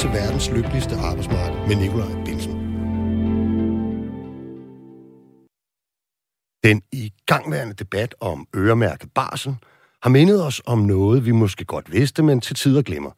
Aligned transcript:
til 0.00 0.10
verdens 0.10 0.50
lykkeligste 0.50 0.96
arbejdsmarked 0.96 1.68
med 1.68 1.76
Nikolaj 1.76 2.24
Bilsen. 2.24 2.52
Den 6.64 6.82
igangværende 6.92 7.74
debat 7.74 8.14
om 8.20 8.46
øremærket 8.56 9.10
barsel 9.14 9.56
har 10.02 10.10
mindet 10.10 10.46
os 10.46 10.62
om 10.66 10.78
noget, 10.78 11.26
vi 11.26 11.30
måske 11.30 11.64
godt 11.64 11.92
vidste, 11.92 12.22
men 12.22 12.40
til 12.40 12.56
tider 12.56 12.82
glemmer. 12.82 13.10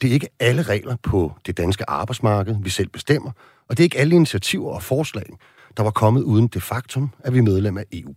Det 0.00 0.08
er 0.08 0.12
ikke 0.12 0.28
alle 0.40 0.62
regler 0.62 0.96
på 1.02 1.32
det 1.46 1.56
danske 1.56 1.90
arbejdsmarked, 1.90 2.56
vi 2.62 2.70
selv 2.70 2.88
bestemmer, 2.88 3.30
og 3.68 3.76
det 3.76 3.82
er 3.82 3.84
ikke 3.84 3.98
alle 3.98 4.16
initiativer 4.16 4.70
og 4.70 4.82
forslag, 4.82 5.26
der 5.76 5.82
var 5.82 5.90
kommet 5.90 6.22
uden 6.22 6.46
det 6.46 6.62
faktum, 6.62 7.10
at 7.20 7.32
vi 7.32 7.38
er 7.38 7.42
medlem 7.42 7.78
af 7.78 7.84
EU. 7.92 8.14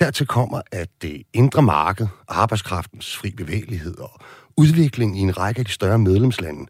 Dertil 0.00 0.26
kommer, 0.26 0.60
at 0.72 0.88
det 1.02 1.22
indre 1.32 1.62
marked, 1.62 2.06
arbejdskraftens 2.28 3.16
fri 3.16 3.30
bevægelighed 3.30 3.98
og 3.98 4.20
udvikling 4.56 5.18
i 5.18 5.20
en 5.20 5.38
række 5.38 5.58
af 5.58 5.64
de 5.64 5.72
større 5.72 5.98
medlemslande 5.98 6.66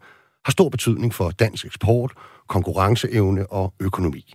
har 0.47 0.51
stor 0.51 0.69
betydning 0.69 1.13
for 1.13 1.31
dansk 1.31 1.65
eksport, 1.65 2.11
konkurrenceevne 2.47 3.51
og 3.51 3.73
økonomi. 3.79 4.33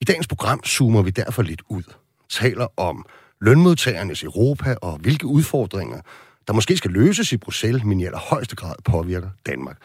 I 0.00 0.04
dagens 0.04 0.26
program 0.26 0.64
zoomer 0.64 1.02
vi 1.02 1.10
derfor 1.10 1.42
lidt 1.42 1.62
ud, 1.68 1.82
taler 2.30 2.66
om 2.76 3.06
lønmodtagernes 3.40 4.22
Europa 4.22 4.74
og 4.82 4.98
hvilke 4.98 5.26
udfordringer, 5.26 6.00
der 6.46 6.52
måske 6.52 6.76
skal 6.76 6.90
løses 6.90 7.32
i 7.32 7.36
Bruxelles, 7.36 7.84
men 7.84 8.00
i 8.00 8.04
allerhøjeste 8.04 8.56
grad 8.56 8.74
påvirker 8.84 9.28
Danmark. 9.46 9.78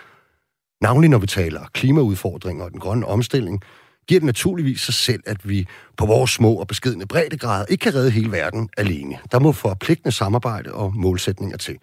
Navnlig 0.81 1.09
når 1.09 1.17
vi 1.17 1.27
taler 1.27 1.61
klimaudfordringer 1.73 2.63
og 2.63 2.71
den 2.71 2.79
grønne 2.79 3.05
omstilling, 3.05 3.61
giver 4.07 4.19
det 4.19 4.25
naturligvis 4.25 4.81
sig 4.81 4.93
selv, 4.93 5.23
at 5.25 5.49
vi 5.49 5.67
på 5.97 6.05
vores 6.05 6.31
små 6.31 6.53
og 6.53 6.67
beskedne 6.67 7.07
breddegrad 7.07 7.65
ikke 7.69 7.81
kan 7.81 7.95
redde 7.95 8.11
hele 8.11 8.31
verden 8.31 8.69
alene. 8.77 9.19
Der 9.31 9.39
må 9.39 9.51
forpligtende 9.51 10.11
samarbejde 10.11 10.73
og 10.73 10.95
målsætninger 10.95 11.57
til. 11.57 11.77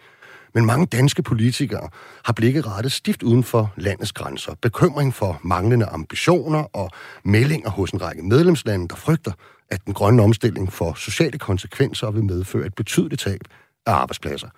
Men 0.54 0.66
mange 0.66 0.86
danske 0.86 1.22
politikere 1.22 1.88
har 2.24 2.32
blikket 2.32 2.66
rettet 2.66 2.92
stift 2.92 3.22
uden 3.22 3.44
for 3.44 3.72
landets 3.76 4.12
grænser. 4.12 4.54
Bekymring 4.62 5.14
for 5.14 5.40
manglende 5.42 5.86
ambitioner 5.86 6.76
og 6.76 6.90
meldinger 7.24 7.70
hos 7.70 7.90
en 7.90 8.02
række 8.02 8.22
medlemslande, 8.22 8.88
der 8.88 8.96
frygter, 8.96 9.32
at 9.70 9.84
den 9.84 9.94
grønne 9.94 10.22
omstilling 10.22 10.72
får 10.72 10.94
sociale 10.94 11.38
konsekvenser 11.38 12.06
og 12.06 12.14
vil 12.14 12.24
medføre 12.24 12.66
et 12.66 12.74
betydeligt 12.74 13.20
tab 13.20 13.40
af 13.86 13.92
arbejdspladser. 13.92 14.48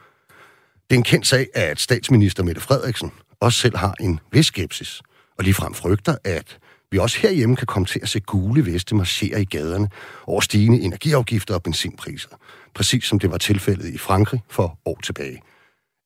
Det 0.90 0.96
er 0.96 0.98
en 0.98 1.02
kendt 1.02 1.26
sag, 1.26 1.46
at 1.54 1.80
statsminister 1.80 2.42
Mette 2.42 2.60
Frederiksen 2.60 3.12
også 3.40 3.60
selv 3.60 3.76
har 3.76 3.94
en 4.00 4.20
vis 4.32 4.46
skepsis, 4.46 5.02
og 5.38 5.44
ligefrem 5.44 5.74
frygter, 5.74 6.16
at 6.24 6.58
vi 6.90 6.98
også 6.98 7.18
herhjemme 7.18 7.56
kan 7.56 7.66
komme 7.66 7.86
til 7.86 8.00
at 8.02 8.08
se 8.08 8.20
gule 8.20 8.66
veste 8.66 8.94
marchere 8.94 9.42
i 9.42 9.44
gaderne 9.44 9.88
over 10.26 10.40
stigende 10.40 10.80
energiafgifter 10.80 11.54
og 11.54 11.62
benzinpriser, 11.62 12.28
præcis 12.74 13.04
som 13.04 13.18
det 13.18 13.30
var 13.30 13.38
tilfældet 13.38 13.94
i 13.94 13.98
Frankrig 13.98 14.42
for 14.48 14.78
år 14.84 15.00
tilbage. 15.02 15.42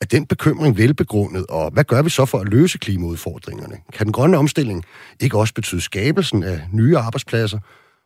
Er 0.04 0.08
den 0.08 0.26
bekymring 0.26 0.76
velbegrundet, 0.76 1.46
og 1.46 1.70
hvad 1.70 1.84
gør 1.84 2.02
vi 2.02 2.10
så 2.10 2.24
for 2.24 2.38
at 2.38 2.48
løse 2.48 2.78
klimaudfordringerne? 2.78 3.76
Kan 3.92 4.06
den 4.06 4.12
grønne 4.12 4.36
omstilling 4.36 4.84
ikke 5.20 5.38
også 5.38 5.54
betyde 5.54 5.80
skabelsen 5.80 6.42
af 6.42 6.60
nye 6.72 6.98
arbejdspladser? 6.98 7.58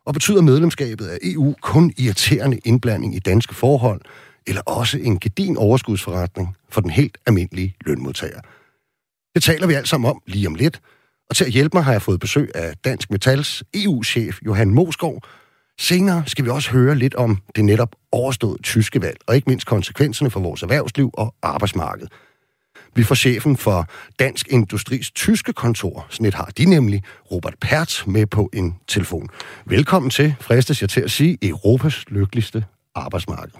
Og 0.06 0.14
betyder 0.14 0.42
medlemskabet 0.42 1.06
af 1.06 1.18
EU 1.22 1.54
kun 1.62 1.92
irriterende 1.96 2.58
indblanding 2.64 3.14
i 3.14 3.18
danske 3.18 3.54
forhold, 3.54 4.00
eller 4.46 4.62
også 4.62 4.98
en 4.98 5.20
gedin 5.20 5.56
overskudsforretning 5.56 6.56
for 6.68 6.80
den 6.80 6.90
helt 6.90 7.18
almindelige 7.26 7.74
lønmodtager? 7.80 8.40
Det 9.34 9.42
taler 9.42 9.66
vi 9.66 9.74
alt 9.74 9.88
sammen 9.88 10.10
om 10.10 10.22
lige 10.26 10.46
om 10.46 10.54
lidt, 10.54 10.80
og 11.30 11.36
til 11.36 11.44
at 11.44 11.50
hjælpe 11.50 11.76
mig 11.76 11.84
har 11.84 11.92
jeg 11.92 12.02
fået 12.02 12.20
besøg 12.20 12.50
af 12.54 12.76
Dansk 12.84 13.10
Metals 13.10 13.64
EU-chef 13.74 14.38
Johan 14.46 14.70
Moskov. 14.70 15.22
Senere 15.80 16.22
skal 16.26 16.44
vi 16.44 16.50
også 16.50 16.70
høre 16.70 16.94
lidt 16.94 17.14
om 17.14 17.38
det 17.56 17.64
netop 17.64 17.96
overståede 18.12 18.62
tyske 18.62 19.02
valg, 19.02 19.16
og 19.26 19.36
ikke 19.36 19.50
mindst 19.50 19.66
konsekvenserne 19.66 20.30
for 20.30 20.40
vores 20.40 20.62
erhvervsliv 20.62 21.10
og 21.14 21.34
arbejdsmarked. 21.42 22.06
Vi 22.94 23.02
får 23.02 23.14
chefen 23.14 23.56
for 23.56 23.86
Dansk 24.18 24.48
Industris 24.50 25.10
tyske 25.10 25.52
kontor, 25.52 26.06
sådan 26.10 26.26
et 26.26 26.34
har 26.34 26.50
de 26.58 26.64
nemlig, 26.64 27.02
Robert 27.32 27.54
Pertz, 27.60 28.06
med 28.06 28.26
på 28.26 28.50
en 28.52 28.76
telefon. 28.88 29.28
Velkommen 29.66 30.10
til, 30.10 30.34
fristes 30.40 30.80
jeg 30.82 30.90
til 30.90 31.00
at 31.00 31.10
sige, 31.10 31.38
Europas 31.42 32.04
lykkeligste 32.08 32.64
arbejdsmarked. 32.94 33.54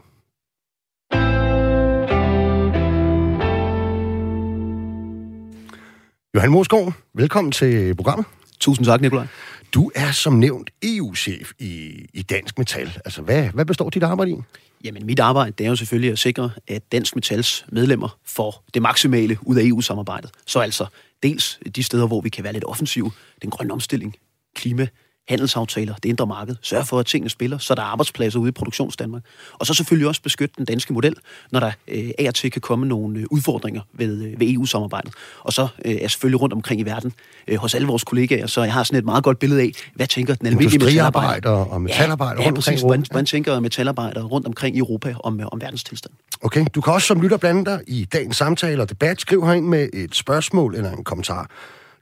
Johan 6.35 6.51
Moskov, 6.51 6.93
velkommen 7.15 7.53
til 7.53 7.95
programmet. 7.95 8.27
Tusind 8.61 8.87
tak, 8.87 9.01
Nikolaj. 9.01 9.27
Du 9.75 9.91
er 9.95 10.13
som 10.13 10.33
nævnt 10.33 10.71
EU-chef 10.83 11.53
i, 11.59 12.07
i 12.13 12.23
Dansk 12.23 12.59
Metal. 12.59 12.99
Altså, 13.05 13.23
hvad, 13.23 13.49
hvad 13.49 13.65
består 13.65 13.91
dit 13.91 14.03
arbejde 14.03 14.31
i? 14.31 14.37
Jamen, 14.85 15.07
mit 15.07 15.21
arbejde 15.21 15.53
det 15.59 15.65
er 15.65 15.71
jo 15.71 15.77
selvfølgelig 15.77 16.13
at 16.13 16.19
sikre, 16.19 16.51
at 16.69 16.93
Dansk 16.93 17.15
Metals 17.15 17.67
medlemmer 17.69 18.19
får 18.25 18.65
det 18.75 18.83
maksimale 18.83 19.39
ud 19.43 19.57
af 19.57 19.63
EU-samarbejdet. 19.65 20.31
Så 20.47 20.61
altså 20.61 20.87
dels 21.23 21.61
de 21.77 21.83
steder, 21.83 22.07
hvor 22.07 22.21
vi 22.21 22.29
kan 22.29 22.45
være 22.45 22.53
lidt 22.53 22.65
offensive, 22.65 23.13
den 23.43 23.51
grønne 23.51 23.73
omstilling, 23.73 24.17
klima, 24.55 24.87
handelsaftaler, 25.29 25.95
det 25.95 26.05
indre 26.05 26.27
marked, 26.27 26.57
sørge 26.63 26.85
for, 26.85 26.99
at 26.99 27.07
tingene 27.07 27.31
spiller, 27.31 27.59
så 27.59 27.75
der 27.75 27.83
er 27.83 27.87
arbejdspladser 27.87 28.39
ude 28.39 28.49
i 28.49 28.53
produktionsdanmark. 28.53 29.23
Og 29.53 29.67
så 29.67 29.75
selvfølgelig 29.75 30.09
også 30.09 30.23
beskytte 30.23 30.55
den 30.59 30.65
danske 30.65 30.93
model, 30.93 31.15
når 31.51 31.61
der 31.61 31.71
øh, 31.89 32.11
af 32.19 32.29
og 32.29 32.35
til 32.35 32.51
kan 32.51 32.61
komme 32.61 32.87
nogle 32.87 33.19
øh, 33.19 33.25
udfordringer 33.31 33.81
ved, 33.93 34.25
øh, 34.25 34.41
ved 34.41 34.55
EU-samarbejdet. 34.55 35.13
Og 35.41 35.53
så 35.53 35.69
øh, 35.85 35.97
er 36.01 36.09
selvfølgelig 36.09 36.41
rundt 36.41 36.53
omkring 36.53 36.81
i 36.81 36.85
verden 36.85 37.13
øh, 37.49 37.57
hos 37.57 37.75
alle 37.75 37.87
vores 37.87 38.05
kollegaer, 38.05 38.47
så 38.47 38.63
jeg 38.63 38.73
har 38.73 38.83
sådan 38.83 38.99
et 38.99 39.05
meget 39.05 39.25
godt 39.25 39.39
billede 39.39 39.61
af, 39.63 39.73
hvad 39.95 40.07
tænker 40.07 40.35
den 40.35 40.47
almindelige 40.47 40.85
metalarbejder 40.85 41.51
og 41.51 41.81
metalarbejder 41.81 42.43
ja, 42.43 42.49
ja, 42.49 42.55
præcis, 42.55 42.81
hvordan, 42.81 43.05
hvordan 43.11 43.27
tænker 43.27 43.61
metalarbejder 43.61 44.25
rundt 44.25 44.47
omkring 44.47 44.77
i 44.77 44.79
Europa 44.79 45.15
om, 45.25 45.41
øh, 45.41 45.47
om 45.53 45.61
verdens 45.61 45.85
tilstand. 45.85 46.15
Okay, 46.43 46.67
du 46.75 46.81
kan 46.81 46.93
også 46.93 47.07
som 47.07 47.21
lytter 47.21 47.37
blande 47.37 47.65
dig 47.65 47.81
i 47.87 48.05
dagens 48.05 48.37
samtale 48.37 48.83
og 48.83 48.89
debat. 48.89 49.21
Skriv 49.21 49.47
herind 49.47 49.67
med 49.67 49.89
et 49.93 50.15
spørgsmål 50.15 50.75
eller 50.75 50.93
en 50.93 51.05
kommentar. 51.05 51.51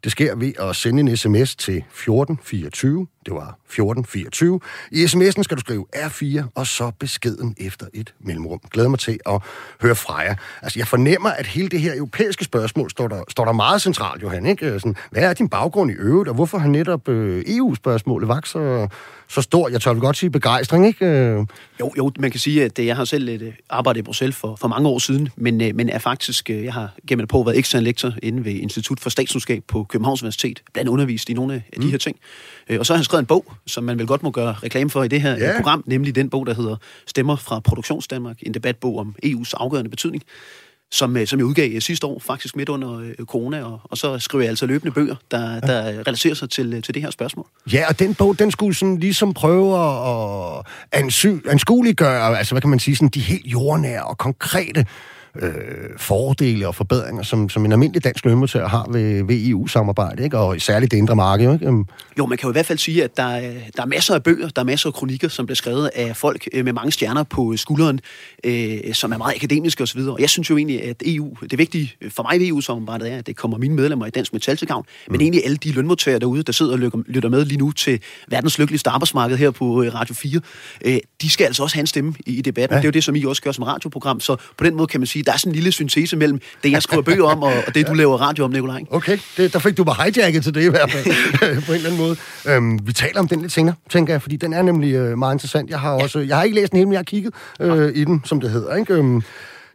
Det 0.04 0.12
sker 0.12 0.36
ved 0.36 0.52
at 0.58 0.76
sende 0.76 1.00
en 1.00 1.16
sms 1.16 1.56
til 1.56 1.76
1424. 1.76 3.06
Det 3.26 3.34
var 3.34 3.58
1424. 3.68 4.60
I 4.92 5.04
sms'en 5.04 5.42
skal 5.42 5.56
du 5.56 5.60
skrive 5.60 5.86
R4, 5.96 6.44
og 6.54 6.66
så 6.66 6.92
beskeden 6.98 7.54
efter 7.58 7.86
et 7.94 8.14
mellemrum. 8.20 8.60
Glæder 8.70 8.88
mig 8.88 8.98
til 8.98 9.18
at 9.26 9.42
høre 9.80 9.94
fra 9.94 10.18
jer. 10.18 10.34
Altså, 10.62 10.78
jeg 10.78 10.88
fornemmer, 10.88 11.30
at 11.30 11.46
hele 11.46 11.68
det 11.68 11.80
her 11.80 11.96
europæiske 11.96 12.44
spørgsmål 12.44 12.90
står 12.90 13.08
der, 13.08 13.22
står 13.28 13.44
der 13.44 13.52
meget 13.52 13.82
centralt, 13.82 14.22
Johan. 14.22 14.46
Ikke? 14.46 14.80
Sådan, 14.80 14.96
hvad 15.10 15.22
er 15.22 15.32
din 15.32 15.48
baggrund 15.48 15.90
i 15.90 15.94
øvrigt, 15.94 16.28
og 16.28 16.34
hvorfor 16.34 16.58
har 16.58 16.68
netop 16.68 17.08
øh, 17.08 17.44
EU-spørgsmålet 17.46 18.28
vagt 18.28 18.48
så, 18.48 18.88
så 19.28 19.42
stor, 19.42 19.68
jeg 19.68 19.80
tør 19.80 19.90
vel 19.90 20.00
godt 20.00 20.16
sige 20.16 20.30
begejstring, 20.30 20.86
ikke? 20.86 21.06
Øh, 21.06 21.46
jo, 21.80 21.92
jo, 21.96 22.12
man 22.18 22.30
kan 22.30 22.40
sige, 22.40 22.64
at 22.64 22.78
jeg 22.78 22.96
har 22.96 23.04
selv 23.04 23.28
et 23.28 23.54
arbejde 23.70 23.98
i 23.98 24.02
Bruxelles 24.02 24.36
for, 24.36 24.56
for 24.56 24.68
mange 24.68 24.88
år 24.88 24.98
siden, 24.98 25.28
men, 25.36 25.60
øh, 25.60 25.74
men 25.74 25.88
er 25.88 25.98
faktisk, 25.98 26.50
jeg 26.50 26.72
har 26.72 26.90
gennem 27.08 27.22
et 27.22 27.28
på 27.28 27.42
været 27.42 27.58
ekstern 27.58 27.82
lektor 27.82 28.12
inde 28.22 28.44
ved 28.44 28.52
Institut 28.52 29.00
for 29.00 29.10
Statskundskab 29.10 29.62
på 29.68 29.84
Københavns 29.84 30.22
Universitet, 30.22 30.62
blandt 30.72 30.88
undervist 30.90 31.28
i 31.28 31.34
nogle 31.34 31.54
af 31.54 31.62
de 31.80 31.84
mm. 31.84 31.90
her 31.90 31.98
ting. 31.98 32.16
Og 32.78 32.86
så 32.86 32.92
har 32.92 32.98
han 32.98 33.04
skrevet 33.16 33.22
en 33.22 33.26
bog, 33.26 33.52
som 33.66 33.84
man 33.84 33.98
vel 33.98 34.06
godt 34.06 34.22
må 34.22 34.30
gøre 34.30 34.52
reklame 34.62 34.90
for 34.90 35.02
i 35.02 35.08
det 35.08 35.20
her 35.20 35.38
yeah. 35.38 35.56
program, 35.56 35.84
nemlig 35.86 36.14
den 36.14 36.30
bog, 36.30 36.46
der 36.46 36.54
hedder 36.54 36.76
Stemmer 37.06 37.36
fra 37.36 37.60
Produktionsdanmark, 37.60 38.36
en 38.42 38.54
debatbog 38.54 38.98
om 38.98 39.14
EU's 39.24 39.52
afgørende 39.54 39.90
betydning 39.90 40.22
som, 40.90 41.26
som 41.26 41.38
jeg 41.38 41.46
udgav 41.46 41.80
sidste 41.80 42.06
år, 42.06 42.18
faktisk 42.18 42.56
midt 42.56 42.68
under 42.68 42.98
øh, 42.98 43.14
corona, 43.24 43.64
og, 43.64 43.80
og 43.84 43.98
så 43.98 44.18
skriver 44.18 44.42
jeg 44.42 44.50
altså 44.50 44.66
løbende 44.66 44.92
bøger, 44.94 45.16
der, 45.30 45.60
der 45.60 45.82
relaterer 46.06 46.34
sig 46.34 46.50
til, 46.50 46.82
til 46.82 46.94
det 46.94 47.02
her 47.02 47.10
spørgsmål. 47.10 47.46
Ja, 47.72 47.88
og 47.88 47.98
den 47.98 48.14
bog, 48.14 48.38
den 48.38 48.50
skulle 48.50 48.74
sådan 48.74 48.98
ligesom 48.98 49.34
prøve 49.34 49.78
at 49.78 50.64
anskueliggøre, 51.46 52.38
altså 52.38 52.54
hvad 52.54 52.60
kan 52.60 52.70
man 52.70 52.78
sige, 52.78 52.96
sådan 52.96 53.08
de 53.08 53.20
helt 53.20 53.46
jordnære 53.46 54.04
og 54.04 54.18
konkrete 54.18 54.86
øh, 55.42 55.52
fordele 55.96 56.68
og 56.68 56.74
forbedringer, 56.74 57.22
som, 57.22 57.48
som 57.48 57.64
en 57.64 57.72
almindelig 57.72 58.04
dansk 58.04 58.24
lønmodtager 58.24 58.68
har 58.68 58.88
ved, 58.90 59.24
ved 59.24 59.48
EU-samarbejde, 59.48 60.24
ikke? 60.24 60.38
og 60.38 60.60
særligt 60.60 60.90
det 60.90 60.96
indre 60.96 61.16
marked. 61.16 61.52
Ikke? 61.52 61.84
Jo, 62.18 62.26
man 62.26 62.38
kan 62.38 62.46
jo 62.46 62.50
i 62.50 62.52
hvert 62.52 62.66
fald 62.66 62.78
sige, 62.78 63.04
at 63.04 63.16
der, 63.16 63.22
er, 63.22 63.52
der 63.76 63.82
er 63.82 63.86
masser 63.86 64.14
af 64.14 64.22
bøger, 64.22 64.48
der 64.48 64.62
er 64.62 64.66
masser 64.66 64.88
af 64.88 64.94
kronikker, 64.94 65.28
som 65.28 65.46
bliver 65.46 65.56
skrevet 65.56 65.90
af 65.94 66.16
folk 66.16 66.48
øh, 66.52 66.64
med 66.64 66.72
mange 66.72 66.92
stjerner 66.92 67.22
på 67.22 67.56
skulderen, 67.56 68.00
øh, 68.44 68.94
som 68.94 69.12
er 69.12 69.18
meget 69.18 69.34
akademiske 69.36 69.82
osv. 69.82 70.00
Og 70.00 70.20
jeg 70.20 70.30
synes 70.30 70.50
jo 70.50 70.56
egentlig, 70.56 70.84
at 70.84 71.02
EU, 71.06 71.36
det 71.50 71.58
vigtige 71.58 71.92
for 72.08 72.22
mig 72.22 72.40
ved 72.40 72.48
EU-samarbejdet 72.48 73.12
er, 73.12 73.18
at 73.18 73.26
det 73.26 73.36
kommer 73.36 73.58
mine 73.58 73.74
medlemmer 73.74 74.06
i 74.06 74.10
Dansk 74.10 74.32
Metal 74.32 74.56
til 74.56 74.68
gavn, 74.68 74.84
mm. 75.06 75.12
men 75.12 75.20
egentlig 75.20 75.44
alle 75.44 75.56
de 75.56 75.72
lønmodtagere 75.72 76.20
derude, 76.20 76.42
der 76.42 76.52
sidder 76.52 76.72
og 76.72 77.04
lytter 77.06 77.28
med 77.28 77.44
lige 77.44 77.58
nu 77.58 77.72
til 77.72 78.00
verdens 78.28 78.58
lykkeligste 78.58 78.90
arbejdsmarked 78.90 79.36
her 79.36 79.50
på 79.50 79.82
øh, 79.82 79.94
Radio 79.94 80.14
4, 80.14 80.40
øh, 80.84 80.98
de 81.22 81.30
skal 81.30 81.44
altså 81.44 81.62
også 81.62 81.76
have 81.76 81.80
en 81.80 81.86
stemme 81.86 82.14
i, 82.26 82.38
i 82.38 82.40
debatten. 82.40 82.74
Ja. 82.74 82.78
Det 82.78 82.84
er 82.84 82.88
jo 82.88 82.92
det, 82.92 83.04
som 83.04 83.16
I 83.16 83.24
også 83.24 83.42
gør 83.42 83.52
som 83.52 83.64
radioprogram, 83.64 84.20
så 84.20 84.36
på 84.58 84.64
den 84.64 84.74
måde 84.74 84.86
kan 84.86 85.00
man 85.00 85.06
sige, 85.06 85.22
der 85.26 85.32
er 85.32 85.36
sådan 85.36 85.50
en 85.50 85.54
lille 85.54 85.72
syntese 85.72 86.16
mellem 86.16 86.40
det, 86.64 86.72
jeg 86.72 86.82
skriver 86.82 87.02
bøger 87.02 87.24
om, 87.24 87.42
og, 87.42 87.52
og 87.66 87.74
det, 87.74 87.86
du 87.86 87.94
laver 87.94 88.16
radio 88.16 88.44
om, 88.44 88.50
Nikolaj. 88.50 88.82
Okay, 88.90 89.18
det, 89.36 89.52
der 89.52 89.58
fik 89.58 89.76
du 89.76 89.84
bare 89.84 90.04
hijacket 90.04 90.42
til 90.42 90.54
det 90.54 90.62
i 90.62 90.70
hvert 90.70 90.90
fald, 90.90 91.04
på 91.66 91.72
en 91.72 91.76
eller 91.76 91.90
anden 91.90 92.00
måde. 92.00 92.16
Øhm, 92.46 92.86
vi 92.86 92.92
taler 92.92 93.20
om 93.20 93.28
den 93.28 93.40
lidt 93.40 93.52
senere, 93.52 93.74
tænker 93.90 94.12
jeg, 94.12 94.22
fordi 94.22 94.36
den 94.36 94.52
er 94.52 94.62
nemlig 94.62 94.94
øh, 94.94 95.18
meget 95.18 95.34
interessant. 95.34 95.70
Jeg 95.70 95.80
har 95.80 95.90
også, 95.90 96.18
jeg 96.18 96.36
har 96.36 96.44
ikke 96.44 96.54
læst 96.54 96.72
den 96.72 96.76
hele, 96.76 96.86
men 96.86 96.92
jeg 96.92 96.98
har 96.98 97.04
kigget 97.04 97.34
øh, 97.60 97.96
i 97.96 98.04
den, 98.04 98.22
som 98.24 98.40
det 98.40 98.50
hedder. 98.50 98.76
Ikke? 98.76 98.94
Øhm, 98.94 99.22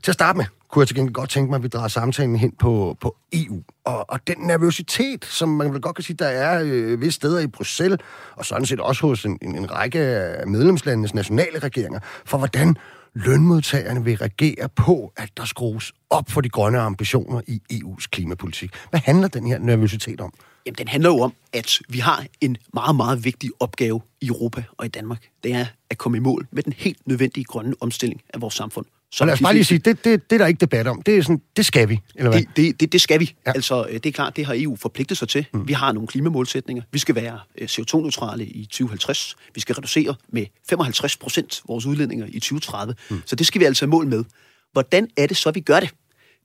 til 0.03 0.11
at 0.11 0.13
starte 0.13 0.37
med, 0.37 0.45
kunne 0.71 0.81
jeg 0.81 0.87
til 0.87 0.95
gengæld 0.95 1.13
godt 1.13 1.29
tænke 1.29 1.49
mig, 1.49 1.57
at 1.57 1.63
vi 1.63 1.67
drager 1.67 1.87
samtalen 1.87 2.35
hen 2.35 2.53
på, 2.59 2.97
på 3.01 3.15
EU. 3.33 3.61
Og, 3.85 4.09
og 4.09 4.19
den 4.27 4.35
nervøsitet, 4.39 5.25
som 5.25 5.49
man 5.49 5.73
vel 5.73 5.81
godt 5.81 5.95
kan 5.95 6.03
sige, 6.03 6.17
der 6.19 6.27
er 6.27 6.61
øh, 6.65 7.01
visse 7.01 7.15
steder 7.15 7.39
i 7.39 7.47
Bruxelles, 7.47 7.99
og 8.35 8.45
sådan 8.45 8.65
set 8.65 8.79
også 8.79 9.07
hos 9.07 9.25
en, 9.25 9.37
en, 9.41 9.55
en 9.55 9.71
række 9.71 9.99
af 9.99 10.47
medlemslandenes 10.47 11.13
nationale 11.13 11.59
regeringer, 11.59 11.99
for 12.25 12.37
hvordan 12.37 12.77
lønmodtagerne 13.13 14.03
vil 14.03 14.17
reagere 14.17 14.69
på, 14.69 15.13
at 15.17 15.29
der 15.37 15.45
skrues 15.45 15.93
op 16.09 16.29
for 16.29 16.41
de 16.41 16.49
grønne 16.49 16.79
ambitioner 16.79 17.41
i 17.47 17.61
EU's 17.73 18.07
klimapolitik. 18.11 18.71
Hvad 18.89 18.99
handler 18.99 19.27
den 19.27 19.47
her 19.47 19.59
nervøsitet 19.59 20.21
om? 20.21 20.33
Jamen, 20.65 20.77
den 20.77 20.87
handler 20.87 21.09
jo 21.09 21.19
om, 21.19 21.33
at 21.53 21.79
vi 21.89 21.99
har 21.99 22.25
en 22.41 22.57
meget, 22.73 22.95
meget 22.95 23.25
vigtig 23.25 23.49
opgave 23.59 24.01
i 24.21 24.27
Europa 24.27 24.63
og 24.77 24.85
i 24.85 24.89
Danmark. 24.89 25.27
Det 25.43 25.53
er 25.53 25.65
at 25.89 25.97
komme 25.97 26.17
i 26.17 26.21
mål 26.21 26.47
med 26.51 26.63
den 26.63 26.73
helt 26.73 27.07
nødvendige 27.07 27.43
grønne 27.43 27.75
omstilling 27.79 28.21
af 28.33 28.41
vores 28.41 28.53
samfund. 28.53 28.85
Så 29.13 29.25
lad 29.25 29.33
os 29.33 29.41
bare 29.41 29.53
lige 29.53 29.63
sige, 29.63 29.77
det, 29.77 30.05
det, 30.05 30.29
det 30.29 30.35
er 30.35 30.37
der 30.37 30.47
ikke 30.47 30.59
debat 30.59 30.87
om. 30.87 31.01
Det, 31.01 31.17
er 31.17 31.21
sådan, 31.21 31.41
det 31.57 31.65
skal 31.65 31.89
vi, 31.89 31.99
eller 32.15 32.31
hvad? 32.31 32.39
Det, 32.39 32.57
det, 32.57 32.79
det, 32.79 32.91
det 32.91 33.01
skal 33.01 33.19
vi. 33.19 33.35
Ja. 33.47 33.51
Altså, 33.55 33.85
øh, 33.89 33.93
det 33.93 34.05
er 34.05 34.11
klart, 34.11 34.35
det 34.35 34.45
har 34.45 34.55
EU 34.57 34.75
forpligtet 34.75 35.17
sig 35.17 35.29
til. 35.29 35.45
Mm. 35.53 35.67
Vi 35.67 35.73
har 35.73 35.91
nogle 35.91 36.07
klimamålsætninger. 36.07 36.83
Vi 36.91 36.99
skal 36.99 37.15
være 37.15 37.39
øh, 37.57 37.67
CO2-neutrale 37.71 38.45
i 38.45 38.65
2050. 38.65 39.35
Vi 39.55 39.61
skal 39.61 39.75
reducere 39.75 40.15
med 40.29 40.45
55 40.69 41.17
procent 41.17 41.61
vores 41.67 41.85
udledninger 41.85 42.25
i 42.29 42.39
2030. 42.39 42.95
Mm. 43.09 43.21
Så 43.25 43.35
det 43.35 43.47
skal 43.47 43.61
vi 43.61 43.65
altså 43.65 43.87
mål 43.87 44.07
med. 44.07 44.23
Hvordan 44.71 45.07
er 45.17 45.27
det 45.27 45.37
så, 45.37 45.51
vi 45.51 45.59
gør 45.59 45.79
det? 45.79 45.89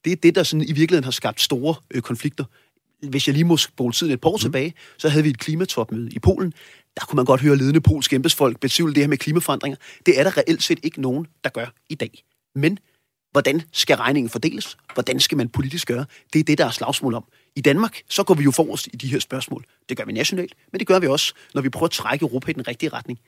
Det 0.05 0.13
er 0.13 0.17
det, 0.17 0.35
der 0.35 0.43
sådan 0.43 0.63
i 0.63 0.73
virkeligheden 0.73 1.05
har 1.05 1.11
skabt 1.11 1.41
store 1.41 1.75
øh, 1.91 2.03
konflikter. 2.03 2.45
Hvis 3.03 3.27
jeg 3.27 3.35
lige 3.35 3.45
må 3.45 3.57
spole 3.57 3.93
tiden 3.93 4.13
et 4.13 4.21
par 4.21 4.29
år 4.29 4.37
mm. 4.37 4.41
tilbage, 4.41 4.75
så 4.99 5.09
havde 5.09 5.23
vi 5.23 5.31
et 5.31 5.39
klimatopmøde 5.39 6.11
i 6.11 6.19
Polen. 6.19 6.53
Der 6.97 7.07
kunne 7.07 7.17
man 7.17 7.25
godt 7.25 7.41
høre 7.41 7.57
ledende 7.57 7.81
polske 7.81 8.17
embedsfolk 8.17 8.61
betvivle 8.61 8.95
det 8.95 9.03
her 9.03 9.09
med 9.09 9.19
klimaforandringer. 9.19 9.77
Det 10.07 10.21
er 10.21 10.25
der 10.25 10.37
reelt 10.37 10.63
set 10.63 10.79
ikke 10.83 11.01
nogen, 11.01 11.27
der 11.45 11.51
gør 11.51 11.67
i 11.89 11.95
dag. 11.95 12.23
Men 12.57 12.79
hvordan 13.33 13.63
skal 13.73 13.97
regningen 13.97 14.31
fordeles? 14.31 14.77
Hvordan 14.95 15.21
skal 15.21 15.37
man 15.37 15.49
politisk 15.49 15.89
gøre? 15.89 16.07
Det 16.33 16.39
er 16.39 16.45
det, 16.45 16.59
der 16.59 16.67
er 16.67 16.71
slagsmål 16.71 17.15
om. 17.15 17.25
I 17.57 17.61
Danmark, 17.61 18.03
så 18.09 18.25
går 18.25 18.35
vi 18.35 18.45
jo 18.45 18.51
forrest 18.51 18.87
i 18.87 18.97
de 18.97 19.09
her 19.09 19.19
spørgsmål. 19.19 19.65
Det 19.89 19.97
gør 19.97 20.05
vi 20.05 20.13
nationalt, 20.13 20.55
men 20.73 20.79
det 20.79 20.87
gør 20.87 20.99
vi 20.99 21.07
også, 21.07 21.35
når 21.55 21.63
vi 21.63 21.69
prøver 21.69 21.85
at 21.85 21.91
trække 21.91 22.23
Europa 22.23 22.51
i 22.51 22.55
den 22.55 22.69
rigtige 22.69 22.89
retning. 22.89 23.19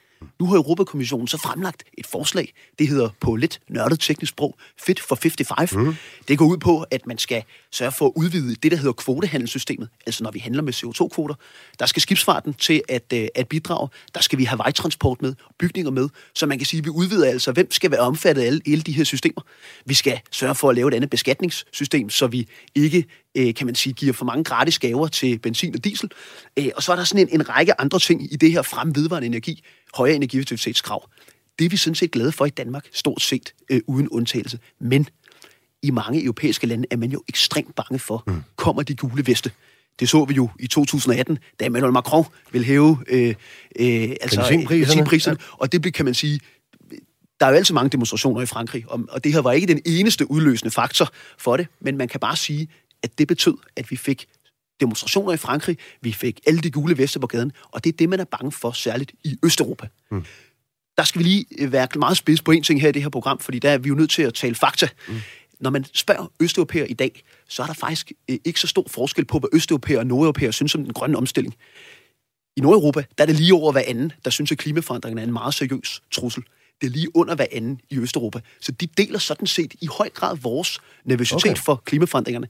Nu 0.41 0.47
har 0.47 0.57
Europakommissionen 0.57 1.29
så 1.29 1.39
fremlagt 1.39 1.85
et 1.99 2.07
forslag, 2.07 2.53
det 2.79 2.89
hedder 2.89 3.09
på 3.21 3.37
lidt 3.37 3.61
nørdet 3.69 4.01
teknisk 4.01 4.31
sprog, 4.31 4.57
Fit 4.81 5.01
for 5.01 5.15
55. 5.15 5.75
Mm. 5.75 5.95
Det 6.29 6.39
går 6.39 6.47
ud 6.47 6.59
på, 6.59 6.85
at 6.91 7.07
man 7.07 7.19
skal 7.19 7.45
sørge 7.73 7.93
for 7.93 8.07
at 8.07 8.13
udvide 8.17 8.55
det, 8.55 8.71
der 8.71 8.77
hedder 8.77 8.93
kvotehandelssystemet. 8.93 9.89
Altså 10.07 10.25
når 10.25 10.31
vi 10.31 10.39
handler 10.39 10.63
med 10.63 10.73
CO2-kvoter, 10.73 11.35
der 11.79 11.87
skal 11.87 12.03
skibsfarten 12.03 12.55
til 12.55 12.83
at, 12.89 13.13
øh, 13.15 13.29
at 13.35 13.49
bidrage. 13.49 13.89
Der 14.15 14.21
skal 14.21 14.39
vi 14.39 14.45
have 14.45 14.59
vejtransport 14.59 15.23
med, 15.23 15.35
bygninger 15.59 15.91
med. 15.91 16.09
Så 16.35 16.47
man 16.47 16.59
kan 16.59 16.67
sige, 16.67 16.79
at 16.79 16.85
vi 16.85 16.91
udvider 16.91 17.29
altså, 17.29 17.53
hvem 17.53 17.71
skal 17.71 17.91
være 17.91 18.01
omfattet 18.01 18.43
af 18.43 18.47
alle, 18.47 18.61
alle 18.67 18.83
de 18.83 18.93
her 18.93 19.05
systemer. 19.05 19.41
Vi 19.85 19.95
skal 19.95 20.21
sørge 20.31 20.55
for 20.55 20.71
at 20.71 20.75
lave 20.77 20.89
et 20.89 20.95
andet 20.95 21.11
beskatningssystem, 21.11 22.11
så 22.11 22.27
vi 22.27 22.49
ikke 22.75 23.05
øh, 23.35 23.55
kan 23.55 23.67
man 23.67 23.75
sige, 23.75 23.93
giver 23.93 24.13
for 24.13 24.25
mange 24.25 24.45
gratis 24.45 24.79
gaver 24.79 25.07
til 25.07 25.39
benzin 25.39 25.75
og 25.75 25.85
diesel. 25.85 26.11
Øh, 26.59 26.69
og 26.77 26.83
så 26.83 26.93
er 26.93 26.97
der 26.97 27.05
sådan 27.05 27.29
en, 27.29 27.41
en 27.41 27.49
række 27.49 27.81
andre 27.81 27.99
ting 27.99 28.33
i 28.33 28.37
det 28.37 28.53
her 28.53 28.63
frem 28.63 28.95
vedvarende 28.95 29.27
energi, 29.27 29.65
højere 29.95 30.17
energieffektivitetskrav. 30.17 31.09
Det 31.59 31.65
er 31.65 31.69
vi 31.69 31.77
sådan 31.77 31.95
set 31.95 32.11
glade 32.11 32.33
for 32.33 32.47
i 32.47 32.51
Danmark, 32.51 32.87
stort 32.93 33.23
set 33.23 33.55
øh, 33.71 33.81
uden 33.87 34.09
undtagelse. 34.09 34.59
Men 34.81 35.09
i 35.83 35.91
mange 35.91 36.25
europæiske 36.25 36.67
lande 36.67 36.87
er 36.91 36.97
man 36.97 37.11
jo 37.11 37.23
ekstremt 37.29 37.75
bange 37.75 37.99
for, 37.99 38.25
mm. 38.27 38.43
kommer 38.57 38.83
de 38.83 38.95
gule 38.95 39.27
veste. 39.27 39.51
Det 40.01 40.09
så 40.09 40.25
vi 40.25 40.35
jo 40.35 40.49
i 40.59 40.67
2018, 40.67 41.39
da 41.61 41.67
Emmanuel 41.67 41.93
Macron 41.93 42.25
ville 42.53 42.65
hæve 42.65 42.99
øh, 43.09 43.35
øh, 43.79 44.17
altså, 44.21 44.47
benzinpriserne. 44.69 45.37
Ja. 45.41 45.55
Og 45.59 45.73
det 45.73 45.95
kan 45.95 46.05
man 46.05 46.15
sige, 46.15 46.41
der 47.41 47.47
er 47.47 47.51
jo 47.51 47.57
altid 47.57 47.75
mange 47.75 47.91
demonstrationer 47.91 48.41
i 48.41 48.47
Frankrig, 48.47 48.85
og 48.89 49.25
det 49.25 49.33
her 49.33 49.41
var 49.41 49.53
ikke 49.53 49.67
den 49.67 49.81
eneste 49.87 50.31
udløsende 50.31 50.71
faktor 50.71 51.09
for 51.39 51.57
det, 51.57 51.67
men 51.81 51.97
man 51.97 52.09
kan 52.09 52.21
bare 52.21 52.37
sige, 52.37 52.69
at 53.03 53.19
det 53.19 53.29
betød, 53.29 53.55
at 53.77 53.91
vi 53.91 53.97
fik 53.97 54.27
demonstrationer 54.81 55.33
i 55.33 55.37
Frankrig, 55.37 55.79
vi 56.01 56.13
fik 56.13 56.41
alle 56.47 56.61
de 56.61 56.71
gule 56.71 56.99
veste 56.99 57.21
på 57.21 57.27
gaden, 57.27 57.53
og 57.71 57.85
det 57.85 57.93
er 57.93 57.97
det, 57.97 58.09
man 58.09 58.21
er 58.21 58.25
bange 58.25 58.53
for, 58.53 58.71
særligt 58.71 59.13
i 59.25 59.39
Østeuropa. 59.45 59.87
Mm. 60.11 60.25
Der 60.97 61.05
skal 61.05 61.19
vi 61.19 61.25
lige 61.25 61.45
øh, 61.59 61.73
være 61.73 61.89
meget 61.97 62.17
spids 62.17 62.43
på 62.43 62.51
en 62.51 62.63
ting 62.63 62.81
her 62.81 62.89
i 62.89 62.93
det 62.93 63.03
her 63.03 63.09
program, 63.09 63.39
fordi 63.39 63.59
der 63.59 63.71
er 63.71 63.79
vi 63.79 63.89
jo 63.89 63.95
nødt 63.95 64.11
til 64.11 64.23
at 64.23 64.35
tale 64.35 64.55
fakta. 64.55 64.89
Mm. 65.09 65.15
Når 65.61 65.71
man 65.71 65.85
spørger 65.95 66.33
østeuropæer 66.41 66.85
i 66.85 66.93
dag, 66.93 67.23
så 67.49 67.63
er 67.63 67.67
der 67.67 67.75
faktisk 67.75 68.13
øh, 68.31 68.39
ikke 68.45 68.61
så 68.61 68.67
stor 68.67 68.85
forskel 68.89 69.25
på, 69.25 69.39
hvad 69.39 69.49
østeuropæer 69.53 69.99
og 69.99 70.07
nordeuropæer 70.07 70.51
synes 70.51 70.75
om 70.75 70.85
den 70.85 70.93
grønne 70.93 71.17
omstilling. 71.17 71.55
I 72.57 72.61
Nordeuropa, 72.61 73.05
der 73.19 73.25
er 73.25 73.27
det 73.27 73.37
lige 73.37 73.55
over 73.55 73.73
hver 73.73 73.83
anden, 73.87 74.13
der 74.25 74.31
synes, 74.31 74.53
at 74.53 74.59
klimaforandringen 74.59 75.19
er 75.19 75.23
en 75.23 75.33
meget 75.33 75.55
seriøs 75.55 76.03
trussel. 76.11 76.43
Det 76.81 76.87
er 76.87 76.91
lige 76.91 77.17
under 77.17 77.35
hver 77.35 77.47
anden 77.53 77.81
i 77.91 77.99
Østeuropa. 77.99 78.41
Så 78.61 78.73
de 78.73 78.87
deler 78.87 79.19
sådan 79.19 79.47
set 79.47 79.75
i 79.81 79.87
høj 79.87 80.09
grad 80.09 80.37
vores 80.37 80.81
nervøsitet 81.05 81.51
okay. 81.51 81.63
for 81.63 81.83
klimaforandringerne. 81.85 82.49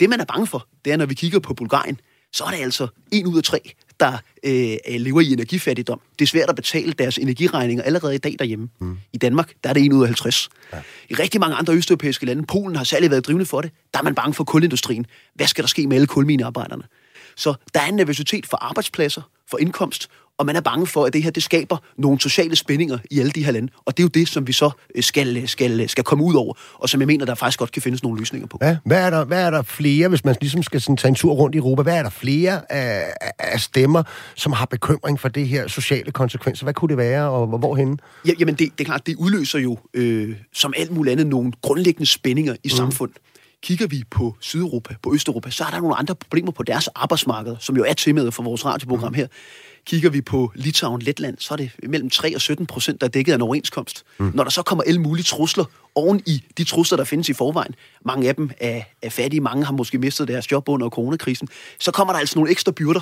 Det, 0.00 0.10
man 0.10 0.20
er 0.20 0.24
bange 0.24 0.46
for, 0.46 0.68
det 0.84 0.92
er, 0.92 0.96
når 0.96 1.06
vi 1.06 1.14
kigger 1.14 1.38
på 1.38 1.54
Bulgarien, 1.54 2.00
så 2.32 2.44
er 2.44 2.50
det 2.50 2.56
altså 2.56 2.88
en 3.12 3.26
ud 3.26 3.36
af 3.36 3.42
tre, 3.42 3.60
der 4.00 4.18
øh, 4.44 4.76
lever 4.88 5.20
i 5.20 5.32
energifattigdom. 5.32 6.00
Det 6.18 6.24
er 6.24 6.26
svært 6.26 6.48
at 6.48 6.56
betale 6.56 6.92
deres 6.92 7.18
energiregninger 7.18 7.84
allerede 7.84 8.14
i 8.14 8.18
dag 8.18 8.36
derhjemme. 8.38 8.68
Mm. 8.78 8.98
I 9.12 9.18
Danmark, 9.18 9.52
der 9.64 9.70
er 9.70 9.74
det 9.74 9.84
en 9.84 9.92
ud 9.92 10.02
af 10.02 10.08
50. 10.08 10.48
Ja. 10.72 10.78
I 11.10 11.14
rigtig 11.14 11.40
mange 11.40 11.56
andre 11.56 11.74
østeuropæiske 11.74 12.26
lande, 12.26 12.46
Polen 12.46 12.76
har 12.76 12.84
særligt 12.84 13.10
været 13.10 13.26
drivende 13.26 13.46
for 13.46 13.60
det, 13.60 13.70
der 13.92 14.00
er 14.00 14.04
man 14.04 14.14
bange 14.14 14.34
for 14.34 14.44
kulindustrien. 14.44 15.06
Hvad 15.34 15.46
skal 15.46 15.64
der 15.64 15.68
ske 15.68 15.86
med 15.86 15.96
alle 15.96 16.06
kulminearbejderne? 16.06 16.82
Så 17.36 17.54
der 17.74 17.80
er 17.80 17.86
en 17.86 17.94
nervøsitet 17.94 18.46
for 18.46 18.56
arbejdspladser, 18.56 19.22
for 19.50 19.58
indkomst, 19.58 20.08
og 20.38 20.46
man 20.46 20.56
er 20.56 20.60
bange 20.60 20.86
for, 20.86 21.04
at 21.04 21.12
det 21.12 21.22
her 21.22 21.30
det 21.30 21.42
skaber 21.42 21.76
nogle 21.98 22.20
sociale 22.20 22.56
spændinger 22.56 22.98
i 23.10 23.20
alle 23.20 23.32
de 23.32 23.44
her 23.44 23.52
lande. 23.52 23.72
Og 23.84 23.96
det 23.96 24.02
er 24.02 24.04
jo 24.04 24.08
det, 24.08 24.28
som 24.28 24.46
vi 24.46 24.52
så 24.52 24.70
øh, 24.94 25.02
skal, 25.02 25.48
skal, 25.48 25.88
skal 25.88 26.04
komme 26.04 26.24
ud 26.24 26.34
over, 26.34 26.54
og 26.74 26.88
som 26.88 27.00
jeg 27.00 27.06
mener, 27.06 27.26
der 27.26 27.34
faktisk 27.34 27.58
godt 27.58 27.72
kan 27.72 27.82
findes 27.82 28.02
nogle 28.02 28.18
løsninger 28.18 28.48
på. 28.48 28.58
Ja, 28.62 28.76
hvad, 28.84 29.06
er 29.06 29.10
der, 29.10 29.24
hvad 29.24 29.46
er 29.46 29.50
der 29.50 29.62
flere, 29.62 30.08
hvis 30.08 30.24
man 30.24 30.36
ligesom 30.40 30.62
skal 30.62 30.80
sådan 30.80 30.96
tage 30.96 31.08
en 31.08 31.14
tur 31.14 31.32
rundt 31.32 31.54
i 31.54 31.58
Europa, 31.58 31.82
hvad 31.82 31.96
er 31.96 32.02
der 32.02 32.10
flere 32.10 32.72
af, 32.72 33.12
af 33.38 33.60
stemmer, 33.60 34.02
som 34.34 34.52
har 34.52 34.66
bekymring 34.66 35.20
for 35.20 35.28
det 35.28 35.48
her 35.48 35.68
sociale 35.68 36.12
konsekvenser? 36.12 36.64
Hvad 36.64 36.74
kunne 36.74 36.88
det 36.88 36.96
være, 36.96 37.30
og 37.30 37.46
hvorhen? 37.46 38.00
Ja, 38.26 38.32
jamen, 38.38 38.54
det, 38.54 38.78
det 38.78 38.80
er 38.80 38.84
klart, 38.84 39.06
det 39.06 39.16
udløser 39.16 39.58
jo, 39.58 39.78
øh, 39.94 40.36
som 40.52 40.72
alt 40.76 40.90
muligt 40.90 41.12
andet, 41.12 41.26
nogle 41.26 41.52
grundlæggende 41.62 42.06
spændinger 42.06 42.52
i 42.52 42.58
mm. 42.64 42.70
samfundet. 42.70 43.16
Kigger 43.62 43.86
vi 43.86 44.02
på 44.10 44.36
Sydeuropa, 44.40 44.94
på 45.02 45.14
Østeuropa, 45.14 45.50
så 45.50 45.64
er 45.64 45.70
der 45.70 45.80
nogle 45.80 45.96
andre 45.96 46.14
problemer 46.14 46.52
på 46.52 46.62
deres 46.62 46.88
arbejdsmarked, 46.88 47.56
som 47.60 47.76
jo 47.76 47.84
er 47.84 47.92
temaet 47.92 48.34
for 48.34 48.42
vores 48.42 48.64
radioprogram 48.64 49.12
mm. 49.12 49.14
her. 49.14 49.26
Kigger 49.86 50.10
vi 50.10 50.20
på 50.20 50.52
Litauen, 50.54 51.02
Letland, 51.02 51.36
så 51.38 51.54
er 51.54 51.56
det 51.56 51.70
mellem 51.82 52.10
3 52.10 52.34
og 52.34 52.40
17 52.40 52.66
procent, 52.66 53.00
der 53.00 53.06
er 53.06 53.10
dækket 53.10 53.32
af 53.32 53.36
en 53.36 53.42
overenskomst. 53.42 54.04
Mm. 54.18 54.30
Når 54.34 54.44
der 54.44 54.50
så 54.50 54.62
kommer 54.62 54.84
alle 54.84 55.00
mulige 55.00 55.24
trusler 55.24 55.64
oven 55.94 56.22
i 56.26 56.42
de 56.58 56.64
trusler, 56.64 56.96
der 56.96 57.04
findes 57.04 57.28
i 57.28 57.32
forvejen, 57.32 57.74
mange 58.04 58.28
af 58.28 58.34
dem 58.34 58.50
er, 58.60 58.82
er 59.02 59.10
fattige, 59.10 59.40
mange 59.40 59.64
har 59.64 59.72
måske 59.72 59.98
mistet 59.98 60.28
deres 60.28 60.52
job 60.52 60.68
under 60.68 60.88
coronakrisen, 60.88 61.48
så 61.80 61.92
kommer 61.92 62.12
der 62.12 62.20
altså 62.20 62.38
nogle 62.38 62.50
ekstra 62.50 62.72
byrder, 62.72 63.00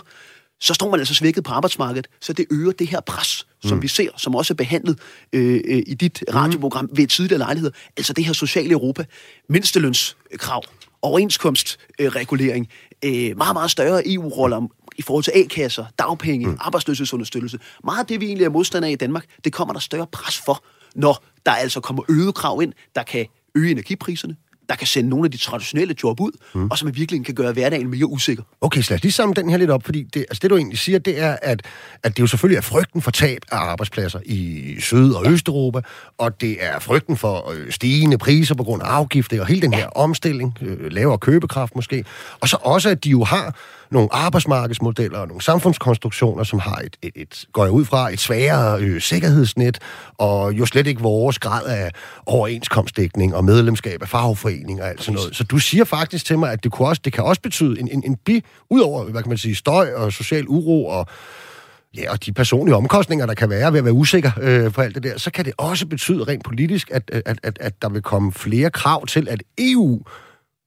så 0.60 0.74
står 0.74 0.90
man 0.90 1.00
altså 1.00 1.14
svækket 1.14 1.44
på 1.44 1.52
arbejdsmarkedet, 1.52 2.08
så 2.20 2.32
det 2.32 2.46
øger 2.50 2.72
det 2.72 2.88
her 2.88 3.00
pres, 3.00 3.46
som 3.64 3.76
mm. 3.76 3.82
vi 3.82 3.88
ser, 3.88 4.08
som 4.16 4.34
også 4.34 4.54
er 4.54 4.56
behandlet 4.56 4.98
øh, 5.32 5.60
øh, 5.64 5.82
i 5.86 5.94
dit 5.94 6.24
mm. 6.28 6.34
radioprogram 6.34 6.90
ved 6.92 7.06
tidligere 7.06 7.38
lejlighed, 7.38 7.72
altså 7.96 8.12
det 8.12 8.24
her 8.24 8.32
sociale 8.32 8.72
Europa, 8.72 9.04
mindstelønskrav, 9.48 10.62
overenskomstregulering, 11.02 12.68
øh, 13.04 13.36
meget, 13.36 13.54
meget 13.54 13.70
større 13.70 14.02
EU-roller 14.12 14.68
i 14.96 15.02
forhold 15.02 15.24
til 15.24 15.32
A-kasser, 15.34 15.84
dagpenge, 15.98 16.46
mm. 16.46 16.56
arbejdsløshedsunderstøttelse. 16.60 17.58
Meget 17.84 18.00
af 18.00 18.06
det, 18.06 18.20
vi 18.20 18.26
egentlig 18.26 18.44
er 18.44 18.50
modstandere 18.50 18.88
af 18.88 18.92
i 18.92 18.96
Danmark, 18.96 19.24
det 19.44 19.52
kommer 19.52 19.72
der 19.72 19.80
større 19.80 20.06
pres 20.06 20.38
for, 20.38 20.64
når 20.94 21.24
der 21.46 21.52
altså 21.52 21.80
kommer 21.80 22.02
øget 22.08 22.34
krav 22.34 22.62
ind, 22.62 22.72
der 22.94 23.02
kan 23.02 23.26
øge 23.54 23.70
energipriserne, 23.70 24.36
der 24.68 24.74
kan 24.74 24.86
sende 24.86 25.10
nogle 25.10 25.24
af 25.24 25.30
de 25.30 25.36
traditionelle 25.36 25.94
job 26.02 26.20
ud, 26.20 26.30
mm. 26.54 26.70
og 26.70 26.78
som 26.78 26.88
i 26.88 26.90
virkeligheden 26.90 27.24
kan 27.24 27.34
gøre 27.34 27.52
hverdagen 27.52 27.90
mere 27.90 28.06
usikker. 28.06 28.42
Okay, 28.60 28.82
så 28.82 28.90
lad 28.90 28.98
os 28.98 29.02
lige 29.02 29.12
samle 29.12 29.34
den 29.34 29.50
her 29.50 29.56
lidt 29.56 29.70
op, 29.70 29.84
fordi 29.84 30.02
det, 30.02 30.20
altså 30.20 30.38
det 30.42 30.50
du 30.50 30.56
egentlig 30.56 30.78
siger, 30.78 30.98
det 30.98 31.20
er, 31.20 31.36
at, 31.42 31.62
at 32.02 32.16
det 32.16 32.22
jo 32.22 32.26
selvfølgelig 32.26 32.56
er 32.56 32.62
frygten 32.62 33.02
for 33.02 33.10
tab 33.10 33.38
af 33.52 33.56
arbejdspladser 33.56 34.20
i 34.24 34.74
Syd- 34.80 35.12
og 35.12 35.26
Østeuropa, 35.26 35.80
og 36.18 36.40
det 36.40 36.64
er 36.64 36.78
frygten 36.78 37.16
for 37.16 37.50
øh, 37.50 37.72
stigende 37.72 38.18
priser 38.18 38.54
på 38.54 38.64
grund 38.64 38.82
af 38.82 38.86
afgifter 38.86 39.40
og 39.40 39.46
hele 39.46 39.62
den 39.62 39.74
her 39.74 39.86
omstilling, 39.86 40.58
øh, 40.62 40.92
lavere 40.92 41.18
købekraft 41.18 41.76
måske, 41.76 42.04
og 42.40 42.48
så 42.48 42.56
også, 42.60 42.88
at 42.88 43.04
de 43.04 43.10
jo 43.10 43.24
har 43.24 43.56
nogle 43.92 44.08
arbejdsmarkedsmodeller 44.12 45.18
og 45.18 45.28
nogle 45.28 45.42
samfundskonstruktioner, 45.42 46.44
som 46.44 46.58
har 46.58 46.76
et, 46.76 46.96
et, 47.02 47.12
et 47.14 47.44
går 47.52 47.64
jeg 47.64 47.72
ud 47.72 47.84
fra, 47.84 48.12
et 48.12 48.20
sværere 48.20 48.80
øh, 48.80 49.00
sikkerhedsnet, 49.00 49.78
og 50.18 50.52
jo 50.52 50.66
slet 50.66 50.86
ikke 50.86 51.02
vores 51.02 51.38
grad 51.38 51.66
af 51.66 51.90
overenskomstdækning 52.26 53.34
og 53.34 53.44
medlemskab 53.44 54.02
af 54.02 54.08
fagforening 54.08 54.82
og 54.82 54.88
alt 54.88 55.02
sådan 55.02 55.14
noget. 55.14 55.36
Så 55.36 55.44
du 55.44 55.58
siger 55.58 55.84
faktisk 55.84 56.26
til 56.26 56.38
mig, 56.38 56.52
at 56.52 56.64
det, 56.64 56.72
kunne 56.72 56.88
også, 56.88 57.02
det 57.04 57.12
kan 57.12 57.24
også 57.24 57.42
betyde 57.42 57.80
en, 57.80 57.88
en, 57.88 58.02
en 58.06 58.16
bi, 58.16 58.44
udover, 58.70 59.04
hvad 59.04 59.22
kan 59.22 59.28
man 59.28 59.38
sige, 59.38 59.54
støj 59.54 59.92
og 59.96 60.12
social 60.12 60.44
uro 60.48 60.86
og 60.86 61.06
Ja, 61.96 62.12
og 62.12 62.26
de 62.26 62.32
personlige 62.32 62.76
omkostninger, 62.76 63.26
der 63.26 63.34
kan 63.34 63.50
være 63.50 63.72
ved 63.72 63.78
at 63.78 63.84
være 63.84 63.94
usikker 63.94 64.30
øh, 64.40 64.72
på 64.72 64.80
alt 64.80 64.94
det 64.94 65.02
der, 65.02 65.18
så 65.18 65.30
kan 65.30 65.44
det 65.44 65.52
også 65.58 65.86
betyde 65.86 66.24
rent 66.24 66.44
politisk, 66.44 66.90
at, 66.90 67.10
at, 67.26 67.38
at, 67.42 67.58
at 67.60 67.82
der 67.82 67.88
vil 67.88 68.02
komme 68.02 68.32
flere 68.32 68.70
krav 68.70 69.06
til, 69.06 69.28
at 69.28 69.42
EU 69.58 70.02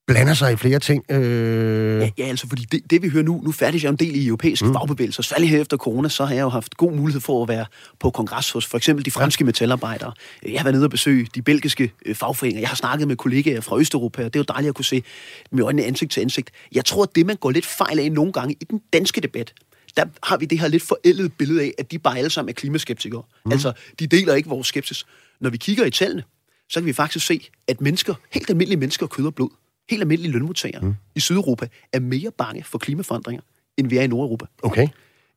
blander 0.08 0.34
sig 0.34 0.54
i 0.54 0.56
flere 0.56 0.80
ting. 0.80 1.12
Øh... 1.12 2.02
Ja, 2.02 2.10
ja, 2.18 2.24
altså, 2.26 2.48
fordi 2.48 2.64
det, 2.72 2.82
det 2.90 3.02
vi 3.02 3.10
hører 3.10 3.24
nu, 3.24 3.42
nu 3.44 3.52
færdig 3.52 3.84
jeg 3.84 3.90
en 3.90 3.96
del 3.96 4.16
i 4.16 4.28
europæiske 4.28 4.66
mm. 4.66 4.74
fagbevægelser, 4.74 5.24
særligt 5.24 5.52
her 5.52 5.62
efter 5.62 5.78
corona, 5.78 6.10
så 6.10 6.26
har 6.26 6.36
jeg 6.36 6.42
jo 6.42 6.50
haft 6.50 6.78
god 6.78 6.92
mulighed 6.92 7.22
for 7.22 7.44
at 7.44 7.50
være 7.50 7.66
på 8.00 8.10
kongres 8.10 8.52
hos 8.52 8.66
for 8.66 8.78
eksempel 8.78 9.06
de 9.06 9.12
franske 9.12 9.44
metalarbejdere. 9.44 10.14
Jeg 10.44 10.60
har 10.60 10.64
været 10.64 10.74
nede 10.74 10.86
og 10.86 10.90
besøge 10.90 11.28
de 11.36 11.42
belgiske 11.42 11.92
øh, 12.06 12.16
fagforeninger. 12.16 12.62
Jeg 12.62 12.70
har 12.70 12.76
snakket 12.76 13.08
med 13.08 13.16
kollegaer 13.16 13.62
fra 13.62 13.80
Østeuropa, 13.80 14.26
og 14.26 14.34
det 14.34 14.40
er 14.40 14.44
jo 14.50 14.54
dejligt 14.54 14.70
at 14.70 14.76
kunne 14.76 14.86
se 14.86 15.04
med 15.52 15.64
øjnene 15.64 15.86
ansigt 15.86 16.12
til 16.12 16.22
ansigt. 16.22 16.52
Jeg 16.72 16.86
tror, 16.86 17.04
at 17.04 17.10
det, 17.16 17.26
man 17.26 17.36
går 17.36 17.52
lidt 17.52 17.66
fejl 17.66 18.00
af 18.00 18.12
nogle 18.12 18.32
gange 18.32 18.56
i 18.62 18.64
den 18.64 18.82
danske 18.94 19.22
debat, 19.22 19.54
der 19.98 20.06
har 20.24 20.38
vi 20.38 20.46
det 20.46 20.60
her 20.60 20.68
lidt 20.68 20.84
forældede 20.84 21.30
billede 21.30 21.62
af, 21.62 21.74
at 21.78 21.92
de 21.92 22.00
bare 22.00 22.18
alle 22.18 22.30
sammen 22.30 22.50
er 22.50 22.54
klimaskeptikere. 22.54 23.24
Mm. 23.46 23.52
Altså, 23.52 23.74
de 24.00 24.08
deler 24.08 24.34
ikke 24.34 24.50
vores 24.50 24.68
skepsis. 24.68 25.06
Når 25.42 25.50
vi 25.50 25.58
kigger 25.58 25.86
i 25.86 25.92
tallene, 25.92 26.24
så 26.70 26.80
kan 26.80 26.86
vi 26.86 26.94
faktisk 26.94 27.26
se, 27.26 27.50
at 27.68 27.82
mennesker, 27.82 28.14
helt 28.32 28.50
almindelige 28.50 28.80
mennesker, 28.80 29.08
kød 29.08 29.26
og 29.26 29.36
blod, 29.36 29.50
helt 29.90 30.02
almindelige 30.02 30.32
lønmodtagere 30.32 30.82
mm. 30.82 30.96
i 31.16 31.20
Sydeuropa, 31.20 31.68
er 31.94 32.00
mere 32.00 32.32
bange 32.38 32.64
for 32.64 32.78
klimaforandringer, 32.78 33.42
end 33.78 33.88
vi 33.88 33.98
er 33.98 34.02
i 34.02 34.08
Nordeuropa. 34.08 34.46
Okay. 34.64 34.88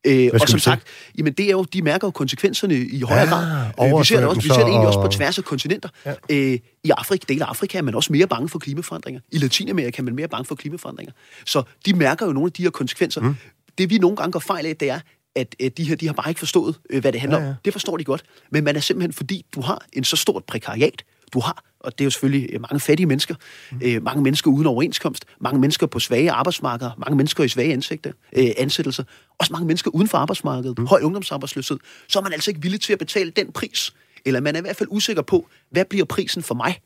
Øh, 0.07 0.29
og 0.33 0.49
som 0.49 0.59
sagt, 0.59 0.83
jamen 1.17 1.33
det 1.33 1.45
er 1.45 1.51
jo, 1.51 1.63
de 1.63 1.81
mærker 1.81 2.07
jo 2.07 2.11
konsekvenserne 2.11 2.75
i 2.77 3.01
højere 3.01 3.23
Ja, 3.23 3.29
grad. 3.29 3.93
Øh, 3.93 3.99
vi 3.99 4.05
ser 4.05 4.17
det 4.19 4.27
også, 4.27 4.41
vi 4.41 4.47
ser 4.47 4.53
det 4.53 4.61
egentlig 4.63 4.87
også 4.87 4.99
på 4.99 5.05
og- 5.05 5.11
tværs 5.11 5.37
af 5.37 5.43
kontinenter. 5.43 5.89
Ja. 6.05 6.13
Øh, 6.29 6.59
I 6.83 6.89
Afrika, 6.89 7.25
dele 7.29 7.45
af 7.45 7.49
Afrika 7.49 7.77
er 7.77 7.81
man 7.81 7.95
også 7.95 8.13
mere 8.13 8.27
bange 8.27 8.49
for 8.49 8.59
klimaforandringer. 8.59 9.21
I 9.31 9.37
Latinamerika 9.37 10.01
er 10.01 10.03
man 10.03 10.15
mere 10.15 10.27
bange 10.27 10.45
for 10.45 10.55
klimaforandringer. 10.55 11.13
Så 11.45 11.63
de 11.85 11.93
mærker 11.93 12.25
jo 12.25 12.31
nogle 12.33 12.47
af 12.47 12.51
de 12.51 12.63
her 12.63 12.69
konsekvenser. 12.69 13.21
Mm. 13.21 13.35
Det 13.77 13.89
vi 13.89 13.97
nogle 13.97 14.17
gange 14.17 14.31
går 14.31 14.39
fejl 14.39 14.65
af, 14.65 14.75
det 14.75 14.89
er, 14.89 14.99
at 15.35 15.55
øh, 15.61 15.71
de 15.77 15.83
her, 15.83 15.95
de 15.95 16.05
har 16.05 16.13
bare 16.13 16.29
ikke 16.29 16.39
forstået, 16.39 16.75
øh, 16.89 17.01
hvad 17.01 17.11
det 17.11 17.21
handler 17.21 17.37
Ja, 17.39 17.43
ja. 17.45 17.49
om. 17.49 17.55
Det 17.65 17.73
forstår 17.73 17.97
de 17.97 18.03
godt. 18.03 18.23
Men 18.51 18.63
man 18.63 18.75
er 18.75 18.79
simpelthen, 18.79 19.13
fordi 19.13 19.45
du 19.55 19.61
har 19.61 19.85
en 19.93 20.03
så 20.03 20.15
stort 20.15 20.43
prekariat, 20.43 21.03
du 21.33 21.39
har, 21.39 21.63
og 21.79 21.91
det 21.91 22.01
er 22.01 22.05
jo 22.05 22.09
selvfølgelig 22.09 22.49
øh, 22.53 22.61
mange 22.61 22.79
fattige 22.79 23.07
mennesker, 23.07 23.35
mm. 23.71 23.79
øh, 23.83 24.03
mange 24.03 24.23
mennesker 24.23 24.51
uden 24.51 24.67
overenskomst, 24.67 25.25
mange 25.41 25.59
mennesker 25.61 25.87
på 25.87 25.99
svage 25.99 26.31
arbejdsmarkeder, 26.31 26.91
mange 26.97 27.17
mennesker 27.17 27.43
i 27.43 27.47
svage 27.47 27.73
ansigter, 27.73 28.11
øh, 28.37 28.51
ansættelser, 28.57 29.03
også 29.39 29.53
mange 29.53 29.67
mennesker 29.67 29.91
uden 29.91 30.07
for 30.07 30.17
arbejdsmarkedet, 30.17 30.79
mm. 30.79 30.87
høj 30.87 31.01
ungdomsarbejdsløshed, 31.01 31.77
så 32.07 32.19
er 32.19 32.23
man 32.23 32.33
altså 32.33 32.51
ikke 32.51 32.61
villig 32.61 32.81
til 32.81 32.93
at 32.93 32.99
betale 32.99 33.31
den 33.31 33.51
pris. 33.51 33.93
Eller 34.25 34.39
man 34.39 34.55
er 34.55 34.59
i 34.59 34.61
hvert 34.61 34.75
fald 34.75 34.89
usikker 34.91 35.21
på, 35.21 35.47
hvad 35.71 35.85
bliver 35.85 36.05
prisen 36.05 36.43
for 36.43 36.55
mig? 36.55 36.79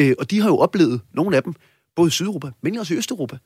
Øh, 0.00 0.14
og 0.18 0.30
de 0.30 0.40
har 0.40 0.48
jo 0.48 0.58
oplevet, 0.58 1.00
nogle 1.14 1.36
af 1.36 1.42
dem, 1.42 1.54
både 1.96 2.08
i 2.08 2.10
Sydeuropa, 2.10 2.50
men 2.62 2.78
også 2.78 2.94
i 2.94 2.96
Østeuropa, 2.96 3.38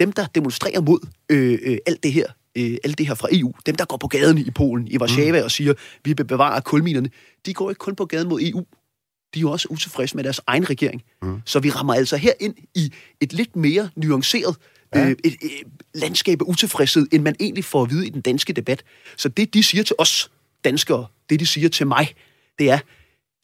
dem, 0.00 0.12
der 0.12 0.26
demonstrerer 0.26 0.80
mod 0.80 1.06
øh, 1.28 1.58
øh, 1.62 1.78
alt 1.86 2.02
det 2.02 2.12
her, 2.12 2.26
øh, 2.58 2.76
alt 2.84 2.98
det 2.98 3.06
her 3.06 3.14
fra 3.14 3.28
EU, 3.32 3.52
dem, 3.66 3.74
der 3.74 3.84
går 3.84 3.96
på 3.96 4.08
gaden 4.08 4.38
i 4.38 4.50
Polen, 4.50 4.88
i 4.88 4.98
Warszawa 4.98 5.38
mm. 5.38 5.44
og 5.44 5.50
siger, 5.50 5.74
vi 6.04 6.12
vil 6.12 6.24
bevare 6.24 6.62
kulminerne, 6.62 7.10
de 7.46 7.54
går 7.54 7.70
ikke 7.70 7.78
kun 7.78 7.94
på 7.94 8.04
gaden 8.04 8.28
mod 8.28 8.40
EU. 8.42 8.64
De 9.34 9.38
er 9.38 9.40
jo 9.40 9.50
også 9.50 9.68
utilfredse 9.70 10.16
med 10.16 10.24
deres 10.24 10.40
egen 10.46 10.70
regering. 10.70 11.02
Mm. 11.22 11.42
Så 11.44 11.60
vi 11.60 11.70
rammer 11.70 11.94
altså 11.94 12.16
her 12.16 12.32
ind 12.40 12.54
i 12.74 12.92
et 13.20 13.32
lidt 13.32 13.56
mere 13.56 13.90
nuanceret 13.96 14.56
ja. 14.94 15.04
øh, 15.04 15.10
et, 15.10 15.36
et 15.42 15.50
landskab 15.94 16.40
af 16.40 16.44
utilfredshed, 16.44 17.06
end 17.12 17.22
man 17.22 17.36
egentlig 17.40 17.64
får 17.64 17.82
at 17.82 17.90
vide 17.90 18.06
i 18.06 18.10
den 18.10 18.20
danske 18.20 18.52
debat. 18.52 18.82
Så 19.16 19.28
det, 19.28 19.54
de 19.54 19.62
siger 19.62 19.84
til 19.84 19.96
os 19.98 20.30
danskere, 20.64 21.06
det 21.30 21.40
de 21.40 21.46
siger 21.46 21.68
til 21.68 21.86
mig, 21.86 22.14
det 22.58 22.70
er, 22.70 22.78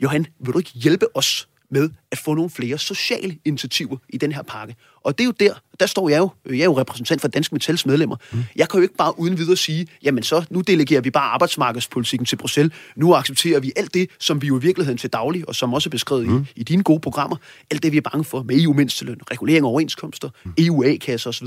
Johan, 0.02 0.26
vil 0.40 0.52
du 0.52 0.58
ikke 0.58 0.70
hjælpe 0.70 1.16
os 1.16 1.47
med 1.70 1.90
at 2.10 2.18
få 2.18 2.34
nogle 2.34 2.50
flere 2.50 2.78
sociale 2.78 3.38
initiativer 3.44 3.96
i 4.08 4.18
den 4.18 4.32
her 4.32 4.42
pakke? 4.42 4.76
Og 5.00 5.18
det 5.18 5.24
er 5.24 5.26
jo 5.26 5.32
der, 5.40 5.54
der 5.80 5.86
står 5.86 6.08
jeg 6.08 6.18
jo, 6.18 6.30
jeg 6.46 6.60
er 6.60 6.64
jo 6.64 6.78
repræsentant 6.78 7.20
for 7.20 7.28
Danske 7.28 7.54
Metals 7.54 7.86
medlemmer. 7.86 8.16
Mm. 8.32 8.44
Jeg 8.56 8.68
kan 8.68 8.78
jo 8.78 8.82
ikke 8.82 8.94
bare 8.94 9.18
uden 9.18 9.38
videre 9.38 9.56
sige, 9.56 9.86
jamen 10.02 10.22
så, 10.22 10.44
nu 10.50 10.60
delegerer 10.60 11.00
vi 11.00 11.10
bare 11.10 11.30
arbejdsmarkedspolitikken 11.30 12.26
til 12.26 12.36
Bruxelles. 12.36 12.74
Nu 12.96 13.14
accepterer 13.14 13.60
vi 13.60 13.72
alt 13.76 13.94
det, 13.94 14.10
som 14.18 14.42
vi 14.42 14.46
jo 14.46 14.58
i 14.58 14.62
virkeligheden 14.62 14.98
til 14.98 15.10
daglig, 15.10 15.48
og 15.48 15.54
som 15.54 15.74
også 15.74 15.88
er 15.88 15.90
beskrevet 15.90 16.26
mm. 16.26 16.46
i, 16.56 16.60
i 16.60 16.62
dine 16.62 16.82
gode 16.82 17.00
programmer, 17.00 17.36
alt 17.70 17.82
det 17.82 17.92
vi 17.92 17.96
er 17.96 18.00
bange 18.00 18.24
for 18.24 18.42
med 18.42 18.62
EU-mindsteløn, 18.62 19.20
regulering 19.30 19.64
af 19.66 19.70
overenskomster, 19.70 20.30
mm. 20.44 20.52
EU-A-kasser 20.58 21.30
osv. 21.30 21.46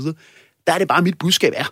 Der 0.66 0.72
er 0.72 0.78
det 0.78 0.88
bare, 0.88 1.02
mit 1.02 1.18
budskab 1.18 1.52
er, 1.56 1.64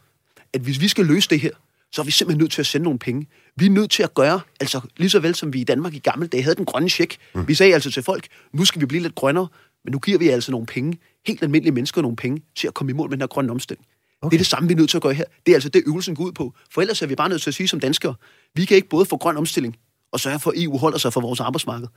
at 0.53 0.61
hvis 0.61 0.81
vi 0.81 0.89
skal 0.89 1.07
løse 1.07 1.29
det 1.29 1.41
her, 1.41 1.51
så 1.93 2.03
er 2.03 2.05
vi 2.05 2.11
simpelthen 2.11 2.41
nødt 2.41 2.53
til 2.53 2.63
at 2.63 2.67
sende 2.67 2.85
nogle 2.85 2.99
penge. 2.99 3.27
Vi 3.57 3.67
er 3.67 3.71
nødt 3.71 3.91
til 3.91 4.03
at 4.03 4.15
gøre, 4.15 4.41
altså 4.61 4.81
lige 4.97 5.11
så 5.11 5.21
vel 5.21 5.35
som 5.35 5.53
vi 5.53 5.61
i 5.61 5.65
Danmark 5.65 5.95
i 5.95 5.99
gamle 5.99 6.27
dage 6.27 6.43
havde 6.43 6.57
den 6.57 6.65
grønne 6.65 6.89
check. 6.89 7.17
Mm. 7.35 7.49
Vi 7.49 7.55
sagde 7.55 7.75
altså 7.75 7.91
til 7.91 8.03
folk, 8.03 8.27
nu 8.53 8.65
skal 8.65 8.81
vi 8.81 8.87
blive 8.87 9.03
lidt 9.03 9.15
grønnere, 9.15 9.49
men 9.85 9.93
nu 9.93 9.99
giver 9.99 10.19
vi 10.19 10.29
altså 10.29 10.51
nogle 10.51 10.67
penge, 10.67 10.99
helt 11.27 11.43
almindelige 11.43 11.75
mennesker 11.75 12.03
nogle 12.03 12.17
penge, 12.17 12.43
til 12.57 12.69
at 12.69 12.75
komme 12.75 12.91
i 12.91 12.95
mål 12.95 13.09
med 13.09 13.17
den 13.17 13.23
her 13.23 13.27
grønne 13.27 13.53
omstilling. 13.53 13.87
Okay. 14.23 14.31
Det 14.31 14.37
er 14.37 14.39
det 14.39 14.47
samme, 14.47 14.69
vi 14.69 14.75
er 14.75 14.79
nødt 14.79 14.91
til 14.91 14.99
at 14.99 15.03
gøre 15.03 15.15
her. 15.15 15.25
Det 15.47 15.53
er 15.53 15.57
altså 15.57 15.69
det, 15.69 15.83
øvelsen 15.87 16.15
går 16.15 16.25
ud 16.25 16.33
på. 16.33 16.55
For 16.71 16.81
ellers 16.81 17.03
er 17.03 17.07
vi 17.07 17.15
bare 17.15 17.29
nødt 17.29 17.43
til 17.43 17.51
at 17.51 17.55
sige 17.55 17.69
som 17.69 17.81
danskere, 17.81 18.15
vi 18.55 18.65
kan 18.65 18.77
ikke 18.77 18.89
både 18.89 19.05
få 19.05 19.17
grøn 19.17 19.37
omstilling 19.37 19.77
og 20.13 20.21
sørge 20.21 20.41
for, 20.41 20.51
at 20.51 20.63
EU 20.63 20.79
holder 20.79 20.99
sig 20.99 21.13
for 21.13 21.21
vores 21.21 21.41
arbejdsmarked. 21.41 21.89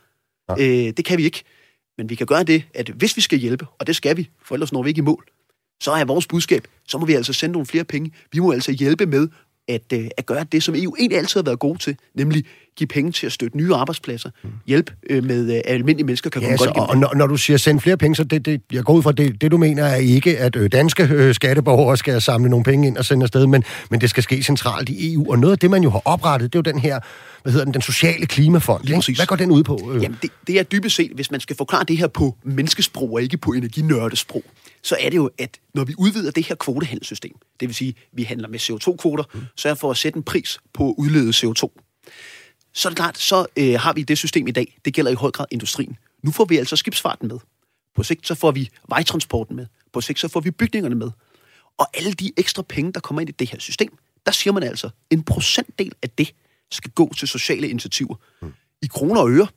Ja. 0.49 0.87
Øh, 0.87 0.93
det 0.97 1.05
kan 1.05 1.17
vi 1.17 1.23
ikke. 1.23 1.43
Men 1.97 2.09
vi 2.09 2.15
kan 2.15 2.27
gøre 2.27 2.43
det, 2.43 2.63
at 2.73 2.89
hvis 2.89 3.15
vi 3.15 3.21
skal 3.21 3.39
hjælpe, 3.39 3.65
og 3.79 3.87
det 3.87 3.95
skal 3.95 4.17
vi, 4.17 4.29
for 4.45 4.55
ellers 4.55 4.71
når 4.71 4.83
vi 4.83 4.89
ikke 4.89 4.99
i 4.99 5.01
mål, 5.01 5.25
så 5.81 5.91
er 5.91 6.05
vores 6.05 6.27
budskab, 6.27 6.67
så 6.87 6.97
må 6.97 7.05
vi 7.05 7.13
altså 7.13 7.33
sende 7.33 7.53
nogle 7.53 7.65
flere 7.65 7.83
penge. 7.83 8.11
Vi 8.31 8.39
må 8.39 8.51
altså 8.51 8.71
hjælpe 8.71 9.05
med 9.05 9.27
at, 9.67 9.93
øh, 9.93 10.09
at 10.17 10.25
gøre 10.25 10.43
det, 10.43 10.63
som 10.63 10.75
EU 10.75 10.95
egentlig 10.99 11.17
altid 11.17 11.39
har 11.39 11.45
været 11.45 11.59
god 11.59 11.77
til, 11.77 11.97
nemlig 12.13 12.45
give 12.75 12.87
penge 12.87 13.11
til 13.11 13.25
at 13.25 13.31
støtte 13.31 13.57
nye 13.57 13.73
arbejdspladser, 13.73 14.29
hjælp 14.67 14.91
øh, 15.09 15.23
med, 15.23 15.55
øh, 15.55 15.61
almindelige 15.65 16.05
mennesker 16.05 16.29
kan 16.29 16.41
komme 16.41 16.51
Ja, 16.51 16.57
så, 16.57 16.65
godt 16.65 16.77
igennem. 16.77 16.89
og 16.89 16.97
når, 16.97 17.17
når 17.17 17.27
du 17.27 17.37
siger 17.37 17.57
send 17.57 17.79
flere 17.79 17.97
penge, 17.97 18.15
så 18.15 18.23
det, 18.23 18.45
det, 18.45 18.61
jeg 18.71 18.83
går 18.83 18.93
ud 18.93 19.03
fra, 19.03 19.11
det, 19.11 19.41
det 19.41 19.51
du 19.51 19.57
mener 19.57 19.83
er 19.83 19.95
ikke, 19.95 20.37
at 20.37 20.55
øh, 20.55 20.71
danske 20.71 21.03
øh, 21.03 21.35
skatteborgere 21.35 21.97
skal 21.97 22.21
samle 22.21 22.49
nogle 22.49 22.63
penge 22.63 22.87
ind 22.87 22.97
og 22.97 23.05
sende 23.05 23.23
afsted, 23.23 23.47
men, 23.47 23.63
men 23.89 24.01
det 24.01 24.09
skal 24.09 24.23
ske 24.23 24.43
centralt 24.43 24.89
i 24.89 25.13
EU. 25.13 25.31
Og 25.31 25.39
noget 25.39 25.51
af 25.51 25.59
det, 25.59 25.69
man 25.69 25.83
jo 25.83 25.89
har 25.89 26.01
oprettet, 26.05 26.53
det 26.53 26.59
er 26.59 26.61
jo 26.65 26.73
den 26.73 26.81
her, 26.81 26.99
hvad 27.43 27.51
hedder 27.51 27.65
den, 27.65 27.73
den 27.73 27.81
sociale 27.81 28.25
klimafond. 28.25 28.89
Ikke? 28.89 29.15
Hvad 29.15 29.25
går 29.25 29.35
den 29.35 29.51
ud 29.51 29.63
på? 29.63 29.91
Øh, 29.93 30.03
Jamen, 30.03 30.17
det, 30.21 30.29
det 30.47 30.59
er 30.59 30.63
dybest 30.63 30.95
set, 30.95 31.11
hvis 31.15 31.31
man 31.31 31.39
skal 31.39 31.55
forklare 31.55 31.83
det 31.83 31.97
her 31.97 32.07
på 32.07 32.37
menneskesprog 32.43 33.13
og 33.13 33.21
ikke 33.21 33.37
på 33.37 33.51
energinørdesprog, 33.51 34.43
så 34.83 34.97
er 34.99 35.09
det 35.09 35.17
jo, 35.17 35.29
at 35.37 35.57
når 35.73 35.83
vi 35.83 35.93
udvider 35.97 36.31
det 36.31 36.45
her 36.47 36.55
kvotehandelssystem, 36.55 37.31
det 37.59 37.67
vil 37.67 37.75
sige, 37.75 37.93
vi 38.13 38.23
handler 38.23 38.47
med 38.47 38.59
CO2-kvoter, 38.59 39.23
mm. 39.33 39.41
sørger 39.57 39.75
for 39.75 39.91
at 39.91 39.97
sætte 39.97 40.17
en 40.17 40.23
pris 40.23 40.59
på 40.73 40.89
at 40.89 40.95
udlede 40.97 41.29
CO2, 41.29 41.79
så 42.73 42.87
er 42.87 42.89
det 42.89 42.97
klart, 42.97 43.17
så 43.17 43.45
øh, 43.57 43.79
har 43.79 43.93
vi 43.93 44.03
det 44.03 44.17
system 44.17 44.47
i 44.47 44.51
dag. 44.51 44.77
Det 44.85 44.93
gælder 44.93 45.11
i 45.11 45.13
høj 45.13 45.31
grad 45.31 45.45
industrien. 45.51 45.97
Nu 46.23 46.31
får 46.31 46.45
vi 46.45 46.57
altså 46.57 46.75
skibsfarten 46.75 47.27
med. 47.27 47.39
På 47.95 48.03
sigt 48.03 48.27
så 48.27 48.35
får 48.35 48.51
vi 48.51 48.69
vejtransporten 48.89 49.55
med. 49.55 49.65
På 49.93 50.01
sigt 50.01 50.19
så 50.19 50.27
får 50.27 50.39
vi 50.39 50.51
bygningerne 50.51 50.95
med. 50.95 51.11
Og 51.77 51.87
alle 51.93 52.13
de 52.13 52.31
ekstra 52.37 52.61
penge, 52.61 52.93
der 52.93 52.99
kommer 52.99 53.21
ind 53.21 53.29
i 53.29 53.33
det 53.33 53.49
her 53.49 53.59
system, 53.59 53.97
der 54.25 54.31
siger 54.31 54.53
man 54.53 54.63
altså, 54.63 54.89
en 55.09 55.23
procentdel 55.23 55.93
af 56.01 56.09
det 56.09 56.33
skal 56.71 56.91
gå 56.91 57.13
til 57.17 57.27
sociale 57.27 57.69
initiativer. 57.69 58.15
Mm. 58.41 58.53
I 58.81 58.87
kroner 58.87 59.21
og 59.21 59.31
øre, 59.31 59.47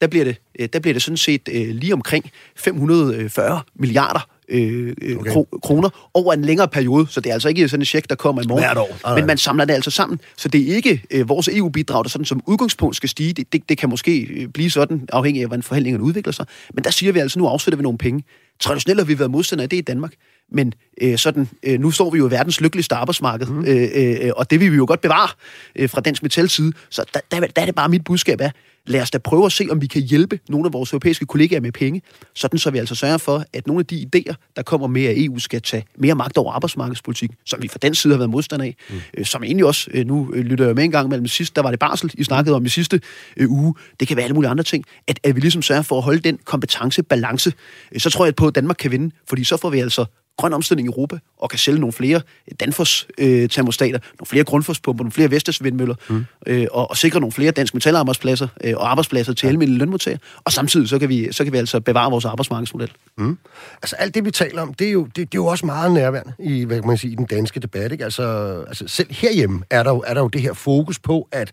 der 0.00 0.06
bliver 0.06 0.24
det, 0.24 0.36
øh, 0.58 0.68
der 0.72 0.78
bliver 0.78 0.92
det 0.92 1.02
sådan 1.02 1.16
set 1.16 1.48
øh, 1.52 1.68
lige 1.68 1.92
omkring 1.92 2.30
540 2.56 3.60
milliarder 3.74 4.28
øh, 4.48 4.94
Okay. 4.98 5.16
okay. 5.16 5.30
kro- 5.30 5.58
kroner 5.62 6.10
over 6.14 6.32
en 6.32 6.44
længere 6.44 6.68
periode. 6.68 7.06
Så 7.10 7.20
det 7.20 7.30
er 7.30 7.34
altså 7.34 7.48
ikke 7.48 7.68
sådan 7.68 7.80
en 7.80 7.86
check, 7.86 8.08
der 8.10 8.14
kommer 8.14 8.42
i 8.42 8.44
morgen. 8.48 8.64
Hvert 8.64 8.76
år. 8.76 9.14
Men 9.14 9.26
man 9.26 9.38
samler 9.38 9.64
det 9.64 9.74
altså 9.74 9.90
sammen. 9.90 10.20
Så 10.36 10.48
det 10.48 10.70
er 10.70 10.76
ikke 10.76 11.02
øh, 11.10 11.28
vores 11.28 11.48
EU-bidrag, 11.48 12.04
der 12.04 12.10
sådan 12.10 12.24
som 12.24 12.40
udgangspunkt 12.46 12.96
skal 12.96 13.08
stige. 13.08 13.32
Det, 13.32 13.52
det, 13.52 13.68
det 13.68 13.78
kan 13.78 13.88
måske 13.88 14.20
øh, 14.20 14.48
blive 14.48 14.70
sådan, 14.70 15.08
afhængig 15.12 15.42
af, 15.42 15.48
hvordan 15.48 15.62
forhandlingerne 15.62 16.04
udvikler 16.04 16.32
sig. 16.32 16.46
Men 16.74 16.84
der 16.84 16.90
siger 16.90 17.12
vi 17.12 17.18
altså, 17.18 17.38
nu 17.38 17.46
afsætter 17.46 17.76
vi 17.76 17.82
nogle 17.82 17.98
penge. 17.98 18.24
Traditionelt 18.60 19.00
har 19.00 19.06
vi 19.06 19.18
været 19.18 19.30
modstandere 19.30 19.62
af 19.62 19.68
det 19.68 19.76
i 19.76 19.80
Danmark. 19.80 20.12
Men 20.52 20.72
øh, 21.02 21.18
sådan, 21.18 21.48
øh, 21.62 21.80
nu 21.80 21.90
står 21.90 22.10
vi 22.10 22.18
jo 22.18 22.28
i 22.28 22.30
verdens 22.30 22.60
lykkeligste 22.60 22.94
arbejdsmarked, 22.94 23.46
mm. 23.46 23.64
øh, 23.64 23.88
øh, 23.94 24.30
og 24.36 24.50
det 24.50 24.60
vil 24.60 24.72
vi 24.72 24.76
jo 24.76 24.84
godt 24.88 25.00
bevare 25.00 25.28
øh, 25.76 25.90
fra 25.90 26.00
Dansk 26.00 26.22
Metals 26.22 26.52
side. 26.52 26.72
Så 26.90 27.04
der, 27.14 27.20
der, 27.30 27.40
der 27.46 27.62
er 27.62 27.66
det 27.66 27.74
bare 27.74 27.88
mit 27.88 28.04
budskab 28.04 28.40
er, 28.40 28.50
lad 28.88 29.02
os 29.02 29.10
da 29.10 29.18
prøve 29.18 29.46
at 29.46 29.52
se, 29.52 29.66
om 29.70 29.80
vi 29.82 29.86
kan 29.86 30.02
hjælpe 30.02 30.40
nogle 30.48 30.66
af 30.66 30.72
vores 30.72 30.92
europæiske 30.92 31.26
kollegaer 31.26 31.60
med 31.60 31.72
penge, 31.72 32.02
sådan 32.34 32.58
så 32.58 32.70
vi 32.70 32.78
altså 32.78 32.94
sørger 32.94 33.18
for, 33.18 33.44
at 33.52 33.66
nogle 33.66 33.80
af 33.80 33.86
de 33.86 34.06
idéer, 34.06 34.34
der 34.56 34.62
kommer 34.62 34.86
med, 34.86 35.04
at 35.04 35.14
EU 35.16 35.38
skal 35.38 35.62
tage 35.62 35.84
mere 35.96 36.14
magt 36.14 36.38
over 36.38 36.52
arbejdsmarkedspolitik, 36.52 37.30
som 37.46 37.62
vi 37.62 37.68
fra 37.68 37.78
den 37.82 37.94
side 37.94 38.12
har 38.12 38.18
været 38.18 38.30
modstander 38.30 38.64
af, 38.64 38.76
mm. 38.90 38.96
øh, 39.14 39.24
som 39.24 39.44
egentlig 39.44 39.66
også, 39.66 39.90
øh, 39.94 40.06
nu 40.06 40.30
øh, 40.34 40.44
lytter 40.44 40.66
jeg 40.66 40.74
med 40.74 40.84
en 40.84 40.90
gang 40.90 41.08
mellem 41.08 41.26
sidst, 41.26 41.56
der 41.56 41.62
var 41.62 41.70
det 41.70 41.80
barsel, 41.80 42.10
I 42.14 42.24
snakkede 42.24 42.56
om 42.56 42.64
i 42.64 42.68
sidste 42.68 43.00
øh, 43.36 43.50
uge, 43.50 43.74
det 44.00 44.08
kan 44.08 44.16
være 44.16 44.24
alle 44.24 44.34
mulige 44.34 44.50
andre 44.50 44.64
ting, 44.64 44.84
at, 45.06 45.20
at 45.24 45.36
vi 45.36 45.40
ligesom 45.40 45.62
sørger 45.62 45.82
for 45.82 45.96
at 45.98 46.02
holde 46.02 46.20
den 46.20 46.38
kompetencebalance, 46.44 47.52
øh, 47.92 48.00
så 48.00 48.10
tror 48.10 48.24
jeg 48.24 48.34
på, 48.34 48.46
at 48.46 48.54
Danmark 48.54 48.76
kan 48.78 48.90
vinde, 48.90 49.14
fordi 49.28 49.44
så 49.44 49.56
får 49.56 49.70
vi 49.70 49.80
altså 49.80 50.04
grøn 50.38 50.52
omstilling 50.52 50.88
i 50.88 50.90
Europa, 50.90 51.18
og 51.38 51.50
kan 51.50 51.58
sælge 51.58 51.80
nogle 51.80 51.92
flere 51.92 52.20
Danfoss-termostater, 52.60 53.98
nogle 54.18 54.26
flere 54.26 54.44
grundforspumper, 54.44 55.04
nogle 55.04 55.12
flere 55.12 55.30
Vestas-vindmøller, 55.30 55.94
mm. 56.08 56.24
øh, 56.46 56.66
og, 56.70 56.90
og 56.90 56.96
sikre 56.96 57.20
nogle 57.20 57.32
flere 57.32 57.50
danske 57.50 57.76
metalarbejdspladser 57.76 58.48
øh, 58.64 58.74
og 58.76 58.90
arbejdspladser 58.90 59.32
til 59.32 59.46
almindelige 59.46 59.78
lønmodtagere. 59.78 60.20
Og 60.44 60.52
samtidig 60.52 60.88
så 60.88 60.98
kan, 60.98 61.08
vi, 61.08 61.32
så 61.32 61.44
kan 61.44 61.52
vi 61.52 61.58
altså 61.58 61.80
bevare 61.80 62.10
vores 62.10 62.24
arbejdsmarkedsmodel. 62.24 62.92
Mm. 63.18 63.38
Altså 63.82 63.96
alt 63.96 64.14
det, 64.14 64.24
vi 64.24 64.30
taler 64.30 64.62
om, 64.62 64.74
det 64.74 64.88
er 64.88 64.92
jo, 64.92 65.04
det, 65.04 65.16
det 65.16 65.22
er 65.22 65.28
jo 65.34 65.46
også 65.46 65.66
meget 65.66 65.92
nærværende 65.92 66.32
i, 66.38 66.64
hvad 66.64 66.80
kan 66.80 66.88
man 66.88 66.98
sige, 66.98 67.12
i 67.12 67.14
den 67.14 67.26
danske 67.26 67.60
debat. 67.60 67.92
Ikke? 67.92 68.04
Altså, 68.04 68.24
altså 68.68 68.88
selv 68.88 69.08
herhjemme 69.10 69.62
er 69.70 69.82
der, 69.82 69.90
jo, 69.90 70.04
er 70.06 70.14
der 70.14 70.20
jo 70.20 70.28
det 70.28 70.40
her 70.40 70.52
fokus 70.52 70.98
på, 70.98 71.28
at 71.32 71.50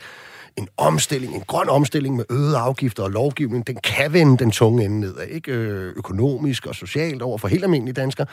en 0.58 0.68
omstilling, 0.78 1.36
en 1.36 1.44
grøn 1.48 1.70
omstilling 1.70 2.16
med 2.16 2.26
øgede 2.30 2.58
afgifter 2.58 3.04
og 3.04 3.12
lovgivning, 3.12 3.68
den 3.68 3.78
kan 3.84 4.14
vende 4.14 4.38
den 4.38 4.52
tunge 4.52 4.86
ende 4.86 5.00
nedad, 5.00 5.28
ikke? 5.28 5.52
Øh, 5.52 5.94
økonomisk 5.96 6.66
og 6.66 6.76
socialt 6.76 7.22
over 7.22 7.38
for 7.38 7.48
helt 7.48 7.64
almindelige 7.64 7.94
danskere. 7.94 8.28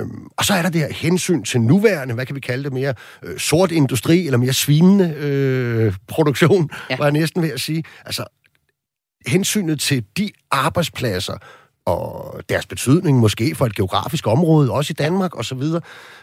Øhm, 0.00 0.28
og 0.36 0.44
så 0.44 0.54
er 0.54 0.62
der 0.62 0.70
det 0.70 0.80
her 0.80 0.92
hensyn 0.92 1.42
til 1.42 1.60
nuværende, 1.60 2.14
hvad 2.14 2.26
kan 2.26 2.34
vi 2.34 2.40
kalde 2.40 2.64
det, 2.64 2.72
mere 2.72 2.94
øh, 3.22 3.38
sort 3.38 3.70
industri, 3.72 4.26
eller 4.26 4.38
mere 4.38 4.52
svinende 4.52 5.14
øh, 5.18 5.94
produktion, 6.08 6.70
ja. 6.72 6.86
Ja. 6.90 6.96
var 6.96 7.04
jeg 7.04 7.12
næsten 7.12 7.42
ved 7.42 7.52
at 7.52 7.60
sige. 7.60 7.84
Altså, 8.06 8.24
hensynet 9.26 9.80
til 9.80 10.04
de 10.16 10.30
arbejdspladser, 10.50 11.34
og 11.86 12.40
deres 12.48 12.66
betydning 12.66 13.18
måske 13.18 13.54
for 13.54 13.66
et 13.66 13.74
geografisk 13.74 14.26
område, 14.26 14.70
også 14.70 14.90
i 14.90 14.94
Danmark 14.98 15.38
osv., 15.38 15.62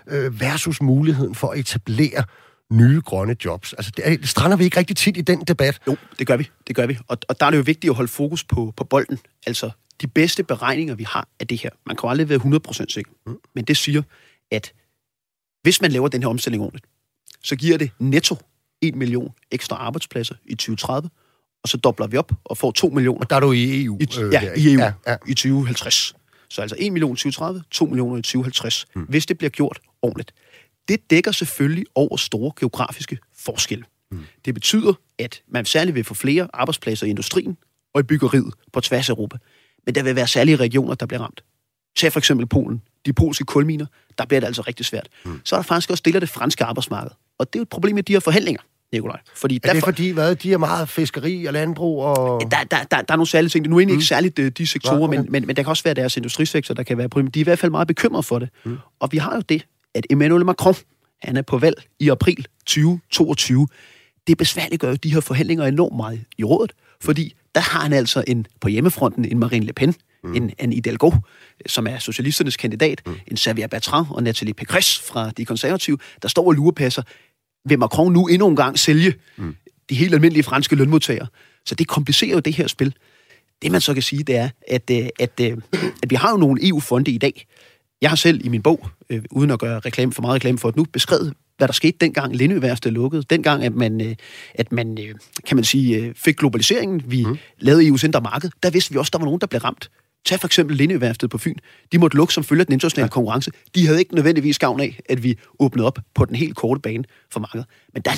øh, 0.07 0.41
versus 0.41 0.81
muligheden 0.81 1.35
for 1.35 1.47
at 1.49 1.59
etablere 1.59 2.23
nye 2.71 3.01
grønne 3.01 3.35
jobs. 3.45 3.73
Altså, 3.73 3.91
det, 3.97 4.07
er, 4.07 4.17
det 4.17 4.29
strander 4.29 4.57
vi 4.57 4.63
ikke 4.63 4.77
rigtig 4.77 4.97
tit 4.97 5.17
i 5.17 5.21
den 5.21 5.41
debat. 5.41 5.79
Jo, 5.87 5.97
det 6.19 6.27
gør 6.27 6.37
vi. 6.37 6.49
Det 6.67 6.75
gør 6.75 6.85
vi. 6.85 6.97
Og, 7.07 7.17
og 7.29 7.39
der 7.39 7.45
er 7.45 7.49
det 7.49 7.57
jo 7.57 7.63
vigtigt 7.63 7.91
at 7.91 7.95
holde 7.95 8.11
fokus 8.11 8.43
på, 8.43 8.73
på 8.77 8.83
bolden. 8.83 9.19
Altså, 9.47 9.71
de 10.01 10.07
bedste 10.07 10.43
beregninger, 10.43 10.95
vi 10.95 11.03
har 11.03 11.27
af 11.39 11.47
det 11.47 11.61
her, 11.61 11.69
man 11.85 11.95
kan 11.95 12.07
jo 12.07 12.09
aldrig 12.09 12.29
være 12.29 12.39
100% 12.39 12.85
sikker, 12.89 13.11
mm. 13.25 13.37
men 13.55 13.63
det 13.63 13.77
siger, 13.77 14.01
at 14.51 14.73
hvis 15.61 15.81
man 15.81 15.91
laver 15.91 16.07
den 16.07 16.21
her 16.21 16.29
omstilling 16.29 16.63
ordentligt, 16.63 16.85
så 17.43 17.55
giver 17.55 17.77
det 17.77 17.91
netto 17.99 18.35
1 18.81 18.95
million 18.95 19.33
ekstra 19.51 19.75
arbejdspladser 19.75 20.35
i 20.45 20.55
2030, 20.55 21.09
og 21.63 21.69
så 21.69 21.77
dobler 21.77 22.07
vi 22.07 22.17
op 22.17 22.31
og 22.43 22.57
får 22.57 22.71
2 22.71 22.87
millioner. 22.87 23.19
Og 23.19 23.29
der 23.29 23.35
er 23.35 23.39
du 23.39 23.51
i 23.51 23.83
EU? 23.83 23.97
I, 23.99 24.07
øh, 24.19 24.33
ja, 24.33 24.53
i 24.53 24.73
EU 24.73 24.79
ja, 24.79 24.93
ja. 25.07 25.15
i 25.27 25.33
2050. 25.33 26.15
Så 26.49 26.61
altså 26.61 26.75
1 26.79 26.93
million 26.93 27.13
i 27.13 27.15
2030, 27.15 27.63
2 27.71 27.85
millioner 27.85 28.17
i 28.17 28.21
2050, 28.21 28.85
hmm. 28.93 29.03
hvis 29.03 29.25
det 29.25 29.37
bliver 29.37 29.49
gjort 29.49 29.79
ordentligt. 30.01 30.33
Det 30.87 31.09
dækker 31.09 31.31
selvfølgelig 31.31 31.85
over 31.95 32.17
store 32.17 32.51
geografiske 32.59 33.17
forskelle. 33.37 33.85
Hmm. 34.11 34.23
Det 34.45 34.53
betyder, 34.53 34.93
at 35.19 35.41
man 35.47 35.65
særligt 35.65 35.95
vil 35.95 36.03
få 36.03 36.13
flere 36.13 36.47
arbejdspladser 36.53 37.07
i 37.07 37.09
industrien 37.09 37.57
og 37.93 37.99
i 37.99 38.03
byggeriet 38.03 38.53
på 38.73 38.81
tværs 38.81 39.09
af 39.09 39.13
Europa. 39.13 39.37
Men 39.85 39.95
der 39.95 40.03
vil 40.03 40.15
være 40.15 40.27
særlige 40.27 40.55
regioner, 40.55 40.95
der 40.95 41.05
bliver 41.05 41.21
ramt. 41.21 41.43
Tag 41.97 42.11
for 42.11 42.19
eksempel 42.19 42.47
Polen. 42.47 42.81
De 43.05 43.13
polske 43.13 43.43
kulminer, 43.43 43.85
der 44.17 44.25
bliver 44.25 44.39
det 44.39 44.47
altså 44.47 44.61
rigtig 44.61 44.85
svært. 44.85 45.07
Hmm. 45.25 45.41
Så 45.43 45.55
er 45.55 45.57
der 45.57 45.63
faktisk 45.63 45.89
også 45.89 46.03
del 46.05 46.15
af 46.15 46.21
det 46.21 46.29
franske 46.29 46.63
arbejdsmarked. 46.63 47.11
Og 47.37 47.53
det 47.53 47.59
er 47.59 47.59
jo 47.59 47.63
et 47.63 47.69
problem 47.69 47.95
med 47.95 48.03
de 48.03 48.13
her 48.13 48.19
forhandlinger. 48.19 48.61
Nikolaj. 48.91 49.19
Fordi 49.35 49.55
er 49.55 49.59
det 49.59 49.71
derfor, 49.73 49.85
fordi, 49.85 50.09
hvad, 50.09 50.35
de 50.35 50.53
er 50.53 50.57
meget 50.57 50.89
fiskeri 50.89 51.45
og 51.45 51.53
landbrug? 51.53 52.03
Og... 52.03 52.41
Der, 52.41 52.63
der, 52.63 52.83
der, 52.83 53.01
der 53.01 53.13
er 53.13 53.15
nogle 53.15 53.27
særlige 53.27 53.49
ting. 53.49 53.65
Det 53.65 53.69
er 53.69 53.71
nu 53.71 53.79
egentlig 53.79 53.93
mm. 53.93 53.99
ikke 53.99 54.07
særligt 54.07 54.39
øh, 54.39 54.51
de 54.51 54.67
sektorer, 54.67 54.97
ja, 54.97 55.03
okay. 55.03 55.17
men, 55.17 55.31
men, 55.31 55.47
men 55.47 55.55
der 55.55 55.63
kan 55.63 55.69
også 55.69 55.83
være 55.83 55.93
deres 55.93 56.17
industrisektor, 56.17 56.73
der 56.73 56.83
kan 56.83 56.97
være 56.97 57.09
problemer. 57.09 57.31
De 57.31 57.39
er 57.39 57.43
i 57.43 57.43
hvert 57.43 57.59
fald 57.59 57.71
meget 57.71 57.87
bekymrede 57.87 58.23
for 58.23 58.39
det. 58.39 58.49
Mm. 58.65 58.77
Og 58.99 59.11
vi 59.11 59.17
har 59.17 59.35
jo 59.35 59.41
det, 59.41 59.65
at 59.97 60.05
Emmanuel 60.09 60.45
Macron, 60.45 60.75
han 61.21 61.37
er 61.37 61.41
på 61.41 61.57
valg 61.57 61.83
i 61.99 62.09
april 62.09 62.47
2022. 62.65 63.67
Det 64.27 64.37
besværligt 64.37 64.81
gør 64.81 64.89
jo 64.89 64.95
de 64.95 65.13
her 65.13 65.19
forhandlinger 65.19 65.65
enormt 65.65 65.95
meget 65.95 66.23
i 66.37 66.43
rådet, 66.43 66.73
fordi 67.01 67.35
der 67.55 67.61
har 67.61 67.79
han 67.79 67.93
altså 67.93 68.23
en, 68.27 68.47
på 68.61 68.67
hjemmefronten 68.67 69.25
en 69.25 69.39
Marine 69.39 69.65
Le 69.65 69.73
Pen, 69.73 69.95
mm. 70.23 70.35
en, 70.35 70.51
en 70.59 70.73
Hidalgo, 70.73 71.11
som 71.65 71.87
er 71.87 71.99
socialisternes 71.99 72.57
kandidat, 72.57 73.01
mm. 73.05 73.15
en 73.27 73.37
Xavier 73.37 73.67
Bertrand 73.67 74.05
og 74.09 74.23
Nathalie 74.23 74.53
Pécresse 74.61 75.07
fra 75.07 75.31
de 75.31 75.45
konservative, 75.45 75.97
der 76.21 76.27
står 76.27 76.47
og 76.47 76.53
lurepasser 76.53 77.01
vil 77.65 77.79
Macron 77.79 78.13
nu 78.13 78.27
endnu 78.27 78.47
en 78.47 78.55
gang 78.55 78.79
sælge 78.79 79.13
mm. 79.37 79.55
de 79.89 79.95
helt 79.95 80.13
almindelige 80.13 80.43
franske 80.43 80.75
lønmodtagere. 80.75 81.27
Så 81.65 81.75
det 81.75 81.87
komplicerer 81.87 82.33
jo 82.33 82.39
det 82.39 82.53
her 82.53 82.67
spil. 82.67 82.95
Det 83.61 83.71
man 83.71 83.81
så 83.81 83.93
kan 83.93 84.03
sige, 84.03 84.23
det 84.23 84.35
er, 84.35 84.49
at, 84.67 84.89
øh, 84.91 84.97
at, 84.97 85.09
at, 85.19 85.51
øh, 85.51 85.57
at 86.03 86.09
vi 86.09 86.15
har 86.15 86.31
jo 86.31 86.37
nogle 86.37 86.67
EU-fonde 86.67 87.11
i 87.11 87.17
dag. 87.17 87.45
Jeg 88.01 88.09
har 88.09 88.15
selv 88.15 88.45
i 88.45 88.49
min 88.49 88.61
bog, 88.61 88.89
øh, 89.09 89.23
uden 89.31 89.51
at 89.51 89.59
gøre 89.59 89.79
reklame 89.79 90.11
for 90.11 90.21
meget 90.21 90.35
reklame 90.35 90.57
for 90.57 90.69
det 90.69 90.77
nu, 90.77 90.85
beskrevet, 90.93 91.33
hvad 91.57 91.67
der 91.67 91.73
skete 91.73 91.97
dengang 92.01 92.35
Lindøværste 92.35 92.89
lukkede. 92.89 93.23
Dengang, 93.29 93.63
at 93.63 93.75
man, 93.75 94.15
at 94.55 94.71
man 94.71 94.97
kan 95.45 95.57
man 95.57 95.63
sige, 95.63 96.13
fik 96.15 96.37
globaliseringen, 96.37 97.03
vi 97.05 97.25
mm. 97.25 97.37
lavede 97.59 97.87
EU's 97.87 98.05
indre 98.05 98.21
marked, 98.21 98.49
der 98.63 98.69
vidste 98.69 98.91
vi 98.91 98.97
også, 98.97 99.09
at 99.09 99.13
der 99.13 99.19
var 99.19 99.25
nogen, 99.25 99.41
der 99.41 99.47
blev 99.47 99.61
ramt. 99.61 99.89
Tag 100.25 100.39
for 100.39 100.47
eksempel 100.47 100.77
Lindøværftet 100.77 101.29
på 101.29 101.37
Fyn. 101.37 101.55
De 101.91 101.97
måtte 101.97 102.17
lukke 102.17 102.33
som 102.33 102.43
følge 102.43 102.59
af 102.59 102.65
den 102.65 102.73
internationale 102.73 103.05
ja. 103.05 103.09
konkurrence. 103.09 103.51
De 103.75 103.85
havde 103.85 103.99
ikke 103.99 104.15
nødvendigvis 104.15 104.59
gavn 104.59 104.79
af, 104.79 104.99
at 105.09 105.23
vi 105.23 105.37
åbnede 105.59 105.87
op 105.87 105.99
på 106.15 106.25
den 106.25 106.35
helt 106.35 106.55
korte 106.55 106.81
bane 106.81 107.03
for 107.31 107.39
markedet. 107.39 107.65
Men 107.93 108.01
der 108.01 108.11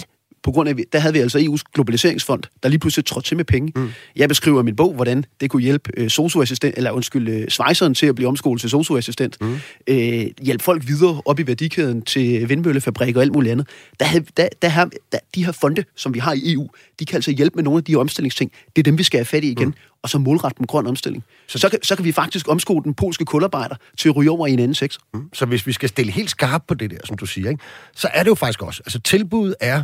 på 0.44 0.52
grund 0.52 0.70
af, 0.70 0.76
der 0.94 1.00
havde 1.00 1.14
vi 1.14 1.20
altså 1.20 1.40
EU's 1.40 1.72
globaliseringsfond, 1.74 2.44
der 2.64 2.70
lige 2.70 2.80
pludselig 2.80 3.06
trådte 3.06 3.28
til 3.28 3.38
med 3.38 3.46
penge. 3.46 3.72
Mm. 3.76 3.90
Jeg 4.16 4.30
beskriver 4.30 4.62
i 4.62 4.64
min 4.64 4.76
bog, 4.76 4.94
hvordan 4.94 5.26
det 5.42 5.50
kunne 5.50 5.62
hjælpe 5.62 5.92
øh, 5.98 6.10
socioassistent, 6.10 6.78
eller 6.78 6.92
undskyld, 6.92 7.30
øh, 7.30 7.50
svejseren 7.50 7.94
til 7.94 8.06
at 8.06 8.16
blive 8.16 8.28
omskolet 8.28 8.62
til 8.62 8.70
socioassistent. 8.70 9.38
Mm. 9.42 9.58
Øh, 9.88 10.26
hjælpe 10.42 10.64
folk 10.64 10.88
videre 10.88 11.22
op 11.26 11.40
i 11.40 11.48
værdikæden 11.48 12.02
til 12.02 12.50
vindmøllefabrik 12.50 13.16
og 13.16 13.22
alt 13.22 13.34
muligt 13.34 13.52
andet. 13.52 13.68
Der, 14.00 14.06
havde, 14.06 14.26
der, 14.38 14.48
der, 14.62 14.70
her, 14.70 14.86
der, 15.12 15.20
de 15.36 15.46
her 15.46 15.52
fonde, 15.52 15.84
som 15.96 16.14
vi 16.14 16.20
har 16.20 16.34
i 16.34 16.54
EU, 16.54 16.70
de 17.00 17.06
kan 17.06 17.16
altså 17.16 17.32
hjælpe 17.32 17.56
med 17.56 17.64
nogle 17.64 17.78
af 17.78 17.84
de 17.84 17.96
omstillingsting. 17.96 18.52
Det 18.76 18.82
er 18.82 18.84
dem, 18.84 18.98
vi 18.98 19.04
skal 19.04 19.18
have 19.18 19.26
fat 19.26 19.44
i 19.44 19.52
igen. 19.52 19.68
Mm 19.68 19.74
og 20.04 20.10
så 20.10 20.18
målrette 20.18 20.58
den 20.58 20.68
grøn 20.68 20.88
omstilling. 20.88 21.24
Så, 21.48 21.58
så, 21.58 21.70
kan, 21.70 21.80
så 21.84 21.96
kan 21.96 22.06
vi 22.06 22.12
faktisk 22.12 22.48
omskole 22.48 22.84
den 22.84 22.94
polske 22.94 23.26
kularbejder 23.26 23.76
til 23.98 24.10
at 24.10 24.16
ryge 24.16 24.32
over 24.32 24.48
i 24.48 24.54
en 24.54 24.60
anden 24.60 24.76
sektor. 24.76 25.02
Mm. 25.14 25.30
Så 25.34 25.46
hvis 25.46 25.68
vi 25.68 25.72
skal 25.72 25.90
stille 25.90 26.12
helt 26.12 26.30
skarpt 26.30 26.68
på 26.68 26.74
det 26.74 26.92
der, 26.92 26.98
som 27.06 27.18
du 27.18 27.26
siger, 27.26 27.50
ikke, 27.50 27.64
så 27.96 28.10
er 28.14 28.24
det 28.24 28.30
jo 28.30 28.36
faktisk 28.36 28.62
også, 28.62 28.82
altså 28.86 29.00
tilbuddet 29.00 29.56
er, 29.60 29.84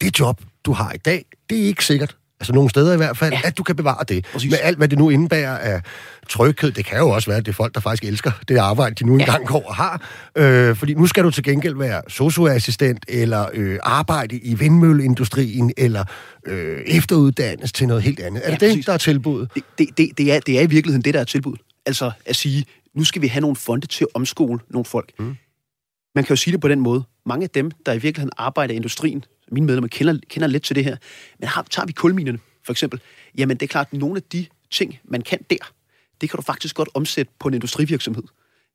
det 0.00 0.20
job, 0.20 0.40
du 0.64 0.72
har 0.72 0.92
i 0.92 0.98
dag, 0.98 1.24
det 1.50 1.62
er 1.62 1.66
ikke 1.66 1.84
sikkert, 1.84 2.16
altså 2.40 2.52
nogle 2.52 2.70
steder 2.70 2.94
i 2.94 2.96
hvert 2.96 3.16
fald, 3.16 3.32
ja. 3.32 3.40
at 3.44 3.58
du 3.58 3.62
kan 3.62 3.76
bevare 3.76 4.04
det. 4.08 4.26
Præcis. 4.32 4.50
Med 4.50 4.58
alt, 4.62 4.76
hvad 4.76 4.88
det 4.88 4.98
nu 4.98 5.10
indebærer 5.10 5.58
af 5.58 5.82
tryghed. 6.28 6.72
Det 6.72 6.84
kan 6.84 6.98
jo 6.98 7.10
også 7.10 7.30
være, 7.30 7.38
at 7.38 7.46
det 7.46 7.52
er 7.52 7.56
folk, 7.56 7.74
der 7.74 7.80
faktisk 7.80 8.04
elsker 8.04 8.30
det 8.48 8.56
arbejde, 8.56 8.94
de 8.94 9.04
nu 9.04 9.12
engang 9.12 9.42
ja. 9.42 9.46
går 9.46 9.68
og 9.68 9.74
har. 9.74 10.08
Øh, 10.36 10.76
fordi 10.76 10.94
nu 10.94 11.06
skal 11.06 11.24
du 11.24 11.30
til 11.30 11.44
gengæld 11.44 11.76
være 11.76 12.02
socioassistent, 12.08 13.04
eller 13.08 13.46
øh, 13.52 13.78
arbejde 13.82 14.36
i 14.36 14.54
vindmølleindustrien, 14.54 15.72
eller 15.76 16.04
øh, 16.46 16.80
efteruddannes 16.86 17.72
til 17.72 17.86
noget 17.86 18.02
helt 18.02 18.20
andet. 18.20 18.42
Er 18.44 18.50
ja, 18.50 18.56
det 18.56 18.76
det, 18.76 18.86
der 18.86 18.92
er 18.92 18.98
tilbuddet? 18.98 19.50
Det, 19.54 19.62
det, 19.78 19.88
det, 19.98 20.10
det, 20.18 20.32
er, 20.32 20.40
det 20.40 20.58
er 20.58 20.62
i 20.62 20.66
virkeligheden 20.66 21.04
det, 21.04 21.14
der 21.14 21.20
er 21.20 21.24
tilbuddet. 21.24 21.60
Altså 21.86 22.10
at 22.26 22.36
sige, 22.36 22.64
nu 22.94 23.04
skal 23.04 23.22
vi 23.22 23.26
have 23.26 23.40
nogle 23.40 23.56
fonde 23.56 23.86
til 23.86 24.04
at 24.04 24.08
omskole 24.14 24.58
nogle 24.70 24.84
folk. 24.84 25.12
Mm. 25.18 25.36
Man 26.14 26.24
kan 26.24 26.32
jo 26.32 26.36
sige 26.36 26.52
det 26.52 26.60
på 26.60 26.68
den 26.68 26.80
måde. 26.80 27.02
Mange 27.26 27.44
af 27.44 27.50
dem, 27.50 27.70
der 27.86 27.92
i 27.92 27.98
virkeligheden 27.98 28.32
arbejder 28.36 28.74
i 28.74 28.76
industrien, 28.76 29.24
mine 29.50 29.66
medlemmer 29.66 29.88
kender, 29.88 30.18
kender 30.28 30.48
lidt 30.48 30.62
til 30.62 30.76
det 30.76 30.84
her, 30.84 30.96
men 31.38 31.48
har, 31.48 31.66
tager 31.70 31.86
vi 31.86 31.92
kulminerne 31.92 32.38
for 32.64 32.72
eksempel, 32.72 33.00
jamen 33.38 33.56
det 33.56 33.62
er 33.62 33.68
klart, 33.68 33.88
at 33.92 33.98
nogle 33.98 34.16
af 34.16 34.22
de 34.22 34.46
ting, 34.70 34.98
man 35.04 35.22
kan 35.22 35.38
der, 35.50 35.72
det 36.20 36.30
kan 36.30 36.36
du 36.36 36.42
faktisk 36.42 36.74
godt 36.74 36.88
omsætte 36.94 37.32
på 37.40 37.48
en 37.48 37.54
industrivirksomhed. 37.54 38.22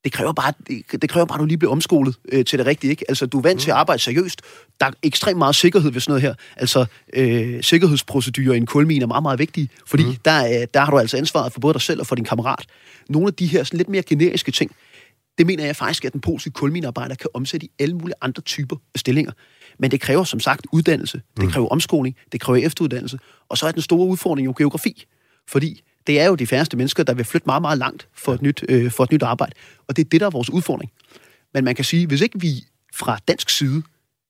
Det 0.04 0.14
kræver 0.14 0.34
bare, 0.34 0.54
det, 0.68 1.02
det 1.02 1.10
kræver 1.10 1.26
bare, 1.26 1.36
at 1.36 1.40
du 1.40 1.46
lige 1.46 1.58
bliver 1.58 1.72
omskolet 1.72 2.16
øh, 2.32 2.46
til 2.46 2.60
det 2.60 2.66
rigtige. 2.68 2.92
Ikke? 2.92 3.06
Altså, 3.10 3.26
du 3.26 3.38
er 3.38 3.42
vant 3.42 3.56
mm. 3.56 3.60
til 3.60 3.72
at 3.72 3.78
arbejde 3.78 4.02
seriøst. 4.02 4.42
Der 4.80 4.86
er 4.86 4.92
ekstremt 5.04 5.38
meget 5.38 5.56
sikkerhed 5.56 5.92
ved 5.92 6.02
sådan 6.02 6.12
noget 6.12 6.22
her. 6.22 6.34
Altså, 6.56 6.86
øh, 7.14 7.64
sikkerhedsprocedurer 7.64 8.54
i 8.54 8.58
en 8.58 8.66
kulmine 8.66 9.04
er 9.04 9.08
meget, 9.08 9.24
meget 9.24 9.40
vigtige, 9.40 9.70
fordi 9.88 10.04
mm. 10.04 10.16
der, 10.26 10.66
der 10.66 10.80
har 10.80 10.92
du 10.92 10.98
altså 10.98 11.18
ansvaret 11.18 11.54
for 11.54 11.60
både 11.60 11.74
dig 11.74 11.82
selv 11.82 12.00
og 12.00 12.08
for 12.08 12.16
din 12.16 12.26
kammerat. 12.26 12.66
Nogle 13.10 13.28
af 13.28 13.34
de 13.34 13.48
her 13.48 13.64
sådan 13.64 13.78
lidt 13.78 13.90
mere 13.90 14.04
generiske 14.04 14.52
ting, 14.52 14.72
det 15.38 15.46
mener 15.46 15.66
jeg 15.66 15.76
faktisk, 15.76 16.06
at 16.06 16.14
den 16.14 16.22
polske 16.22 16.52
kulminearbejder 16.52 17.16
kan 17.16 17.30
omsætte 17.34 17.66
i 17.66 17.72
alle 17.80 17.96
mulige 17.96 18.16
andre 18.22 18.42
typer 18.42 18.76
af 18.94 19.00
stillinger. 19.00 19.32
Men 19.80 19.92
det 19.92 20.02
kræver 20.02 20.24
som 20.24 20.40
sagt 20.40 20.68
uddannelse, 20.72 21.22
det 21.38 21.44
mm. 21.44 21.52
kræver 21.52 21.68
omskoling, 21.68 22.16
det 22.32 22.42
kræver 22.42 22.66
efteruddannelse, 22.66 23.20
og 23.50 23.58
så 23.58 23.68
er 23.68 23.72
den 23.72 23.82
store 23.82 24.08
udfordring 24.08 24.46
jo 24.46 24.54
geografi. 24.58 25.06
Fordi 25.48 25.82
det 26.08 26.20
er 26.20 26.26
jo 26.26 26.36
de 26.36 26.48
færreste 26.48 26.78
mennesker, 26.78 27.04
der 27.04 27.14
vil 27.14 27.26
flytte 27.26 27.46
meget, 27.46 27.62
meget 27.62 27.78
langt 27.78 28.08
for 28.14 28.34
et 28.34 28.42
nyt, 28.42 28.64
øh, 28.70 28.92
for 28.92 29.04
et 29.04 29.12
nyt 29.12 29.24
arbejde. 29.24 29.54
Og 29.88 29.96
det 29.96 30.06
er 30.06 30.10
det, 30.10 30.22
der 30.22 30.28
er 30.28 30.32
vores 30.32 30.50
udfordring. 30.50 30.92
Men 31.54 31.64
man 31.64 31.76
kan 31.76 31.86
sige, 31.86 32.08
hvis 32.08 32.22
ikke 32.22 32.40
vi 32.40 32.66
fra 32.94 33.20
dansk 33.28 33.50
side 33.50 33.84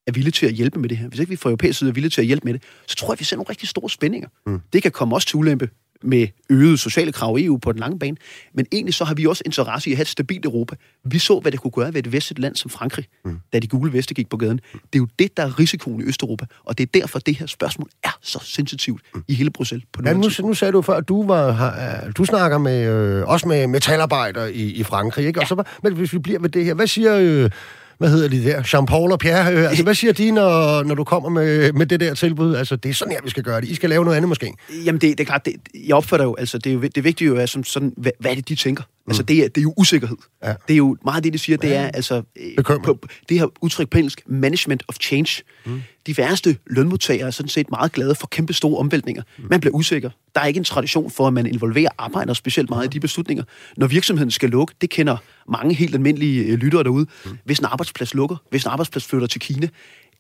er 0.08 0.12
villige 0.12 0.32
til 0.32 0.46
at 0.46 0.54
hjælpe 0.54 0.80
med 0.80 0.90
det 0.90 0.98
her, 0.98 1.08
hvis 1.08 1.20
ikke 1.20 1.30
vi 1.30 1.36
fra 1.36 1.50
europæisk 1.50 1.80
side 1.80 1.90
er 1.90 1.94
villige 1.94 2.10
til 2.10 2.22
at 2.22 2.28
hjælpe 2.28 2.46
med 2.46 2.54
det, 2.54 2.64
så 2.88 2.96
tror 2.96 3.08
jeg, 3.08 3.14
at 3.14 3.20
vi 3.20 3.26
ser 3.26 3.36
nogle 3.36 3.50
rigtig 3.50 3.70
store 3.70 3.90
spændinger. 3.90 4.30
Mm. 4.46 4.62
Det 4.74 4.84
kan 4.84 4.92
komme 4.92 5.16
også 5.16 5.28
til 5.28 5.36
ulempe 5.36 5.70
med 6.06 6.28
øgede 6.50 6.78
sociale 6.78 7.12
krav 7.12 7.40
i 7.40 7.46
EU 7.46 7.58
på 7.58 7.72
den 7.72 7.80
lange 7.80 8.00
bane. 8.00 8.18
Men 8.54 8.66
egentlig 8.72 8.94
så 8.94 9.06
har 9.06 9.14
vi 9.14 9.26
også 9.26 9.44
interesse 9.46 9.90
i 9.90 9.94
at 9.94 9.98
have 9.98 10.02
et 10.02 10.08
stabilt 10.08 10.46
Europa. 10.46 10.76
Vi 11.04 11.20
så, 11.20 11.40
hvad 11.40 11.52
det 11.52 11.60
kunne 11.60 11.72
gøre 11.72 11.94
ved 11.94 12.06
et 12.06 12.12
vestligt 12.12 12.40
land 12.40 12.56
som 12.56 12.70
Frankrig, 12.72 13.06
mm. 13.26 13.40
da 13.54 13.60
de 13.60 13.68
gule 13.68 13.94
veste 13.94 14.14
gik 14.14 14.30
på 14.30 14.38
gaden. 14.38 14.60
Det 14.74 14.82
er 14.94 15.00
jo 15.00 15.08
det, 15.20 15.38
der 15.38 15.44
er 15.44 15.60
risikoen 15.60 16.02
i 16.02 16.04
Østeuropa, 16.04 16.46
og 16.66 16.78
det 16.78 16.84
er 16.84 17.00
derfor, 17.00 17.20
det 17.20 17.36
her 17.36 17.46
spørgsmål 17.46 17.90
er 18.04 18.18
så 18.22 18.40
sensitivt 18.44 19.02
mm. 19.16 19.24
i 19.28 19.34
hele 19.34 19.50
Bruxelles. 19.50 19.88
På 19.94 20.02
ja, 20.06 20.14
nu, 20.14 20.30
nu 20.40 20.54
sagde 20.54 20.72
du 20.72 20.82
før, 20.82 20.94
at 20.94 21.08
du, 21.08 21.28
var, 21.28 21.52
har, 21.52 22.12
du 22.18 22.26
snakker 22.26 22.58
med, 22.58 22.90
øh, 22.90 23.28
også 23.28 23.48
med 23.48 23.68
metalarbejdere 23.68 24.54
i, 24.54 24.74
i 24.74 24.84
Frankrig, 24.84 25.28
ikke? 25.28 25.42
Og 25.42 25.48
så, 25.48 25.64
men 25.84 25.94
hvis 25.94 26.14
vi 26.14 26.20
bliver 26.20 26.40
med 26.40 26.50
det 26.50 26.66
her, 26.66 26.74
hvad 26.74 26.88
siger... 26.88 27.16
Øh, 27.16 27.50
hvad 27.98 28.10
hedder 28.10 28.30
de 28.30 28.44
der, 28.44 28.62
Jean-Paul 28.62 29.12
og 29.12 29.20
Pierre. 29.20 29.54
Øh, 29.54 29.70
altså, 29.70 29.84
hvad 29.84 29.94
siger 29.94 30.14
de, 30.14 30.32
når, 30.32 30.84
når 30.84 30.96
du 30.96 31.04
kommer 31.04 31.30
med, 31.30 31.74
med 31.74 31.86
det 31.86 32.00
der 32.00 32.14
tilbud? 32.14 32.56
Altså, 32.56 32.76
det 32.76 32.90
er 32.90 32.94
sådan 32.94 33.12
her, 33.12 33.20
vi 33.24 33.30
skal 33.30 33.44
gøre 33.44 33.62
det. 33.62 33.68
I 33.68 33.76
skal 33.76 33.90
lave 33.90 34.04
noget 34.04 34.18
andet 34.18 34.30
måske. 34.30 34.54
Jamen, 34.86 35.02
det, 35.02 35.18
det 35.18 35.20
er 35.20 35.26
klart, 35.26 35.46
det, 35.46 35.54
jeg 35.88 35.96
opfatter 35.96 36.26
jo, 36.26 36.36
altså, 36.36 36.58
det, 36.58 36.70
er 36.70 36.74
jo, 36.74 36.82
det 36.82 37.04
vigtige 37.04 37.28
jo 37.28 37.36
er, 37.36 37.46
som 37.46 37.64
sådan, 37.64 37.94
hvad, 37.98 38.12
hvad 38.20 38.32
er 38.32 38.36
det, 38.36 38.50
de 38.50 38.56
tænker? 38.56 38.84
Mm. 39.06 39.12
Altså, 39.12 39.24
det 39.24 39.44
er, 39.44 39.48
det 39.48 39.58
er 39.58 39.62
jo 39.62 39.74
usikkerhed. 39.78 40.18
Ja. 40.44 40.54
Det 40.68 40.74
er 40.74 40.78
jo 40.78 40.98
meget 41.06 41.24
det, 41.24 41.34
de 41.34 41.38
siger, 41.38 41.58
det 41.58 41.76
er 41.76 41.88
altså... 41.88 42.24
Øh, 42.58 42.64
på, 42.84 43.00
det 43.30 43.40
her 43.40 43.48
udtryk 43.62 43.90
på 43.90 43.98
engelsk, 43.98 44.22
management 44.28 44.84
of 44.88 44.96
change. 45.02 45.44
Mm. 45.66 45.82
De 46.08 46.18
værste 46.18 46.58
lønmodtagere 46.68 47.28
er 47.28 47.32
sådan 47.32 47.50
set 47.50 47.70
meget 47.70 47.92
glade 47.92 48.16
for 48.16 48.28
kæmpe 48.28 48.54
store 48.54 48.80
omvæltninger. 48.80 49.24
Mm. 49.38 49.44
Man 49.50 49.60
bliver 49.60 49.76
usikker. 49.76 50.10
Der 50.36 50.42
er 50.42 50.46
ikke 50.46 50.58
en 50.58 50.64
tradition 50.64 51.12
for, 51.12 51.28
at 51.28 51.34
man 51.34 51.46
involverer 51.46 51.90
arbejdere 51.98 52.36
specielt 52.36 52.70
meget 52.70 52.86
mm. 52.86 52.92
i 52.92 52.94
de 52.94 53.00
beslutninger. 53.00 53.44
Når 53.78 53.88
virksomheden 53.88 54.32
skal 54.32 54.50
lukke, 54.50 54.74
det 54.82 54.90
kender 54.90 55.18
mange 55.52 55.74
helt 55.74 55.96
almindelige 55.96 56.44
øh, 56.44 56.58
lyttere 56.58 56.84
derude. 56.84 57.06
Mm. 57.26 57.38
Hvis 57.46 57.60
en 57.60 57.66
arbejdsplads 57.66 58.14
lukker, 58.14 58.36
hvis 58.50 58.64
en 58.64 58.70
arbejdsplads 58.72 59.06
flytter 59.06 59.28
til 59.28 59.42
Kina, 59.42 59.68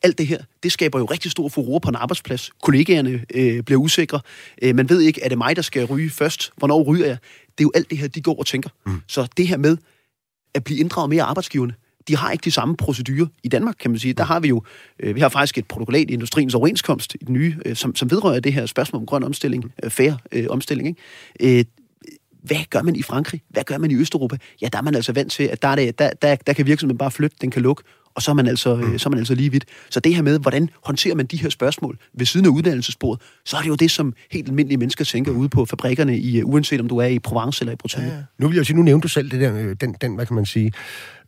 alt 0.03 0.17
det 0.17 0.27
her, 0.27 0.43
det 0.63 0.71
skaber 0.71 0.99
jo 0.99 1.05
rigtig 1.05 1.31
stor 1.31 1.49
furore 1.49 1.81
på 1.81 1.89
en 1.89 1.95
arbejdsplads. 1.95 2.51
Kollegaerne 2.63 3.25
øh, 3.34 3.63
bliver 3.63 3.81
usikre. 3.81 4.19
Øh, 4.62 4.75
man 4.75 4.89
ved 4.89 5.01
ikke, 5.01 5.21
er 5.23 5.29
det 5.29 5.38
mig, 5.38 5.55
der 5.55 5.62
skal 5.62 5.86
ryge 5.86 6.10
først? 6.10 6.51
Hvornår 6.58 6.84
ryger 6.84 7.05
jeg? 7.05 7.17
Det 7.58 7.63
er 7.63 7.63
jo 7.63 7.71
alt 7.75 7.89
det 7.89 7.97
her, 7.97 8.08
de 8.08 8.21
går 8.21 8.39
og 8.39 8.45
tænker. 8.45 8.69
Mm. 8.86 9.01
Så 9.08 9.27
det 9.38 9.47
her 9.47 9.58
med 9.58 9.77
at 10.53 10.63
blive 10.63 10.79
inddraget 10.79 11.10
mere 11.10 11.23
af 11.23 11.27
arbejdsgiverne, 11.27 11.73
de 12.08 12.15
har 12.15 12.31
ikke 12.31 12.43
de 12.43 12.51
samme 12.51 12.77
procedurer 12.77 13.27
i 13.43 13.47
Danmark, 13.47 13.75
kan 13.79 13.91
man 13.91 13.99
sige. 13.99 14.13
Der 14.13 14.23
har 14.23 14.39
vi 14.39 14.47
jo, 14.47 14.63
øh, 14.99 15.15
vi 15.15 15.19
har 15.19 15.29
faktisk 15.29 15.58
et 15.58 15.67
protokollat 15.67 16.10
i 16.10 16.13
industriens 16.13 16.55
overenskomst, 16.55 17.15
i 17.21 17.25
den 17.25 17.34
nye, 17.34 17.55
øh, 17.65 17.75
som, 17.75 17.95
som 17.95 18.12
vedrører 18.12 18.39
det 18.39 18.53
her 18.53 18.65
spørgsmål 18.65 18.99
om 18.99 19.05
grøn 19.05 19.23
omstilling, 19.23 19.71
øh, 19.84 19.91
fair 19.91 20.13
øh, 20.31 20.45
omstilling. 20.49 20.97
Ikke? 21.39 21.60
Øh, 21.60 21.65
hvad 22.43 22.65
gør 22.69 22.81
man 22.81 22.95
i 22.95 23.01
Frankrig? 23.01 23.41
Hvad 23.49 23.63
gør 23.63 23.77
man 23.77 23.91
i 23.91 23.95
Østeuropa? 23.95 24.38
Ja, 24.62 24.67
der 24.71 24.77
er 24.77 24.81
man 24.81 24.95
altså 24.95 25.12
vant 25.12 25.31
til, 25.31 25.43
at 25.43 25.62
der, 25.62 25.67
er 25.67 25.75
det, 25.75 25.99
der, 25.99 26.10
der, 26.21 26.36
der 26.36 26.53
kan 26.53 26.65
virksomheden 26.65 26.97
bare 26.97 27.12
flytte, 27.12 27.38
den 27.41 27.51
kan 27.51 27.62
lukke, 27.62 27.84
og 28.15 28.21
så 28.21 28.32
er 28.32 28.36
man 28.36 28.47
altså, 28.47 28.75
mm. 28.75 28.99
så 28.99 29.10
er 29.10 29.12
man 29.12 29.19
altså 29.19 29.36
lige 29.36 29.51
vidt. 29.51 29.65
Så 29.89 29.99
det 29.99 30.15
her 30.15 30.21
med, 30.21 30.39
hvordan 30.39 30.69
håndterer 30.84 31.15
man 31.15 31.25
de 31.25 31.38
her 31.38 31.49
spørgsmål 31.49 31.97
ved 32.13 32.25
siden 32.25 32.45
af 32.45 32.49
uddannelsessporet, 32.49 33.21
så 33.45 33.58
er 33.58 33.62
det 33.62 33.69
jo 33.69 33.75
det, 33.75 33.91
som 33.91 34.13
helt 34.32 34.47
almindelige 34.47 34.78
mennesker 34.78 35.06
tænker 35.06 35.32
ude 35.32 35.49
på 35.49 35.65
fabrikkerne, 35.65 36.17
i, 36.17 36.43
uanset 36.43 36.80
om 36.80 36.88
du 36.88 36.97
er 36.97 37.06
i 37.06 37.19
Provence 37.19 37.62
eller 37.62 37.73
i 37.73 37.75
Bretagne. 37.75 38.08
Ja, 38.08 38.23
Nu 38.38 38.47
vil 38.47 38.56
jeg 38.56 38.65
sige, 38.65 38.78
nu 38.78 38.84
nævnte 38.84 39.04
du 39.04 39.08
selv 39.08 39.32
det 39.32 39.41
der, 39.41 39.73
den, 39.73 39.95
den 40.01 40.15
hvad 40.15 40.25
kan 40.25 40.36
man 40.36 40.45
sige, 40.45 40.71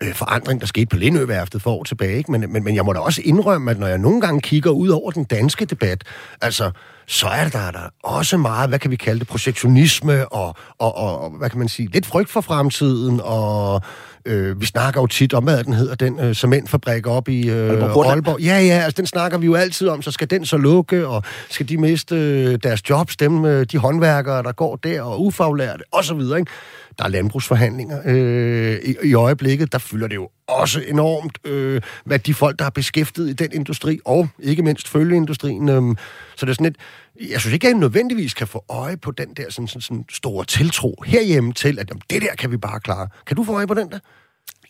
øh, 0.04 0.14
forandring, 0.14 0.62
der 0.62 0.68
skete 0.68 0.86
på 0.86 0.98
Lindøværftet 0.98 1.62
for 1.62 1.72
år 1.72 1.84
tilbage. 1.84 2.18
Ikke? 2.18 2.32
Men, 2.32 2.52
men, 2.54 2.64
men 2.64 2.76
jeg 2.76 2.86
må 2.86 2.94
da 2.94 3.00
også 3.00 3.22
indrømme, 3.26 3.72
at 3.72 3.80
når 3.80 3.88
jeg 3.88 3.98
nogle 3.98 4.22
gange 4.22 4.42
kigger 4.42 4.72
ud 4.72 4.90
over 4.90 5.12
den 5.12 5.24
danske 5.24 5.66
debat, 5.66 6.04
altså, 6.42 6.72
så 7.08 7.28
er 7.28 7.50
der, 7.50 7.72
der 7.72 7.90
også 8.04 8.38
meget, 8.38 8.70
hvad 8.70 8.80
kan 8.80 8.92
vi 8.92 8.96
kalde 8.96 9.20
det, 9.20 9.28
projektionisme 9.28 10.28
og, 10.28 10.56
og, 10.78 10.98
og, 10.98 11.20
og 11.20 11.30
hvad 11.30 11.50
kan 11.50 11.60
man 11.60 11.70
sige, 11.70 11.90
lidt 11.94 12.06
frygt 12.06 12.30
for 12.30 12.42
fremtiden, 12.42 13.22
og 13.24 13.82
øh, 14.28 14.62
vi 14.62 14.66
snakker 14.66 15.02
jo 15.02 15.08
tit 15.08 15.34
om, 15.34 15.44
hvad 15.44 15.64
den 15.64 15.74
hedder, 15.74 15.96
den 15.96 16.20
øh, 16.20 16.36
cementfabrik 16.36 17.08
op 17.08 17.30
i 17.30 17.50
øh, 17.50 17.70
Aalborg, 17.70 18.06
Aalborg. 18.06 18.40
Ja, 18.40 18.60
ja, 18.60 18.80
altså 18.80 18.98
den 18.98 19.06
snakker 19.06 19.38
vi 19.38 19.46
jo 19.46 19.56
altid 19.56 19.88
om, 19.88 20.02
så 20.02 20.12
skal 20.12 20.30
den 20.30 20.46
så 20.46 20.58
lukke, 20.58 21.08
og 21.08 21.24
skal 21.50 21.70
de 21.70 21.78
miste 21.78 22.16
øh, 22.16 22.60
deres 22.64 22.90
jobs, 22.90 23.18
dem, 23.18 23.46
øh, 23.46 23.66
de 23.72 23.78
håndværkere, 23.78 24.44
der 24.44 24.52
går 24.52 24.76
der, 24.76 25.02
og 25.02 25.26
ufaglærte, 25.26 25.84
og 25.92 26.04
så 26.04 26.14
videre, 26.14 26.40
ikke? 26.40 26.52
Der 26.98 27.04
er 27.04 27.08
landbrugsforhandlinger 27.08 28.02
øh, 28.06 28.80
i, 28.84 28.96
i 29.04 29.14
øjeblikket. 29.14 29.72
Der 29.72 29.78
fylder 29.78 30.08
det 30.08 30.16
jo 30.16 30.30
også 30.48 30.84
enormt, 30.88 31.38
øh, 31.44 31.82
hvad 32.06 32.20
de 32.20 32.34
folk, 32.34 32.60
der 32.60 32.66
er 32.66 32.70
beskæftiget 32.70 33.30
i 33.30 33.34
den 33.34 33.52
industri, 33.54 34.00
og 34.06 34.28
ikke 34.40 34.64
mindst 34.64 34.88
følgeindustrien. 34.88 35.70
Øh, 35.70 35.96
så 36.36 36.46
det 36.46 36.50
er 36.50 36.54
sådan 36.54 36.66
et, 36.66 36.78
jeg 37.32 37.40
synes 37.40 37.54
ikke, 37.54 37.68
at 37.68 37.72
jeg 37.72 37.80
nødvendigvis 37.80 38.34
kan 38.34 38.48
få 38.48 38.66
øje 38.70 38.98
på 38.98 39.12
den 39.12 39.34
der 39.34 39.50
sådan, 39.50 39.68
sådan, 39.68 39.82
sådan 39.82 40.06
store 40.10 40.46
tiltro 40.46 41.04
herhjemme 41.06 41.54
til, 41.54 41.80
at 41.80 41.90
jamen, 41.90 42.02
det 42.10 42.22
der 42.22 42.36
kan 42.36 42.52
vi 42.52 42.58
bare 42.58 42.80
klare. 42.80 43.08
Kan 43.26 43.36
du 43.38 43.44
få 43.44 43.54
øje 43.54 43.68
på 43.68 43.74
den 43.74 43.92
der? 43.92 44.00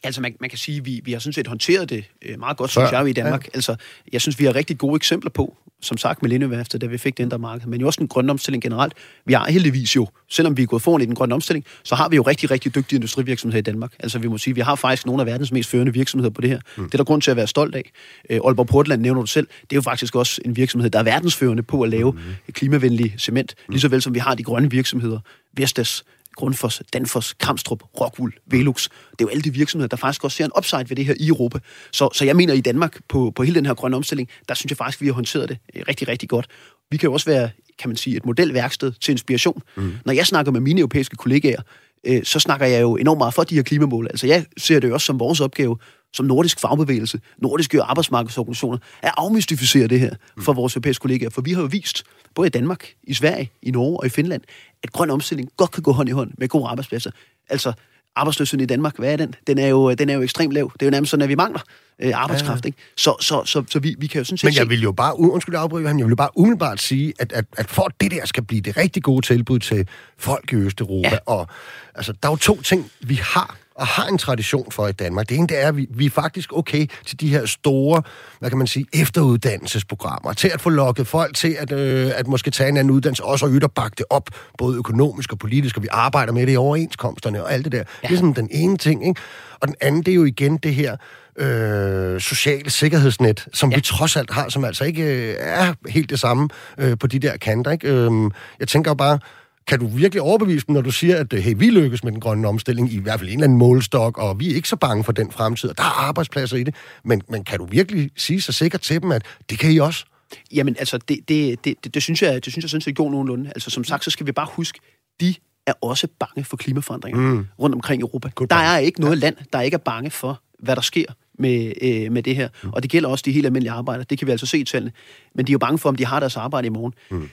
Altså, 0.07 0.21
man, 0.21 0.35
man 0.39 0.49
kan 0.49 0.59
sige, 0.59 0.77
at 0.77 0.85
vi, 0.85 1.01
vi 1.03 1.11
har 1.11 1.19
sådan 1.19 1.33
set 1.33 1.47
håndteret 1.47 1.89
det 1.89 2.05
øh, 2.25 2.39
meget 2.39 2.57
godt, 2.57 2.71
synes 2.71 2.91
jeg, 2.91 3.09
i 3.09 3.13
Danmark. 3.13 3.45
Ja. 3.45 3.49
Altså, 3.53 3.75
jeg 4.13 4.21
synes, 4.21 4.39
vi 4.39 4.45
har 4.45 4.55
rigtig 4.55 4.77
gode 4.77 4.95
eksempler 4.95 5.31
på, 5.31 5.55
som 5.81 5.97
sagt 5.97 6.21
med 6.21 6.29
Lindeværftet, 6.29 6.81
da 6.81 6.85
vi 6.85 6.97
fik 6.97 7.17
det 7.17 7.23
indre 7.23 7.39
marked, 7.39 7.67
men 7.67 7.81
jo 7.81 7.87
også 7.87 7.99
den 7.99 8.07
grønne 8.07 8.31
omstilling 8.31 8.63
generelt. 8.63 8.93
Vi 9.25 9.33
har 9.33 9.51
heldigvis 9.51 9.95
jo, 9.95 10.07
selvom 10.29 10.57
vi 10.57 10.63
er 10.63 10.67
gået 10.67 10.81
foran 10.81 11.01
i 11.01 11.05
den 11.05 11.15
grønne 11.15 11.35
omstilling, 11.35 11.65
så 11.83 11.95
har 11.95 12.09
vi 12.09 12.15
jo 12.15 12.21
rigtig, 12.21 12.51
rigtig 12.51 12.75
dygtige 12.75 12.97
industrivirksomheder 12.97 13.59
i 13.59 13.61
Danmark. 13.61 13.93
Altså 13.99 14.19
vi 14.19 14.27
må 14.27 14.37
sige, 14.37 14.55
vi 14.55 14.61
har 14.61 14.75
faktisk 14.75 15.05
nogle 15.05 15.21
af 15.21 15.25
verdens 15.25 15.51
mest 15.51 15.69
førende 15.69 15.93
virksomheder 15.93 16.29
på 16.29 16.41
det 16.41 16.49
her. 16.49 16.59
Mm. 16.77 16.83
Det 16.83 16.93
er 16.93 16.97
der 16.97 17.03
grund 17.03 17.21
til 17.21 17.31
at 17.31 17.37
være 17.37 17.47
stolt 17.47 17.75
af. 17.75 17.91
Øh, 18.29 18.39
Aalborg 18.45 18.67
Portland 18.67 19.01
nævner 19.01 19.21
du 19.21 19.27
selv. 19.27 19.47
Det 19.61 19.71
er 19.71 19.75
jo 19.75 19.81
faktisk 19.81 20.15
også 20.15 20.41
en 20.45 20.55
virksomhed, 20.55 20.89
der 20.89 20.99
er 20.99 21.03
verdensførende 21.03 21.63
på 21.63 21.81
at 21.81 21.89
lave 21.89 22.11
mm. 22.11 22.19
klimavenlig 22.51 23.15
cement, 23.17 23.55
mm. 23.67 23.71
lige 23.71 23.81
så 23.81 23.87
vel 23.87 24.01
som 24.01 24.13
vi 24.13 24.19
har 24.19 24.35
de 24.35 24.43
grønne 24.43 24.71
virksomheder. 24.71 25.19
Vestas, 25.53 26.03
Grundfos, 26.37 26.81
Danfoss, 26.93 27.33
Kamstrup, 27.33 27.83
Rockwool, 27.99 28.33
Velux. 28.47 28.83
Det 28.83 28.91
er 29.11 29.15
jo 29.21 29.27
alle 29.27 29.41
de 29.41 29.53
virksomheder, 29.53 29.87
der 29.87 29.97
faktisk 29.97 30.23
også 30.23 30.37
ser 30.37 30.45
en 30.45 30.51
upside 30.57 30.89
ved 30.89 30.95
det 30.95 31.05
her 31.05 31.13
i 31.19 31.27
Europa. 31.27 31.59
Så, 31.91 32.09
så 32.13 32.25
jeg 32.25 32.35
mener, 32.35 32.53
i 32.53 32.61
Danmark, 32.61 32.99
på, 33.09 33.31
på 33.35 33.43
hele 33.43 33.55
den 33.55 33.65
her 33.65 33.73
grønne 33.73 33.97
omstilling, 33.97 34.29
der 34.49 34.53
synes 34.53 34.69
jeg 34.71 34.77
faktisk, 34.77 35.01
vi 35.01 35.07
har 35.07 35.13
håndteret 35.13 35.49
det 35.49 35.57
øh, 35.75 35.83
rigtig, 35.87 36.07
rigtig 36.07 36.29
godt. 36.29 36.47
Vi 36.91 36.97
kan 36.97 37.07
jo 37.07 37.13
også 37.13 37.25
være, 37.25 37.49
kan 37.79 37.89
man 37.89 37.97
sige, 37.97 38.17
et 38.17 38.25
modelværksted 38.25 38.91
til 38.91 39.11
inspiration. 39.11 39.61
Mm. 39.75 39.93
Når 40.05 40.13
jeg 40.13 40.25
snakker 40.25 40.51
med 40.51 40.61
mine 40.61 40.79
europæiske 40.79 41.15
kollegaer, 41.15 41.61
øh, 42.03 42.23
så 42.23 42.39
snakker 42.39 42.65
jeg 42.65 42.81
jo 42.81 42.95
enormt 42.95 43.17
meget 43.17 43.33
for 43.33 43.43
de 43.43 43.55
her 43.55 43.63
klimamål. 43.63 44.07
Altså 44.09 44.27
jeg 44.27 44.45
ser 44.57 44.79
det 44.79 44.87
jo 44.87 44.93
også 44.93 45.05
som 45.05 45.19
vores 45.19 45.39
opgave 45.39 45.77
som 46.13 46.25
nordisk 46.25 46.59
fagbevægelse, 46.59 47.19
nordiske 47.37 47.81
arbejdsmarkedsorganisationer, 47.81 48.77
at 49.01 49.13
afmystificere 49.17 49.87
det 49.87 49.99
her 49.99 50.15
for 50.41 50.53
vores 50.53 50.75
europæiske 50.75 51.01
kollegaer. 51.01 51.29
For 51.29 51.41
vi 51.41 51.53
har 51.53 51.61
jo 51.61 51.67
vist, 51.71 52.03
både 52.35 52.47
i 52.47 52.49
Danmark, 52.49 52.93
i 53.03 53.13
Sverige, 53.13 53.51
i 53.61 53.71
Norge 53.71 53.99
og 53.99 54.05
i 54.05 54.09
Finland, 54.09 54.41
at 54.83 54.91
grøn 54.91 55.09
omstilling 55.09 55.49
godt 55.57 55.71
kan 55.71 55.83
gå 55.83 55.91
hånd 55.91 56.09
i 56.09 56.11
hånd 56.11 56.31
med 56.37 56.47
gode 56.47 56.67
arbejdspladser. 56.67 57.11
Altså, 57.49 57.73
arbejdsløsheden 58.15 58.63
i 58.63 58.65
Danmark, 58.65 58.97
hvad 58.97 59.13
er 59.13 59.17
den? 59.17 59.35
Den 59.47 59.57
er 59.57 59.67
jo, 59.67 59.93
den 59.93 60.09
er 60.09 60.13
jo 60.13 60.21
ekstremt 60.21 60.53
lav. 60.53 60.71
Det 60.73 60.81
er 60.81 60.85
jo 60.85 60.91
nærmest 60.91 61.11
sådan, 61.11 61.23
at 61.23 61.29
vi 61.29 61.35
mangler 61.35 61.59
øh, 62.01 62.11
arbejdskraft. 62.15 62.65
Ja. 62.65 62.67
Ikke? 62.67 62.77
Så, 62.97 63.15
så, 63.19 63.43
så, 63.45 63.63
så 63.69 63.79
vi, 63.79 63.95
vi 63.99 64.07
kan 64.07 64.19
jo 64.19 64.25
sådan 64.25 64.37
set 64.37 64.43
Men 64.43 64.55
jeg 64.55 64.69
vil 64.69 64.81
jo 64.81 64.91
bare, 64.91 65.19
undskyld 65.19 65.55
afbryde, 65.55 65.87
han, 65.87 65.99
jeg 65.99 66.07
vil 66.07 66.15
bare 66.15 66.29
umiddelbart 66.35 66.81
sige, 66.81 67.13
at, 67.19 67.31
at, 67.31 67.45
at 67.57 67.69
for 67.69 67.83
at 67.83 67.91
det 68.01 68.11
der 68.11 68.25
skal 68.25 68.43
blive 68.43 68.61
det 68.61 68.77
rigtig 68.77 69.03
gode 69.03 69.25
tilbud 69.25 69.59
til 69.59 69.87
folk 70.17 70.53
i 70.53 70.55
Østeuropa, 70.55 71.09
ja. 71.09 71.17
og 71.25 71.47
altså, 71.95 72.11
der 72.23 72.29
er 72.29 72.31
jo 72.31 72.37
to 72.37 72.61
ting, 72.61 72.91
vi 72.99 73.15
har 73.15 73.57
og 73.77 73.87
har 73.87 74.07
en 74.07 74.17
tradition 74.17 74.71
for 74.71 74.87
i 74.87 74.91
Danmark. 74.91 75.29
Det 75.29 75.37
ene 75.37 75.47
det 75.47 75.63
er, 75.63 75.67
at 75.67 75.77
vi, 75.77 75.87
vi 75.89 76.05
er 76.05 76.09
faktisk 76.09 76.53
okay 76.53 76.87
til 77.05 77.19
de 77.19 77.29
her 77.29 77.45
store, 77.45 78.01
hvad 78.39 78.49
kan 78.49 78.57
man 78.57 78.67
sige, 78.67 78.85
efteruddannelsesprogrammer, 78.93 80.33
til 80.33 80.47
at 80.47 80.61
få 80.61 80.69
lukket 80.69 81.07
folk 81.07 81.35
til 81.35 81.55
at, 81.59 81.71
øh, 81.71 82.11
at 82.15 82.27
måske 82.27 82.51
tage 82.51 82.69
en 82.69 82.77
anden 82.77 82.91
uddannelse, 82.91 83.23
også 83.23 83.45
og 83.45 83.51
ytterbakke 83.51 83.95
det 83.97 84.05
op, 84.09 84.29
både 84.57 84.77
økonomisk 84.77 85.31
og 85.31 85.39
politisk, 85.39 85.77
og 85.77 85.83
vi 85.83 85.87
arbejder 85.91 86.33
med 86.33 86.47
det 86.47 86.53
i 86.53 86.57
overenskomsterne 86.57 87.43
og 87.43 87.53
alt 87.53 87.63
det 87.65 87.71
der. 87.71 87.77
Ja. 87.77 88.07
Det 88.07 88.13
er 88.13 88.17
sådan 88.17 88.33
den 88.33 88.49
ene 88.51 88.77
ting, 88.77 89.07
ikke? 89.07 89.21
Og 89.59 89.67
den 89.67 89.75
anden, 89.81 90.03
det 90.03 90.11
er 90.11 90.15
jo 90.15 90.23
igen 90.23 90.57
det 90.57 90.75
her 90.75 90.97
øh, 91.37 92.21
sociale 92.21 92.69
sikkerhedsnet, 92.69 93.47
som 93.53 93.69
ja. 93.69 93.75
vi 93.75 93.81
trods 93.81 94.15
alt 94.15 94.31
har, 94.31 94.49
som 94.49 94.65
altså 94.65 94.83
ikke 94.83 95.03
øh, 95.03 95.35
er 95.39 95.73
helt 95.89 96.09
det 96.09 96.19
samme 96.19 96.49
øh, 96.77 96.97
på 96.99 97.07
de 97.07 97.19
der 97.19 97.37
kanter, 97.37 97.71
ikke? 97.71 97.87
Øh, 97.87 98.11
jeg 98.59 98.67
tænker 98.67 98.91
jo 98.91 98.95
bare, 98.95 99.19
kan 99.67 99.79
du 99.79 99.87
virkelig 99.87 100.21
overbevise 100.21 100.67
dem, 100.67 100.73
når 100.73 100.81
du 100.81 100.91
siger, 100.91 101.17
at 101.17 101.33
hey, 101.33 101.53
vi 101.57 101.69
lykkes 101.69 102.03
med 102.03 102.11
den 102.11 102.19
grønne 102.19 102.47
omstilling, 102.47 102.93
i 102.93 102.97
hvert 102.97 103.19
fald 103.19 103.29
en 103.29 103.33
eller 103.33 103.43
anden 103.43 103.57
målstok, 103.57 104.17
og 104.17 104.39
vi 104.39 104.51
er 104.51 104.55
ikke 104.55 104.69
så 104.69 104.75
bange 104.75 105.03
for 105.03 105.11
den 105.11 105.31
fremtid, 105.31 105.69
og 105.69 105.77
der 105.77 105.83
er 105.83 106.07
arbejdspladser 106.07 106.57
i 106.57 106.63
det, 106.63 106.75
men, 107.03 107.21
men 107.29 107.43
kan 107.43 107.59
du 107.59 107.65
virkelig 107.65 108.11
sige 108.15 108.41
så 108.41 108.51
sikkert 108.51 108.81
til 108.81 109.01
dem, 109.01 109.11
at 109.11 109.23
det 109.49 109.59
kan 109.59 109.71
I 109.71 109.77
også? 109.77 110.05
Jamen, 110.53 110.75
altså, 110.79 110.97
det, 110.97 111.19
det, 111.29 111.65
det, 111.65 111.83
det, 111.83 111.93
det 111.93 112.03
synes 112.03 112.21
jeg, 112.21 112.45
det 112.45 112.53
synes 112.53 112.63
jeg 112.63 112.69
sådan 112.69 112.81
set 112.81 112.95
går 112.95 113.11
nogenlunde. 113.11 113.49
Altså, 113.49 113.69
som 113.69 113.83
sagt, 113.83 114.03
så 114.03 114.09
skal 114.09 114.25
vi 114.25 114.31
bare 114.31 114.47
huske, 114.51 114.79
de 115.21 115.35
er 115.67 115.73
også 115.81 116.07
bange 116.19 116.43
for 116.43 116.57
klimaforandringer 116.57 117.21
mm. 117.21 117.45
rundt 117.59 117.75
omkring 117.75 117.99
i 117.99 118.01
Europa. 118.01 118.29
Good 118.35 118.47
der 118.47 118.55
er 118.55 118.77
ikke 118.77 119.01
noget 119.01 119.15
ja. 119.15 119.19
land, 119.19 119.35
der 119.53 119.61
ikke 119.61 119.75
er 119.75 119.79
bange 119.85 120.11
for, 120.11 120.41
hvad 120.59 120.75
der 120.75 120.81
sker 120.81 121.05
med, 121.39 121.73
øh, 121.81 122.11
med 122.11 122.23
det 122.23 122.35
her. 122.35 122.49
Mm. 122.63 122.69
Og 122.73 122.83
det 122.83 122.91
gælder 122.91 123.09
også 123.09 123.23
de 123.25 123.31
helt 123.31 123.45
almindelige 123.45 123.71
arbejdere. 123.71 124.05
Det 124.09 124.19
kan 124.19 124.25
vi 124.27 124.31
altså 124.31 124.45
se 124.45 124.57
i 124.59 124.63
tallene. 124.63 124.91
Men 125.35 125.47
de 125.47 125.51
er 125.51 125.53
jo 125.53 125.57
bange 125.59 125.77
for, 125.77 125.89
om 125.89 125.95
de 125.95 126.05
har 126.05 126.19
deres 126.19 126.37
arbejde 126.37 126.67
i 126.67 126.69
morgen. 126.69 126.93
Mm. 127.11 127.29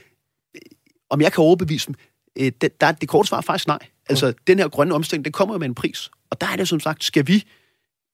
Om 1.09 1.21
jeg 1.21 1.33
kan 1.33 1.43
overbevise 1.43 1.87
dem, 1.87 1.95
Øh, 2.39 2.51
det, 2.61 2.81
der, 2.81 2.91
det 2.91 3.09
korte 3.09 3.27
svar 3.27 3.37
er 3.37 3.41
faktisk 3.41 3.67
nej. 3.67 3.79
Altså, 4.09 4.27
okay. 4.27 4.37
den 4.47 4.59
her 4.59 4.67
grønne 4.67 4.95
omstilling, 4.95 5.25
det 5.25 5.33
kommer 5.33 5.57
med 5.57 5.67
en 5.67 5.75
pris. 5.75 6.09
Og 6.29 6.41
der 6.41 6.47
er 6.47 6.55
det 6.55 6.67
som 6.67 6.79
sagt, 6.79 7.03
skal 7.03 7.27
vi, 7.27 7.43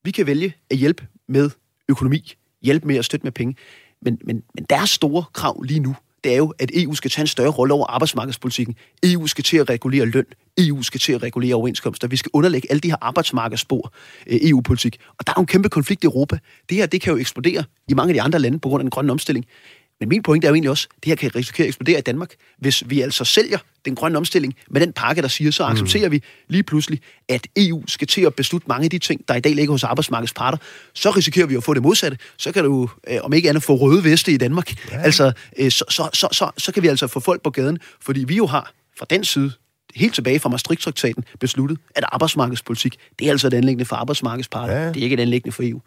vi 0.04 0.12
kan 0.12 0.26
vælge 0.26 0.54
at 0.70 0.78
hjælpe 0.78 1.08
med 1.28 1.50
økonomi, 1.90 2.34
hjælpe 2.62 2.88
med 2.88 2.96
at 2.96 3.06
støtte 3.06 3.24
med 3.24 3.32
penge. 3.32 3.56
Men, 4.02 4.20
men, 4.24 4.44
men 4.56 4.66
deres 4.70 4.90
store 4.90 5.24
krav 5.34 5.62
lige 5.62 5.80
nu, 5.80 5.96
det 6.24 6.34
er 6.34 6.38
jo, 6.38 6.54
at 6.60 6.72
EU 6.74 6.94
skal 6.94 7.12
tage 7.12 7.24
en 7.24 7.28
større 7.28 7.52
rolle 7.52 7.74
over 7.74 7.86
arbejdsmarkedspolitikken. 7.88 8.76
EU 9.04 9.28
skal 9.28 9.44
til 9.44 9.58
at 9.58 9.70
regulere 9.70 10.06
løn. 10.06 10.26
EU 10.58 10.82
skal 10.82 11.00
til 11.00 11.14
at 11.14 11.24
regulere 11.24 11.56
overenskomster. 11.56 12.08
Vi 12.08 12.18
skal 12.18 12.30
underlægge 12.34 12.68
alle 12.72 12.80
de 12.80 12.90
her 12.90 12.98
arbejdsmarkedsspor 13.02 13.94
øh, 14.28 14.40
EU-politik. 14.42 14.98
Og 15.18 15.28
der 15.28 15.32
er 15.32 15.36
jo 15.38 15.42
en 15.42 15.48
kæmpe 15.48 15.70
konflikt 15.70 16.04
i 16.04 16.06
Europa. 16.06 16.38
Det 16.70 16.78
her, 16.78 16.86
det 16.86 17.02
kan 17.02 17.14
jo 17.14 17.20
eksplodere 17.20 17.64
i 17.88 17.94
mange 17.94 18.10
af 18.10 18.14
de 18.14 18.22
andre 18.22 18.40
lande 18.40 18.60
på 18.60 18.70
grund 18.70 18.82
af 18.82 18.84
den 18.84 18.90
grønne 18.90 19.12
omstilling. 19.12 19.46
Men 20.02 20.10
min 20.10 20.24
pointe 20.24 20.48
er 20.48 20.50
jo 20.50 20.56
egentlig 20.56 20.70
også, 20.70 20.88
at 20.98 21.04
det 21.04 21.10
her 21.10 21.16
kan 21.16 21.36
risikere 21.36 21.66
at 21.66 21.68
eksplodere 21.68 22.00
i 22.00 22.02
Danmark, 22.02 22.30
hvis 22.58 22.84
vi 22.88 23.02
altså 23.02 23.26
sælger 23.26 23.58
den 23.86 23.96
grønne 23.96 24.18
omstilling 24.18 24.56
med 24.70 24.82
den 24.82 24.94
pakke, 24.94 25.22
der 25.22 25.28
siger, 25.28 25.52
så 25.52 25.64
accepterer 25.64 26.08
mm. 26.08 26.12
vi 26.12 26.24
lige 26.48 26.64
pludselig, 26.64 27.02
at 27.30 27.48
EU 27.58 27.84
skal 27.88 28.08
til 28.08 28.22
at 28.22 28.36
beslutte 28.36 28.68
mange 28.68 28.84
af 28.84 28.90
de 28.90 29.00
ting, 29.00 29.28
der 29.28 29.36
i 29.36 29.40
dag 29.40 29.56
ligger 29.56 29.72
hos 29.72 29.84
arbejdsmarkedets 29.84 30.34
parter. 30.34 30.58
Så 30.94 31.12
risikerer 31.12 31.46
vi 31.46 31.56
at 31.56 31.64
få 31.64 31.74
det 31.74 31.82
modsatte. 31.82 32.18
Så 32.38 32.52
kan 32.52 32.64
du, 32.64 32.90
øh, 33.08 33.18
om 33.24 33.34
ikke 33.34 33.50
andet, 33.50 33.64
få 33.64 33.76
røde 33.76 34.04
veste 34.04 34.32
i 34.32 34.38
Danmark. 34.38 34.92
Ja. 34.92 35.02
Altså, 35.02 35.32
øh, 35.58 35.72
så, 35.72 35.86
så, 35.90 36.10
så, 36.14 36.28
så, 36.32 36.52
så 36.58 36.72
kan 36.72 36.84
vi 36.84 36.88
altså 36.88 37.08
få 37.08 37.20
folk 37.20 37.44
på 37.44 37.50
gaden, 37.50 37.80
fordi 38.02 38.24
vi 38.24 38.36
jo 38.36 38.46
har 38.46 38.74
fra 39.00 39.06
den 39.10 39.24
side 39.24 39.52
helt 39.96 40.14
tilbage 40.14 40.40
fra 40.40 40.50
Maastricht-traktaten 40.50 41.24
besluttet, 41.40 41.78
at 41.96 42.04
arbejdsmarkedspolitik, 42.12 42.98
det 43.20 43.28
er 43.28 43.32
altså 43.32 43.48
et 43.48 43.54
anlæggende 43.54 43.86
for 43.86 43.96
arbejdsmarkedsparter. 43.96 44.74
Ja. 44.74 44.88
Det 44.88 44.98
er 44.98 45.04
ikke 45.04 45.14
et 45.14 45.20
anlæggende 45.20 45.52
for 45.52 45.64
EU. 45.64 45.82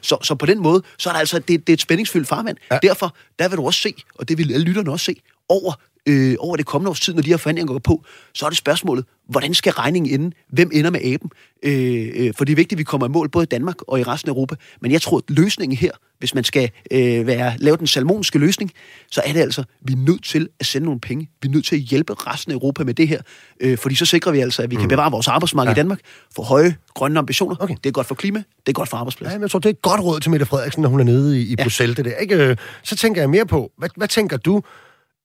Så, 0.00 0.16
så, 0.20 0.26
så 0.26 0.34
på 0.34 0.46
den 0.46 0.62
måde, 0.62 0.82
så 0.98 1.08
er 1.08 1.12
der 1.12 1.20
altså, 1.20 1.38
det, 1.38 1.48
det 1.48 1.68
er 1.68 1.72
et 1.72 1.80
spændingsfyldt 1.80 2.28
farvand. 2.28 2.56
Ja. 2.70 2.78
Derfor, 2.82 3.16
der 3.38 3.48
vil 3.48 3.56
du 3.56 3.66
også 3.66 3.80
se, 3.80 3.94
og 4.14 4.28
det 4.28 4.38
vil 4.38 4.52
alle 4.52 4.64
lytterne 4.64 4.90
også 4.90 5.04
se, 5.04 5.16
over 5.50 5.72
øh, 6.06 6.36
over 6.38 6.56
det 6.56 6.66
kommende 6.66 6.90
års 6.90 7.00
tid, 7.00 7.14
når 7.14 7.22
de 7.22 7.30
her 7.30 7.36
forhandlinger 7.36 7.72
går 7.72 7.78
på, 7.78 8.04
så 8.34 8.46
er 8.46 8.50
det 8.50 8.58
spørgsmålet, 8.58 9.04
hvordan 9.28 9.54
skal 9.54 9.72
regningen 9.72 10.20
ende? 10.20 10.36
Hvem 10.48 10.70
ender 10.72 10.90
med 10.90 11.00
aben? 11.04 11.30
Øh, 11.62 12.10
øh, 12.14 12.34
for 12.36 12.44
det 12.44 12.52
er 12.52 12.56
vigtigt, 12.56 12.72
at 12.72 12.78
vi 12.78 12.84
kommer 12.84 13.06
i 13.06 13.10
mål 13.10 13.28
både 13.28 13.42
i 13.42 13.46
Danmark 13.46 13.76
og 13.88 14.00
i 14.00 14.02
resten 14.02 14.30
af 14.30 14.32
Europa. 14.32 14.54
Men 14.80 14.92
jeg 14.92 15.02
tror, 15.02 15.18
at 15.18 15.24
løsningen 15.28 15.78
her, 15.78 15.90
hvis 16.18 16.34
man 16.34 16.44
skal 16.44 16.70
øh, 16.90 17.26
være, 17.26 17.54
lave 17.58 17.76
den 17.76 17.86
salmonske 17.86 18.38
løsning, 18.38 18.72
så 19.10 19.22
er 19.24 19.32
det 19.32 19.40
altså, 19.40 19.64
vi 19.82 19.92
er 19.92 19.96
nødt 19.96 20.24
til 20.24 20.48
at 20.60 20.66
sende 20.66 20.84
nogle 20.84 21.00
penge. 21.00 21.30
Vi 21.42 21.48
er 21.48 21.52
nødt 21.52 21.66
til 21.66 21.76
at 21.76 21.82
hjælpe 21.82 22.14
resten 22.14 22.52
af 22.52 22.56
Europa 22.56 22.84
med 22.84 22.94
det 22.94 23.08
her. 23.08 23.20
Øh, 23.60 23.78
fordi 23.78 23.94
så 23.94 24.06
sikrer 24.06 24.32
vi 24.32 24.40
altså, 24.40 24.62
at 24.62 24.70
vi 24.70 24.76
mm. 24.76 24.80
kan 24.80 24.88
bevare 24.88 25.10
vores 25.10 25.28
arbejdsmarked 25.28 25.70
ja. 25.70 25.74
i 25.74 25.78
Danmark 25.78 26.00
for 26.34 26.42
høje 26.42 26.76
grønne 26.94 27.18
ambitioner. 27.18 27.56
Okay. 27.60 27.74
Det 27.84 27.86
er 27.86 27.92
godt 27.92 28.06
for 28.06 28.14
klima, 28.14 28.38
det 28.38 28.68
er 28.68 28.72
godt 28.72 28.88
for 28.88 28.96
arbejdspladser. 28.96 29.36
Ja, 29.36 29.42
jeg 29.42 29.50
tror, 29.50 29.58
det 29.58 29.66
er 29.66 29.70
et 29.70 29.82
godt 29.82 30.00
råd 30.00 30.20
til 30.20 30.30
Mette 30.30 30.46
Frederiksen, 30.46 30.82
når 30.82 30.88
hun 30.88 31.00
er 31.00 31.04
nede 31.04 31.40
i, 31.40 31.42
i 31.42 31.54
ja. 31.58 31.62
Bruxelles. 31.62 31.96
Det 31.96 32.04
der, 32.04 32.16
ikke? 32.16 32.34
Øh, 32.34 32.56
så 32.82 32.96
tænker 32.96 33.22
jeg 33.22 33.30
mere 33.30 33.46
på, 33.46 33.72
hvad, 33.78 33.88
hvad 33.96 34.08
tænker 34.08 34.36
du, 34.36 34.62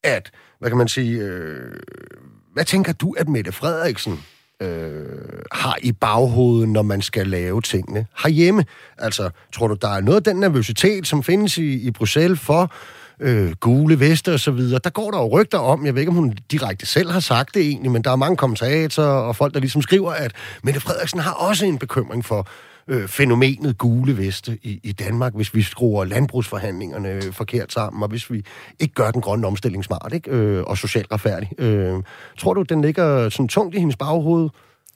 at 0.05 0.31
hvad 0.59 0.69
kan 0.69 0.77
man 0.77 0.87
sige, 0.87 1.19
øh, 1.19 1.79
hvad 2.53 2.65
tænker 2.65 2.93
du, 2.93 3.15
at 3.17 3.29
Mette 3.29 3.51
Frederiksen 3.51 4.23
øh, 4.61 5.05
har 5.51 5.77
i 5.81 5.91
baghovedet, 5.91 6.69
når 6.69 6.81
man 6.81 7.01
skal 7.01 7.27
lave 7.27 7.61
tingene 7.61 8.05
herhjemme? 8.23 8.65
Altså, 8.97 9.29
tror 9.53 9.67
du, 9.67 9.77
der 9.81 9.89
er 9.89 10.01
noget 10.01 10.17
af 10.17 10.23
den 10.23 10.35
nervøsitet, 10.35 11.07
som 11.07 11.23
findes 11.23 11.57
i, 11.57 11.73
i 11.73 11.91
Bruxelles 11.91 12.39
for 12.39 12.73
øh, 13.19 13.51
gule 13.51 13.99
veste 13.99 14.33
og 14.33 14.39
så 14.39 14.51
videre. 14.51 14.79
Der 14.83 14.89
går 14.89 15.11
der 15.11 15.17
jo 15.17 15.39
rygter 15.39 15.57
om, 15.57 15.85
jeg 15.85 15.95
ved 15.95 16.01
ikke, 16.01 16.09
om 16.09 16.15
hun 16.15 16.37
direkte 16.51 16.85
selv 16.85 17.11
har 17.11 17.19
sagt 17.19 17.53
det 17.53 17.61
egentlig, 17.61 17.91
men 17.91 18.03
der 18.03 18.11
er 18.11 18.15
mange 18.15 18.37
kommentatorer 18.37 19.07
og 19.07 19.35
folk, 19.35 19.53
der 19.53 19.59
ligesom 19.59 19.81
skriver, 19.81 20.11
at 20.11 20.31
Mette 20.63 20.79
Frederiksen 20.79 21.19
har 21.19 21.33
også 21.33 21.65
en 21.65 21.77
bekymring 21.77 22.25
for 22.25 22.47
øh, 22.88 23.08
fænomenet 23.08 23.78
gule 23.78 24.17
veste 24.17 24.58
i, 24.63 24.80
i 24.84 24.91
Danmark, 24.91 25.36
hvis 25.36 25.56
vi 25.56 25.62
skruer 25.62 26.06
landbrugsforhandlingerne 26.06 27.10
øh, 27.10 27.34
forkert 27.34 27.74
sammen, 27.74 28.04
og 28.04 28.10
hvis 28.10 28.32
vi 28.32 28.45
ikke 28.80 28.93
gør 28.93 29.12
den 29.12 29.21
grønne 29.21 29.48
omstilling 29.48 29.84
smart 29.84 30.13
ikke? 30.13 30.32
Øh, 30.32 30.63
og 30.63 30.78
socialt 30.78 31.12
retfærdig. 31.12 31.52
Øh, 31.58 32.04
tror 32.38 32.54
du, 32.54 32.62
den 32.62 32.82
ligger 32.82 33.30
sådan 33.30 33.48
tungt 33.48 33.76
i 33.76 33.80
hendes 33.80 33.95
baghoved? 33.95 34.50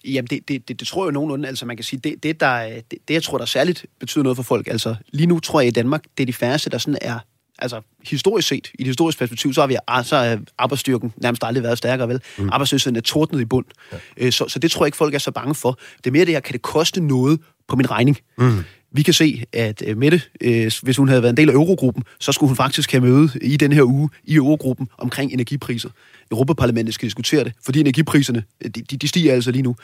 Jamen, 0.06 0.28
det, 0.28 0.47
det, 0.47 0.67
det, 0.67 0.80
det 0.80 0.88
tror 0.88 1.06
jeg 1.06 1.13
nogenlunde. 1.13 1.47
Altså, 1.47 1.65
man 1.65 1.78
kan 1.78 1.84
sige, 1.84 1.99
det, 1.99 2.23
det, 2.23 2.39
der, 2.39 2.82
det, 2.91 2.99
det, 3.08 3.13
jeg 3.13 3.23
tror, 3.23 3.38
der 3.38 3.45
særligt 3.45 3.86
betyder 3.99 4.23
noget 4.23 4.36
for 4.36 4.43
folk, 4.43 4.67
altså, 4.67 4.95
lige 5.12 5.28
nu 5.28 5.39
tror 5.39 5.60
jeg 5.62 5.67
i 5.67 5.71
Danmark, 5.71 6.04
det 6.17 6.23
er 6.23 6.25
de 6.25 6.34
færreste, 6.34 6.69
der 6.69 6.78
sådan 6.78 6.97
er 7.02 7.19
altså 7.62 7.82
historisk 8.04 8.47
set, 8.47 8.71
i 8.73 8.82
et 8.82 8.88
historisk 8.88 9.19
perspektiv, 9.19 9.54
så 9.54 9.62
har 9.62 9.67
vi 9.67 9.78
så 10.04 10.15
er 10.15 10.38
arbejdsstyrken 10.58 11.13
nærmest 11.17 11.43
aldrig 11.43 11.63
været 11.63 11.78
stærkere, 11.78 12.08
vel? 12.08 12.21
Mm. 12.38 12.49
Arbejdsløsheden 12.52 12.95
er 12.95 13.02
tordnet 13.02 13.41
i 13.41 13.45
bund. 13.45 13.65
Ja. 13.91 13.97
Øh, 14.17 14.32
så, 14.32 14.45
så 14.47 14.60
det 14.60 14.71
tror 14.71 14.86
jeg 14.86 14.88
ikke, 14.88 14.97
folk 14.97 15.13
er 15.13 15.19
så 15.19 15.32
bange 15.32 15.56
for. 15.56 15.80
Det 15.97 16.08
er 16.08 16.12
mere 16.12 16.25
det 16.25 16.34
her, 16.34 16.39
kan 16.39 16.54
det 16.54 16.62
koste 16.62 17.02
noget 17.02 17.39
på 17.69 17.75
min 17.75 17.91
regning? 17.91 18.17
Mm. 18.38 18.63
Vi 18.91 19.03
kan 19.03 19.13
se, 19.13 19.43
at 19.53 19.84
uh, 19.91 19.97
Mette, 19.97 20.21
uh, 20.45 20.71
hvis 20.84 20.97
hun 20.97 21.08
havde 21.08 21.21
været 21.21 21.34
en 21.34 21.38
del 21.38 21.49
af 21.49 21.53
Eurogruppen, 21.53 22.03
så 22.19 22.32
skulle 22.32 22.47
hun 22.47 22.55
faktisk 22.55 22.91
have 22.91 23.01
møde 23.01 23.29
i 23.41 23.58
den 23.58 23.71
her 23.71 23.84
uge 23.84 24.10
i 24.23 24.36
Eurogruppen 24.36 24.88
omkring 24.97 25.34
energipriser. 25.34 25.89
Europaparlamentet 26.32 26.95
skal 26.95 27.05
diskutere 27.05 27.43
det, 27.43 27.53
fordi 27.65 27.79
energipriserne, 27.79 28.43
de, 28.75 28.82
de 28.82 29.08
stiger 29.08 29.34
altså 29.34 29.51
lige 29.51 29.62
nu. 29.62 29.75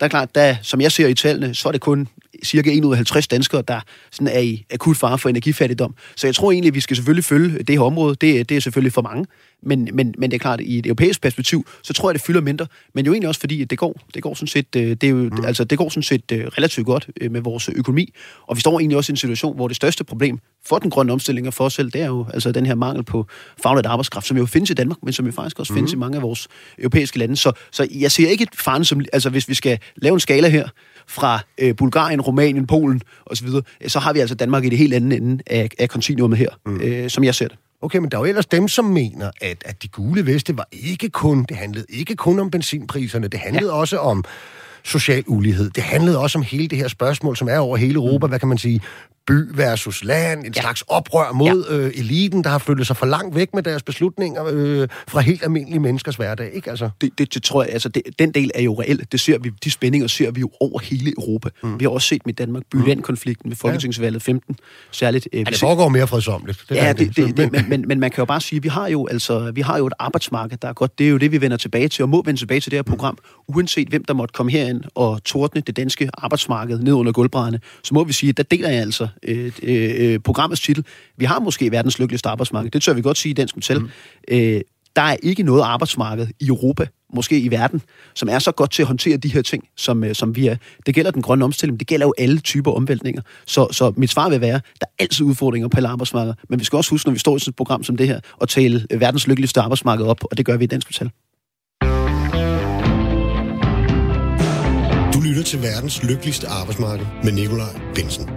Der 0.00 0.06
er 0.06 0.10
klart, 0.10 0.34
der, 0.34 0.56
som 0.62 0.80
jeg 0.80 0.92
ser 0.92 1.08
i 1.08 1.14
tallene, 1.14 1.54
så 1.54 1.68
er 1.68 1.72
det 1.72 1.80
kun 1.80 2.08
cirka 2.44 2.76
1 2.76 2.84
ud 2.84 2.92
af 2.92 2.96
50 2.96 3.28
danskere, 3.28 3.62
der 3.68 3.80
sådan 4.10 4.28
er 4.28 4.40
i 4.40 4.64
akut 4.72 4.96
fare 4.96 5.18
for 5.18 5.28
energifattigdom. 5.28 5.94
Så 6.16 6.26
jeg 6.26 6.34
tror 6.34 6.52
egentlig, 6.52 6.68
at 6.68 6.74
vi 6.74 6.80
skal 6.80 6.96
selvfølgelig 6.96 7.24
følge 7.24 7.58
det 7.58 7.70
her 7.70 7.80
område. 7.80 8.16
Det, 8.20 8.48
det 8.48 8.56
er 8.56 8.60
selvfølgelig 8.60 8.92
for 8.92 9.02
mange. 9.02 9.26
Men, 9.62 9.88
men, 9.92 10.14
men 10.18 10.30
det 10.30 10.36
er 10.36 10.38
klart, 10.38 10.60
at 10.60 10.66
i 10.66 10.78
et 10.78 10.86
europæisk 10.86 11.20
perspektiv, 11.20 11.66
så 11.82 11.92
tror 11.92 12.10
jeg, 12.10 12.14
det 12.14 12.22
fylder 12.22 12.40
mindre. 12.40 12.66
Men 12.94 13.06
jo 13.06 13.12
egentlig 13.12 13.28
også 13.28 13.40
fordi, 13.40 13.62
at 13.62 13.70
det 13.70 13.78
går, 13.78 14.00
det 14.14 14.22
går 14.22 14.34
sådan 14.34 14.48
set, 14.48 14.66
øh, 14.76 14.82
det 14.82 15.04
er 15.04 15.08
jo, 15.08 15.16
mm. 15.16 15.44
altså, 15.44 15.64
det 15.64 15.78
går 15.78 15.88
sådan 15.88 16.02
set 16.02 16.32
øh, 16.32 16.46
relativt 16.46 16.86
godt 16.86 17.08
øh, 17.20 17.32
med 17.32 17.40
vores 17.40 17.68
økonomi. 17.68 18.12
Og 18.46 18.56
vi 18.56 18.60
står 18.60 18.80
egentlig 18.80 18.96
også 18.96 19.12
i 19.12 19.14
en 19.14 19.16
situation, 19.16 19.56
hvor 19.56 19.68
det 19.68 19.76
største 19.76 20.04
problem 20.04 20.38
for 20.66 20.78
den 20.78 20.90
grønne 20.90 21.12
omstilling 21.12 21.46
og 21.46 21.54
for 21.54 21.64
os 21.64 21.74
selv, 21.74 21.90
det 21.90 22.00
er 22.00 22.06
jo 22.06 22.26
altså 22.34 22.52
den 22.52 22.66
her 22.66 22.74
mangel 22.74 23.04
på 23.04 23.26
faglært 23.62 23.86
arbejdskraft, 23.86 24.26
som 24.26 24.36
jo 24.36 24.46
findes 24.46 24.70
i 24.70 24.74
Danmark, 24.74 24.98
men 25.02 25.12
som 25.12 25.26
jo 25.26 25.32
faktisk 25.32 25.58
også 25.58 25.72
mm. 25.72 25.76
findes 25.76 25.92
i 25.92 25.96
mange 25.96 26.16
af 26.16 26.22
vores 26.22 26.48
europæiske 26.78 27.18
lande. 27.18 27.36
Så, 27.36 27.52
så 27.70 27.88
jeg 27.90 28.12
ser 28.12 28.28
ikke 28.28 28.42
et 28.42 28.54
faren 28.54 28.84
som, 28.84 29.00
altså 29.12 29.30
hvis 29.30 29.48
vi 29.48 29.54
skal 29.54 29.78
lave 29.96 30.14
en 30.14 30.20
skala 30.20 30.48
her, 30.48 30.68
fra 31.06 31.40
øh, 31.58 31.76
Bulgarien, 31.76 32.20
Rumænien, 32.20 32.66
Polen 32.66 33.02
osv., 33.26 33.48
så 33.86 33.98
har 33.98 34.12
vi 34.12 34.18
altså 34.18 34.34
Danmark 34.34 34.64
i 34.64 34.68
det 34.68 34.78
helt 34.78 34.94
andet 34.94 35.16
ende 35.16 35.42
af, 35.46 35.68
af 35.78 35.88
kontinuumet 35.88 36.38
her, 36.38 36.48
mm. 36.66 36.80
øh, 36.80 37.10
som 37.10 37.24
jeg 37.24 37.34
ser 37.34 37.48
det. 37.48 37.56
Okay, 37.82 37.98
men 37.98 38.10
der 38.10 38.16
er 38.16 38.20
jo 38.20 38.24
ellers 38.24 38.46
dem, 38.46 38.68
som 38.68 38.84
mener, 38.84 39.30
at, 39.40 39.62
at 39.66 39.82
de 39.82 39.88
gule 39.88 40.26
veste 40.26 40.56
var 40.56 40.68
ikke 40.72 41.08
kun, 41.10 41.44
det 41.48 41.56
handlede 41.56 41.86
ikke 41.88 42.16
kun 42.16 42.40
om 42.40 42.50
benzinpriserne, 42.50 43.28
det 43.28 43.40
handlede 43.40 43.72
ja. 43.72 43.78
også 43.78 43.98
om 43.98 44.24
social 44.82 45.24
ulighed. 45.26 45.70
Det 45.70 45.82
handlede 45.82 46.18
også 46.18 46.38
om 46.38 46.42
hele 46.42 46.68
det 46.68 46.78
her 46.78 46.88
spørgsmål, 46.88 47.36
som 47.36 47.48
er 47.48 47.58
over 47.58 47.76
hele 47.76 47.94
Europa, 47.94 48.26
mm. 48.26 48.30
hvad 48.30 48.38
kan 48.38 48.48
man 48.48 48.58
sige, 48.58 48.80
by 49.26 49.56
versus 49.56 50.04
land, 50.04 50.46
en 50.46 50.52
ja. 50.56 50.60
slags 50.60 50.84
oprør 50.88 51.32
mod 51.32 51.64
ja. 51.70 51.76
øh, 51.76 51.92
eliten, 51.94 52.44
der 52.44 52.50
har 52.50 52.58
flyttet 52.58 52.86
sig 52.86 52.96
for 52.96 53.06
langt 53.06 53.34
væk 53.34 53.54
med 53.54 53.62
deres 53.62 53.82
beslutninger 53.82 54.44
øh, 54.52 54.88
fra 55.08 55.20
helt 55.20 55.42
almindelige 55.42 55.80
menneskers 55.80 56.16
hverdag, 56.16 56.50
ikke 56.54 56.70
altså? 56.70 56.90
Det, 57.00 57.18
det, 57.18 57.34
det 57.34 57.42
tror 57.42 57.62
jeg, 57.62 57.72
altså 57.72 57.88
det, 57.88 58.02
den 58.18 58.32
del 58.32 58.50
er 58.54 58.62
jo 58.62 58.80
reelt. 58.80 59.12
Det 59.12 59.20
ser 59.20 59.38
vi, 59.38 59.50
de 59.64 59.70
spændinger 59.70 60.08
ser 60.08 60.30
vi 60.30 60.40
jo 60.40 60.50
over 60.60 60.80
hele 60.80 61.12
Europa. 61.18 61.48
Mm. 61.62 61.80
Vi 61.80 61.84
har 61.84 61.90
også 61.90 62.08
set 62.08 62.26
med 62.26 62.34
Danmark 62.34 62.62
by-land-konflikten 62.70 63.50
ved 63.50 63.56
Folketingsvalget 63.56 64.22
15, 64.22 64.56
særligt. 64.90 65.28
Øh, 65.32 65.38
ja, 65.40 65.44
det 65.44 65.58
foregår 65.58 65.88
mere 65.88 66.06
fredsomligt. 66.06 66.64
Det 66.68 66.74
ja, 66.74 66.92
det, 66.92 67.16
det, 67.16 67.36
det, 67.36 67.52
men, 67.52 67.64
men, 67.68 67.88
men 67.88 68.00
man 68.00 68.10
kan 68.10 68.22
jo 68.22 68.24
bare 68.24 68.40
sige, 68.40 68.56
at 68.56 68.62
vi 68.62 68.68
har 68.68 68.88
jo, 68.88 69.06
altså, 69.06 69.50
vi 69.54 69.60
har 69.60 69.78
jo 69.78 69.86
et 69.86 69.92
arbejdsmarked, 69.98 70.58
der 70.62 70.68
er 70.68 70.72
godt. 70.72 70.98
Det 70.98 71.06
er 71.06 71.10
jo 71.10 71.16
det, 71.16 71.32
vi 71.32 71.40
vender 71.40 71.56
tilbage 71.56 71.88
til, 71.88 72.02
og 72.02 72.08
må 72.08 72.22
vende 72.24 72.40
tilbage 72.40 72.60
til 72.60 72.70
det 72.70 72.76
her 72.76 72.82
program. 72.82 73.18
Mm. 73.48 73.54
Uanset 73.54 73.88
hvem, 73.88 74.04
der 74.04 74.14
måtte 74.14 74.32
komme 74.32 74.52
herind 74.52 74.82
og 74.94 75.24
tordne 75.24 75.60
det 75.60 75.76
danske 75.76 76.10
arbejdsmarked 76.14 76.78
ned 76.78 76.92
under 76.92 77.12
gulvbrædderne, 77.12 77.60
så 77.84 77.94
må 77.94 78.04
vi 78.04 78.12
sige, 78.12 78.30
at 78.30 78.36
der 78.36 78.42
deler 78.42 78.68
jeg 78.68 78.80
altså 78.80 79.08
øh, 79.22 79.52
øh, 79.62 80.18
programmets 80.20 80.60
titel. 80.60 80.84
Vi 81.16 81.24
har 81.24 81.40
måske 81.40 81.70
verdens 81.70 81.98
lykkeligste 81.98 82.28
arbejdsmarked. 82.28 82.70
Det 82.70 82.82
tør 82.82 82.92
vi 82.92 83.02
godt 83.02 83.18
sige 83.18 83.30
i 83.30 83.34
Dansk 83.34 83.56
Metal. 83.56 83.78
Mm. 83.78 83.88
Øh, 84.28 84.60
der 84.96 85.02
er 85.02 85.16
ikke 85.22 85.42
noget 85.42 85.62
arbejdsmarked 85.62 86.26
i 86.40 86.46
Europa, 86.46 86.86
måske 87.14 87.40
i 87.40 87.50
verden, 87.50 87.82
som 88.14 88.28
er 88.28 88.38
så 88.38 88.52
godt 88.52 88.70
til 88.70 88.82
at 88.82 88.86
håndtere 88.86 89.16
de 89.16 89.32
her 89.32 89.42
ting, 89.42 89.64
som, 89.76 90.04
øh, 90.04 90.14
som 90.14 90.36
vi 90.36 90.46
er. 90.46 90.56
Det 90.86 90.94
gælder 90.94 91.10
den 91.10 91.22
grønne 91.22 91.44
omstilling, 91.44 91.80
det 91.80 91.88
gælder 91.88 92.06
jo 92.06 92.14
alle 92.18 92.40
typer 92.40 92.72
omvæltninger. 92.72 93.22
Så, 93.46 93.68
så 93.70 93.92
mit 93.96 94.10
svar 94.10 94.28
vil 94.28 94.40
være, 94.40 94.60
der 94.80 94.86
er 94.86 95.02
altid 95.02 95.24
udfordringer 95.24 95.68
på 95.68 95.76
alle 95.76 95.88
arbejdsmarkeder, 95.88 96.34
men 96.48 96.60
vi 96.60 96.64
skal 96.64 96.76
også 96.76 96.90
huske, 96.90 97.08
når 97.08 97.12
vi 97.12 97.18
står 97.18 97.36
i 97.36 97.38
sådan 97.38 97.50
et 97.50 97.56
program 97.56 97.82
som 97.82 97.96
det 97.96 98.08
her, 98.08 98.20
at 98.40 98.48
tale 98.48 98.86
verdens 98.90 99.26
lykkeligste 99.26 99.60
arbejdsmarked 99.60 100.06
op, 100.06 100.24
og 100.24 100.38
det 100.38 100.46
gør 100.46 100.56
vi 100.56 100.64
i 100.64 100.66
Dansk 100.66 100.88
Metal. 100.88 101.10
Du 105.14 105.20
lytter 105.20 105.42
til 105.42 105.62
verdens 105.62 106.02
lykkeligste 106.02 106.46
arbejdsmarked 106.48 107.06
med 107.24 107.32
Nikolaj 107.32 107.80
Bensen. 107.94 108.28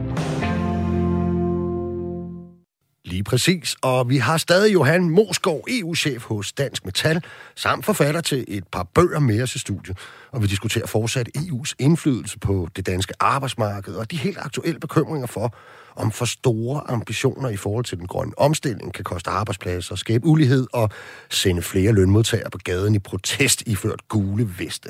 Lige 3.05 3.23
præcis, 3.23 3.75
og 3.81 4.09
vi 4.09 4.17
har 4.17 4.37
stadig 4.37 4.73
Johan 4.73 5.09
Mosgaard, 5.09 5.63
EU-chef 5.67 6.23
hos 6.23 6.53
Dansk 6.53 6.85
Metal, 6.85 7.23
samt 7.55 7.85
forfatter 7.85 8.21
til 8.21 8.45
et 8.47 8.67
par 8.67 8.83
bøger 8.83 9.19
mere 9.19 9.47
til 9.47 9.59
studiet. 9.59 9.97
Og 10.31 10.41
vi 10.41 10.47
diskuterer 10.47 10.87
fortsat 10.87 11.29
EU's 11.37 11.73
indflydelse 11.79 12.39
på 12.39 12.67
det 12.75 12.85
danske 12.85 13.13
arbejdsmarked, 13.19 13.95
og 13.95 14.11
de 14.11 14.17
helt 14.17 14.37
aktuelle 14.37 14.79
bekymringer 14.79 15.27
for, 15.27 15.55
om 15.95 16.11
for 16.11 16.25
store 16.25 16.91
ambitioner 16.91 17.49
i 17.49 17.57
forhold 17.57 17.85
til 17.85 17.97
den 17.97 18.07
grønne 18.07 18.39
omstilling 18.39 18.93
kan 18.93 19.03
koste 19.03 19.29
arbejdspladser, 19.29 19.95
skabe 19.95 20.25
ulighed 20.25 20.67
og 20.73 20.89
sende 21.29 21.61
flere 21.61 21.91
lønmodtagere 21.91 22.49
på 22.49 22.57
gaden 22.63 22.95
i 22.95 22.99
protest 22.99 23.63
iført 23.65 24.07
gule 24.09 24.49
veste. 24.59 24.89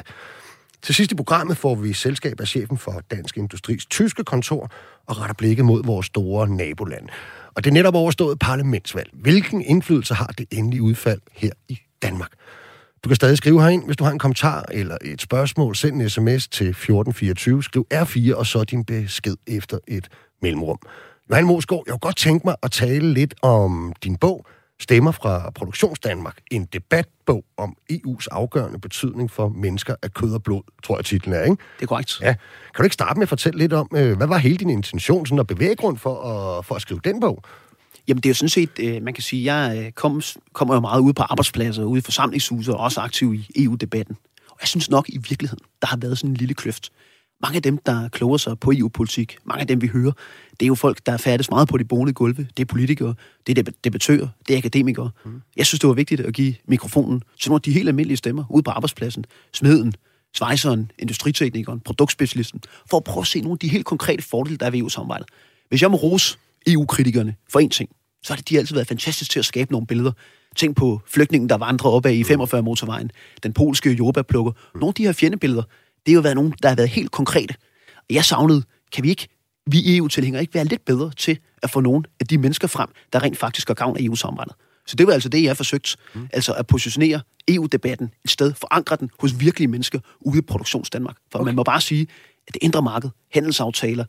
Til 0.86 0.95
sidst 0.95 1.12
i 1.12 1.15
programmet 1.15 1.58
får 1.58 1.76
vi 1.76 1.93
selskab 1.93 2.39
af 2.39 2.48
chefen 2.48 2.78
for 2.78 3.02
Dansk 3.12 3.38
Industris 3.38 3.86
tyske 3.86 4.24
kontor 4.24 4.71
og 5.06 5.19
retter 5.19 5.34
blikket 5.34 5.65
mod 5.65 5.84
vores 5.86 6.06
store 6.06 6.48
naboland. 6.48 7.10
Og 7.56 7.63
det 7.63 7.69
er 7.69 7.74
netop 7.74 7.95
overstået 7.95 8.39
parlamentsvalg. 8.39 9.10
Hvilken 9.13 9.62
indflydelse 9.62 10.13
har 10.13 10.28
det 10.28 10.45
endelige 10.52 10.82
udfald 10.82 11.21
her 11.32 11.52
i 11.69 11.80
Danmark? 12.02 12.32
Du 13.04 13.10
kan 13.10 13.15
stadig 13.15 13.38
skrive 13.38 13.62
herind, 13.62 13.86
hvis 13.86 13.98
du 13.98 14.04
har 14.04 14.12
en 14.12 14.19
kommentar 14.19 14.65
eller 14.71 14.98
et 15.02 15.21
spørgsmål. 15.21 15.76
Send 15.76 16.02
en 16.02 16.10
sms 16.10 16.48
til 16.48 16.69
1424, 16.69 17.63
skriv 17.63 17.88
R4 17.93 18.36
og 18.36 18.45
så 18.45 18.63
din 18.63 18.86
besked 18.86 19.36
efter 19.48 19.78
et 19.88 20.08
mellemrum. 20.41 20.80
Johan 21.30 21.45
Mosgaard, 21.45 21.84
jeg 21.86 21.91
kunne 21.91 22.00
godt 22.00 22.17
tænke 22.17 22.48
mig 22.48 22.56
at 22.63 22.71
tale 22.71 23.13
lidt 23.13 23.36
om 23.41 23.93
din 24.04 24.17
bog, 24.17 24.45
Stemmer 24.81 25.11
fra 25.11 25.49
Produktionsdanmark, 25.49 26.38
en 26.51 26.65
debatbog 26.65 27.45
om 27.57 27.75
EU's 27.91 28.27
afgørende 28.31 28.79
betydning 28.79 29.31
for 29.31 29.49
mennesker 29.49 29.95
af 30.01 30.13
kød 30.13 30.33
og 30.33 30.43
blod, 30.43 30.61
tror 30.83 30.97
jeg 30.97 31.05
titlen 31.05 31.33
er, 31.33 31.43
ikke? 31.43 31.55
Det 31.77 31.83
er 31.83 31.88
korrekt. 31.88 32.21
Ja. 32.21 32.33
Kan 32.75 32.77
du 32.77 32.83
ikke 32.83 32.93
starte 32.93 33.17
med 33.19 33.23
at 33.23 33.29
fortælle 33.29 33.59
lidt 33.59 33.73
om, 33.73 33.89
øh, 33.95 34.17
hvad 34.17 34.27
var 34.27 34.38
hele 34.38 34.57
din 34.57 34.69
intention 34.69 35.25
sådan, 35.25 35.39
og 35.39 35.47
bevæggrund 35.47 35.97
for 35.97 36.21
at, 36.23 36.65
for 36.65 36.75
at 36.75 36.81
skrive 36.81 36.99
den 37.03 37.19
bog? 37.19 37.43
Jamen, 38.07 38.23
det 38.23 38.25
er 38.25 38.29
jo 38.29 38.35
sådan 38.35 38.49
set, 38.49 38.69
øh, 38.79 39.03
man 39.03 39.13
kan 39.13 39.23
sige, 39.23 39.53
jeg 39.53 39.85
øh, 39.85 39.91
kom, 39.91 40.21
kommer 40.53 40.73
jo 40.73 40.79
meget 40.79 41.01
ud 41.01 41.13
på 41.13 41.23
arbejdspladser, 41.23 41.83
ude 41.83 41.97
i 41.97 42.01
forsamlingshuse, 42.01 42.73
og 42.73 42.79
også 42.79 43.01
aktiv 43.01 43.33
i 43.33 43.63
EU-debatten. 43.63 44.17
Og 44.49 44.57
jeg 44.61 44.67
synes 44.67 44.89
nok 44.89 45.09
i 45.09 45.17
virkeligheden, 45.17 45.65
der 45.81 45.88
har 45.88 45.97
været 45.97 46.17
sådan 46.17 46.29
en 46.29 46.38
lille 46.38 46.53
kløft 46.53 46.91
mange 47.41 47.55
af 47.55 47.61
dem, 47.63 47.77
der 47.77 48.09
kloger 48.09 48.38
sig 48.38 48.59
på 48.59 48.71
EU-politik, 48.75 49.38
mange 49.43 49.61
af 49.61 49.67
dem, 49.67 49.81
vi 49.81 49.88
hører, 49.88 50.11
det 50.59 50.65
er 50.65 50.67
jo 50.67 50.75
folk, 50.75 51.05
der 51.05 51.17
færdes 51.17 51.49
meget 51.49 51.67
på 51.67 51.77
de 51.77 51.85
bonede 51.85 52.13
gulve. 52.13 52.47
Det 52.57 52.63
er 52.63 52.65
politikere, 52.65 53.13
det 53.47 53.57
er 53.57 53.63
debattører, 53.83 54.27
det 54.47 54.53
er 54.53 54.57
akademikere. 54.57 55.09
Mm. 55.25 55.41
Jeg 55.57 55.65
synes, 55.65 55.79
det 55.79 55.87
var 55.87 55.93
vigtigt 55.93 56.21
at 56.21 56.33
give 56.33 56.55
mikrofonen 56.67 57.21
til 57.39 57.49
nogle 57.49 57.57
af 57.57 57.61
de 57.61 57.71
helt 57.71 57.87
almindelige 57.87 58.17
stemmer 58.17 58.43
ude 58.49 58.63
på 58.63 58.71
arbejdspladsen. 58.71 59.25
Smeden, 59.53 59.93
svejseren, 60.33 60.91
industriteknikeren, 60.99 61.79
produktspecialisten, 61.79 62.61
for 62.89 62.97
at 62.97 63.03
prøve 63.03 63.21
at 63.21 63.27
se 63.27 63.41
nogle 63.41 63.53
af 63.53 63.59
de 63.59 63.67
helt 63.67 63.85
konkrete 63.85 64.23
fordele, 64.23 64.57
der 64.57 64.65
er 64.65 64.69
ved 64.69 64.79
EU-samarbejdet. 64.79 65.27
Hvis 65.69 65.81
jeg 65.81 65.91
må 65.91 65.97
rose 65.97 66.37
EU-kritikerne 66.67 67.35
for 67.51 67.59
en 67.59 67.69
ting, 67.69 67.89
så 68.23 68.33
har 68.33 68.37
det 68.37 68.49
de 68.49 68.57
altid 68.57 68.75
været 68.75 68.87
fantastisk 68.87 69.31
til 69.31 69.39
at 69.39 69.45
skabe 69.45 69.71
nogle 69.71 69.87
billeder. 69.87 70.11
Tænk 70.55 70.77
på 70.77 71.01
flygtningen, 71.07 71.49
der 71.49 71.57
vandrer 71.57 71.91
op 71.91 72.05
ad 72.05 72.13
i 72.13 72.23
45 72.23 72.61
motorvejen, 72.61 73.11
den 73.43 73.53
polske 73.53 73.91
jordbærplukker. 73.91 74.51
Nogle 74.75 74.87
af 74.87 74.93
de 74.93 75.03
her 75.03 75.13
fjendebilleder, 75.13 75.63
det 76.05 76.11
har 76.11 76.13
jo 76.13 76.21
været 76.21 76.35
nogen, 76.35 76.53
der 76.63 76.69
har 76.69 76.75
været 76.75 76.89
helt 76.89 77.11
konkrete. 77.11 77.55
Og 77.97 78.15
jeg 78.15 78.25
savnede, 78.25 78.63
kan 78.93 79.03
vi 79.03 79.09
ikke, 79.09 79.27
vi 79.65 79.97
EU-tilhængere, 79.97 80.41
ikke 80.41 80.54
være 80.54 80.65
lidt 80.65 80.86
bedre 80.86 81.12
til 81.17 81.38
at 81.63 81.69
få 81.69 81.80
nogle 81.80 82.04
af 82.19 82.28
de 82.28 82.38
mennesker 82.38 82.67
frem, 82.67 82.89
der 83.13 83.23
rent 83.23 83.38
faktisk 83.38 83.67
har 83.67 83.75
gavn 83.75 83.97
af 83.97 84.01
EU-samarbejdet? 84.01 84.56
Så 84.88 84.95
det 84.95 85.08
var 85.08 85.13
altså 85.13 85.30
det, 85.30 85.41
jeg 85.41 85.49
har 85.49 85.56
forsøgt. 85.56 85.95
Mm. 86.13 86.28
Altså 86.34 86.54
at 86.54 86.67
positionere 86.67 87.21
EU-debatten 87.47 88.12
et 88.25 88.32
sted, 88.32 88.54
forankre 88.54 88.95
den 88.95 89.10
hos 89.19 89.39
virkelige 89.39 89.67
mennesker 89.67 89.99
ude 90.21 90.38
i 90.38 90.41
produktionsdanmark. 90.41 91.15
For 91.32 91.39
okay. 91.39 91.45
man 91.45 91.56
må 91.56 91.63
bare 91.63 91.82
sige, 91.82 92.08
at 92.47 92.54
det 92.54 92.63
indre 92.63 92.82
marked, 92.82 93.10
handelsaftaler, 93.34 94.06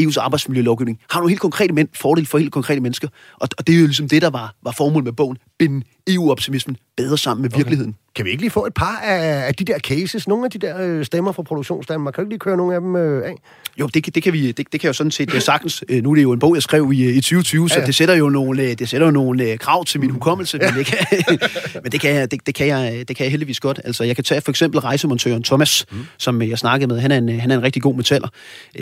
EU's 0.00 0.20
arbejdsmiljølovgivning, 0.20 1.00
har 1.10 1.20
nogle 1.20 1.30
helt 1.30 1.40
konkrete 1.40 1.72
men, 1.72 1.88
fordele 1.94 2.26
for 2.26 2.38
helt 2.38 2.52
konkrete 2.52 2.80
mennesker. 2.80 3.08
Og, 3.40 3.48
og 3.58 3.66
det 3.66 3.74
er 3.74 3.78
jo 3.80 3.86
ligesom 3.86 4.08
det, 4.08 4.22
der 4.22 4.30
var, 4.30 4.54
var 4.62 4.72
formålet 4.72 5.04
med 5.04 5.12
bogen. 5.12 5.38
Binde 5.62 5.86
EU-optimismen 6.06 6.76
bedre 6.96 7.18
sammen 7.18 7.42
med 7.42 7.50
virkeligheden. 7.50 7.90
Okay. 7.90 7.98
Kan 8.14 8.24
vi 8.24 8.30
ikke 8.30 8.42
lige 8.42 8.50
få 8.50 8.66
et 8.66 8.74
par 8.74 9.00
af, 9.04 9.46
af 9.46 9.54
de 9.54 9.64
der 9.64 9.78
cases, 9.78 10.28
nogle 10.28 10.44
af 10.44 10.50
de 10.50 10.58
der 10.58 10.76
øh, 10.80 11.04
stemmer 11.04 11.32
fra 11.32 11.42
Produktionsdanmark? 11.42 12.14
Kan 12.14 12.24
du 12.24 12.26
ikke 12.26 12.32
lige 12.32 12.38
køre 12.38 12.56
nogle 12.56 12.74
af 12.74 12.80
dem 12.80 12.96
øh, 12.96 13.28
af? 13.28 13.34
Jo, 13.80 13.86
det, 13.86 14.14
det, 14.14 14.22
kan 14.22 14.32
vi, 14.32 14.52
det, 14.52 14.72
det 14.72 14.80
kan 14.80 14.88
jo 14.88 14.92
sådan 14.92 15.10
set 15.10 15.32
det 15.32 15.42
sagtens. 15.42 15.84
Øh, 15.88 16.02
nu 16.02 16.10
er 16.10 16.14
det 16.14 16.22
jo 16.22 16.32
en 16.32 16.38
bog, 16.38 16.54
jeg 16.54 16.62
skrev 16.62 16.92
i, 16.92 17.10
i 17.10 17.20
2020, 17.20 17.62
ja, 17.70 17.74
ja. 17.74 17.80
så 17.80 17.86
det 17.86 17.94
sætter 17.94 18.14
jo 18.14 18.28
nogle, 18.28 18.62
øh, 18.62 18.78
det 18.78 18.88
sætter 18.88 19.06
jo 19.06 19.10
nogle 19.10 19.44
øh, 19.44 19.58
krav 19.58 19.84
til 19.84 20.00
min 20.00 20.10
hukommelse, 20.10 20.58
ja. 20.62 20.70
men, 20.70 20.78
det 20.78 20.86
kan, 20.86 20.98
men 21.82 21.92
det, 21.92 22.00
kan 22.00 22.14
jeg, 22.14 22.30
det, 22.30 22.46
det, 22.46 22.54
kan 22.54 22.66
jeg, 22.66 23.04
det 23.08 23.16
kan 23.16 23.24
jeg 23.24 23.30
heldigvis 23.30 23.60
godt. 23.60 23.80
Altså, 23.84 24.04
jeg 24.04 24.14
kan 24.14 24.24
tage 24.24 24.40
for 24.40 24.50
eksempel 24.50 24.80
rejsemontøren 24.80 25.42
Thomas, 25.42 25.86
mm. 25.92 25.98
som 26.18 26.42
jeg 26.42 26.58
snakkede 26.58 26.88
med. 26.88 27.00
Han 27.00 27.10
er, 27.10 27.18
en, 27.18 27.40
han 27.40 27.50
er 27.50 27.56
en 27.56 27.62
rigtig 27.62 27.82
god 27.82 27.94
metaller. 27.94 28.28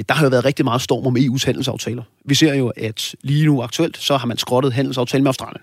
Der 0.08 0.14
har 0.14 0.24
jo 0.24 0.30
været 0.30 0.44
rigtig 0.44 0.64
meget 0.64 0.82
storm 0.82 1.06
om 1.06 1.16
EU's 1.16 1.46
handelsaftaler. 1.46 2.02
Vi 2.24 2.34
ser 2.34 2.54
jo, 2.54 2.72
at 2.76 3.14
lige 3.22 3.46
nu 3.46 3.62
aktuelt, 3.62 3.98
så 3.98 4.16
har 4.16 4.26
man 4.26 4.38
skrottet 4.38 4.72
handelsaftalen 4.72 5.22
med 5.22 5.28
Australien 5.28 5.62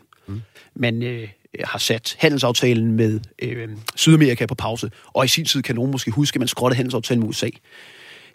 man 0.80 0.94
Men 0.94 1.04
øh, 1.04 1.28
har 1.63 1.80
sat 1.80 2.16
handelsaftalen 2.20 2.92
med 2.92 3.20
øh, 3.42 3.68
Sydamerika 3.96 4.46
på 4.46 4.56
pause, 4.56 4.92
og 5.13 5.26
i 5.26 5.28
sin 5.28 5.46
tid 5.46 5.62
kan 5.62 5.76
nogen 5.76 5.92
måske 5.92 6.12
huske, 6.12 6.36
at 6.36 6.40
man 6.40 6.48
skrottede 6.48 6.78
handelsaftalen 6.78 7.20
med 7.20 7.30
USA. 7.30 7.50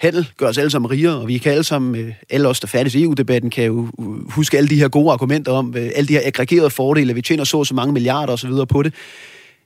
Handel 0.01 0.29
gør 0.37 0.49
os 0.49 0.59
alle 0.59 0.71
sammen 0.71 0.91
rigere, 0.91 1.17
og 1.17 1.29
vi 1.29 1.39
kan 1.39 1.53
alle 1.53 1.65
sammen, 1.65 2.01
øh, 2.01 2.13
alle 2.31 2.49
os, 2.49 2.61
der 2.61 2.67
færdes 2.67 2.95
i 2.95 3.03
EU-debatten, 3.03 3.51
kan 3.51 3.65
jo 3.65 3.89
øh, 3.99 4.31
huske 4.31 4.59
alle 4.59 4.69
de 4.69 4.77
her 4.77 4.89
gode 4.89 5.13
argumenter 5.13 5.53
om, 5.53 5.75
øh, 5.77 5.91
alle 5.95 6.09
de 6.09 6.13
her 6.13 6.23
aggregerede 6.25 6.71
fordele, 6.71 7.15
vi 7.15 7.23
tjener 7.23 7.45
så 7.45 7.59
og 7.59 7.67
så 7.67 7.75
mange 7.75 7.93
milliarder 7.93 8.33
osv. 8.33 8.51
på 8.69 8.83
det. 8.83 8.95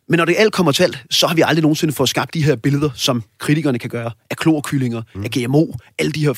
Men 0.08 0.18
når 0.18 0.24
det 0.24 0.34
alt 0.38 0.52
kommer 0.52 0.72
til 0.72 0.82
alt, 0.82 1.04
så 1.10 1.26
har 1.26 1.34
vi 1.34 1.42
aldrig 1.46 1.62
nogensinde 1.62 1.94
fået 1.94 2.08
skabt 2.08 2.34
de 2.34 2.44
her 2.44 2.56
billeder, 2.56 2.90
som 2.94 3.22
kritikerne 3.38 3.78
kan 3.78 3.90
gøre, 3.90 4.10
af 4.30 4.36
klorkyllinger, 4.36 5.02
mm. 5.14 5.24
af 5.24 5.30
GMO, 5.30 5.66
alle 5.98 6.12
de 6.12 6.26
her 6.26 6.32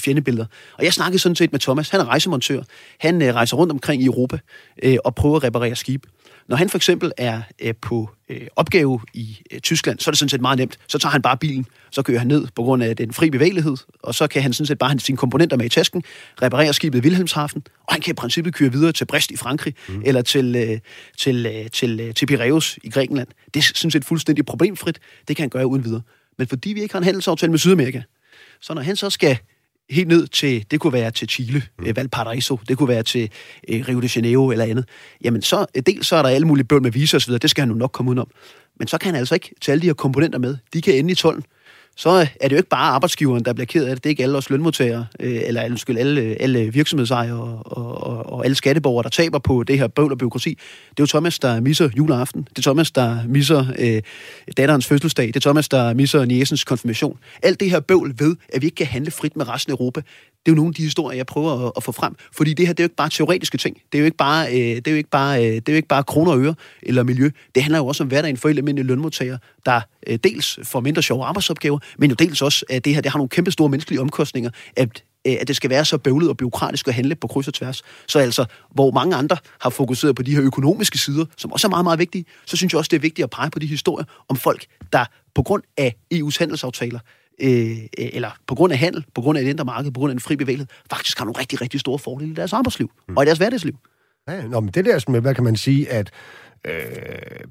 fjendebilleder. 0.00 0.46
Og 0.78 0.84
jeg 0.84 0.92
snakkede 0.92 1.18
sådan 1.18 1.36
set 1.36 1.52
med 1.52 1.60
Thomas, 1.60 1.88
han 1.88 2.00
er 2.00 2.04
rejsemontør. 2.04 2.62
Han 3.00 3.22
øh, 3.22 3.34
rejser 3.34 3.56
rundt 3.56 3.72
omkring 3.72 4.02
i 4.02 4.06
Europa 4.06 4.38
øh, 4.82 4.96
og 5.04 5.14
prøver 5.14 5.36
at 5.36 5.44
reparere 5.44 5.76
skib. 5.76 6.06
Når 6.48 6.56
han 6.56 6.68
for 6.68 6.78
eksempel 6.78 7.12
er 7.16 7.42
øh, 7.62 7.74
på 7.82 8.10
øh, 8.28 8.46
opgave 8.56 9.00
i 9.14 9.38
øh, 9.52 9.60
Tyskland, 9.60 9.98
så 9.98 10.10
er 10.10 10.12
det 10.12 10.18
sådan 10.18 10.28
set 10.28 10.40
meget 10.40 10.58
nemt. 10.58 10.78
Så 10.88 10.98
tager 10.98 11.10
han 11.10 11.22
bare 11.22 11.36
bilen, 11.36 11.66
så 11.90 12.02
kører 12.02 12.18
han 12.18 12.26
ned 12.26 12.46
på 12.54 12.62
grund 12.62 12.82
af 12.82 12.96
den 12.96 13.12
fri 13.12 13.30
bevægelighed, 13.30 13.76
og 14.02 14.14
så 14.14 14.26
kan 14.26 14.42
han 14.42 14.52
sådan 14.52 14.66
set 14.66 14.78
bare 14.78 14.90
have 14.90 15.00
sine 15.00 15.18
komponenter 15.18 15.56
med 15.56 15.66
i 15.66 15.68
tasken, 15.68 16.02
reparere 16.42 16.72
skibet 16.72 16.98
i 16.98 17.02
Wilhelmshaven, 17.02 17.62
og 17.86 17.94
han 17.94 18.00
kan 18.00 18.10
i 18.10 18.14
princippet 18.14 18.54
køre 18.54 18.72
videre 18.72 18.92
til 18.92 19.04
Brest 19.04 19.30
i 19.30 19.36
Frankrig, 19.36 19.74
mm. 19.88 20.02
eller 20.04 20.22
til, 20.22 20.56
øh, 20.56 20.78
til, 21.18 21.46
øh, 21.46 21.70
til, 21.70 22.00
øh, 22.00 22.14
til 22.14 22.26
Piraeus 22.26 22.78
i 22.82 22.90
Grækenland. 22.90 23.28
Det 23.54 23.60
er 23.60 23.72
sådan 23.74 23.90
set 23.90 24.04
fuldstændig 24.04 24.46
problemfrit. 24.46 24.98
Det 25.28 25.36
kan 25.36 25.42
han 25.42 25.50
gøre 25.50 25.66
uden 25.66 25.84
videre. 25.84 26.02
Men 26.38 26.46
fordi 26.46 26.72
vi 26.72 26.82
ikke 26.82 26.94
har 26.94 26.98
en 26.98 27.04
handelsaftale 27.04 27.50
med 27.50 27.58
Sydamerika, 27.58 28.02
så 28.60 28.74
når 28.74 28.82
han 28.82 28.96
så 28.96 29.10
skal 29.10 29.38
helt 29.90 30.08
ned 30.08 30.26
til, 30.26 30.66
det 30.70 30.80
kunne 30.80 30.92
være 30.92 31.10
til 31.10 31.28
Chile, 31.28 31.62
mm. 31.78 31.86
Øh, 31.86 31.96
Valparaiso, 31.96 32.60
det 32.68 32.78
kunne 32.78 32.88
være 32.88 33.02
til 33.02 33.30
eh, 33.68 33.88
Rio 33.88 34.00
de 34.00 34.08
Janeiro 34.16 34.50
eller 34.50 34.64
andet, 34.64 34.84
jamen 35.24 35.42
så, 35.42 35.66
øh, 35.74 35.82
dels 35.86 36.06
så 36.06 36.16
er 36.16 36.22
der 36.22 36.28
alle 36.28 36.46
mulige 36.46 36.64
bøl 36.64 36.82
med 36.82 36.90
visa 36.90 37.16
osv., 37.16 37.34
det 37.34 37.50
skal 37.50 37.62
han 37.62 37.68
nu 37.68 37.74
nok 37.74 37.92
komme 37.92 38.08
udenom. 38.08 38.30
Men 38.78 38.88
så 38.88 38.98
kan 38.98 39.06
han 39.06 39.18
altså 39.18 39.34
ikke 39.34 39.54
tage 39.60 39.72
alle 39.72 39.82
de 39.82 39.86
her 39.86 39.94
komponenter 39.94 40.38
med. 40.38 40.56
De 40.72 40.82
kan 40.82 40.94
ende 40.94 41.12
i 41.12 41.14
tolden 41.14 41.44
så 41.96 42.10
er 42.10 42.48
det 42.48 42.52
jo 42.52 42.56
ikke 42.56 42.68
bare 42.68 42.90
arbejdsgiveren, 42.90 43.44
der 43.44 43.52
bliver 43.52 43.66
ked 43.66 43.84
af 43.84 43.96
det. 43.96 44.04
Det 44.04 44.08
er 44.08 44.10
ikke 44.10 44.22
alle 44.22 44.38
os 44.38 44.50
lønmodtagere, 44.50 45.06
øh, 45.20 45.40
eller 45.44 45.64
undskyld, 45.64 45.98
alle, 45.98 46.36
alle 46.40 46.72
virksomhedsejere 46.72 47.40
og, 47.40 48.06
og, 48.06 48.32
og 48.32 48.44
alle 48.44 48.54
skatteborgere, 48.54 49.02
der 49.02 49.08
taber 49.08 49.38
på 49.38 49.62
det 49.62 49.78
her 49.78 49.88
bøvl 49.88 50.12
og 50.12 50.18
byråkrati. 50.18 50.50
Det 50.90 50.98
er 50.98 51.02
jo 51.02 51.06
Thomas, 51.06 51.38
der 51.38 51.60
misser 51.60 51.90
juleaften. 51.96 52.48
Det 52.50 52.58
er 52.58 52.62
Thomas, 52.62 52.90
der 52.90 53.18
misser 53.28 53.66
øh, 53.78 54.02
datterens 54.56 54.86
fødselsdag. 54.86 55.26
Det 55.26 55.36
er 55.36 55.40
Thomas, 55.40 55.68
der 55.68 55.94
misser 55.94 56.24
niesens 56.24 56.64
konfirmation. 56.64 57.18
Alt 57.42 57.60
det 57.60 57.70
her 57.70 57.80
bøvl 57.80 58.14
ved, 58.18 58.36
at 58.48 58.62
vi 58.62 58.66
ikke 58.66 58.76
kan 58.76 58.86
handle 58.86 59.10
frit 59.10 59.36
med 59.36 59.48
resten 59.48 59.72
af 59.72 59.76
Europa, 59.76 60.00
det 60.46 60.52
er 60.52 60.54
jo 60.54 60.56
nogle 60.56 60.70
af 60.70 60.74
de 60.74 60.82
historier, 60.82 61.16
jeg 61.16 61.26
prøver 61.26 61.66
at, 61.66 61.72
at 61.76 61.82
få 61.82 61.92
frem. 61.92 62.14
Fordi 62.32 62.54
det 62.54 62.66
her, 62.66 62.72
det 62.72 62.80
er 62.80 62.84
jo 62.84 62.86
ikke 62.86 62.96
bare 62.96 63.10
teoretiske 63.10 63.58
ting. 63.58 63.76
Det 63.92 63.98
er 63.98 64.00
jo 64.00 64.04
ikke 64.04 64.16
bare, 64.16 64.46
øh, 64.48 64.76
det 64.76 64.88
er 64.88 64.90
jo 64.90 64.96
ikke 64.96 65.10
bare, 65.10 65.46
øh, 65.46 65.54
det 65.54 65.68
er 65.68 65.72
jo 65.72 65.76
ikke 65.76 65.88
bare 65.88 66.04
kroner 66.04 66.32
og 66.32 66.40
øre 66.40 66.54
eller 66.82 67.02
miljø. 67.02 67.30
Det 67.54 67.62
handler 67.62 67.78
jo 67.78 67.86
også 67.86 68.02
om 68.02 68.08
hverdagen 68.08 68.36
for 68.36 68.48
helt 68.48 68.58
almindelige 68.58 68.86
lønmodtagere, 68.86 69.38
der 69.66 69.80
øh, 70.06 70.18
dels 70.24 70.58
får 70.62 70.80
mindre 70.80 71.02
sjove 71.02 71.24
arbejdsopgaver, 71.24 71.78
men 71.98 72.10
jo 72.10 72.14
dels 72.14 72.42
også, 72.42 72.64
at 72.70 72.84
det 72.84 72.94
her 72.94 73.00
det 73.00 73.12
har 73.12 73.18
nogle 73.18 73.28
kæmpe 73.28 73.50
store 73.50 73.68
menneskelige 73.68 74.00
omkostninger, 74.00 74.50
at 74.76 75.04
øh, 75.26 75.36
at 75.40 75.48
det 75.48 75.56
skal 75.56 75.70
være 75.70 75.84
så 75.84 75.98
bøvlet 75.98 76.28
og 76.28 76.36
byråkratisk 76.36 76.88
at 76.88 76.94
handle 76.94 77.14
på 77.14 77.26
kryds 77.26 77.48
og 77.48 77.54
tværs. 77.54 77.82
Så 78.06 78.18
altså, 78.18 78.44
hvor 78.74 78.90
mange 78.90 79.16
andre 79.16 79.36
har 79.60 79.70
fokuseret 79.70 80.16
på 80.16 80.22
de 80.22 80.34
her 80.34 80.42
økonomiske 80.42 80.98
sider, 80.98 81.24
som 81.36 81.52
også 81.52 81.66
er 81.66 81.70
meget, 81.70 81.84
meget 81.84 81.98
vigtige, 81.98 82.24
så 82.46 82.56
synes 82.56 82.72
jeg 82.72 82.78
også, 82.78 82.88
det 82.88 82.96
er 82.96 83.00
vigtigt 83.00 83.24
at 83.24 83.30
pege 83.30 83.50
på 83.50 83.58
de 83.58 83.66
historier 83.66 84.04
om 84.28 84.36
folk, 84.36 84.66
der 84.92 85.04
på 85.34 85.42
grund 85.42 85.62
af 85.76 85.96
EU's 86.14 86.36
handelsaftaler 86.38 86.98
øh, 87.40 87.76
eller 87.98 88.30
på 88.46 88.54
grund 88.54 88.72
af 88.72 88.78
handel, 88.78 89.04
på 89.14 89.20
grund 89.20 89.38
af 89.38 89.42
et 89.42 89.48
indre 89.48 89.64
marked, 89.64 89.90
på 89.90 90.00
grund 90.00 90.10
af 90.10 90.14
en 90.14 90.20
fri 90.20 90.36
bevægelighed, 90.36 90.68
faktisk 90.90 91.18
har 91.18 91.24
nogle 91.24 91.40
rigtig, 91.40 91.60
rigtig 91.60 91.80
store 91.80 91.98
fordele 91.98 92.30
i 92.30 92.34
deres 92.34 92.52
arbejdsliv 92.52 92.90
mm. 93.08 93.16
og 93.16 93.22
i 93.22 93.26
deres 93.26 93.38
hverdagsliv. 93.38 93.74
Ja, 94.28 94.42
nå, 94.42 94.60
men 94.60 94.70
det 94.70 94.84
der 94.84 95.10
med, 95.10 95.20
hvad 95.20 95.34
kan 95.34 95.44
man 95.44 95.56
sige, 95.56 95.90
at 95.90 96.10
øh, 96.66 96.72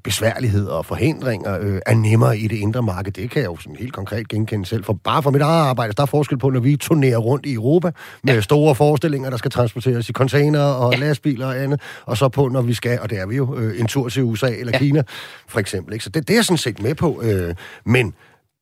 besværligheder 0.04 0.72
og 0.72 0.86
forhindringer 0.86 1.58
øh, 1.60 1.80
er 1.86 1.94
nemmere 1.94 2.38
i 2.38 2.48
det 2.48 2.56
indre 2.56 2.82
marked. 2.82 3.12
Det 3.12 3.30
kan 3.30 3.42
jeg 3.42 3.48
jo 3.48 3.56
sådan 3.56 3.76
helt 3.76 3.92
konkret 3.92 4.28
genkende 4.28 4.66
selv. 4.66 4.84
For 4.84 4.92
bare 4.92 5.22
for 5.22 5.30
mit 5.30 5.42
eget 5.42 5.68
arbejde, 5.68 5.92
der 5.92 6.02
er 6.02 6.06
forskel 6.06 6.38
på, 6.38 6.50
når 6.50 6.60
vi 6.60 6.76
turnerer 6.76 7.18
rundt 7.18 7.46
i 7.46 7.54
Europa 7.54 7.90
med 8.22 8.34
ja. 8.34 8.40
store 8.40 8.74
forestillinger, 8.74 9.30
der 9.30 9.36
skal 9.36 9.50
transporteres 9.50 10.08
i 10.08 10.12
container 10.12 10.62
og 10.62 10.92
ja. 10.92 10.98
lastbiler 10.98 11.46
og 11.46 11.62
andet, 11.62 11.80
og 12.04 12.16
så 12.16 12.28
på, 12.28 12.48
når 12.48 12.62
vi 12.62 12.74
skal, 12.74 13.00
og 13.00 13.10
det 13.10 13.18
er 13.18 13.26
vi 13.26 13.36
jo, 13.36 13.56
øh, 13.56 13.80
en 13.80 13.86
tur 13.86 14.08
til 14.08 14.22
USA 14.22 14.48
eller 14.48 14.72
ja. 14.74 14.78
Kina, 14.78 15.02
for 15.48 15.60
eksempel. 15.60 15.92
Ikke? 15.92 16.04
Så 16.04 16.10
det, 16.10 16.28
det 16.28 16.34
er 16.34 16.38
jeg 16.38 16.44
sådan 16.44 16.58
set 16.58 16.82
med 16.82 16.94
på. 16.94 17.22
Øh, 17.22 17.54
men 17.84 18.14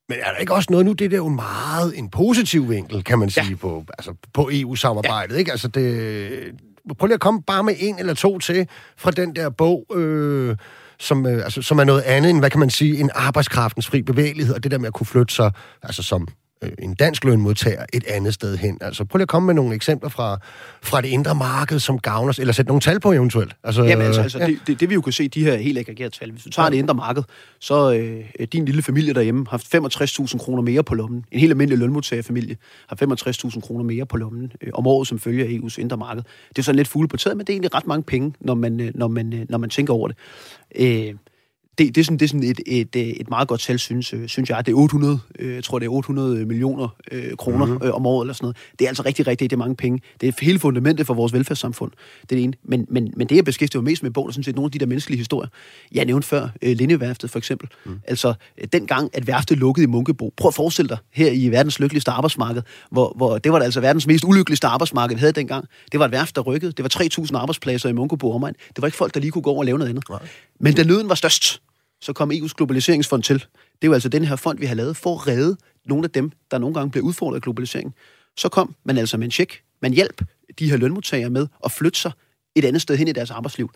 men 0.09 0.17
er 0.21 0.31
der 0.31 0.37
ikke 0.37 0.53
også 0.53 0.67
noget 0.69 0.85
nu, 0.85 0.93
det 0.93 1.13
er 1.13 1.17
jo 1.17 1.27
meget 1.27 1.99
en 1.99 2.09
positiv 2.09 2.69
vinkel, 2.69 3.03
kan 3.03 3.19
man 3.19 3.29
sige, 3.29 3.49
ja. 3.49 3.55
på, 3.55 3.85
altså, 3.97 4.13
på 4.33 4.49
EU-samarbejdet, 4.53 5.33
ja. 5.33 5.39
ikke? 5.39 5.51
Altså 5.51 5.67
det... 5.67 6.29
Prøv 6.93 7.07
lige 7.07 7.13
at 7.13 7.19
komme 7.19 7.41
bare 7.41 7.63
med 7.63 7.73
en 7.79 7.99
eller 7.99 8.13
to 8.13 8.39
til 8.39 8.67
fra 8.97 9.11
den 9.11 9.35
der 9.35 9.49
bog, 9.49 9.85
øh, 9.95 10.57
som, 10.99 11.25
øh, 11.25 11.43
altså, 11.43 11.61
som 11.61 11.79
er 11.79 11.83
noget 11.83 12.01
andet 12.01 12.29
end, 12.29 12.39
hvad 12.39 12.49
kan 12.49 12.59
man 12.59 12.69
sige, 12.69 12.99
en 12.99 13.09
arbejdskraftens 13.13 13.87
fri 13.87 14.01
bevægelighed, 14.01 14.55
og 14.55 14.63
det 14.63 14.71
der 14.71 14.77
med 14.77 14.87
at 14.87 14.93
kunne 14.93 15.07
flytte 15.07 15.35
sig, 15.35 15.51
altså 15.83 16.03
som 16.03 16.27
en 16.79 16.93
dansk 16.93 17.23
lønmodtager 17.23 17.85
et 17.93 18.03
andet 18.07 18.33
sted 18.33 18.57
hen. 18.57 18.77
Altså 18.81 19.05
prøv 19.05 19.17
lige 19.17 19.23
at 19.23 19.27
komme 19.27 19.45
med 19.45 19.53
nogle 19.53 19.75
eksempler 19.75 20.09
fra, 20.09 20.39
fra 20.83 21.01
det 21.01 21.07
indre 21.07 21.35
marked, 21.35 21.79
som 21.79 21.99
gavner 21.99 22.33
eller 22.39 22.53
sætte 22.53 22.69
nogle 22.69 22.81
tal 22.81 22.99
på 22.99 23.11
eventuelt. 23.11 23.55
Altså, 23.63 23.83
Jamen 23.83 24.05
altså, 24.05 24.21
altså 24.21 24.39
ja. 24.39 24.47
det, 24.47 24.59
det, 24.67 24.79
det, 24.79 24.89
vi 24.89 24.93
jo 24.93 25.01
kan 25.01 25.13
se, 25.13 25.27
de 25.27 25.43
her 25.43 25.55
helt 25.55 25.77
aggregerede 25.77 26.15
tal, 26.15 26.31
hvis 26.31 26.43
du 26.43 26.49
tager 26.49 26.69
det 26.69 26.77
indre 26.77 26.93
marked, 26.93 27.23
så 27.59 27.93
øh, 27.93 28.47
din 28.53 28.65
lille 28.65 28.81
familie 28.81 29.13
derhjemme 29.13 29.45
har 29.49 29.57
65.000 29.57 30.37
kroner 30.37 30.61
mere 30.61 30.83
på 30.83 30.95
lommen. 30.95 31.25
En 31.31 31.39
helt 31.39 31.51
almindelig 31.51 31.79
lønmodtagerfamilie 31.79 32.57
har 32.87 32.95
65.000 33.51 33.61
kroner 33.61 33.83
mere 33.83 34.05
på 34.05 34.17
lommen 34.17 34.51
øh, 34.61 34.69
om 34.73 34.87
året, 34.87 35.07
som 35.07 35.19
følger 35.19 35.59
EU's 35.59 35.81
indre 35.81 35.97
marked. 35.97 36.23
Det 36.49 36.57
er 36.57 36.63
sådan 36.63 36.75
lidt 36.75 36.87
fugle 36.87 37.07
på 37.07 37.17
taget, 37.17 37.37
men 37.37 37.45
det 37.45 37.53
er 37.53 37.55
egentlig 37.55 37.75
ret 37.75 37.87
mange 37.87 38.03
penge, 38.03 38.33
når 38.39 38.55
man, 38.55 38.79
øh, 38.79 38.91
når 38.95 39.07
man, 39.07 39.33
øh, 39.33 39.45
når 39.49 39.57
man 39.57 39.69
tænker 39.69 39.93
over 39.93 40.07
det. 40.07 40.17
Øh, 40.75 41.13
det, 41.77 41.95
det, 41.95 42.01
er 42.01 42.05
sådan, 42.05 42.17
det 42.17 42.25
er 42.25 42.27
sådan 42.27 42.43
et, 42.43 42.61
et, 42.65 43.21
et 43.21 43.29
meget 43.29 43.47
godt 43.47 43.61
tal, 43.61 43.79
synes, 43.79 44.13
øh, 44.13 44.27
synes 44.27 44.49
jeg. 44.49 44.65
Det 44.65 44.71
er 44.71 44.75
800, 44.75 45.19
øh, 45.39 45.55
jeg 45.55 45.63
tror, 45.63 45.79
det 45.79 45.85
er 45.85 45.89
800 45.89 46.45
millioner 46.45 46.87
øh, 47.11 47.35
kroner 47.37 47.65
mm-hmm. 47.65 47.87
øh, 47.87 47.93
om 47.93 48.05
året 48.05 48.25
eller 48.25 48.33
sådan 48.33 48.45
noget. 48.45 48.57
Det 48.79 48.85
er 48.85 48.89
altså 48.89 49.03
rigtig, 49.05 49.27
rigtig 49.27 49.49
det 49.49 49.55
er 49.55 49.57
mange 49.57 49.75
penge. 49.75 50.01
Det 50.21 50.29
er 50.29 50.33
hele 50.41 50.59
fundamentet 50.59 51.07
for 51.07 51.13
vores 51.13 51.33
velfærdssamfund. 51.33 51.91
Det 52.21 52.31
er 52.31 52.35
det 52.35 52.43
ene. 52.43 52.53
Men, 52.63 52.85
men, 52.89 53.13
men 53.17 53.27
det, 53.27 53.35
jeg 53.35 53.45
beskæftiger 53.45 53.81
mig 53.81 53.91
mest 53.91 54.03
med 54.03 54.11
i 54.11 54.13
bogen, 54.13 54.29
er 54.29 54.31
sådan 54.31 54.43
set 54.43 54.55
nogle 54.55 54.67
af 54.67 54.71
de 54.71 54.79
der 54.79 54.85
menneskelige 54.85 55.17
historier. 55.17 55.49
Jeg 55.91 56.05
nævnte 56.05 56.27
før 56.27 56.49
øh, 56.61 56.75
Lindeværftet, 56.75 57.29
for 57.29 57.37
eksempel. 57.37 57.69
Mm. 57.85 57.99
Altså, 58.07 58.33
øh, 58.57 58.67
den 58.73 58.87
gang, 58.87 59.09
at 59.13 59.27
værftet 59.27 59.57
lukkede 59.57 59.83
i 59.83 59.87
Munkebo. 59.87 60.33
Prøv 60.37 60.47
at 60.47 60.53
forestille 60.53 60.89
dig, 60.89 60.97
her 61.11 61.31
i 61.31 61.49
verdens 61.49 61.79
lykkeligste 61.79 62.11
arbejdsmarked, 62.11 62.61
hvor, 62.91 63.13
hvor 63.15 63.37
det 63.37 63.51
var 63.51 63.59
altså 63.59 63.81
verdens 63.81 64.07
mest 64.07 64.23
ulykkeligste 64.23 64.67
arbejdsmarked, 64.67 65.15
vi 65.15 65.19
havde 65.19 65.31
dengang. 65.31 65.65
Det 65.91 65.99
var 65.99 66.05
et 66.05 66.11
værft, 66.11 66.35
der 66.35 66.41
rykkede. 66.41 66.71
Det 66.71 66.83
var 66.83 67.23
3.000 67.25 67.37
arbejdspladser 67.37 67.89
i 67.89 67.93
Munkebo 67.93 68.31
omegn. 68.31 68.53
Det 68.53 68.81
var 68.81 68.87
ikke 68.87 68.97
folk, 68.97 69.13
der 69.13 69.19
lige 69.19 69.31
kunne 69.31 69.41
gå 69.41 69.49
over 69.49 69.59
og 69.59 69.65
lave 69.65 69.77
noget 69.77 69.89
andet. 69.89 70.09
Nej. 70.09 70.19
Men 70.59 70.73
da 70.73 70.83
nøden 70.83 71.09
var 71.09 71.15
størst, 71.15 71.61
så 72.01 72.13
kom 72.13 72.31
EU's 72.31 72.53
globaliseringsfond 72.57 73.23
til. 73.23 73.35
Det 73.35 73.83
er 73.83 73.87
jo 73.87 73.93
altså 73.93 74.09
den 74.09 74.25
her 74.25 74.35
fond, 74.35 74.59
vi 74.59 74.65
har 74.65 74.75
lavet 74.75 74.97
for 74.97 75.15
at 75.15 75.27
redde 75.27 75.57
nogle 75.85 76.03
af 76.05 76.11
dem, 76.11 76.31
der 76.51 76.57
nogle 76.57 76.73
gange 76.73 76.91
bliver 76.91 77.05
udfordret 77.05 77.35
af 77.35 77.41
globaliseringen. 77.41 77.93
Så 78.37 78.49
kom 78.49 78.75
man 78.83 78.97
altså 78.97 79.17
med 79.17 79.25
en 79.25 79.31
check. 79.31 79.61
Man 79.81 79.93
hjælp 79.93 80.21
de 80.59 80.69
her 80.69 80.77
lønmodtagere 80.77 81.29
med 81.29 81.47
at 81.65 81.71
flytte 81.71 81.99
sig 81.99 82.11
et 82.55 82.65
andet 82.65 82.81
sted 82.81 82.97
hen 82.97 83.07
i 83.07 83.11
deres 83.11 83.31
arbejdsliv. 83.31 83.69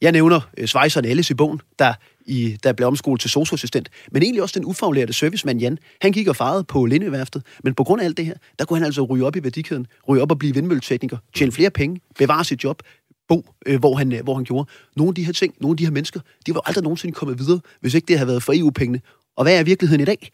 Jeg 0.00 0.12
nævner 0.12 0.40
øh, 0.58 0.66
svejseren 0.66 1.06
Alice 1.06 1.32
i 1.32 1.34
bogen, 1.34 1.60
der, 1.78 1.94
i, 2.26 2.56
der 2.62 2.72
blev 2.72 2.88
omskolet 2.88 3.20
til 3.20 3.30
socioassistent, 3.30 3.88
men 4.12 4.22
egentlig 4.22 4.42
også 4.42 4.58
den 4.58 4.66
ufaglærte 4.66 5.12
servicemand 5.12 5.60
Jan. 5.60 5.78
Han 6.00 6.12
gik 6.12 6.28
og 6.28 6.36
farede 6.36 6.64
på 6.64 6.84
lindeværftet, 6.84 7.42
men 7.64 7.74
på 7.74 7.84
grund 7.84 8.00
af 8.00 8.04
alt 8.04 8.16
det 8.16 8.26
her, 8.26 8.34
der 8.58 8.64
kunne 8.64 8.78
han 8.78 8.86
altså 8.86 9.02
ryge 9.02 9.26
op 9.26 9.36
i 9.36 9.42
værdikæden, 9.42 9.86
ryge 10.08 10.22
op 10.22 10.30
og 10.30 10.38
blive 10.38 10.54
vindmølletekniker, 10.54 11.16
tjene 11.34 11.52
flere 11.52 11.70
penge, 11.70 12.00
bevare 12.18 12.44
sit 12.44 12.64
job, 12.64 12.82
bo, 13.28 13.44
øh, 13.66 13.78
hvor, 13.78 13.96
han, 13.96 14.12
øh, 14.12 14.22
hvor 14.22 14.34
han 14.34 14.44
gjorde. 14.44 14.70
Nogle 14.96 15.10
af 15.10 15.14
de 15.14 15.24
her 15.24 15.32
ting, 15.32 15.54
nogle 15.60 15.72
af 15.72 15.76
de 15.76 15.84
her 15.84 15.90
mennesker, 15.90 16.20
de 16.46 16.54
var 16.54 16.60
aldrig 16.66 16.82
nogensinde 16.82 17.14
kommet 17.14 17.38
videre, 17.38 17.60
hvis 17.80 17.94
ikke 17.94 18.06
det 18.06 18.18
havde 18.18 18.28
været 18.28 18.42
for 18.42 18.52
EU-pengene. 18.56 19.00
Og 19.36 19.44
hvad 19.44 19.58
er 19.58 19.64
virkeligheden 19.64 20.00
i 20.00 20.04
dag? 20.04 20.30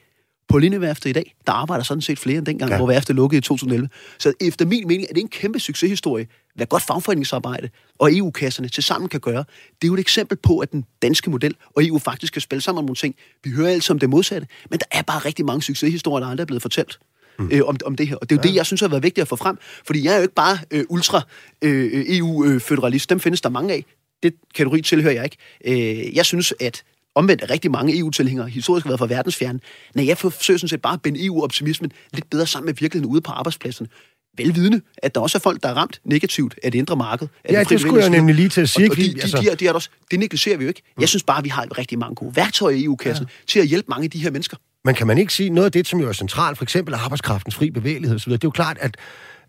På 0.49 0.59
Lindeværftet 0.59 1.11
i 1.11 1.13
dag, 1.13 1.35
der 1.47 1.53
arbejder 1.53 1.85
sådan 1.85 2.01
set 2.01 2.19
flere 2.19 2.39
end 2.39 2.47
dengang, 2.47 2.71
ja. 2.71 2.77
hvor 2.77 2.87
værftet 2.87 3.17
lukkede 3.17 3.39
i 3.39 3.41
2011. 3.41 3.89
Så 4.19 4.33
efter 4.41 4.67
min 4.67 4.89
mening 4.89 5.07
er 5.11 5.15
det 5.15 5.21
en 5.21 5.29
kæmpe 5.29 5.61
succeshistorie, 5.61 6.27
hvad 6.55 6.67
godt 6.67 6.83
fagforeningsarbejde 6.83 7.69
og 7.99 8.17
EU-kasserne 8.17 8.69
til 8.69 8.83
sammen 8.83 9.09
kan 9.09 9.21
gøre. 9.21 9.45
Det 9.81 9.85
er 9.85 9.87
jo 9.87 9.95
et 9.95 10.01
eksempel 10.01 10.39
på, 10.43 10.59
at 10.59 10.73
den 10.73 10.85
danske 11.03 11.31
model 11.31 11.55
og 11.77 11.85
EU 11.87 11.99
faktisk 11.99 12.33
kan 12.33 12.43
spille 12.43 12.63
sammen 12.63 12.79
om 12.79 12.85
nogle 12.85 12.97
ting. 12.97 13.15
Vi 13.45 13.51
hører 13.51 13.71
altså 13.71 13.93
om 13.93 13.99
det 13.99 14.11
modsatte, 14.11 14.47
men 14.71 14.79
der 14.79 14.87
er 14.91 15.03
bare 15.03 15.19
rigtig 15.19 15.45
mange 15.45 15.63
succeshistorier, 15.63 16.25
der 16.25 16.31
aldrig 16.31 16.43
er 16.43 16.47
blevet 16.47 16.63
fortalt 16.63 16.99
mm. 17.39 17.49
øh, 17.53 17.61
om, 17.65 17.77
om 17.85 17.97
det 17.97 18.09
her. 18.09 18.17
Og 18.17 18.31
det 18.31 18.37
er 18.37 18.41
jo 18.41 18.43
ja. 18.45 18.49
det, 18.49 18.55
jeg 18.57 18.67
synes 18.67 18.81
har 18.81 18.89
været 18.89 19.03
vigtigt 19.03 19.23
at 19.23 19.29
få 19.29 19.37
frem. 19.37 19.59
Fordi 19.87 20.05
jeg 20.05 20.13
er 20.13 20.17
jo 20.17 20.23
ikke 20.23 20.35
bare 20.35 20.59
øh, 20.71 20.85
ultra-EU-føderalist. 20.89 23.11
Øh, 23.11 23.15
e 23.15 23.17
Dem 23.17 23.21
findes 23.21 23.41
der 23.41 23.49
mange 23.49 23.75
af. 23.75 23.85
det 24.23 24.35
kategori 24.55 24.83
tilhører 24.83 25.15
jeg 25.15 25.25
ikke. 25.25 25.37
Øh, 25.65 26.17
jeg 26.17 26.27
synes, 26.27 26.55
at 26.61 26.83
omvendt 27.15 27.51
rigtig 27.51 27.71
mange 27.71 27.99
EU-tilhængere 27.99 28.49
historisk 28.49 28.87
har 28.87 28.91
været 28.91 28.99
for 28.99 29.07
verdensfjerne. 29.07 29.61
Nej, 29.95 30.07
jeg 30.07 30.19
forsøger 30.19 30.59
sådan 30.59 30.69
set 30.69 30.83
bare 30.83 30.95
at 30.95 31.03
binde 31.03 31.27
EU-optimismen 31.27 31.93
lidt 32.13 32.31
bedre 32.31 32.47
sammen 32.47 32.67
med 32.67 32.75
virkeligheden 32.75 33.13
ude 33.13 33.21
på 33.21 33.33
arbejdspladserne 33.33 33.89
velvidende, 34.37 34.81
at 34.97 35.15
der 35.15 35.21
også 35.21 35.39
er 35.39 35.41
folk, 35.41 35.63
der 35.63 35.69
er 35.69 35.75
ramt 35.75 36.01
negativt 36.05 36.55
af 36.63 36.73
det 36.73 36.79
indre 36.79 36.97
marked. 36.97 37.29
Af 37.45 37.53
ja, 37.53 37.65
det, 37.65 37.81
skulle 37.81 38.01
jeg 38.01 38.11
nemlig 38.11 38.35
lige 38.35 38.49
til 38.49 38.61
at 38.61 38.69
sige. 38.69 38.87
Og, 38.87 38.91
og 38.91 38.97
de, 38.97 39.03
de, 39.03 39.23
altså... 39.23 39.39
de, 39.39 39.51
de, 39.51 39.57
de 39.57 39.67
er 39.67 39.73
også, 39.73 39.89
det 40.11 40.19
negligerer 40.19 40.57
vi 40.57 40.65
jo 40.65 40.69
ikke. 40.69 40.83
Jeg 41.01 41.09
synes 41.09 41.23
bare, 41.23 41.39
at 41.39 41.45
vi 41.45 41.49
har 41.49 41.79
rigtig 41.79 41.99
mange 41.99 42.15
gode 42.15 42.37
værktøjer 42.37 42.77
i 42.77 42.85
EU-kassen 42.85 43.27
ja. 43.27 43.45
til 43.47 43.61
at 43.61 43.67
hjælpe 43.67 43.87
mange 43.89 44.05
af 44.05 44.11
de 44.11 44.19
her 44.19 44.31
mennesker. 44.31 44.57
Men 44.85 44.95
kan 44.95 45.07
man 45.07 45.19
ikke 45.19 45.33
sige 45.33 45.51
noget 45.51 45.67
af 45.67 45.73
det, 45.73 45.87
som 45.87 46.01
jo 46.01 46.09
er 46.09 46.13
centralt, 46.13 46.59
for 46.59 46.65
eksempel 46.65 46.95
arbejdskraftens 46.95 47.55
fri 47.55 47.71
bevægelighed 47.71 48.17
osv., 48.17 48.33
det 48.33 48.45
er 48.45 48.49
jo 48.49 48.51
klart, 48.51 48.79
at 48.81 48.97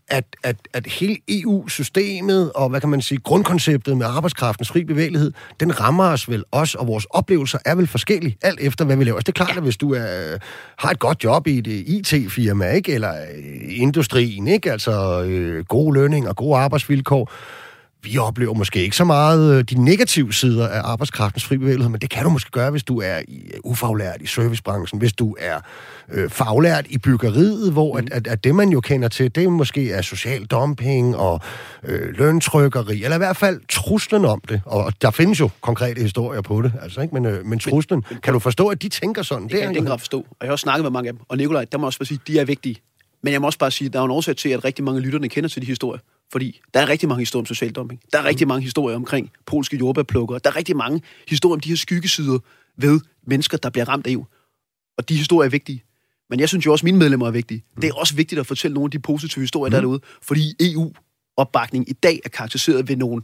at, 0.08 0.26
at, 0.44 0.56
at 0.74 0.88
hele 0.88 1.18
EU-systemet 1.30 2.52
og, 2.52 2.70
hvad 2.70 2.82
kan 2.82 2.90
man 2.90 3.02
sige, 3.02 3.20
grundkonceptet 3.24 3.98
med 3.98 4.06
arbejdskraftens 4.06 4.70
fri 4.70 4.84
bevægelighed, 4.84 5.32
den 5.60 5.80
rammer 5.80 6.04
os 6.04 6.30
vel 6.30 6.44
også, 6.52 6.78
og 6.78 6.88
vores 6.88 7.06
oplevelser 7.10 7.60
er 7.66 7.76
vel 7.76 7.88
forskellige, 7.88 8.38
alt 8.42 8.60
efter 8.60 8.86
hvad 8.86 8.96
vi 8.96 9.04
laver. 9.04 9.18
Altså, 9.18 9.32
det 9.32 9.40
er 9.40 9.46
klart, 9.46 9.58
at 9.58 9.64
hvis 9.64 9.78
du 9.78 9.94
er, 9.94 10.38
har 10.78 10.90
et 10.90 11.00
godt 11.00 11.24
job 11.24 11.48
i 11.48 11.58
et 11.58 11.68
IT-firma, 11.68 12.70
ikke, 12.70 12.94
eller 12.94 13.14
industrien, 13.70 14.48
ikke, 14.48 14.72
altså 14.72 15.24
øh, 15.24 15.66
gode 15.66 15.94
lønning 15.94 16.30
og 16.30 16.36
gode 16.36 16.58
arbejdsvilkår, 16.58 17.32
vi 18.04 18.18
oplever 18.18 18.54
måske 18.54 18.84
ikke 18.84 18.96
så 18.96 19.04
meget 19.04 19.54
øh, 19.54 19.64
de 19.64 19.84
negative 19.84 20.34
sider 20.34 20.68
af 20.68 20.82
arbejdskraftens 20.84 21.46
fri 21.46 21.58
bevægelighed, 21.58 21.92
men 21.92 22.02
det 22.02 22.10
kan 22.10 22.24
du 22.24 22.30
måske 22.30 22.52
gøre, 22.52 22.72
hvis 22.72 22.84
du 22.84 23.02
er 23.02 23.20
i, 23.28 23.52
øh, 23.54 23.60
ufaglært 23.64 24.22
i 24.22 24.26
servicebranchen, 24.26 25.00
hvis 25.00 25.14
du 25.14 25.36
er 25.40 25.60
øh, 26.12 26.30
faglært 26.30 26.86
i 26.90 26.98
byggeriet, 26.98 27.72
hvor 27.72 27.94
mm. 27.94 27.98
at, 27.98 28.14
at, 28.14 28.28
at 28.28 28.44
det, 28.44 28.56
man 28.56 28.70
jo 28.70 28.82
kender 28.82 29.08
til, 29.08 29.36
det 29.36 29.52
måske 29.52 29.92
er 29.92 30.02
social 30.02 30.46
dumping 30.46 31.18
og 31.18 31.42
øh, 31.84 32.18
løntrykkeri, 32.18 33.04
eller 33.04 33.16
i 33.16 33.18
hvert 33.18 33.38
fald 33.38 33.62
truslen 33.70 34.26
om 34.26 34.42
det. 34.50 34.62
Og 34.66 34.94
der 35.02 35.12
findes 35.12 35.40
jo 35.40 35.50
konkrete 35.62 36.02
historier 36.02 36.42
på 36.42 36.62
det, 36.62 36.74
altså, 36.82 37.02
ikke? 37.02 37.14
Men, 37.14 37.26
øh, 37.26 37.46
men 37.46 37.60
truslen, 37.60 38.04
men, 38.10 38.20
kan 38.24 38.34
du 38.34 38.40
forstå, 38.40 38.68
at 38.68 38.82
de 38.82 38.90
tænker 38.90 39.22
sådan? 39.22 39.44
Det, 39.44 39.52
det 39.52 39.60
kan 39.60 39.70
jeg 39.70 39.78
ikke 39.78 39.92
forstå, 40.00 40.18
og 40.20 40.38
jeg 40.42 40.48
har 40.48 40.52
også 40.52 40.64
snakket 40.64 40.84
med 40.84 40.92
mange 40.92 41.08
af 41.08 41.14
dem. 41.14 41.22
Og 41.30 41.38
Nikolaj, 41.38 41.66
der 41.72 41.78
må 41.78 41.86
også 41.86 42.06
sige, 42.06 42.20
de 42.28 42.40
er 42.40 42.46
vigtige. 42.46 42.76
Men 43.24 43.34
jeg 43.34 43.42
må 43.42 43.48
også 43.48 43.60
bare 43.60 43.72
sige, 43.72 43.86
at 43.86 43.94
der 43.94 44.00
er 44.00 44.04
en 44.06 44.12
årsag 44.12 44.36
til, 44.36 44.50
at 44.50 44.66
rigtig 44.66 44.84
mange 44.84 45.02
lytterne 45.02 45.30
kender 45.30 45.50
til 45.50 45.62
de 45.62 45.68
historier. 45.68 46.02
Fordi 46.32 46.62
der 46.74 46.80
er 46.80 46.90
rigtig 46.90 47.10
mange 47.10 47.22
historier 47.22 47.42
om 47.42 47.46
social 47.46 47.72
dumping. 47.72 48.02
Der 48.12 48.20
er 48.20 48.26
rigtig 48.26 48.48
mange 48.48 48.64
historier 48.64 48.96
omkring 48.96 49.32
polske 49.46 49.78
jordbærplukker. 49.78 50.38
Der 50.38 50.50
er 50.50 50.56
rigtig 50.56 50.76
mange 50.78 51.02
historier 51.28 51.54
om 51.54 51.60
de 51.60 51.70
her 51.70 51.76
skyggesider 51.76 52.40
ved 52.78 53.00
mennesker, 53.28 53.58
der 53.58 53.70
bliver 53.70 53.90
ramt 53.90 54.08
af 54.08 54.12
EU. 54.12 54.26
Og 54.98 55.10
de 55.10 55.16
historier 55.16 55.46
er 55.46 55.52
vigtige. 55.52 55.84
Men 56.30 56.40
jeg 56.40 56.50
synes 56.50 56.66
jo 56.66 56.72
også, 56.72 56.82
at 56.82 56.86
mine 56.86 56.98
medlemmer 56.98 57.28
er 57.28 57.32
vigtige. 57.32 57.64
Mm. 57.76 57.82
Det 57.82 57.90
er 57.90 57.94
også 57.94 58.16
vigtigt 58.16 58.40
at 58.40 58.48
fortælle 58.48 58.74
nogle 58.74 58.88
af 58.88 58.92
de 58.92 59.00
positive 59.00 59.44
historier, 59.44 59.70
mm. 59.70 59.72
der 59.72 59.78
er 59.78 59.82
derude. 59.82 60.00
Fordi 60.22 60.54
EU-opbakning 60.60 61.90
i 61.90 61.94
dag 61.94 62.20
er 62.26 62.30
karakteriseret 62.30 62.90
ved 62.90 62.96
nogle 62.96 63.22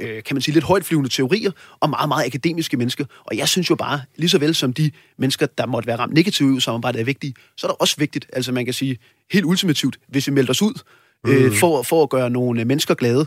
øh, 0.00 0.22
kan 0.22 0.34
man 0.36 0.42
sige, 0.42 0.54
lidt 0.54 0.64
højtflyvende 0.64 1.08
teorier 1.08 1.50
og 1.80 1.90
meget, 1.90 2.08
meget 2.08 2.26
akademiske 2.26 2.76
mennesker. 2.76 3.04
Og 3.24 3.36
jeg 3.36 3.48
synes 3.48 3.70
jo 3.70 3.74
bare, 3.74 4.00
lige 4.16 4.28
så 4.28 4.38
vel 4.38 4.54
som 4.54 4.72
de 4.72 4.90
mennesker, 5.18 5.46
der 5.46 5.66
måtte 5.66 5.86
være 5.86 5.96
ramt 5.96 6.14
negativt 6.14 6.58
i 6.58 6.60
samarbejdet 6.60 7.00
er 7.00 7.04
vigtige, 7.04 7.34
så 7.56 7.66
er 7.66 7.70
det 7.70 7.76
også 7.80 7.94
vigtigt, 7.98 8.26
altså 8.32 8.52
man 8.52 8.64
kan 8.64 8.74
sige 8.74 8.98
helt 9.32 9.44
ultimativt, 9.44 9.98
hvis 10.08 10.26
vi 10.26 10.32
melder 10.32 10.50
os 10.50 10.62
ud 10.62 10.82
øh, 11.26 11.44
mm. 11.44 11.52
for, 11.52 11.82
for 11.82 12.02
at 12.02 12.08
gøre 12.08 12.30
nogle 12.30 12.60
øh, 12.60 12.66
mennesker 12.66 12.94
glade, 12.94 13.26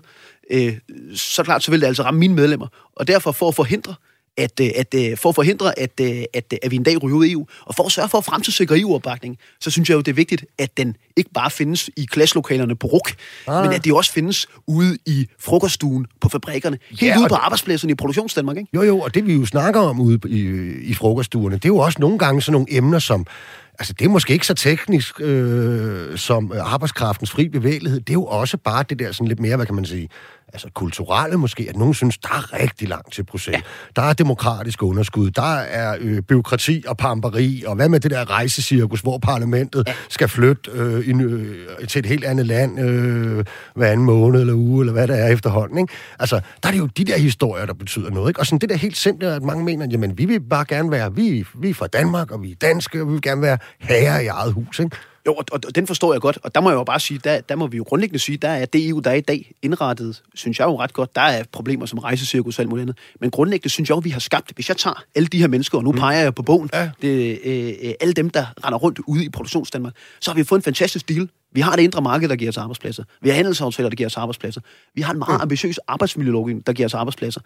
øh, 0.52 0.78
så 1.16 1.44
klart, 1.44 1.64
så 1.64 1.72
vil 1.72 1.82
det 1.82 1.88
altså 1.88 2.04
ramme 2.04 2.20
mine 2.20 2.36
medlemmer. 2.36 2.68
Og 2.96 3.08
derfor 3.08 3.32
for 3.32 3.48
at 3.48 3.56
forhindre, 3.56 3.96
at, 4.38 4.60
øh, 4.62 4.70
at, 4.76 4.96
at 4.96 5.20
for 5.20 5.30
at 5.30 5.36
forhindre, 5.36 5.80
at, 5.80 6.02
at, 6.34 6.54
at 6.64 6.72
vi 6.72 6.76
en 6.76 6.84
dag 6.84 7.04
ryger 7.04 7.18
ud 7.18 7.26
af 7.26 7.30
EU, 7.30 7.46
og 7.66 7.76
for 7.76 7.84
at 7.84 7.92
sørge 7.92 8.10
for 8.10 8.18
at 8.18 8.26
fremtidssikre 8.26 8.80
EU-opbakning, 8.80 9.38
så 9.60 9.72
synes 9.72 9.90
jeg 9.90 9.96
jo, 9.96 10.02
det 10.02 10.08
er 10.12 10.16
vigtigt, 10.16 10.46
at 10.58 10.78
den 10.78 10.96
ikke 11.16 11.30
bare 11.34 11.52
findes 11.52 11.90
i 11.98 12.06
klasselokalerne 12.06 12.76
på 12.76 12.88
RUK, 12.88 13.16
ah. 13.48 13.64
men 13.64 13.74
at 13.74 13.86
det 13.86 13.94
også 13.94 14.12
findes 14.12 14.48
ude 14.68 14.98
i 15.06 15.28
frokoststuen 15.40 16.06
på 16.22 16.30
fabrikkerne, 16.30 16.78
helt 16.90 17.02
ja, 17.02 17.20
ude 17.20 17.30
på 17.30 17.36
arbejdspladserne 17.36 17.92
i 17.92 17.96
Produktionsdanmark, 17.96 18.58
ikke? 18.58 18.70
Jo, 18.74 18.82
jo, 18.82 19.00
og 19.00 19.14
det 19.14 19.28
vi 19.28 19.34
jo 19.34 19.46
snakker 19.46 19.82
om 19.82 20.00
ude 20.00 20.20
i, 20.28 20.40
i 20.82 20.94
frokoststuerne, 20.94 21.56
det 21.56 21.66
er 21.66 21.70
jo 21.70 21.78
også 21.78 21.98
nogle 22.02 22.18
gange 22.18 22.42
sådan 22.42 22.54
nogle 22.54 22.68
emner, 22.70 23.00
som 23.00 23.26
Altså, 23.80 23.94
det 24.00 24.06
er 24.06 24.10
måske 24.10 24.34
ikke 24.34 24.48
så 24.48 24.54
teknisk 24.54 25.22
øh, 25.22 26.18
som 26.18 26.52
arbejdskraftens 26.60 27.32
fri 27.32 27.50
bevægelighed. 27.50 28.00
Det 28.00 28.10
er 28.10 28.14
jo 28.14 28.26
også 28.26 28.58
bare 28.58 28.84
det 28.90 29.00
der 29.00 29.12
sådan 29.12 29.28
lidt 29.28 29.40
mere, 29.40 29.56
hvad 29.56 29.66
kan 29.66 29.76
man 29.76 29.86
sige, 29.86 30.10
altså 30.56 30.68
kulturelle 30.74 31.38
måske, 31.38 31.66
at 31.70 31.76
nogen 31.76 31.94
synes, 31.94 32.18
der 32.18 32.30
er 32.30 32.62
rigtig 32.62 32.88
langt 32.90 33.14
til 33.14 33.24
proces. 33.24 33.54
Ja. 33.54 33.62
Der 33.96 34.02
er 34.02 34.14
demokratisk 34.14 34.84
underskud, 34.84 35.32
der 35.32 35.56
er 35.56 35.98
øh, 36.00 36.22
byråkrati 36.22 36.84
og 36.88 36.98
pamperi, 36.98 37.64
og 37.68 37.76
hvad 37.76 37.90
med 37.90 38.00
det 38.00 38.12
der 38.12 38.30
rejsecirkus, 38.30 39.02
hvor 39.02 39.18
parlamentet 39.18 39.84
ja. 39.88 39.94
skal 40.10 40.28
flytte 40.28 40.72
øh, 40.74 41.10
ind, 41.10 41.22
øh, 41.22 41.88
til 41.88 42.00
et 42.00 42.06
helt 42.06 42.24
andet 42.24 42.46
land 42.46 42.80
øh, 42.80 43.46
hver 43.76 43.92
anden 43.92 44.06
måned 44.06 44.42
eller 44.42 44.54
uge, 44.54 44.82
eller 44.82 44.94
hvad 44.94 45.08
det 45.08 45.20
er 45.20 45.28
efterhånden. 45.28 45.78
Ikke? 45.78 45.94
Altså, 46.20 46.40
der 46.64 46.70
er 46.70 46.72
det 46.72 46.80
jo 46.80 46.86
de 46.86 47.04
der 47.04 47.18
historier, 47.18 47.66
der 47.66 47.74
betyder 47.74 48.10
noget. 48.10 48.30
Ikke? 48.30 48.40
Og 48.40 48.46
sådan 48.46 48.60
det 48.60 48.70
der 48.70 48.76
helt 48.76 48.98
simple, 48.98 49.34
at 49.34 49.44
mange 49.44 49.64
mener, 49.64 49.88
jamen 49.92 50.18
vi 50.18 50.26
vil 50.26 50.40
bare 50.40 50.66
gerne 50.66 50.92
være, 50.92 51.16
vi, 51.16 51.46
vi 51.56 51.70
er 51.70 51.74
fra 51.74 51.88
Danmark, 51.88 52.32
og 52.32 52.44
vi 52.44 52.52
er 52.52 52.56
danske, 52.62 53.02
og 53.02 53.08
vi 53.08 53.12
vil 53.12 53.22
gerne 53.22 53.42
være 53.42 53.58
herre 53.80 54.24
i 54.24 54.28
eget 54.28 54.54
hus. 54.54 54.80
Ikke? 54.80 54.98
Jo, 55.28 55.34
og, 55.34 55.46
og 55.52 55.76
den 55.76 55.88
forstår 55.88 56.14
jeg 56.14 56.22
godt, 56.22 56.38
og 56.44 56.56
der 56.56 56.62
må 56.62 56.70
jeg 56.70 56.76
jo 56.76 56.84
bare 56.84 57.00
sige, 57.00 57.20
der, 57.24 57.42
der 57.42 57.56
må 57.56 57.68
vi 57.68 57.78
jo 57.78 57.84
grundlæggende 57.84 58.20
sige, 58.20 58.38
der 58.38 58.50
er 58.50 58.66
det 58.66 58.90
EU, 58.90 59.00
der 59.00 59.12
er 59.12 59.16
i 59.16 59.22
dag 59.22 59.52
indrettet, 59.62 60.24
synes 60.34 60.60
jeg 60.60 60.66
jo 60.66 60.80
ret 60.80 60.94
godt. 60.94 61.16
Der 61.16 61.22
er 61.22 61.44
problemer 61.52 61.86
som 61.86 62.00
rejsecirkus 62.00 62.60
og 62.60 62.62
alt 62.62 62.70
muligt 62.70 62.82
andet. 62.82 62.98
Men 63.22 63.32
grundlæggende 63.32 63.70
synes 63.70 63.90
jeg 63.90 63.96
jo, 63.96 64.02
vi 64.04 64.10
har 64.10 64.20
skabt, 64.20 64.52
hvis 64.56 64.70
jeg 64.70 64.78
tager 64.78 65.04
alle 65.16 65.28
de 65.28 65.38
her 65.38 65.48
mennesker, 65.48 65.78
og 65.78 65.84
nu 65.84 65.92
mm. 65.92 65.98
peger 65.98 66.22
jeg 66.22 66.36
på 66.36 66.44
bogen, 66.44 66.70
ja. 66.74 66.90
det, 67.02 67.40
øh, 67.46 67.74
øh, 67.84 67.94
alle 68.00 68.14
dem, 68.14 68.30
der 68.30 68.46
render 68.66 68.78
rundt 68.78 69.00
ude 69.08 69.26
i 69.26 69.30
produktionsdanmark, 69.30 69.94
så 70.22 70.32
har 70.32 70.36
vi 70.36 70.44
fået 70.44 70.60
en 70.60 70.64
fantastisk 70.64 71.10
deal. 71.10 71.30
Vi 71.52 71.62
har 71.62 71.76
det 71.76 71.84
indre 71.84 72.02
marked, 72.02 72.30
der 72.30 72.36
giver 72.36 72.52
os 72.52 72.58
arbejdspladser. 72.58 73.04
Vi 73.22 73.30
har 73.30 73.36
handelsaftaler, 73.36 73.90
der 73.90 73.96
giver 73.96 74.08
os 74.08 74.18
arbejdspladser. 74.18 74.62
Vi 74.96 75.02
har 75.02 75.14
en 75.14 75.20
meget 75.20 75.38
mm. 75.38 75.42
ambitiøs 75.42 75.80
arbejdsmiljølovgivning, 75.88 76.68
der 76.68 76.74
giver 76.74 76.86
os 76.86 76.94
arbejdspladser. 76.94 77.42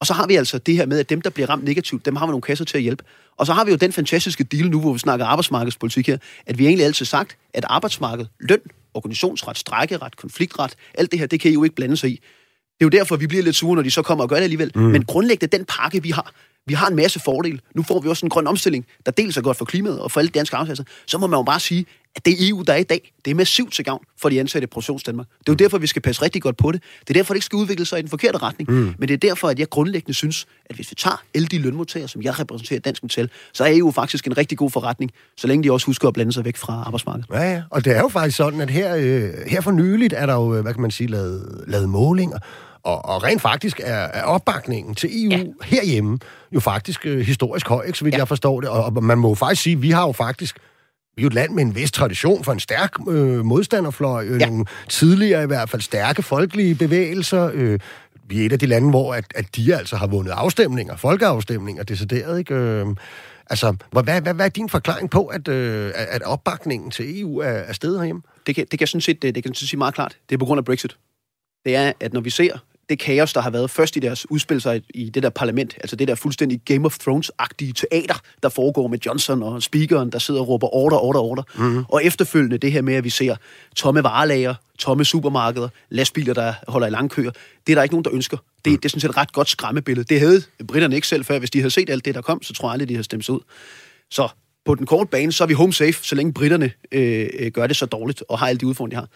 Og 0.00 0.06
så 0.06 0.12
har 0.14 0.26
vi 0.26 0.36
altså 0.36 0.58
det 0.58 0.76
her 0.76 0.86
med, 0.86 0.98
at 0.98 1.10
dem, 1.10 1.20
der 1.20 1.30
bliver 1.30 1.50
ramt 1.50 1.64
negativt, 1.64 2.06
dem 2.06 2.16
har 2.16 2.26
vi 2.26 2.30
nogle 2.30 2.42
kasser 2.42 2.64
til 2.64 2.76
at 2.76 2.82
hjælpe. 2.82 3.04
Og 3.36 3.46
så 3.46 3.52
har 3.52 3.64
vi 3.64 3.70
jo 3.70 3.76
den 3.76 3.92
fantastiske 3.92 4.44
deal 4.44 4.70
nu, 4.70 4.80
hvor 4.80 4.92
vi 4.92 4.98
snakker 4.98 5.26
arbejdsmarkedspolitik 5.26 6.06
her, 6.06 6.18
at 6.46 6.58
vi 6.58 6.66
egentlig 6.66 6.86
altid 6.86 7.06
sagt, 7.06 7.36
at 7.54 7.64
arbejdsmarked, 7.68 8.26
løn, 8.40 8.60
organisationsret, 8.94 9.58
strækkeret, 9.58 10.16
konfliktret, 10.16 10.74
alt 10.94 11.10
det 11.12 11.20
her, 11.20 11.26
det 11.26 11.40
kan 11.40 11.50
I 11.50 11.54
jo 11.54 11.64
ikke 11.64 11.76
blande 11.76 11.96
sig 11.96 12.10
i. 12.10 12.14
Det 12.14 12.80
er 12.80 12.84
jo 12.84 12.88
derfor, 12.88 13.16
vi 13.16 13.26
bliver 13.26 13.42
lidt 13.42 13.56
sure, 13.56 13.76
når 13.76 13.82
de 13.82 13.90
så 13.90 14.02
kommer 14.02 14.24
og 14.24 14.28
gør 14.28 14.36
det 14.36 14.42
alligevel. 14.42 14.72
Mm. 14.74 14.82
Men 14.82 15.04
grundlæggende, 15.04 15.56
den 15.56 15.64
pakke, 15.64 16.02
vi 16.02 16.10
har, 16.10 16.32
vi 16.66 16.74
har 16.74 16.88
en 16.88 16.96
masse 16.96 17.20
fordele. 17.20 17.60
Nu 17.74 17.82
får 17.82 18.00
vi 18.00 18.08
også 18.08 18.26
en 18.26 18.30
grøn 18.30 18.46
omstilling, 18.46 18.86
der 19.06 19.12
dels 19.12 19.36
er 19.36 19.40
godt 19.40 19.56
for 19.56 19.64
klimaet 19.64 20.00
og 20.00 20.10
for 20.10 20.20
alle 20.20 20.30
danske 20.30 20.56
arbejdspladser. 20.56 20.84
Så 21.06 21.18
må 21.18 21.26
man 21.26 21.38
jo 21.38 21.42
bare 21.42 21.60
sige, 21.60 21.86
at 22.16 22.26
det 22.26 22.48
EU, 22.48 22.62
der 22.62 22.72
er 22.72 22.76
i 22.76 22.82
dag, 22.82 23.12
det 23.24 23.30
er 23.30 23.34
massivt 23.34 23.72
til 23.72 23.84
gavn 23.84 24.04
for 24.20 24.28
de 24.28 24.40
ansatte 24.40 24.64
i 24.64 24.66
Produktionsdanmark. 24.66 25.26
Det 25.26 25.34
er 25.38 25.42
jo 25.48 25.52
mm. 25.52 25.58
derfor, 25.58 25.78
vi 25.78 25.86
skal 25.86 26.02
passe 26.02 26.22
rigtig 26.22 26.42
godt 26.42 26.56
på 26.56 26.72
det. 26.72 26.82
Det 27.00 27.10
er 27.10 27.14
derfor, 27.14 27.34
det 27.34 27.36
ikke 27.36 27.44
skal 27.44 27.56
udvikle 27.56 27.84
sig 27.84 27.98
i 27.98 28.02
den 28.02 28.10
forkerte 28.10 28.38
retning. 28.38 28.70
Mm. 28.70 28.94
Men 28.98 29.08
det 29.08 29.14
er 29.14 29.28
derfor, 29.28 29.48
at 29.48 29.58
jeg 29.58 29.68
grundlæggende 29.68 30.14
synes, 30.14 30.46
at 30.66 30.76
hvis 30.76 30.90
vi 30.90 30.94
tager 30.94 31.22
alle 31.34 31.48
de 31.48 31.58
lønmodtagere, 31.58 32.08
som 32.08 32.22
jeg 32.22 32.40
repræsenterer 32.40 32.80
Dansk 32.80 33.02
Metal, 33.02 33.30
så 33.52 33.64
er 33.64 33.78
EU 33.78 33.90
faktisk 33.90 34.26
en 34.26 34.36
rigtig 34.36 34.58
god 34.58 34.70
forretning, 34.70 35.10
så 35.36 35.46
længe 35.46 35.64
de 35.64 35.72
også 35.72 35.86
husker 35.86 36.08
at 36.08 36.14
blande 36.14 36.32
sig 36.32 36.44
væk 36.44 36.56
fra 36.56 36.82
arbejdsmarkedet. 36.86 37.30
Ja, 37.30 37.52
ja. 37.52 37.62
Og 37.70 37.84
det 37.84 37.96
er 37.96 38.00
jo 38.00 38.08
faktisk 38.08 38.36
sådan, 38.36 38.60
at 38.60 38.70
her, 38.70 38.96
øh, 38.96 39.30
her 39.46 39.60
for 39.60 39.70
nyligt 39.70 40.12
er 40.16 40.26
der 40.26 40.34
jo, 40.34 40.62
hvad 40.62 40.72
kan 40.72 40.82
man 40.82 40.90
sige, 40.90 41.06
lavet, 41.06 41.64
lavet 41.66 41.88
målinger, 41.88 42.38
og, 42.86 43.04
og 43.04 43.22
rent 43.22 43.42
faktisk 43.42 43.80
er, 43.84 43.94
er 43.94 44.22
opbakningen 44.22 44.94
til 44.94 45.24
EU 45.24 45.30
ja. 45.30 45.44
herhjemme 45.62 46.18
jo 46.52 46.60
faktisk 46.60 47.06
øh, 47.06 47.18
historisk 47.18 47.68
høj, 47.68 47.84
ikke, 47.84 47.98
så 47.98 48.04
vidt 48.04 48.14
ja. 48.14 48.18
jeg 48.18 48.28
forstår 48.28 48.60
det. 48.60 48.70
Og, 48.70 48.84
og 48.84 49.04
man 49.04 49.18
må 49.18 49.28
jo 49.28 49.34
faktisk 49.34 49.62
sige, 49.62 49.76
at 49.76 49.82
vi 49.82 49.90
har 49.90 50.06
jo 50.06 50.12
faktisk 50.12 50.58
vi 51.16 51.20
er 51.20 51.24
jo 51.24 51.26
et 51.26 51.34
land 51.34 51.52
med 51.52 51.62
en 51.62 51.74
vis 51.74 51.92
tradition 51.92 52.44
for 52.44 52.52
en 52.52 52.60
stærk 52.60 52.92
øh, 53.08 53.44
modstanderfløj, 53.44 54.26
øh, 54.26 54.40
ja. 54.40 54.46
nogle 54.46 54.64
tidligere 54.88 55.42
i 55.42 55.46
hvert 55.46 55.70
fald 55.70 55.82
stærke 55.82 56.22
folkelige 56.22 56.74
bevægelser. 56.74 57.50
Øh, 57.54 57.78
vi 58.28 58.42
er 58.42 58.46
et 58.46 58.52
af 58.52 58.58
de 58.58 58.66
lande, 58.66 58.90
hvor 58.90 59.14
at, 59.14 59.24
at 59.34 59.56
de 59.56 59.76
altså 59.76 59.96
har 59.96 60.06
vundet 60.06 60.32
afstemninger, 60.32 60.96
folkeafstemninger, 60.96 61.82
decideret, 61.82 62.38
ikke? 62.38 62.54
Øh, 62.54 62.86
altså, 63.50 63.76
hvad, 63.90 64.02
hvad, 64.02 64.34
hvad 64.34 64.44
er 64.46 64.48
din 64.48 64.68
forklaring 64.68 65.10
på, 65.10 65.26
at, 65.26 65.48
øh, 65.48 65.92
at 65.94 66.22
opbakningen 66.22 66.90
til 66.90 67.20
EU 67.20 67.38
er, 67.38 67.48
er 67.48 67.72
stedet 67.72 67.98
herhjemme? 67.98 68.22
Det 68.46 68.54
kan, 68.54 68.66
det 68.70 68.78
kan 68.78 68.88
sådan 68.88 69.00
set 69.00 69.22
det, 69.22 69.34
det 69.34 69.42
kan 69.42 69.54
sådan 69.54 69.66
sige 69.66 69.78
meget 69.78 69.94
klart. 69.94 70.16
Det 70.28 70.34
er 70.34 70.38
på 70.38 70.44
grund 70.44 70.58
af 70.58 70.64
Brexit. 70.64 70.96
Det 71.64 71.76
er, 71.76 71.92
at 72.00 72.12
når 72.12 72.20
vi 72.20 72.30
ser 72.30 72.58
det 72.88 72.98
kaos, 72.98 73.32
der 73.32 73.40
har 73.40 73.50
været 73.50 73.70
først 73.70 73.96
i 73.96 74.00
deres 74.00 74.30
udspil 74.30 74.60
sig 74.60 74.82
i 74.94 75.08
det 75.08 75.22
der 75.22 75.30
parlament, 75.30 75.74
altså 75.80 75.96
det 75.96 76.08
der 76.08 76.14
fuldstændig 76.14 76.60
Game 76.64 76.86
of 76.86 76.98
Thrones-agtige 76.98 77.72
teater, 77.72 78.14
der 78.42 78.48
foregår 78.48 78.88
med 78.88 78.98
Johnson 79.06 79.42
og 79.42 79.62
speakeren, 79.62 80.12
der 80.12 80.18
sidder 80.18 80.40
og 80.40 80.48
råber 80.48 80.74
order, 80.74 80.96
order, 80.96 81.20
order. 81.20 81.42
Mm-hmm. 81.58 81.84
Og 81.88 82.04
efterfølgende 82.04 82.58
det 82.58 82.72
her 82.72 82.82
med, 82.82 82.94
at 82.94 83.04
vi 83.04 83.10
ser 83.10 83.36
tomme 83.76 84.02
varelager, 84.02 84.54
tomme 84.78 85.04
supermarkeder, 85.04 85.68
lastbiler, 85.90 86.34
der 86.34 86.54
holder 86.68 86.86
i 86.86 86.90
lang 86.90 87.10
køer. 87.10 87.30
Det 87.66 87.72
er 87.72 87.74
der 87.74 87.82
ikke 87.82 87.94
nogen, 87.94 88.04
der 88.04 88.14
ønsker. 88.14 88.36
Det, 88.64 88.72
mm. 88.72 88.78
det 88.78 88.84
er 88.84 88.88
sådan 88.88 89.00
set 89.00 89.10
et 89.10 89.16
ret 89.16 89.32
godt 89.32 89.48
skræmmebillede. 89.48 90.06
Det 90.08 90.20
havde 90.20 90.42
britterne 90.68 90.94
ikke 90.94 91.06
selv 91.06 91.24
før. 91.24 91.38
Hvis 91.38 91.50
de 91.50 91.58
havde 91.58 91.70
set 91.70 91.90
alt 91.90 92.04
det, 92.04 92.14
der 92.14 92.20
kom, 92.20 92.42
så 92.42 92.52
tror 92.52 92.68
jeg 92.68 92.72
aldrig, 92.72 92.88
de 92.88 92.94
havde 92.94 93.04
stemt 93.04 93.24
sig 93.24 93.34
ud. 93.34 93.40
Så 94.10 94.28
på 94.64 94.74
den 94.74 94.86
korte 94.86 95.10
bane, 95.10 95.32
så 95.32 95.44
er 95.44 95.48
vi 95.48 95.54
home 95.54 95.72
safe, 95.72 95.92
så 95.92 96.14
længe 96.14 96.32
britterne 96.32 96.70
øh, 96.92 97.28
øh 97.38 97.50
gør 97.50 97.66
det 97.66 97.76
så 97.76 97.86
dårligt 97.86 98.22
og 98.28 98.38
har 98.38 98.46
alle 98.46 98.58
de 98.58 98.66
udfordringer, 98.66 99.00
de 99.00 99.06
har. 99.06 99.08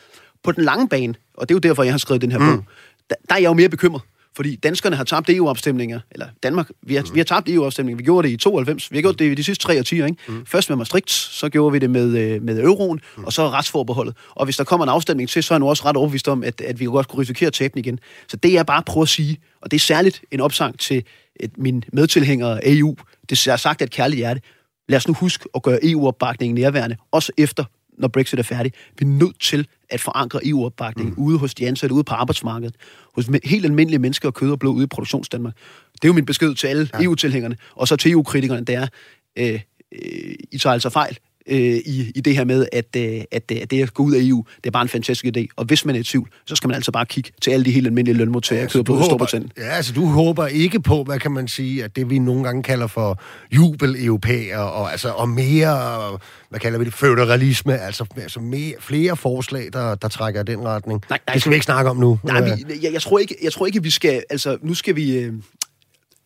På 0.45 0.53
den 0.53 0.65
lange 0.65 0.89
bane, 0.89 1.15
og 1.35 1.49
det 1.49 1.55
er 1.55 1.57
jo 1.57 1.69
derfor, 1.69 1.83
jeg 1.83 1.93
har 1.93 1.99
skrevet 1.99 2.23
den 2.23 2.33
her 2.33 2.39
mm. 2.39 2.47
bog, 2.47 2.65
der, 3.11 3.17
der 3.29 3.35
er 3.35 3.39
jeg 3.39 3.49
jo 3.49 3.53
mere 3.53 3.69
bekymret. 3.69 4.03
Fordi 4.37 4.57
danskerne 4.57 4.97
har 4.97 5.05
tabt 5.05 5.31
EU-afstemninger, 5.31 6.01
eller 6.11 6.27
Danmark, 6.43 6.71
vi 6.83 6.95
har, 6.95 7.03
mm. 7.03 7.15
vi 7.15 7.21
har 7.21 7.25
tabt 7.25 7.49
EU-afstemninger. 7.49 7.97
Vi 7.97 8.05
gjorde 8.05 8.29
det 8.29 8.35
i 8.35 8.37
92, 8.37 8.91
vi 8.91 8.97
har 8.97 9.03
gjort 9.03 9.19
det 9.19 9.33
i 9.33 9.35
de 9.35 9.45
sidste 9.45 9.65
tre 9.65 9.79
årtier. 9.79 10.07
Ikke? 10.07 10.19
Mm. 10.29 10.47
Først 10.47 10.69
med 10.69 10.77
Maastricht, 10.77 11.11
så 11.11 11.49
gjorde 11.49 11.73
vi 11.73 11.79
det 11.79 11.91
med, 11.91 12.19
øh, 12.19 12.43
med 12.43 12.61
euroen, 12.61 13.01
mm. 13.17 13.25
og 13.25 13.33
så 13.33 13.49
retsforbeholdet. 13.49 14.17
Og 14.31 14.45
hvis 14.45 14.57
der 14.57 14.65
kommer 14.65 14.87
en 14.87 14.91
afstemning 14.91 15.29
til, 15.29 15.43
så 15.43 15.55
er 15.55 15.57
jeg 15.57 15.61
nu 15.61 15.69
også 15.69 15.85
ret 15.85 15.97
overbevist 15.97 16.29
om, 16.29 16.45
at, 16.45 16.61
at 16.61 16.81
vi 16.81 16.85
godt 16.85 17.09
kunne 17.09 17.21
risikere 17.21 17.47
at 17.47 17.53
tabe 17.53 17.73
den 17.73 17.79
igen. 17.79 17.99
Så 18.29 18.37
det 18.37 18.59
er 18.59 18.63
bare 18.63 18.83
prøve 18.83 19.03
at 19.03 19.09
sige, 19.09 19.39
og 19.61 19.71
det 19.71 19.77
er 19.77 19.81
særligt 19.81 20.23
en 20.31 20.41
opsang 20.41 20.79
til 20.79 21.05
et, 21.41 21.59
min 21.59 21.85
medtilhængere 21.93 22.65
af 22.65 22.73
EU. 22.73 22.97
Det 23.31 23.47
er 23.47 23.57
sagt 23.57 23.81
af 23.81 23.87
et 23.87 23.93
kærligt 23.93 24.19
hjerte. 24.19 24.41
Lad 24.89 24.97
os 24.97 25.09
nu 25.09 25.15
huske 25.15 25.49
at 25.55 25.63
gøre 25.63 25.79
EU-opbakningen 25.83 26.55
nærværende, 26.55 26.97
også 27.13 27.33
efter 27.39 27.65
når 28.01 28.09
Brexit 28.09 28.39
er 28.39 28.43
færdig. 28.43 28.73
Vi 28.99 29.05
er 29.05 29.09
nødt 29.09 29.41
til 29.41 29.67
at 29.91 30.01
forankre 30.01 30.47
EU-opbakningen 30.47 31.15
mm. 31.17 31.23
ude 31.23 31.39
hos 31.39 31.55
de 31.55 31.69
ansatte, 31.69 31.95
ude 31.95 32.05
på 32.05 32.15
arbejdsmarkedet, 32.15 32.75
hos 33.15 33.29
helt 33.45 33.65
almindelige 33.65 33.99
mennesker 33.99 34.29
og 34.29 34.35
kød 34.35 34.51
og 34.51 34.59
blod 34.59 34.75
ude 34.75 34.85
i 34.85 34.87
produktionsdanmark. 34.87 35.55
Det 35.93 36.05
er 36.05 36.09
jo 36.09 36.13
min 36.13 36.27
besked 36.27 36.55
til 36.55 36.67
alle 36.67 36.89
ja. 36.95 37.05
EU-tilhængerne, 37.05 37.57
og 37.75 37.89
så 37.89 37.97
til 37.97 38.13
EU-kritikerne, 38.13 38.65
det 38.65 38.75
er, 38.75 38.87
øh, 39.39 39.61
øh, 39.93 40.35
I 40.53 40.59
tager 40.59 40.75
altså 40.75 40.91
fejl 40.91 41.19
øh, 41.47 41.59
i, 41.59 42.13
i 42.15 42.21
det 42.21 42.37
her 42.37 42.45
med, 42.45 42.67
at, 42.73 42.97
øh, 42.97 43.21
at, 43.33 43.53
at 43.53 43.71
det 43.71 43.83
at 43.83 43.95
gå 43.95 44.03
ud 44.03 44.13
af 44.13 44.19
EU, 44.23 44.45
det 44.57 44.67
er 44.67 44.71
bare 44.71 44.83
en 44.83 44.89
fantastisk 44.89 45.37
idé. 45.37 45.47
Og 45.57 45.65
hvis 45.65 45.85
man 45.85 45.95
er 45.95 46.01
i 46.01 46.03
tvivl, 46.03 46.31
så 46.47 46.57
skal 46.57 46.69
man 46.69 46.75
altså 46.75 46.93
bare 46.93 47.07
kigge 47.07 47.31
til 47.43 47.51
alle 47.51 47.65
de 47.65 47.71
helt 47.71 47.87
almindelige 47.87 48.17
lønmodtagere, 48.17 48.63
ja, 48.63 48.69
kød 48.69 48.85
på 48.85 48.93
Ja, 49.59 49.69
altså 49.69 49.93
du 49.93 50.07
håber 50.07 50.47
ikke 50.47 50.81
på, 50.81 51.05
hvad 51.05 51.19
kan 51.19 51.33
man 51.33 51.49
sige, 51.49 51.85
at 51.85 51.97
det 51.97 52.11
vi 52.11 52.19
nogle 52.19 52.45
gange 52.45 52.63
kalder 52.63 52.87
for 52.87 53.23
jubel-europæer, 53.53 54.59
og, 54.59 54.91
altså, 54.93 55.09
og 55.09 55.29
mere, 55.29 56.19
hvad 56.49 56.61
kalder 56.61 56.79
vi 56.79 56.85
det, 56.85 56.95
føderalisme, 56.95 57.79
altså, 57.79 58.05
altså 58.17 58.41
mere, 58.41 58.75
flere 58.81 59.17
forslag, 59.17 59.69
der, 59.73 59.95
der 59.95 60.09
trækker 60.09 60.41
i 60.41 60.45
den 60.45 60.61
retning. 60.65 61.03
Nej, 61.11 61.19
nej, 61.27 61.33
det 61.35 61.43
skal 61.43 61.51
vi 61.51 61.55
ikke 61.55 61.65
snakke 61.65 61.91
om 61.91 61.97
nu. 61.97 62.19
Nej, 62.25 62.41
vi, 62.41 62.51
jeg, 62.83 62.93
jeg, 62.93 63.03
tror 63.03 63.19
ikke, 63.19 63.37
jeg 63.43 63.53
tror 63.53 63.67
ikke, 63.67 63.83
vi 63.83 63.91
skal, 63.91 64.23
altså 64.31 64.59
nu 64.63 64.75
skal 64.75 64.97
vi... 64.97 65.19
Øh, 65.19 65.33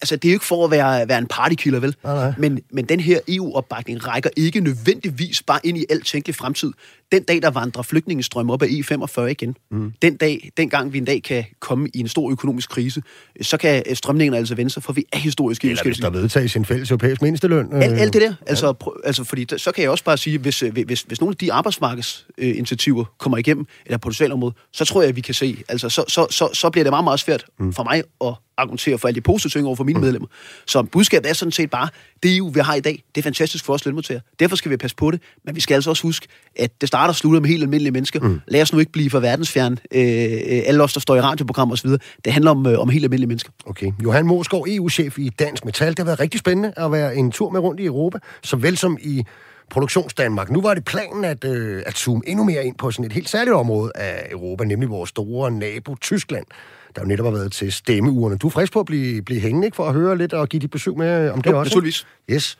altså, 0.01 0.16
det 0.16 0.28
er 0.28 0.32
jo 0.32 0.36
ikke 0.36 0.45
for 0.45 0.64
at 0.64 0.70
være, 0.70 1.09
være 1.09 1.18
en 1.18 1.26
partykiller, 1.26 1.80
vel? 1.80 1.97
Nej, 2.05 2.14
nej. 2.14 2.32
Men, 2.38 2.61
men 2.70 2.84
den 2.84 3.01
her 3.01 3.20
EU-opbakning 3.28 4.09
rækker 4.09 4.30
ikke 4.36 4.61
nødvendigvis 4.61 5.42
bare 5.42 5.61
ind 5.64 5.78
i 5.78 5.84
alt 5.90 6.07
tænkelig 6.07 6.36
fremtid. 6.36 6.72
Den 7.12 7.22
dag, 7.22 7.42
der 7.42 7.50
vandrer 7.50 7.82
flygtningestrøm 7.82 8.50
op 8.50 8.62
af 8.62 8.66
E45 8.66 9.20
igen, 9.20 9.57
mm. 9.70 9.92
den 10.02 10.16
dag, 10.16 10.50
den 10.57 10.70
gang 10.70 10.92
vi 10.92 10.98
en 10.98 11.05
dag 11.05 11.22
kan 11.22 11.44
komme 11.61 11.88
i 11.94 11.98
en 11.98 12.09
stor 12.09 12.30
økonomisk 12.30 12.70
krise, 12.70 13.02
så 13.42 13.57
kan 13.57 13.82
øh, 13.88 13.96
strømningen 13.96 14.34
altså 14.34 14.55
vende 14.55 14.70
sig, 14.70 14.82
for 14.82 14.92
vi 14.92 15.05
er 15.12 15.18
historisk 15.18 15.64
Eller 15.64 15.82
hvis 15.82 15.98
der 15.98 16.11
vedtages 16.11 16.57
en 16.57 16.64
fælles 16.64 16.90
europæisk 16.90 17.22
mindsteløn. 17.22 17.66
Øh, 17.72 17.82
alt, 17.82 18.00
alt 18.00 18.12
det 18.12 18.22
der. 18.22 18.34
Altså, 18.46 18.66
ja. 18.66 18.72
prøv, 18.72 19.00
altså, 19.05 19.24
fordi 19.24 19.46
så 19.57 19.72
kan 19.72 19.82
jeg 19.82 19.90
også 19.90 20.05
bare 20.05 20.16
sige, 20.16 20.38
hvis, 20.38 20.62
øh, 20.62 20.72
hvis, 20.84 21.02
hvis 21.02 21.20
nogle 21.20 21.32
af 21.32 21.36
de 21.36 21.52
arbejdsmarkedsinitiativer 21.52 23.05
kommer 23.18 23.38
igennem, 23.38 23.66
eller 23.86 23.98
på 23.98 24.09
det 24.09 24.16
sociale 24.16 24.34
område, 24.34 24.55
så 24.72 24.84
tror 24.84 25.02
jeg, 25.02 25.09
at 25.09 25.16
vi 25.16 25.20
kan 25.20 25.34
se, 25.34 25.57
altså, 25.68 25.88
så, 25.88 26.05
så, 26.09 26.26
så, 26.30 26.48
så 26.52 26.70
bliver 26.70 26.84
det 26.84 26.90
meget, 26.92 27.05
meget 27.05 27.20
svært 27.20 27.44
mm. 27.59 27.72
for 27.72 27.84
mig 27.84 28.02
at 28.24 28.34
argumentere 28.57 28.98
for 28.98 29.09
alle 29.09 29.16
de 29.16 29.20
positive 29.20 29.50
ting 29.50 29.66
over 29.66 29.76
for 29.76 29.84
mine 29.84 29.98
mm. 29.98 30.05
medlemmer. 30.05 30.28
Så 30.66 30.82
budskabet 30.82 31.30
er 31.30 31.34
sådan 31.34 31.52
set 31.52 31.70
bare, 31.70 31.88
det 32.25 32.37
EU, 32.37 32.49
vi 32.49 32.61
har 32.61 32.75
i 32.75 32.81
dag, 32.81 33.03
det 33.14 33.20
er 33.20 33.22
fantastisk 33.22 33.64
for 33.64 33.75
os 33.75 33.85
lønmodtagere. 33.85 34.22
Derfor 34.41 34.57
skal 34.57 34.70
vi 34.70 34.77
passe 34.77 34.97
på 34.97 35.11
det, 35.11 35.20
men 35.45 35.55
vi 35.55 35.61
skal 35.61 35.75
altså 35.75 35.91
også 35.91 36.03
huske, 36.03 36.27
at 36.57 36.81
det 36.81 36.89
starter 36.89 37.09
og 37.09 37.14
slutter 37.16 37.41
med 37.41 37.49
helt 37.49 37.62
almindelige 37.62 37.93
mennesker. 37.93 38.20
Mm. 38.20 38.41
Lad 38.49 38.62
os 38.62 38.72
nu 38.72 38.79
ikke 38.79 38.93
blive 38.93 39.11
for 39.11 39.20
verdensfjern. 39.20 39.72
Øh, 39.72 40.62
alle 40.66 40.83
os, 40.83 40.93
der 40.93 41.01
står 41.01 41.16
i 41.16 41.20
radioprogrammer 41.20 41.72
osv. 41.72 41.91
Det 42.25 42.33
handler 42.33 42.51
om, 42.51 42.66
øh, 42.66 42.79
om 42.79 42.89
helt 42.89 43.05
almindelige 43.05 43.29
mennesker. 43.29 43.51
Okay. 43.66 43.93
Johan 44.05 44.27
Moskov, 44.27 44.66
EU-chef 44.68 45.18
i 45.18 45.29
Dansk 45.29 45.64
Metal. 45.64 45.89
Det 45.89 45.99
har 45.99 46.05
været 46.05 46.20
rigtig 46.20 46.41
spændende 46.41 46.72
at 46.77 46.93
være 46.93 47.16
en 47.16 47.31
tur 47.31 47.51
med 47.51 47.61
rundt 47.61 47.81
i 47.81 47.85
Europa, 47.85 48.18
såvel 48.43 48.77
som 48.77 48.99
i 49.01 49.25
Produktionsdanmark. 49.70 50.51
Nu 50.51 50.61
var 50.61 50.75
det 50.75 50.85
planen 50.85 51.25
at, 51.25 51.45
øh, 51.45 51.83
at 51.87 51.99
zoome 51.99 52.22
endnu 52.27 52.45
mere 52.45 52.64
ind 52.64 52.75
på 52.75 52.91
sådan 52.91 53.05
et 53.05 53.12
helt 53.12 53.29
særligt 53.29 53.55
område 53.55 53.93
af 53.95 54.29
Europa, 54.31 54.64
nemlig 54.64 54.91
vores 54.91 55.11
store 55.11 55.51
nabo 55.51 55.97
Tyskland 56.01 56.47
der 56.95 57.03
jo 57.03 57.09
netop 57.09 57.26
har 57.26 57.32
været 57.32 57.53
til 57.53 57.72
stemmeugerne. 57.72 58.38
Du 58.38 58.47
er 58.47 58.51
frisk 58.51 58.72
på 58.72 58.80
at 58.80 58.86
blive, 58.86 59.22
blive 59.22 59.40
hængende, 59.40 59.66
ikke, 59.66 59.74
for 59.76 59.86
at 59.88 59.95
høre 59.95 60.18
lidt 60.18 60.32
og 60.32 60.49
give 60.49 60.61
dit 60.61 60.70
besøg 60.70 60.97
med 60.97 61.30
om 61.30 61.42
det 61.42 61.51
jo, 61.51 61.59
også? 61.59 61.70
naturligvis. 61.70 62.07
Yes. 62.30 62.59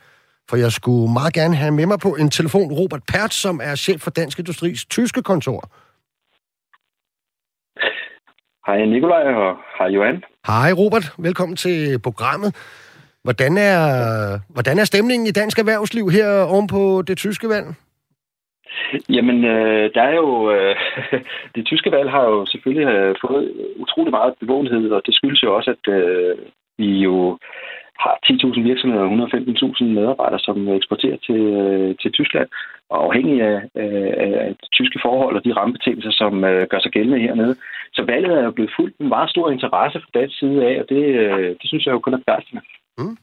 For 0.51 0.57
jeg 0.57 0.73
skulle 0.73 1.13
meget 1.13 1.33
gerne 1.33 1.57
have 1.57 1.73
med 1.73 1.87
mig 1.87 1.99
på 1.99 2.09
en 2.15 2.31
telefon 2.31 2.73
Robert 2.73 3.03
Pertz, 3.09 3.35
som 3.35 3.61
er 3.63 3.75
chef 3.75 4.01
for 4.01 4.11
Dansk 4.11 4.39
Industris 4.39 4.85
tyske 4.85 5.23
kontor. 5.23 5.71
Hej 8.67 8.85
Nikolaj 8.87 9.23
og 9.23 9.57
hej 9.79 9.87
Johan. 9.87 10.23
Hej 10.47 10.73
Robert, 10.73 11.13
velkommen 11.19 11.57
til 11.57 11.99
programmet. 11.99 12.55
Hvordan 13.23 13.57
er, 13.59 13.83
hvordan 14.49 14.79
er 14.79 14.85
stemningen 14.85 15.27
i 15.27 15.31
dansk 15.31 15.59
erhvervsliv 15.59 16.11
her 16.11 16.43
oven 16.43 16.67
på 16.67 17.03
det 17.07 17.19
tyske 17.19 17.49
valg? 17.49 17.67
Jamen, 19.09 19.45
øh, 19.45 19.91
der 19.95 20.03
er 20.03 20.15
jo... 20.15 20.51
Øh, 20.53 20.77
det 21.55 21.67
tyske 21.67 21.91
valg 21.91 22.11
har 22.11 22.25
jo 22.25 22.47
selvfølgelig 22.47 22.87
øh, 22.95 23.15
fået 23.21 23.53
utrolig 23.77 24.11
meget 24.11 24.35
bevågenhed, 24.41 24.91
og 24.91 25.03
det 25.07 25.15
skyldes 25.15 25.43
jo 25.43 25.57
også, 25.57 25.71
at 25.71 25.93
øh, 25.95 26.37
vi 26.79 26.89
jo 26.99 27.39
har 27.99 28.15
10.000 28.27 28.61
virksomheder 28.61 29.05
og 29.05 29.13
115.000 29.13 29.85
medarbejdere, 29.85 30.39
som 30.39 30.69
eksporterer 30.69 31.17
til, 31.27 31.41
øh, 31.63 31.95
til 32.03 32.13
Tyskland. 32.13 32.49
Og 32.91 33.05
afhængig 33.05 33.43
af, 33.43 33.57
øh, 33.83 34.13
af 34.45 34.55
de 34.63 34.69
tyske 34.73 34.99
forhold 35.03 35.37
og 35.37 35.45
de 35.45 35.53
rammebetingelser, 35.53 36.11
som 36.11 36.45
øh, 36.45 36.67
gør 36.71 36.81
sig 36.81 36.93
gældende 36.93 37.21
hernede. 37.21 37.55
Så 37.93 38.03
valget 38.05 38.33
er 38.39 38.45
jo 38.45 38.51
blevet 38.51 38.75
fuldt 38.79 38.95
med 39.01 39.09
meget 39.09 39.31
stor 39.31 39.51
interesse 39.51 40.01
fra 40.01 40.11
dansk 40.21 40.39
side 40.39 40.67
af, 40.69 40.81
og 40.81 40.87
det, 40.89 41.05
øh, 41.23 41.49
det 41.61 41.67
synes 41.69 41.87
jeg 41.87 41.93
jo 41.93 41.99
kun 41.99 42.15
er 42.15 42.19
begejstrende. 42.25 42.63
Mm. 42.99 43.17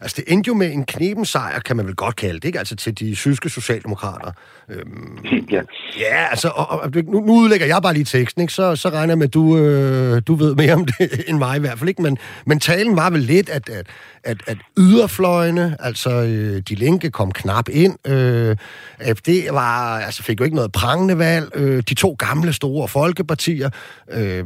Altså, 0.00 0.14
det 0.16 0.32
endte 0.32 0.48
jo 0.48 0.54
med 0.54 0.72
en 0.72 0.84
knepen 0.84 1.24
sejr, 1.24 1.60
kan 1.60 1.76
man 1.76 1.86
vel 1.86 1.94
godt 1.94 2.16
kalde 2.16 2.34
det, 2.34 2.44
ikke? 2.44 2.58
Altså 2.58 2.76
til 2.76 2.98
de 2.98 3.16
syske 3.16 3.48
socialdemokrater. 3.48 4.32
Øhm, 4.68 5.18
ja. 5.50 5.62
Ja, 5.98 6.26
altså, 6.30 6.48
og, 6.48 6.68
og, 6.68 6.90
nu, 6.94 7.20
nu 7.20 7.32
udlægger 7.32 7.66
jeg 7.66 7.82
bare 7.82 7.94
lige 7.94 8.04
teksten, 8.04 8.42
ikke? 8.42 8.52
Så, 8.52 8.76
så 8.76 8.88
regner 8.88 9.10
jeg 9.10 9.18
med, 9.18 9.26
at 9.26 9.34
du, 9.34 9.58
øh, 9.58 10.22
du 10.26 10.34
ved 10.34 10.54
mere 10.54 10.74
om 10.74 10.84
det 10.84 11.10
end 11.28 11.38
mig 11.38 11.56
i 11.56 11.60
hvert 11.60 11.78
fald, 11.78 11.88
ikke? 11.88 12.02
Men, 12.02 12.18
men 12.46 12.60
talen 12.60 12.96
var 12.96 13.10
vel 13.10 13.20
lidt, 13.20 13.48
at, 13.48 13.68
at, 13.68 13.86
at, 14.24 14.36
at 14.46 14.58
yderfløjene, 14.78 15.76
altså 15.80 16.10
øh, 16.10 16.62
de 16.68 16.74
linke 16.74 17.10
kom 17.10 17.32
knap 17.32 17.68
ind. 17.68 18.08
Øh, 18.08 18.56
FD 19.16 19.52
var, 19.52 19.98
altså 19.98 20.22
fik 20.22 20.40
jo 20.40 20.44
ikke 20.44 20.56
noget 20.56 20.72
prangende 20.72 21.18
valg. 21.18 21.50
Øh, 21.54 21.82
de 21.88 21.94
to 21.94 22.16
gamle 22.18 22.52
store 22.52 22.88
folkepartier 22.88 23.70
øh, 24.10 24.44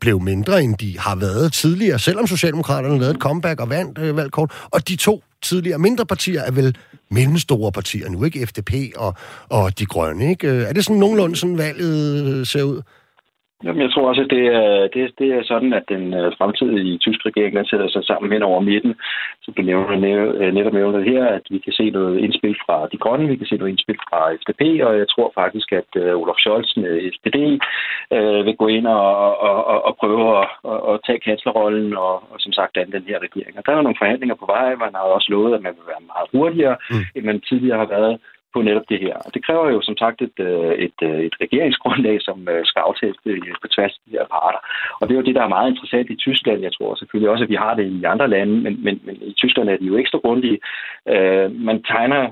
blev 0.00 0.20
mindre, 0.20 0.62
end 0.62 0.76
de 0.76 0.98
har 0.98 1.14
været 1.14 1.52
tidligere, 1.52 1.98
selvom 1.98 2.26
Socialdemokraterne 2.26 2.98
lavede 2.98 3.14
et 3.14 3.20
comeback 3.20 3.60
og 3.60 3.70
vandt 3.70 3.98
øh, 3.98 4.16
valgkort. 4.16 4.52
Og 4.70 4.88
de 4.88 4.96
to 4.96 5.22
tidligere 5.42 5.78
mindre 5.78 6.06
partier 6.06 6.42
er 6.42 6.50
vel 6.50 6.76
mellemstore 7.10 7.72
partier 7.72 8.08
nu, 8.08 8.24
ikke? 8.24 8.46
FDP 8.46 8.72
og, 8.96 9.14
og 9.48 9.78
De 9.78 9.86
Grønne, 9.86 10.30
ikke? 10.30 10.48
Øh, 10.48 10.62
er 10.62 10.72
det 10.72 10.84
sådan 10.84 11.00
nogenlunde 11.00 11.36
sådan 11.36 11.58
valget 11.58 12.24
øh, 12.24 12.46
ser 12.46 12.62
ud? 12.62 12.82
Jamen, 13.64 13.82
jeg 13.82 13.90
tror 13.90 14.08
også, 14.08 14.22
at 14.22 14.30
det 14.30 14.46
er, 14.46 14.88
det, 14.94 15.18
det 15.18 15.28
er 15.36 15.42
sådan, 15.42 15.72
at 15.72 15.84
den 15.88 16.04
uh, 16.20 16.32
fremtidige 16.38 16.98
tyske 16.98 17.28
regering 17.28 17.56
den 17.56 17.66
sætter 17.66 17.88
sig 17.88 18.04
sammen 18.04 18.32
hen 18.32 18.42
over 18.42 18.60
midten. 18.60 18.94
Så 19.42 19.52
du 19.56 19.62
nævner 19.62 19.90
øh, 20.40 20.54
netop 20.54 20.72
nævner 20.72 21.00
her, 21.12 21.24
at 21.26 21.44
vi 21.50 21.58
kan 21.58 21.72
se 21.72 21.90
noget 21.90 22.18
indspil 22.18 22.56
fra 22.66 22.88
De 22.92 22.98
Grønne, 22.98 23.28
vi 23.28 23.36
kan 23.36 23.46
se 23.46 23.56
noget 23.56 23.70
indspil 23.70 23.98
fra 24.08 24.20
FDP, 24.40 24.62
og 24.86 24.98
jeg 24.98 25.08
tror 25.14 25.32
faktisk, 25.34 25.72
at 25.72 25.90
uh, 26.02 26.20
Olaf 26.22 26.38
Scholz 26.38 26.76
med 26.76 26.92
SPD 27.14 27.38
uh, 28.16 28.46
vil 28.46 28.56
gå 28.62 28.66
ind 28.66 28.86
og, 28.86 29.38
og, 29.48 29.64
og, 29.72 29.78
og 29.86 29.96
prøve 30.00 30.38
at, 30.38 30.46
at, 30.72 30.80
at 30.90 31.00
tage 31.06 31.24
kanslerrollen 31.26 31.96
og, 31.96 32.14
og 32.32 32.36
som 32.38 32.52
sagt 32.52 32.74
danne 32.76 32.92
den 32.92 33.08
her 33.10 33.18
regering. 33.26 33.54
Og 33.58 33.62
der 33.66 33.72
er 33.72 33.82
nogle 33.82 34.00
forhandlinger 34.02 34.36
på 34.42 34.46
vej, 34.46 34.74
man 34.74 34.94
har 34.94 35.14
også 35.16 35.28
lovet, 35.30 35.54
at 35.54 35.62
man 35.62 35.74
vil 35.78 35.90
være 35.92 36.08
meget 36.12 36.28
hurtigere, 36.34 36.76
mm. 36.90 37.04
end 37.14 37.24
man 37.24 37.40
tidligere 37.40 37.78
har 37.78 37.90
været 37.96 38.14
på 38.54 38.62
netop 38.62 38.86
det 38.92 39.00
her. 39.04 39.16
Og 39.26 39.30
det 39.34 39.44
kræver 39.46 39.66
jo 39.74 39.80
som 39.82 39.96
sagt 40.02 40.18
et, 40.22 40.38
øh, 40.48 40.72
et, 40.86 40.98
øh, 41.08 41.20
et 41.28 41.34
regeringsgrundlag, 41.44 42.16
som 42.28 42.48
øh, 42.52 42.60
skal 42.70 42.80
aftales 42.88 43.16
på 43.62 43.68
tværs 43.74 43.94
af 43.98 44.02
de 44.06 44.16
her 44.18 44.26
parter. 44.34 44.60
Og 45.00 45.04
det 45.04 45.12
er 45.14 45.20
jo 45.20 45.28
det, 45.28 45.34
der 45.34 45.44
er 45.44 45.56
meget 45.56 45.70
interessant 45.70 46.10
i 46.10 46.16
Tyskland. 46.26 46.58
Jeg 46.66 46.72
tror 46.72 46.94
selvfølgelig 46.94 47.30
også, 47.30 47.44
at 47.44 47.50
vi 47.50 47.62
har 47.64 47.74
det 47.74 47.86
i 47.98 48.04
andre 48.04 48.28
lande, 48.28 48.54
men, 48.64 48.74
men, 48.84 48.94
men 49.06 49.16
i 49.32 49.34
Tyskland 49.42 49.68
er 49.68 49.76
det 49.76 49.86
jo 49.90 49.96
ekstra 49.96 50.18
grundige. 50.18 50.58
Man 51.68 51.82
tegner 51.82 52.22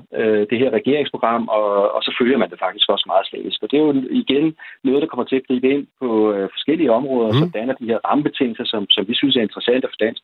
det 0.49 0.57
her 0.61 0.69
regeringsprogram, 0.79 1.43
og, 1.47 1.95
og 1.95 2.01
så 2.03 2.15
følger 2.19 2.37
man 2.37 2.49
det 2.49 2.59
faktisk 2.59 2.89
også 2.89 3.05
meget 3.07 3.27
slavisk. 3.27 3.63
Og 3.63 3.71
det 3.71 3.77
er 3.77 3.85
jo 3.87 3.93
igen 4.23 4.55
noget, 4.83 5.01
der 5.01 5.07
kommer 5.07 5.25
til 5.27 5.35
at 5.35 5.47
gribe 5.47 5.69
ind 5.73 5.87
på 6.01 6.09
forskellige 6.55 6.91
områder, 6.91 7.31
mm. 7.31 7.39
som 7.39 7.51
danner 7.51 7.73
de 7.73 7.85
her 7.91 7.99
rammebetingelser, 8.07 8.65
som, 8.65 8.89
som 8.89 9.07
vi 9.07 9.15
synes 9.15 9.35
er 9.35 9.41
interessante 9.41 9.87
for 9.87 9.99
dansk 10.05 10.21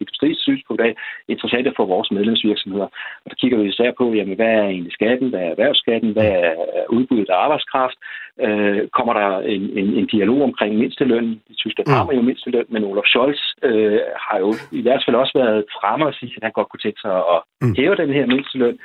synes 0.47 0.61
på 0.67 0.73
i 0.73 0.77
dag, 0.83 0.95
interessante 1.27 1.73
for 1.77 1.85
vores 1.85 2.11
medlemsvirksomheder. 2.11 2.87
Og 3.23 3.27
der 3.31 3.35
kigger 3.41 3.57
vi 3.57 3.69
især 3.69 3.91
på, 3.97 4.05
jamen, 4.13 4.35
hvad 4.35 4.51
er 4.59 4.63
egentlig 4.63 4.93
skatten, 4.93 5.29
hvad 5.29 5.39
er 5.39 5.51
erhvervs 5.51 5.81
erhvervsskatten, 5.87 6.11
hvad 6.13 6.31
er 6.47 6.53
udbuddet 6.89 7.29
af 7.29 7.37
arbejdskraft, 7.45 7.97
øh, 8.45 8.87
kommer 8.97 9.13
der 9.13 9.29
en, 9.39 9.63
en, 9.79 9.87
en 9.99 10.07
dialog 10.15 10.41
omkring 10.43 10.75
mindsteløn. 10.75 11.41
I 11.49 11.53
Tyskland 11.53 11.87
har 11.87 12.05
man 12.05 12.15
jo 12.15 12.21
mindsteløn, 12.21 12.65
men 12.69 12.83
Olaf 12.83 13.03
Scholz 13.05 13.41
øh, 13.63 13.99
har 14.25 14.37
jo 14.39 14.53
i 14.71 14.81
hvert 14.81 15.03
fald 15.05 15.15
også 15.15 15.33
været 15.41 15.65
fremme 15.77 16.05
og 16.07 16.13
sige, 16.13 16.33
at 16.37 16.43
han 16.43 16.51
godt 16.51 16.69
kunne 16.69 16.85
tænke 16.85 17.01
sig 17.01 17.15
at 17.33 17.39
mm. 17.61 17.75
hæve 17.77 17.95
den 17.95 18.11
her 18.17 18.25
mindsteløn. 18.25 18.77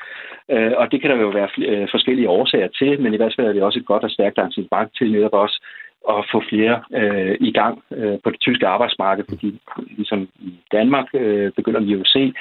Øh, 0.55 0.73
og 0.81 0.85
det 0.93 1.01
kan 1.01 1.11
der 1.11 1.17
jo 1.17 1.29
være 1.39 1.51
øh, 1.71 1.89
forskellige 1.95 2.29
årsager 2.29 2.69
til, 2.79 3.01
men 3.03 3.15
i 3.15 3.17
hvert 3.17 3.35
fald 3.37 3.47
er 3.47 3.53
det 3.53 3.63
også 3.63 3.79
et 3.79 3.91
godt 3.93 4.05
og 4.05 4.11
stærkt 4.11 4.39
arrangement 4.39 4.91
til 4.99 5.13
netop 5.13 5.35
også 5.45 5.57
at 6.09 6.25
få 6.33 6.43
flere 6.51 6.83
øh, 7.01 7.37
i 7.41 7.53
gang 7.53 7.83
øh, 7.91 8.19
på 8.25 8.31
det 8.31 8.41
tyske 8.41 8.67
arbejdsmarked, 8.67 9.25
fordi 9.29 9.61
ligesom 9.97 10.29
i 10.41 10.53
Danmark 10.73 11.07
øh, 11.15 11.53
begynder 11.53 11.81
vi 11.81 11.93
jo 11.93 12.01
at 12.01 12.07
se, 12.07 12.35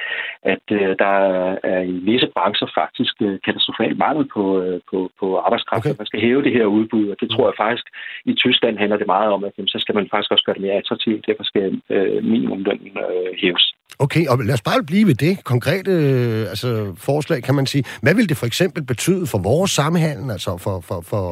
at 0.44 0.66
øh, 0.72 0.96
der 1.00 1.16
er 1.64 1.82
i 1.82 1.92
visse 1.92 2.28
brancher 2.36 2.68
faktisk 2.76 3.16
øh, 3.22 3.40
katastrofal 3.46 3.98
mangel 3.98 4.26
på, 4.34 4.62
øh, 4.62 4.80
på, 4.90 5.12
på 5.20 5.38
arbejdskraft, 5.38 5.86
okay. 5.86 5.98
man 5.98 6.06
skal 6.06 6.22
hæve 6.22 6.44
det 6.44 6.54
her 6.54 6.66
udbud, 6.66 7.10
og 7.10 7.18
det 7.22 7.30
tror 7.30 7.48
jeg 7.48 7.54
faktisk 7.58 7.86
i 8.26 8.34
Tyskland 8.34 8.78
handler 8.78 8.98
det 8.98 9.08
meget 9.08 9.32
om, 9.32 9.44
at 9.44 9.54
jamen, 9.58 9.68
så 9.68 9.80
skal 9.80 9.96
man 9.96 10.08
faktisk 10.12 10.32
også 10.32 10.44
gøre 10.46 10.54
det 10.54 10.62
mere 10.62 10.80
attraktivt, 10.82 11.28
derfor 11.28 11.44
skal 11.44 11.82
øh, 11.90 12.24
minimumlønnen 12.24 12.98
øh, 12.98 13.34
hæves. 13.42 13.71
Okay, 14.06 14.24
og 14.32 14.36
lad 14.48 14.54
os 14.54 14.68
bare 14.70 14.84
blive 14.92 15.08
ved 15.10 15.18
det 15.26 15.34
konkrete 15.52 15.92
øh, 15.92 16.42
altså, 16.54 16.70
forslag, 17.08 17.40
kan 17.48 17.56
man 17.56 17.66
sige. 17.66 17.84
Hvad 18.04 18.16
vil 18.16 18.30
det 18.30 18.38
for 18.42 18.48
eksempel 18.52 18.82
betyde 18.92 19.26
for 19.32 19.40
vores 19.50 19.72
samhandel, 19.80 20.32
altså 20.36 20.52
for, 20.66 20.76
for, 20.88 21.00
for, 21.12 21.26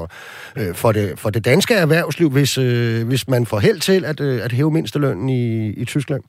øh, 0.60 0.74
for, 0.82 0.92
det, 0.98 1.08
for 1.22 1.30
det 1.36 1.46
danske 1.52 1.74
erhvervsliv, 1.86 2.30
hvis, 2.38 2.54
øh, 2.58 3.08
hvis 3.10 3.24
man 3.34 3.44
får 3.52 3.60
held 3.68 3.80
til 3.90 4.00
at, 4.12 4.20
øh, 4.28 4.46
at 4.46 4.52
hæve 4.58 4.72
mindstelønnen 4.72 5.30
i, 5.30 5.44
i 5.82 5.86
Tyskland? 5.86 6.24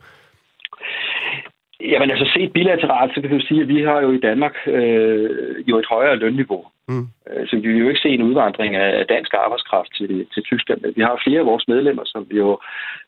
Jamen 1.92 2.10
altså 2.10 2.26
set 2.34 2.52
bilateralt, 2.52 3.14
så 3.14 3.20
kan 3.20 3.36
vi 3.36 3.42
sige, 3.48 3.62
at 3.62 3.68
vi 3.68 3.78
har 3.88 4.00
jo 4.00 4.10
i 4.12 4.20
Danmark 4.28 4.56
øh, 4.66 5.28
jo 5.70 5.78
et 5.78 5.86
højere 5.94 6.16
lønniveau. 6.16 6.62
Mm. 6.90 7.06
Øh, 7.30 7.46
så 7.48 7.56
vi 7.56 7.68
vil 7.68 7.82
jo 7.82 7.88
ikke 7.88 8.04
se 8.06 8.08
en 8.08 8.22
udvandring 8.28 8.72
af 8.76 9.06
dansk 9.06 9.32
arbejdskraft 9.34 9.90
til, 9.98 10.26
til 10.34 10.42
Tyskland. 10.42 10.80
Vi 10.96 11.02
har 11.02 11.22
flere 11.24 11.40
af 11.40 11.46
vores 11.46 11.68
medlemmer, 11.68 12.04
som 12.06 12.22
jo 12.40 12.48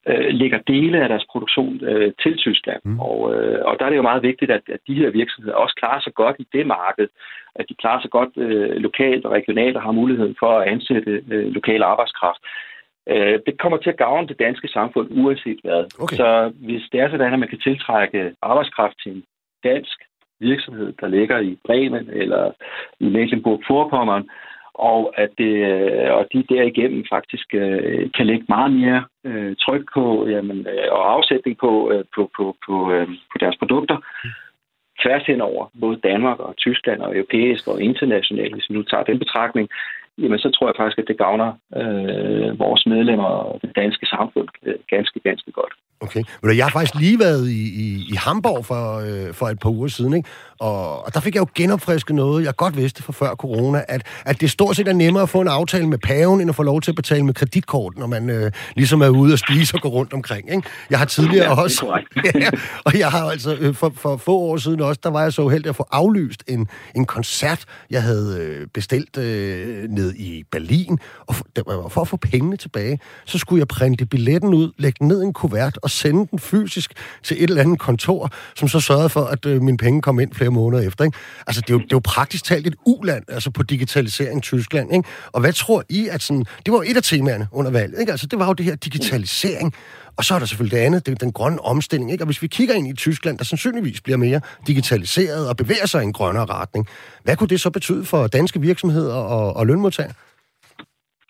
øh, 0.09 0.29
lægger 0.41 0.59
dele 0.73 1.03
af 1.03 1.09
deres 1.09 1.27
produktion 1.33 1.85
øh, 1.85 2.13
til 2.23 2.35
Tyskland. 2.37 2.81
Mm. 2.85 3.01
Og, 3.01 3.35
øh, 3.35 3.59
og 3.65 3.73
der 3.79 3.85
er 3.85 3.91
det 3.91 3.97
jo 3.97 4.11
meget 4.11 4.23
vigtigt, 4.23 4.51
at, 4.51 4.63
at 4.75 4.81
de 4.89 4.95
her 4.95 5.11
virksomheder 5.11 5.57
også 5.57 5.75
klarer 5.75 6.01
sig 6.01 6.15
godt 6.15 6.37
i 6.39 6.47
det 6.53 6.67
marked. 6.67 7.09
At 7.55 7.65
de 7.69 7.75
klarer 7.75 8.01
sig 8.01 8.11
godt 8.11 8.33
øh, 8.37 8.77
lokalt 8.77 9.25
og 9.27 9.33
regionalt 9.33 9.77
og 9.77 9.83
har 9.83 9.93
muligheden 9.93 10.37
for 10.39 10.59
at 10.59 10.69
ansætte 10.69 11.23
øh, 11.31 11.47
lokal 11.53 11.83
arbejdskraft. 11.83 12.43
Øh, 13.09 13.39
det 13.47 13.59
kommer 13.59 13.79
til 13.79 13.91
at 13.91 13.97
gavne 14.05 14.29
det 14.29 14.39
danske 14.39 14.69
samfund 14.69 15.09
uanset 15.11 15.61
hvad. 15.65 15.85
Okay. 16.03 16.17
Så 16.17 16.53
hvis 16.67 16.83
det 16.93 17.01
er 17.01 17.11
sådan, 17.11 17.33
at 17.33 17.39
man 17.39 17.49
kan 17.49 17.61
tiltrække 17.61 18.35
arbejdskraft 18.43 18.97
til 19.03 19.13
en 19.13 19.25
dansk 19.65 19.99
virksomhed, 20.49 20.93
der 21.01 21.09
ligger 21.09 21.39
i 21.39 21.59
Bremen 21.67 22.11
eller 22.13 22.51
i 23.01 23.07
Mecklenburg-Vorpommern, 23.17 24.25
og 24.75 25.13
at 25.17 25.31
det, 25.39 25.55
øh, 25.73 26.13
og 26.17 26.27
de 26.33 26.45
derigennem 26.55 27.05
faktisk 27.15 27.55
øh, 27.55 28.11
kan 28.17 28.27
lægge 28.27 28.45
meget 28.49 28.73
mere 28.73 29.05
øh, 29.25 29.57
tryk 29.57 29.85
på 29.95 30.27
jamen, 30.29 30.59
øh, 30.73 30.89
og 30.91 31.13
afsætning 31.13 31.59
på, 31.59 31.93
øh, 31.93 32.05
på, 32.15 32.31
på, 32.37 32.57
på, 32.67 32.93
øh, 32.93 33.09
på 33.33 33.37
deres 33.41 33.57
produkter 33.57 33.97
tværs 35.03 35.25
henover 35.27 35.65
både 35.81 36.01
Danmark 36.11 36.39
og 36.41 36.57
Tyskland 36.57 37.01
og 37.01 37.17
europæisk 37.17 37.69
og 37.69 37.83
internationalt, 37.83 38.55
hvis 38.55 38.69
vi 38.69 38.75
nu 38.75 38.83
tager 38.83 39.05
den 39.05 39.19
betragtning, 39.19 39.69
jamen 40.19 40.39
så 40.39 40.51
tror 40.51 40.67
jeg 40.69 40.75
faktisk, 40.79 40.99
at 40.99 41.09
det 41.09 41.19
gavner 41.19 41.51
øh, 41.81 42.59
vores 42.59 42.87
medlemmer 42.87 43.33
og 43.49 43.61
det 43.63 43.73
danske 43.77 44.07
samfund 44.07 44.49
øh, 44.67 44.75
ganske, 44.89 45.21
ganske 45.21 45.53
godt. 45.53 45.75
Okay. 46.03 46.23
Men 46.43 46.57
jeg 46.57 46.65
har 46.65 46.71
faktisk 46.71 46.95
lige 46.95 47.19
været 47.19 47.49
i, 47.49 47.63
i, 47.63 48.07
i 48.11 48.15
Hamburg 48.15 48.67
for, 48.67 48.99
øh, 48.99 49.35
for 49.35 49.49
et 49.49 49.59
par 49.59 49.71
uger 49.71 49.89
siden, 49.89 50.13
ikke? 50.13 50.29
Og, 50.59 51.07
og 51.07 51.15
der 51.15 51.21
fik 51.21 51.35
jeg 51.35 51.41
jo 51.41 51.47
genopfrisket 51.55 52.15
noget, 52.15 52.45
jeg 52.45 52.57
godt 52.57 52.77
vidste 52.77 53.03
fra 53.03 53.13
før 53.13 53.35
corona, 53.35 53.85
at, 53.89 54.07
at 54.25 54.41
det 54.41 54.51
stort 54.51 54.77
set 54.77 54.89
er 54.89 54.93
nemmere 54.93 55.23
at 55.23 55.29
få 55.29 55.41
en 55.41 55.49
aftale 55.49 55.89
med 55.89 55.99
paven, 55.99 56.41
end 56.41 56.51
at 56.51 56.57
få 56.57 56.63
lov 56.63 56.81
til 56.81 56.91
at 56.91 56.95
betale 56.95 57.23
med 57.23 57.35
kreditkort, 57.35 57.99
når 57.99 58.07
man 58.07 58.31
øh, 58.31 58.53
ligesom 58.75 59.03
er 59.03 59.09
ude 59.09 59.33
og 59.33 59.39
spise 59.39 59.75
og 59.75 59.81
gå 59.81 59.89
rundt 59.89 60.13
omkring. 60.13 60.51
Ikke? 60.51 60.69
Jeg 60.91 60.99
har 60.99 61.07
tidligere 61.07 61.45
ja, 61.45 61.63
også... 61.63 62.03
ja, 62.35 62.51
og 62.85 62.99
jeg 62.99 63.11
har 63.11 63.31
altså 63.31 63.55
øh, 63.55 63.75
for, 63.75 63.93
for 63.97 64.17
få 64.17 64.39
år 64.39 64.57
siden 64.57 64.81
også, 64.81 65.01
der 65.03 65.11
var 65.11 65.23
jeg 65.23 65.33
så 65.33 65.49
heldig 65.49 65.69
at 65.69 65.77
få 65.77 65.87
aflyst 65.91 66.45
en, 66.49 66.69
en 66.97 67.05
koncert, 67.05 67.65
jeg 67.91 68.03
havde 68.03 68.39
øh, 68.41 68.67
bestilt 68.67 69.17
øh, 69.19 69.89
ned 69.89 70.15
i 70.15 70.45
Berlin, 70.53 70.99
og 71.27 71.35
for, 71.35 71.89
for 71.89 72.01
at 72.01 72.09
få 72.09 72.17
pengene 72.17 72.57
tilbage, 72.57 72.99
så 73.25 73.39
skulle 73.39 73.61
jeg 73.61 73.69
printe 73.69 74.07
billetten 74.07 74.55
ud, 74.55 74.73
lægge 74.79 74.97
den 75.01 75.09
ned 75.09 75.23
i 75.23 75.25
en 75.25 75.33
kuvert 75.33 75.79
og 75.83 75.91
sende 75.93 76.27
den 76.31 76.39
fysisk 76.39 76.93
til 77.23 77.45
et 77.45 77.51
eller 77.51 77.63
andet 77.63 77.79
kontor, 77.79 78.31
som 78.57 78.69
så 78.69 78.81
sørgede 78.81 79.09
for, 79.09 79.25
at 79.25 79.47
øh, 79.47 79.63
mine 79.63 79.79
penge 79.79 80.03
kom 80.03 80.21
ind 80.21 80.35
flere 80.35 80.51
måneder 80.51 80.83
efter. 80.83 81.05
Ikke? 81.05 81.19
Altså, 81.47 81.61
det 81.61 81.71
er, 81.71 81.75
jo, 81.75 81.79
det 81.79 81.85
er 81.85 81.97
jo 81.97 82.01
praktisk 82.05 82.45
talt 82.45 82.67
et 82.67 82.75
uland, 82.87 83.25
altså 83.29 83.51
på 83.51 83.63
digitalisering 83.63 84.39
i 84.39 84.41
Tyskland. 84.41 84.95
Ikke? 84.95 85.09
Og 85.33 85.41
hvad 85.41 85.53
tror 85.53 85.85
I, 85.89 86.09
at 86.09 86.23
sådan... 86.23 86.45
Det 86.67 86.73
var 86.73 86.79
jo 86.79 86.91
et 86.91 86.97
af 86.97 87.03
temaerne 87.03 87.49
under 87.53 87.71
valget, 87.71 88.01
ikke? 88.01 88.13
Altså, 88.13 88.27
det 88.27 88.39
var 88.39 88.47
jo 88.47 88.53
det 88.53 88.65
her 88.65 88.75
digitalisering. 88.75 89.75
Og 90.17 90.25
så 90.25 90.35
er 90.35 90.39
der 90.39 90.47
selvfølgelig 90.47 90.79
det 90.79 90.85
andet, 90.85 91.07
det 91.07 91.21
den 91.21 91.33
grønne 91.33 91.65
omstilling. 91.65 92.13
Ikke? 92.13 92.25
Og 92.25 92.27
hvis 92.27 92.43
vi 92.43 92.47
kigger 92.47 92.75
ind 92.75 92.89
i 92.89 92.93
Tyskland, 92.93 93.39
der 93.39 93.45
sandsynligvis 93.45 94.01
bliver 94.01 94.17
mere 94.17 94.41
digitaliseret 94.67 95.49
og 95.49 95.57
bevæger 95.57 95.87
sig 95.87 96.03
i 96.03 96.05
en 96.05 96.13
grønnere 96.13 96.45
retning, 96.45 96.87
hvad 97.25 97.37
kunne 97.37 97.49
det 97.49 97.61
så 97.61 97.71
betyde 97.71 98.05
for 98.05 98.27
danske 98.27 98.61
virksomheder 98.61 99.15
og, 99.15 99.57
og 99.57 99.67
lønmodtagere? 99.67 100.13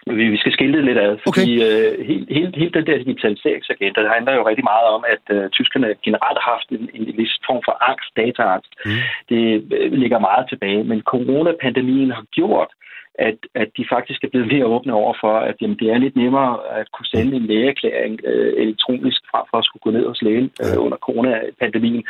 Vi, 0.06 0.24
vi 0.34 0.38
skal 0.38 0.52
skille 0.52 0.76
det 0.76 0.84
lidt 0.84 0.98
ad, 0.98 1.18
fordi 1.26 1.48
okay. 1.56 1.66
øh, 1.66 2.06
helt, 2.06 2.28
helt, 2.36 2.56
helt 2.56 2.74
den 2.74 2.86
der 2.86 2.98
digitaliseringsagenda, 2.98 4.02
der 4.02 4.12
handler 4.16 4.32
jo 4.34 4.48
rigtig 4.48 4.64
meget 4.64 4.86
om, 4.96 5.04
at 5.14 5.24
øh, 5.36 5.50
tyskerne 5.50 5.88
generelt 6.06 6.38
har 6.42 6.50
haft 6.54 6.68
en, 6.76 6.90
en 6.94 7.16
vis 7.18 7.34
form 7.46 7.60
for 7.66 7.74
angst, 7.90 8.10
dataangst. 8.16 8.72
Mm. 8.84 9.00
Det 9.28 9.42
øh, 9.78 9.92
ligger 10.02 10.18
meget 10.18 10.44
tilbage, 10.48 10.84
men 10.84 11.00
coronapandemien 11.12 12.10
har 12.10 12.24
gjort, 12.38 12.70
at, 13.14 13.38
at 13.54 13.68
de 13.76 13.84
faktisk 13.90 14.24
er 14.24 14.28
blevet 14.28 14.52
mere 14.52 14.66
åbne 14.66 14.94
over 14.94 15.14
for, 15.20 15.34
at 15.38 15.56
jamen, 15.60 15.78
det 15.78 15.90
er 15.90 15.98
lidt 15.98 16.16
nemmere 16.16 16.58
at 16.78 16.86
kunne 16.92 17.06
sende 17.06 17.36
en 17.36 17.46
lægeerklæring 17.46 18.20
øh, 18.24 18.52
elektronisk 18.62 19.20
frem 19.30 19.44
for 19.50 19.58
at 19.58 19.64
skulle 19.64 19.82
gå 19.82 19.90
ned 19.90 20.06
hos 20.06 20.22
lægen 20.22 20.50
øh, 20.62 20.84
under 20.84 20.96
coronapandemien 20.96 22.04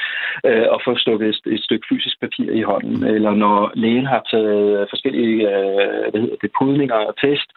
øh, 0.46 0.66
og 0.74 0.80
få 0.84 0.96
stukket 0.96 1.28
et, 1.28 1.40
et 1.54 1.62
stykke 1.64 1.86
fysisk 1.90 2.20
papir 2.20 2.50
i 2.50 2.62
hånden. 2.62 2.96
Mm. 2.96 3.14
Eller 3.14 3.34
når 3.34 3.72
lægen 3.74 4.06
har 4.06 4.22
taget 4.30 4.86
forskellige 4.90 5.38
øh, 5.52 6.10
hvad 6.10 6.20
hedder 6.20 6.36
det, 6.42 6.50
pudninger 6.58 6.94
og 6.94 7.14
test, 7.20 7.48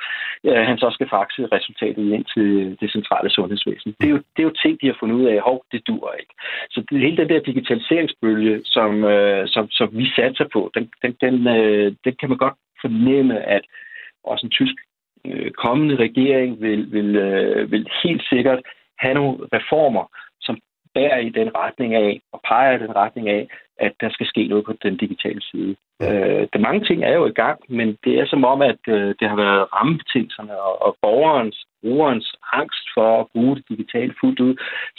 øh, 0.43 0.61
han 0.69 0.77
så 0.77 0.89
skal 0.93 1.09
faxe 1.09 1.41
resultatet 1.51 2.05
ind 2.15 2.25
til 2.35 2.77
det 2.81 2.91
centrale 2.91 3.29
sundhedsvæsen. 3.29 3.95
Det 3.99 4.07
er 4.07 4.13
jo, 4.15 4.17
det 4.33 4.39
er 4.41 4.49
jo 4.49 4.59
ting, 4.63 4.81
de 4.81 4.87
har 4.87 4.97
fundet 4.99 5.15
ud 5.15 5.25
af, 5.25 5.41
hov, 5.41 5.65
det 5.71 5.87
dur 5.87 6.13
ikke. 6.19 6.33
Så 6.71 6.83
det, 6.89 6.99
hele 6.99 7.17
den 7.17 7.29
der 7.29 7.39
digitaliseringsbølge, 7.39 8.61
som, 8.65 9.03
øh, 9.03 9.47
som, 9.47 9.69
som 9.71 9.89
vi 9.91 10.05
satser 10.15 10.45
på, 10.53 10.71
den, 10.75 10.89
den, 11.01 11.11
den, 11.21 11.47
øh, 11.47 11.91
den 12.05 12.13
kan 12.19 12.29
man 12.29 12.37
godt 12.37 12.53
fornemme, 12.85 13.37
at 13.55 13.63
også 14.23 14.45
en 14.45 14.55
tysk 14.59 14.75
øh, 15.25 15.51
kommende 15.51 15.95
regering 15.95 16.61
vil, 16.61 16.91
vil, 16.91 17.15
øh, 17.15 17.71
vil 17.71 17.89
helt 18.03 18.23
sikkert 18.29 18.59
have 18.99 19.13
nogle 19.13 19.37
reformer, 19.53 20.05
som 20.41 20.55
bærer 20.93 21.19
i 21.19 21.29
den 21.29 21.49
retning 21.55 21.95
af 21.95 22.21
og 22.33 22.39
peger 22.47 22.71
i 22.75 22.83
den 22.85 22.95
retning 22.95 23.29
af, 23.29 23.47
at 23.79 23.93
der 24.01 24.09
skal 24.09 24.27
ske 24.27 24.47
noget 24.47 24.65
på 24.65 24.73
den 24.83 24.97
digitale 24.97 25.41
side. 25.51 25.75
Øh, 26.01 26.47
de 26.53 26.59
mange 26.59 26.85
ting 26.85 27.03
er 27.03 27.13
jo 27.13 27.25
i 27.25 27.37
gang, 27.43 27.59
men 27.69 27.97
det 28.03 28.13
er 28.19 28.25
som 28.25 28.43
om, 28.45 28.61
at 28.61 28.81
øh, 28.87 29.15
det 29.19 29.29
har 29.29 29.35
været 29.35 29.73
rammebetingelserne 29.73 30.55
og, 30.61 30.81
og 30.85 30.97
borgerens 31.01 31.65
brugerens 31.85 32.29
angst 32.61 32.85
for 32.95 33.09
at 33.21 33.27
bruge 33.33 33.55
det 33.57 33.65
digitalt 33.71 34.13
fuldt 34.21 34.39
ud, 34.47 34.53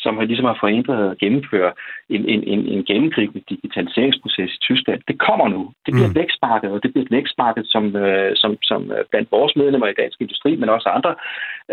som 0.05 0.13
har 0.19 0.25
ligesom 0.31 0.49
har 0.51 0.59
forhindret 0.65 1.11
at 1.11 1.19
gennemføre 1.23 1.73
en, 2.15 2.23
en, 2.33 2.41
en, 2.53 2.61
en 2.75 2.83
gennemgribende 2.91 3.43
digitaliseringsproces 3.53 4.51
i 4.57 4.61
Tyskland. 4.69 5.01
Det 5.11 5.17
kommer 5.27 5.47
nu. 5.55 5.63
Det 5.85 5.91
bliver 5.95 6.11
mm. 6.11 6.15
et 6.15 6.21
vækstmarked, 6.23 6.71
og 6.75 6.81
det 6.83 6.91
bliver 6.93 7.05
et 7.07 7.17
vækstmarked, 7.19 7.65
som, 7.75 7.85
øh, 8.05 8.31
som, 8.43 8.51
som 8.71 8.81
øh, 8.95 9.03
blandt 9.11 9.29
vores 9.37 9.53
medlemmer 9.61 9.89
i 9.89 9.99
dansk 10.03 10.19
industri, 10.25 10.51
men 10.61 10.69
også 10.77 10.89
andre, 10.97 11.13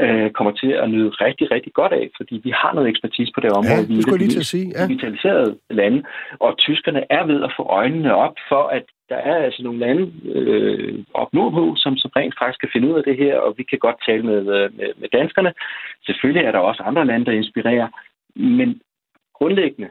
øh, 0.03 0.27
kommer 0.37 0.53
til 0.61 0.71
at 0.83 0.87
nyde 0.93 1.09
rigtig, 1.25 1.45
rigtig 1.55 1.73
godt 1.79 1.93
af, 2.01 2.05
fordi 2.17 2.35
vi 2.47 2.51
har 2.61 2.71
noget 2.73 2.89
ekspertise 2.93 3.31
på 3.35 3.41
det 3.43 3.51
område. 3.59 3.83
Ja, 3.83 3.91
vi 3.91 3.95
er 3.99 4.43
at 4.45 4.51
sige. 4.55 4.67
Ja. 4.77 4.83
digitaliserede 4.87 5.49
lande, 5.81 5.99
og 6.45 6.51
tyskerne 6.57 6.92
er 7.09 7.23
ved 7.25 7.43
at 7.43 7.53
få 7.57 7.63
øjnene 7.63 8.15
op 8.15 8.35
for, 8.49 8.63
at 8.67 8.83
der 9.09 9.15
er 9.15 9.35
altså 9.35 9.63
nogle 9.63 9.79
lande 9.79 10.11
øh, 10.25 11.03
op 11.13 11.33
nordpå, 11.33 11.75
som, 11.77 11.97
som 11.97 12.11
rent 12.15 12.35
faktisk 12.39 12.59
kan 12.59 12.69
finde 12.73 12.87
ud 12.89 12.97
af 12.97 13.03
det 13.03 13.17
her, 13.17 13.35
og 13.37 13.53
vi 13.57 13.63
kan 13.63 13.79
godt 13.79 13.95
tale 14.07 14.23
med, 14.23 14.39
øh, 14.57 14.77
med, 14.77 14.89
med 15.01 15.09
danskerne. 15.09 15.53
Selvfølgelig 16.05 16.45
er 16.45 16.51
der 16.51 16.59
også 16.59 16.83
andre 16.83 17.05
lande, 17.05 17.25
der 17.25 17.31
inspirerer, 17.31 17.87
men 18.35 18.81
grundlæggende 19.33 19.89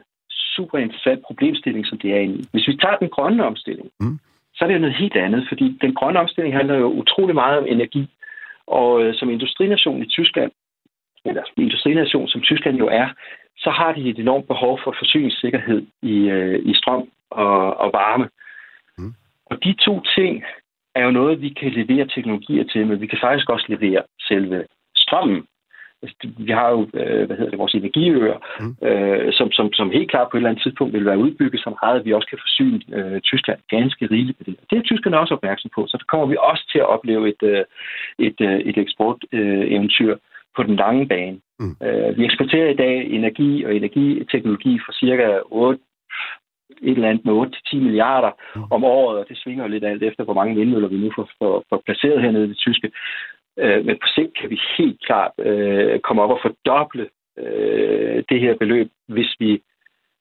super 0.55 0.77
interessant 0.77 1.21
problemstilling, 1.27 1.85
som 1.87 1.97
det 1.97 2.09
er 2.11 2.19
inde 2.19 2.35
i. 2.39 2.43
Hvis 2.51 2.67
vi 2.67 2.75
tager 2.75 2.97
den 2.97 3.09
grønne 3.09 3.45
omstilling, 3.45 3.89
mm. 3.99 4.19
så 4.55 4.59
er 4.63 4.67
det 4.67 4.75
jo 4.75 4.85
noget 4.85 4.95
helt 4.95 5.15
andet, 5.15 5.45
fordi 5.49 5.77
den 5.81 5.93
grønne 5.95 6.19
omstilling 6.19 6.55
handler 6.55 6.75
jo 6.75 6.87
utrolig 7.01 7.35
meget 7.35 7.57
om 7.57 7.65
energi. 7.67 8.03
Og 8.67 9.03
øh, 9.03 9.15
som 9.15 9.29
industrination 9.29 10.03
i 10.03 10.05
Tyskland, 10.05 10.51
eller 11.25 11.43
industrination 11.57 12.27
som 12.27 12.41
Tyskland 12.41 12.77
jo 12.77 12.87
er, 12.87 13.07
så 13.57 13.69
har 13.69 13.91
de 13.93 14.09
et 14.09 14.19
enormt 14.19 14.47
behov 14.47 14.79
for 14.83 14.95
forsyningssikkerhed 14.99 15.85
i, 16.01 16.15
øh, 16.29 16.59
i 16.65 16.73
strøm 16.73 17.09
og, 17.29 17.77
og 17.77 17.89
varme. 17.93 18.29
Og 19.45 19.63
de 19.63 19.73
to 19.73 20.01
ting 20.15 20.43
er 20.95 21.05
jo 21.05 21.11
noget, 21.11 21.41
vi 21.41 21.49
kan 21.49 21.71
levere 21.71 22.07
teknologier 22.07 22.63
til, 22.63 22.87
men 22.87 23.01
vi 23.01 23.07
kan 23.07 23.19
faktisk 23.21 23.49
også 23.49 23.65
levere 23.67 24.01
selve 24.27 24.65
strømmen. 24.95 25.43
Altså, 26.01 26.17
vi 26.37 26.51
har 26.51 26.69
jo, 26.69 26.81
øh, 26.93 27.25
hvad 27.25 27.37
hedder 27.37 27.49
det, 27.49 27.59
vores 27.59 27.73
energiøer, 27.73 28.37
mm. 28.59 28.87
øh, 28.87 29.33
som, 29.33 29.51
som, 29.51 29.73
som 29.73 29.91
helt 29.91 30.09
klart 30.11 30.27
på 30.29 30.37
et 30.37 30.39
eller 30.39 30.49
andet 30.49 30.63
tidspunkt 30.63 30.93
vil 30.93 31.05
være 31.05 31.17
udbygget 31.17 31.61
så 31.61 31.75
meget, 31.81 31.99
at 31.99 32.05
vi 32.05 32.13
også 32.13 32.27
kan 32.27 32.43
forsyne 32.45 32.79
øh, 32.97 33.21
Tyskland 33.21 33.59
ganske 33.69 34.05
rigeligt 34.11 34.37
på 34.37 34.43
det. 34.43 34.55
Det 34.69 34.77
er 34.77 34.81
tyskerne 34.81 35.19
også 35.19 35.33
opmærksom 35.33 35.71
på, 35.75 35.87
så 35.87 35.97
der 35.97 36.05
kommer 36.07 36.25
vi 36.25 36.37
også 36.39 36.63
til 36.71 36.79
at 36.79 36.89
opleve 36.95 37.29
et, 37.29 37.43
øh, 37.43 37.63
et, 38.19 38.41
øh, 38.41 38.59
et 38.59 38.77
eksporteventyr 38.77 40.11
øh, 40.13 40.19
på 40.55 40.63
den 40.63 40.75
lange 40.75 41.07
bane. 41.07 41.39
Mm. 41.59 41.75
Øh, 41.83 42.17
vi 42.17 42.25
eksporterer 42.25 42.69
i 42.69 42.75
dag 42.75 42.95
energi 43.05 43.63
og 43.65 43.75
energiteknologi 43.75 44.79
for 44.85 44.91
cirka 44.91 45.39
8 45.45 45.79
et 46.81 46.95
eller 46.95 47.09
andet 47.09 47.25
med 47.25 47.33
8-10 47.73 47.77
milliarder 47.77 48.31
mm. 48.55 48.63
om 48.71 48.83
året, 48.83 49.19
og 49.19 49.25
det 49.29 49.37
svinger 49.37 49.67
lidt 49.67 49.85
alt 49.85 50.03
efter, 50.03 50.23
hvor 50.23 50.33
mange 50.33 50.55
vindmøller 50.55 50.87
vi 50.87 50.97
nu 50.97 51.11
får, 51.15 51.29
får, 51.37 51.63
får 51.69 51.81
placeret 51.85 52.21
hernede 52.21 52.45
i 52.45 52.49
det 52.49 52.57
tyske. 52.57 52.91
Øh, 53.59 53.85
men 53.85 53.95
på 53.95 54.07
sigt 54.15 54.37
kan 54.39 54.49
vi 54.49 54.59
helt 54.77 55.05
klart 55.05 55.31
øh, 55.39 55.99
komme 55.99 56.21
op 56.21 56.29
og 56.29 56.39
fordoble 56.41 57.07
øh, 57.37 58.23
det 58.29 58.39
her 58.39 58.57
beløb, 58.57 58.89
hvis 59.07 59.35
vi 59.39 59.61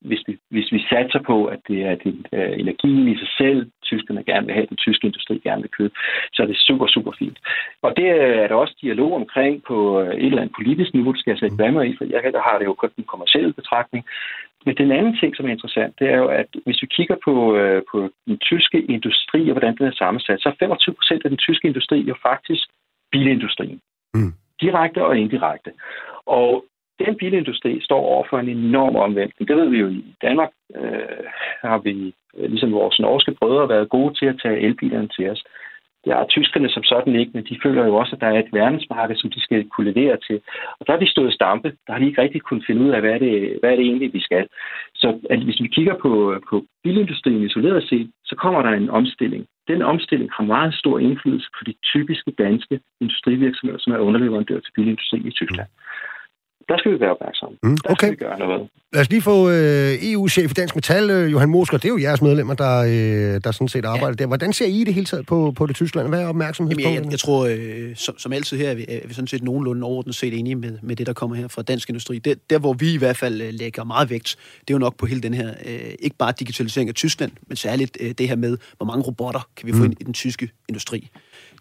hvis 0.09 0.22
vi, 0.26 0.38
hvis 0.50 0.72
vi 0.72 0.80
satser 0.92 1.20
på, 1.30 1.36
at 1.44 1.61
det 1.68 1.80
er 1.90 1.94
det, 1.94 2.14
uh, 2.38 2.61
energien 2.62 3.09
i 3.09 3.16
sig 3.18 3.28
selv, 3.40 3.70
tyskerne 3.82 4.24
gerne 4.24 4.46
vil 4.46 4.55
have, 4.55 4.66
den 4.66 4.76
tyske 4.76 5.07
industri 5.07 5.38
gerne 5.38 5.62
vil 5.62 5.76
købe, 5.78 5.94
så 6.32 6.42
er 6.42 6.46
det 6.46 6.57
super, 6.57 6.86
super 6.86 7.12
fint. 7.18 7.38
Og 7.82 7.96
det 7.96 8.07
er 8.11 8.48
der 8.48 8.55
også 8.55 8.74
dialog 8.82 9.12
omkring 9.14 9.62
på 9.68 10.00
øh, 10.00 10.14
et 10.14 10.26
eller 10.26 10.42
andet 10.42 10.57
politisk 10.59 10.94
niveau, 10.94 11.12
det 11.12 11.20
skal 11.20 11.30
jeg 11.30 11.38
slet 11.38 11.53
ikke 11.53 11.62
være 11.62 11.88
i, 11.88 11.96
for 11.98 12.05
jeg 12.05 12.42
har 12.46 12.59
det 12.59 12.64
jo 12.64 12.74
kun 12.74 12.90
den 12.96 13.05
kommersielle 13.05 13.53
betragtning. 13.53 14.05
Men 14.66 14.76
den 14.76 14.92
anden 14.92 15.16
ting, 15.20 15.36
som 15.36 15.46
er 15.46 15.50
interessant, 15.50 15.98
det 15.98 16.07
er 16.09 16.16
jo, 16.16 16.28
at 16.28 16.48
hvis 16.64 16.82
vi 16.82 16.86
kigger 16.96 17.16
på, 17.24 17.34
uh, 17.61 17.80
på 17.90 17.98
den 18.26 18.38
tyske 18.38 18.78
industri 18.94 19.40
og 19.48 19.55
hvordan 19.55 19.76
den 19.76 19.86
er 19.86 19.98
sammensat, 20.03 20.40
så 20.42 20.48
er 20.48 20.55
25 20.59 20.94
procent 20.94 21.24
af 21.24 21.30
den 21.30 21.38
tyske 21.46 21.68
industri 21.68 21.98
jo 22.00 22.14
faktisk 22.22 22.64
bilindustrien. 23.12 23.80
Mm. 24.14 24.32
Direkte 24.61 25.05
og 25.05 25.18
indirekte. 25.18 25.70
Og 26.26 26.64
den 27.07 27.16
bilindustri 27.16 27.80
står 27.80 28.00
over 28.12 28.24
for 28.30 28.38
en 28.38 28.48
enorm 28.48 28.96
omvæltning. 28.96 29.48
Det 29.48 29.57
ved 29.57 29.68
vi 29.68 29.78
jo 29.78 29.88
i 29.88 30.14
Danmark. 30.22 30.50
Øh, 30.76 31.26
har 31.62 31.78
vi, 31.78 32.14
øh, 32.38 32.50
ligesom 32.50 32.72
vores 32.72 33.00
norske 33.00 33.32
brødre, 33.40 33.68
været 33.68 33.88
gode 33.88 34.14
til 34.14 34.26
at 34.26 34.40
tage 34.42 34.61
elbilerne 34.61 35.09
til 35.09 35.30
os. 35.30 35.44
Det 36.05 36.12
er 36.12 36.26
tyskerne 36.26 36.68
som 36.70 36.84
sådan 36.84 37.16
ikke, 37.16 37.32
men 37.34 37.44
de 37.44 37.61
føler 37.62 37.84
jo 37.84 37.94
også, 37.94 38.16
at 38.16 38.20
der 38.20 38.26
er 38.26 38.38
et 38.38 38.53
verdensmarked, 38.53 39.16
som 39.16 39.30
de 39.30 39.40
skal 39.42 39.68
kunne 39.68 39.92
levere 39.92 40.16
til. 40.26 40.40
Og 40.78 40.86
der 40.86 40.92
har 40.92 41.00
de 41.00 41.11
stået 41.11 41.32
stampe. 41.32 41.68
Der 41.86 41.92
har 41.92 42.00
de 42.00 42.07
ikke 42.07 42.22
rigtig 42.22 42.42
kunnet 42.42 42.64
finde 42.66 42.82
ud 42.82 42.90
af, 42.90 43.00
hvad 43.00 43.20
det, 43.20 43.59
hvad 43.61 43.70
det 43.76 43.84
egentlig, 43.86 44.12
vi 44.12 44.20
skal. 44.20 44.46
Så 44.94 45.09
at 45.30 45.38
hvis 45.44 45.61
vi 45.61 45.68
kigger 45.68 45.94
på, 45.94 46.40
på 46.50 46.64
bilindustrien 46.84 47.42
isoleret 47.42 47.88
set, 47.88 48.11
så 48.24 48.34
kommer 48.36 48.62
der 48.62 48.70
en 48.70 48.90
omstilling. 48.90 49.46
Den 49.68 49.82
omstilling 49.82 50.30
har 50.36 50.44
meget 50.44 50.74
stor 50.74 50.98
indflydelse 50.98 51.48
på 51.59 51.64
de 51.66 51.74
typiske 51.92 52.30
danske 52.38 52.80
industrivirksomheder, 53.00 53.80
som 53.80 53.92
er 53.92 53.98
underleverandør 53.98 54.61
til 54.61 54.72
bilindustrien 54.76 55.26
i 55.26 55.30
Tyskland. 55.30 55.68
Mm 55.68 56.12
der 56.68 56.78
skal 56.78 56.92
vi 56.92 57.00
være 57.00 57.10
opmærksomme. 57.10 57.56
Mm, 57.62 57.72
okay. 57.72 57.86
Der 57.88 57.94
skal 57.94 58.10
vi 58.10 58.16
gøre 58.16 58.38
noget. 58.38 58.68
Lad 58.92 59.00
os 59.00 59.10
lige 59.10 59.22
få 59.22 59.50
øh, 59.50 60.12
EU-chef 60.12 60.50
i 60.50 60.54
Dansk 60.54 60.74
Metal, 60.74 61.10
øh, 61.10 61.32
Johan 61.32 61.48
Mosker. 61.48 61.76
Det 61.76 61.84
er 61.84 61.88
jo 61.88 61.98
jeres 61.98 62.22
medlemmer, 62.22 62.54
der, 62.54 62.78
øh, 62.82 63.40
der 63.44 63.50
sådan 63.50 63.68
set 63.68 63.84
arbejder 63.84 64.16
ja. 64.18 64.22
der. 64.22 64.26
Hvordan 64.26 64.52
ser 64.52 64.66
I 64.66 64.84
det 64.84 64.94
hele 64.94 65.06
taget 65.06 65.26
på, 65.26 65.52
på 65.56 65.66
det 65.66 65.76
Tyskland? 65.76 66.08
Hvad 66.08 66.22
er 66.22 66.26
opmærksomhed 66.26 66.76
Jamen, 66.76 66.94
jeg, 66.94 67.04
jeg, 67.04 67.10
jeg 67.10 67.18
tror, 67.18 67.46
øh, 67.46 67.96
som, 67.96 68.18
som 68.18 68.32
altid 68.32 68.58
her, 68.58 68.70
er 68.70 68.74
vi, 68.74 68.84
er 68.88 69.08
vi 69.08 69.14
sådan 69.14 69.26
set 69.26 69.42
nogenlunde 69.42 69.86
overordnet 69.86 70.14
set 70.14 70.38
enige 70.38 70.54
med, 70.54 70.78
med 70.82 70.96
det, 70.96 71.06
der 71.06 71.12
kommer 71.12 71.36
her 71.36 71.48
fra 71.48 71.62
dansk 71.62 71.88
industri. 71.88 72.18
Det, 72.18 72.50
der, 72.50 72.58
hvor 72.58 72.72
vi 72.72 72.94
i 72.94 72.98
hvert 72.98 73.16
fald 73.16 73.40
øh, 73.40 73.48
lægger 73.52 73.84
meget 73.84 74.10
vægt, 74.10 74.36
det 74.60 74.70
er 74.70 74.74
jo 74.74 74.78
nok 74.78 74.96
på 74.96 75.06
hele 75.06 75.20
den 75.20 75.34
her, 75.34 75.48
øh, 75.66 75.94
ikke 75.98 76.16
bare 76.16 76.32
digitalisering 76.38 76.88
af 76.88 76.94
Tyskland, 76.94 77.32
men 77.46 77.56
særligt 77.56 77.96
øh, 78.00 78.10
det 78.10 78.28
her 78.28 78.36
med, 78.36 78.58
hvor 78.76 78.86
mange 78.86 79.02
robotter 79.02 79.48
kan 79.56 79.66
vi 79.66 79.72
få 79.72 79.78
mm. 79.78 79.84
ind 79.84 79.96
i 80.00 80.04
den 80.04 80.14
tyske 80.14 80.50
industri. 80.68 81.10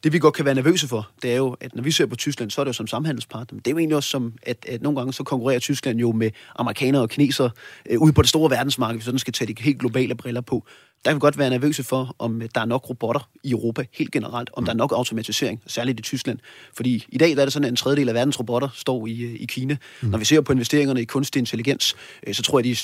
Det 0.04 0.14
vi 0.14 0.20
godt 0.20 0.34
kan 0.34 0.46
være 0.46 0.56
nervøse 0.56 0.88
for, 0.88 1.12
det 1.22 1.32
er 1.32 1.36
jo, 1.36 1.56
at 1.60 1.76
når 1.76 1.84
vi 1.84 1.92
ser 1.92 2.06
på 2.06 2.16
Tyskland, 2.16 2.52
så 2.52 2.62
er 2.62 2.66
det 2.66 2.70
jo 2.70 2.74
som 2.74 2.88
samhandelspartner. 2.88 3.56
Men 3.56 3.60
det 3.60 3.68
er 3.68 3.72
jo 3.72 3.78
egentlig 3.78 3.96
også 3.96 4.10
som, 4.10 4.34
at, 4.44 4.66
at 4.68 4.82
nogle 4.82 5.00
gange 5.00 5.14
så 5.14 5.24
konkurrerer 5.24 5.60
Tyskland 5.60 6.00
jo 6.00 6.12
med 6.12 6.32
amerikanere 6.56 7.02
og 7.02 7.10
kinesere 7.10 7.50
øh, 7.90 8.02
ude 8.02 8.14
på 8.14 8.22
det 8.22 8.30
store 8.30 8.52
verdensmarked, 8.52 8.96
hvis 8.96 9.06
sådan 9.06 9.20
skal 9.20 9.34
tage 9.34 9.54
de 9.54 9.64
helt 9.64 9.80
globale 9.80 10.16
briller 10.16 10.42
på 10.42 10.66
der 11.06 11.12
kan 11.12 11.16
vi 11.16 11.20
godt 11.20 11.38
være 11.38 11.50
nervøse 11.50 11.84
for, 11.84 12.16
om 12.20 12.42
der 12.56 12.62
er 12.62 12.66
nok 12.66 12.90
robotter 12.90 13.30
i 13.44 13.52
Europa 13.52 13.86
helt 13.94 14.12
generelt, 14.12 14.50
om 14.54 14.66
der 14.66 14.72
er 14.72 14.76
nok 14.76 14.92
automatisering, 14.92 15.62
særligt 15.68 16.00
i 16.00 16.02
Tyskland. 16.02 16.40
Fordi 16.74 17.06
i 17.10 17.18
dag 17.18 17.36
der 17.36 17.42
er 17.42 17.46
det 17.46 17.54
sådan, 17.54 17.66
at 17.66 17.70
en 17.70 17.76
tredjedel 17.76 18.10
af 18.10 18.16
verdens 18.16 18.40
robotter 18.40 18.70
står 18.74 19.08
i, 19.08 19.36
i 19.36 19.46
Kina. 19.46 19.78
Mm. 20.02 20.10
Når 20.10 20.18
vi 20.18 20.26
ser 20.26 20.42
på 20.42 20.54
investeringerne 20.54 21.02
i 21.02 21.06
kunstig 21.06 21.40
intelligens, 21.40 21.96
øh, 22.28 22.34
så 22.34 22.44
tror 22.44 22.60
jeg, 22.60 22.64
de, 22.64 22.76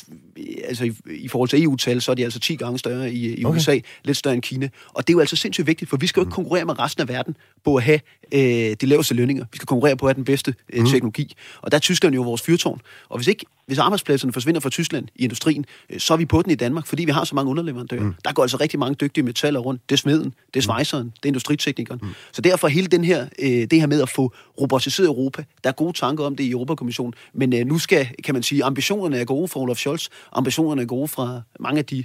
altså 0.67 0.85
i, 0.85 0.93
i 1.09 1.27
forhold 1.27 1.49
til 1.49 1.63
EU-tal, 1.63 2.01
så 2.01 2.11
er 2.11 2.15
de 2.15 2.23
altså 2.23 2.39
10 2.39 2.55
gange 2.55 2.79
større 2.79 3.11
i, 3.11 3.39
i 3.39 3.45
okay. 3.45 3.57
USA, 3.57 3.79
lidt 4.03 4.17
større 4.17 4.33
end 4.33 4.43
Kina. 4.43 4.69
Og 4.93 5.07
det 5.07 5.13
er 5.13 5.15
jo 5.15 5.19
altså 5.19 5.35
sindssygt 5.35 5.67
vigtigt, 5.67 5.89
for 5.89 5.97
vi 5.97 6.07
skal 6.07 6.19
jo 6.19 6.23
ikke 6.23 6.29
mm. 6.29 6.35
konkurrere 6.35 6.65
med 6.65 6.79
resten 6.79 7.01
af 7.01 7.07
verden 7.07 7.37
på 7.65 7.75
at 7.75 7.83
have 7.83 7.99
øh, 8.31 8.75
de 8.81 8.85
laveste 8.85 9.13
lønninger. 9.13 9.45
Vi 9.51 9.55
skal 9.55 9.67
konkurrere 9.67 9.97
på 9.97 10.05
at 10.05 10.09
have 10.09 10.15
den 10.15 10.25
bedste 10.25 10.55
øh, 10.73 10.79
mm. 10.79 10.87
teknologi. 10.87 11.35
Og 11.61 11.71
der 11.71 11.77
er 11.77 11.79
Tyskland 11.79 12.15
jo 12.15 12.21
vores 12.21 12.41
fyrtårn. 12.41 12.81
Og 13.09 13.17
hvis 13.17 13.27
ikke 13.27 13.45
hvis 13.67 13.77
arbejdspladserne 13.77 14.33
forsvinder 14.33 14.61
fra 14.61 14.69
Tyskland 14.69 15.07
i 15.15 15.23
industrien, 15.23 15.65
øh, 15.89 15.99
så 15.99 16.13
er 16.13 16.17
vi 16.17 16.25
på 16.25 16.41
den 16.41 16.51
i 16.51 16.55
Danmark, 16.55 16.87
fordi 16.87 17.05
vi 17.05 17.11
har 17.11 17.23
så 17.23 17.35
mange 17.35 17.49
underleverandører. 17.49 18.03
Mm. 18.03 18.06
Der 18.25 18.33
går 18.33 18.41
altså 18.41 18.57
rigtig 18.57 18.79
mange 18.79 18.95
dygtige 18.95 19.23
metaller 19.23 19.59
rundt. 19.59 19.81
Det 19.89 19.95
er 19.95 19.97
smeden, 19.97 20.23
det 20.23 20.33
er 20.55 20.57
mm. 20.57 20.61
svejseren, 20.61 21.05
det 21.05 21.25
er 21.25 21.27
industriteknikeren. 21.27 21.99
Mm. 22.03 22.09
Så 22.31 22.41
derfor 22.41 22.67
hele 22.67 22.87
den 22.87 23.03
her, 23.03 23.27
øh, 23.39 23.49
det 23.49 23.73
her 23.73 23.87
med 23.87 24.01
at 24.01 24.09
få 24.09 24.33
robotiseret 24.61 25.07
Europa, 25.07 25.43
der 25.63 25.69
er 25.69 25.73
gode 25.73 25.93
tanker 25.93 26.25
om 26.25 26.35
det 26.35 26.43
i 26.43 26.51
Europakommissionen, 26.51 27.13
men 27.33 27.53
øh, 27.53 27.65
nu 27.65 27.79
skal, 27.79 28.07
kan 28.23 28.33
man 28.33 28.43
sige, 28.43 28.63
ambitionerne 28.63 29.17
er 29.17 29.25
gode 29.25 29.47
for 29.47 29.59
Olaf 29.59 29.77
Scholz, 29.77 30.07
ambitionerne 30.31 30.81
er 30.81 30.85
gode 30.85 31.07
fra 31.07 31.41
mange 31.59 31.79
af 31.79 31.85
de 31.85 32.03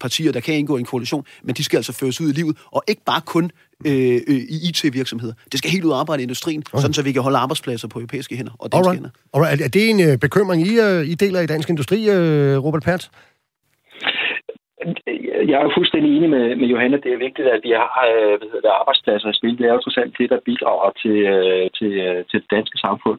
partier, 0.00 0.32
der 0.32 0.40
kan 0.40 0.54
indgå 0.54 0.76
i 0.76 0.80
en 0.80 0.86
koalition, 0.86 1.24
men 1.42 1.54
de 1.54 1.64
skal 1.64 1.76
altså 1.76 1.92
føres 1.92 2.20
ud 2.20 2.28
i 2.28 2.32
livet, 2.32 2.56
og 2.72 2.82
ikke 2.88 3.02
bare 3.04 3.20
kun 3.20 3.50
øh, 3.84 4.22
i 4.48 4.68
IT-virksomheder. 4.68 5.32
Det 5.52 5.58
skal 5.58 5.70
helt 5.70 5.84
ud 5.84 5.92
arbejde 5.92 6.22
i 6.22 6.24
industrien, 6.24 6.62
okay. 6.72 6.82
sådan 6.82 6.94
så 6.94 7.02
vi 7.02 7.12
kan 7.12 7.22
holde 7.22 7.38
arbejdspladser 7.38 7.88
på 7.88 7.98
europæiske 7.98 8.36
hænder 8.36 8.52
og 8.58 8.72
danske 8.72 8.88
Alright. 8.88 8.96
hænder. 8.96 9.10
Alright. 9.34 9.62
Er 9.62 9.68
det 9.68 9.90
en 9.90 10.00
øh, 10.00 10.18
bekymring, 10.18 10.66
I, 10.66 10.78
øh, 10.80 11.06
I 11.06 11.14
deler 11.14 11.40
i 11.40 11.46
dansk 11.46 11.68
industri, 11.68 12.10
øh, 12.10 12.58
Robert 12.64 12.82
Pertz? 12.82 13.08
Jeg 15.50 15.58
er 15.62 15.76
fuldstændig 15.76 16.16
enig 16.16 16.30
med, 16.30 16.56
med 16.56 16.68
Johanna. 16.68 16.96
Det 16.96 17.12
er 17.12 17.24
vigtigt, 17.26 17.48
at 17.48 17.60
vi 17.62 17.70
har 17.70 18.04
øh, 18.12 18.34
hvad 18.38 18.48
hedder 18.52 18.68
det, 18.68 18.78
arbejdspladser 18.80 19.28
i 19.30 19.38
spil. 19.38 19.58
Det 19.58 19.66
er 19.66 19.72
jo 19.72 19.80
trods 19.80 19.96
alt 19.96 20.18
det, 20.18 20.30
der 20.30 20.46
bidrager 20.48 20.90
til, 21.02 21.16
øh, 21.34 21.66
til, 21.78 21.92
øh, 22.06 22.24
til 22.30 22.40
det 22.42 22.50
danske 22.50 22.78
samfund. 22.78 23.18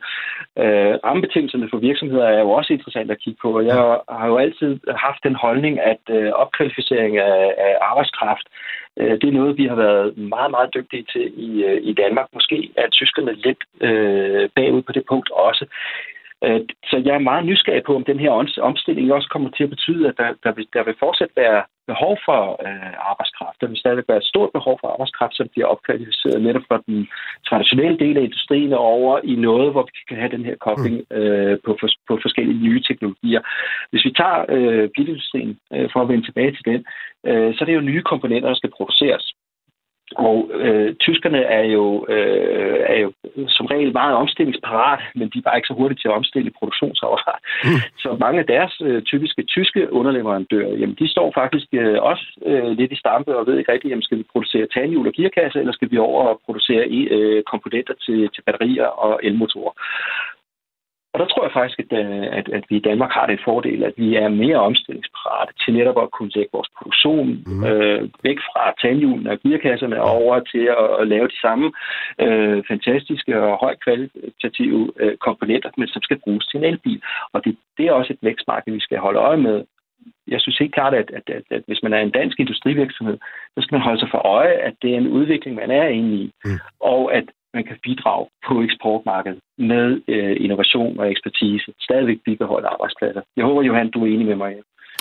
Øh, 0.64 0.94
rammebetingelserne 1.06 1.70
for 1.70 1.78
virksomheder 1.78 2.28
er 2.28 2.40
jo 2.40 2.50
også 2.50 2.74
interessant 2.74 3.12
at 3.12 3.22
kigge 3.24 3.40
på. 3.42 3.62
Jeg 3.62 3.76
har 4.20 4.28
jo 4.28 4.38
altid 4.38 4.72
haft 5.06 5.24
den 5.24 5.36
holdning, 5.36 5.80
at 5.80 6.04
øh, 6.10 6.32
opkvalificering 6.32 7.18
af, 7.18 7.54
af 7.58 7.74
arbejdskraft, 7.82 8.48
øh, 9.00 9.14
det 9.22 9.28
er 9.28 9.40
noget, 9.40 9.58
vi 9.58 9.66
har 9.66 9.76
været 9.76 10.18
meget, 10.18 10.52
meget 10.52 10.74
dygtige 10.74 11.06
til 11.14 11.26
i, 11.48 11.50
i 11.90 11.94
Danmark. 11.94 12.28
Måske 12.34 12.70
er 12.78 12.88
tyskerne 12.90 13.34
lidt 13.34 13.62
øh, 13.82 14.50
bagud 14.56 14.82
på 14.82 14.92
det 14.92 15.04
punkt 15.10 15.30
også. 15.32 15.66
Øh, 16.46 16.62
så 16.90 17.02
jeg 17.06 17.16
er 17.16 17.30
meget 17.30 17.46
nysgerrig 17.46 17.84
på, 17.84 17.96
om 17.96 18.04
den 18.04 18.20
her 18.20 18.32
omstilling 18.62 19.14
også 19.14 19.30
kommer 19.32 19.50
til 19.50 19.64
at 19.64 19.70
betyde, 19.70 20.08
at 20.08 20.18
der, 20.18 20.34
der, 20.44 20.52
vil, 20.52 20.68
der 20.74 20.84
vil 20.84 20.96
fortsat 21.00 21.30
være 21.36 21.64
behov 21.92 22.14
for 22.28 22.42
øh, 22.68 22.94
arbejdskraft. 23.12 23.58
Der 23.62 23.68
vil 23.68 23.78
stadig 23.78 24.04
være 24.08 24.18
et 24.18 24.32
stort 24.34 24.52
behov 24.58 24.76
for 24.82 24.88
arbejdskraft, 24.88 25.36
som 25.36 25.48
bliver 25.54 25.68
opkvalificeret 25.74 26.42
netop 26.42 26.66
fra 26.70 26.84
den 26.88 27.08
traditionelle 27.50 28.00
del 28.00 28.18
af 28.18 28.24
industrien 28.30 28.74
over 28.74 29.20
i 29.24 29.36
noget, 29.36 29.72
hvor 29.72 29.84
vi 29.84 29.92
kan 30.10 30.18
have 30.22 30.36
den 30.36 30.46
her 30.46 30.56
kobling 30.66 30.96
mm. 31.12 31.18
øh, 31.18 31.58
på, 31.66 31.72
for, 31.80 31.88
på 32.08 32.14
forskellige 32.26 32.64
nye 32.68 32.82
teknologier. 32.90 33.42
Hvis 33.92 34.06
vi 34.06 34.12
tager 34.12 34.40
øh, 34.56 34.90
bilindustrien, 34.96 35.58
øh, 35.74 35.90
for 35.94 36.00
at 36.02 36.10
vende 36.10 36.26
tilbage 36.26 36.52
til 36.52 36.66
den, 36.72 36.86
øh, 37.30 37.50
så 37.54 37.60
er 37.62 37.66
det 37.66 37.76
jo 37.76 37.90
nye 37.92 38.04
komponenter, 38.12 38.50
der 38.50 38.56
skal 38.62 38.76
produceres. 38.78 39.26
Og 40.16 40.52
øh, 40.54 40.96
tyskerne 40.96 41.42
er 41.42 41.64
jo, 41.64 42.06
øh, 42.10 42.80
er 42.94 43.00
jo 43.00 43.12
som 43.48 43.66
regel 43.66 43.94
meget 43.94 44.16
omstillingsparat, 44.16 45.00
men 45.16 45.30
de 45.30 45.38
er 45.38 45.42
bare 45.42 45.58
ikke 45.58 45.68
så 45.68 45.74
hurtige 45.74 46.00
til 46.00 46.08
at 46.08 46.14
omstille 46.14 46.52
produktionsapparat. 46.60 47.40
Mm. 47.64 47.82
Så 48.04 48.18
mange 48.20 48.40
af 48.40 48.46
deres 48.46 48.74
øh, 48.84 49.02
typiske 49.02 49.44
tyske 49.44 49.94
underleverandører, 49.94 50.74
jamen 50.80 50.96
de 51.00 51.08
står 51.12 51.32
faktisk 51.36 51.68
øh, 51.74 51.98
også 52.02 52.26
øh, 52.46 52.70
lidt 52.80 52.92
i 52.92 53.00
stampe 53.04 53.38
og 53.38 53.48
ved 53.48 53.58
ikke 53.58 53.72
rigtigt, 53.72 53.92
jamen 53.92 54.08
skal 54.08 54.18
vi 54.18 54.32
producere 54.32 54.68
tandhjul 54.74 55.08
og 55.08 55.14
gearkasse, 55.14 55.60
eller 55.60 55.74
skal 55.74 55.92
vi 55.92 55.98
over 55.98 56.24
og 56.24 56.42
producere 56.46 56.86
øh, 57.16 57.44
komponenter 57.44 57.94
til, 58.06 58.30
til 58.34 58.42
batterier 58.42 58.86
og 58.86 59.20
elmotorer. 59.24 59.74
Og 61.18 61.22
der 61.22 61.32
tror 61.34 61.44
jeg 61.46 61.58
faktisk, 61.60 61.80
at, 61.80 61.92
øh, 62.02 62.28
at, 62.40 62.48
at 62.58 62.64
vi 62.70 62.76
i 62.78 62.88
Danmark 62.90 63.12
har 63.12 63.26
det 63.26 63.34
et 63.34 63.48
fordel, 63.50 63.84
at 63.84 63.94
vi 63.98 64.16
er 64.16 64.30
mere 64.44 64.60
omstillingsparate 64.70 65.54
til 65.62 65.74
netop 65.74 65.98
at 66.02 66.12
kunne 66.12 66.32
lægge 66.36 66.50
vores 66.54 66.70
produktion 66.78 67.28
mm. 67.48 67.64
øh, 67.70 68.02
væk 68.24 68.40
fra 68.50 68.64
tandhjulene 68.82 69.32
og 69.32 69.40
gearkasserne 69.44 70.02
over 70.02 70.40
til 70.52 70.66
at, 70.80 70.88
at 71.02 71.08
lave 71.08 71.28
de 71.28 71.40
samme 71.42 71.68
øh, 72.26 72.64
fantastiske 72.68 73.42
og 73.42 73.58
højkvalitative 73.66 74.92
øh, 75.00 75.18
komponenter, 75.18 75.70
men 75.78 75.88
som 75.88 76.02
skal 76.02 76.20
bruges 76.24 76.46
til 76.48 76.58
en 76.58 76.64
elbil. 76.64 77.02
Og 77.34 77.46
det, 77.46 77.58
det 77.78 77.86
er 77.86 77.92
også 77.92 78.14
et 78.14 78.20
vækstmarked, 78.22 78.74
vi 78.74 78.80
skal 78.80 78.98
holde 78.98 79.20
øje 79.20 79.42
med. 79.48 79.64
Jeg 80.28 80.42
synes 80.42 80.58
helt 80.58 80.74
klart, 80.74 80.94
at, 80.94 81.12
at, 81.18 81.30
at, 81.38 81.44
at 81.52 81.64
hvis 81.68 81.84
man 81.84 81.94
er 81.94 82.02
en 82.02 82.12
dansk 82.20 82.40
industrivirksomhed, 82.40 83.18
så 83.56 83.60
skal 83.62 83.76
man 83.76 83.86
holde 83.88 84.00
sig 84.00 84.10
for 84.12 84.22
øje, 84.38 84.56
at 84.68 84.74
det 84.82 84.90
er 84.94 84.98
en 84.98 85.08
udvikling, 85.08 85.56
man 85.56 85.72
er 85.72 85.88
inde 85.88 86.14
i, 86.16 86.32
mm. 86.46 86.60
og 86.80 87.14
at 87.14 87.28
man 87.58 87.66
kan 87.70 87.78
bidrage 87.88 88.26
på 88.48 88.54
eksportmarkedet 88.68 89.40
med 89.74 89.88
øh, 90.14 90.36
innovation 90.46 90.94
og 91.00 91.06
ekspertise. 91.14 91.70
Stadigvæk 91.88 92.20
bibeholde 92.28 92.68
arbejdspladser. 92.76 93.22
Jeg 93.38 93.46
håber, 93.50 93.62
Johan, 93.70 93.92
du 93.96 94.00
er 94.06 94.10
enig 94.14 94.28
med 94.32 94.40
mig 94.44 94.52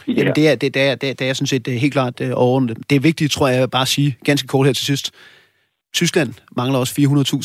i 0.07 0.11
det 0.13 0.19
Jamen, 0.19 0.35
det 0.39 0.49
er, 0.51 0.55
det, 0.63 0.75
det, 0.75 0.83
er, 0.91 0.95
det, 0.95 1.23
er, 1.29 1.33
sådan 1.33 1.53
set 1.55 1.69
øh, 1.69 1.75
helt 1.75 1.93
klart 1.93 2.21
øh, 2.21 2.31
overordnet. 2.35 2.77
Det 2.91 2.97
er 2.97 3.01
vigtigt, 3.11 3.33
tror 3.33 3.49
jeg, 3.49 3.71
bare 3.71 3.87
at 3.89 3.89
sige 3.97 4.17
ganske 4.25 4.49
kort 4.49 4.67
her 4.67 4.73
til 4.73 4.87
sidst. 4.87 5.07
Tyskland 5.97 6.35
mangler 6.57 6.79
også 6.79 6.95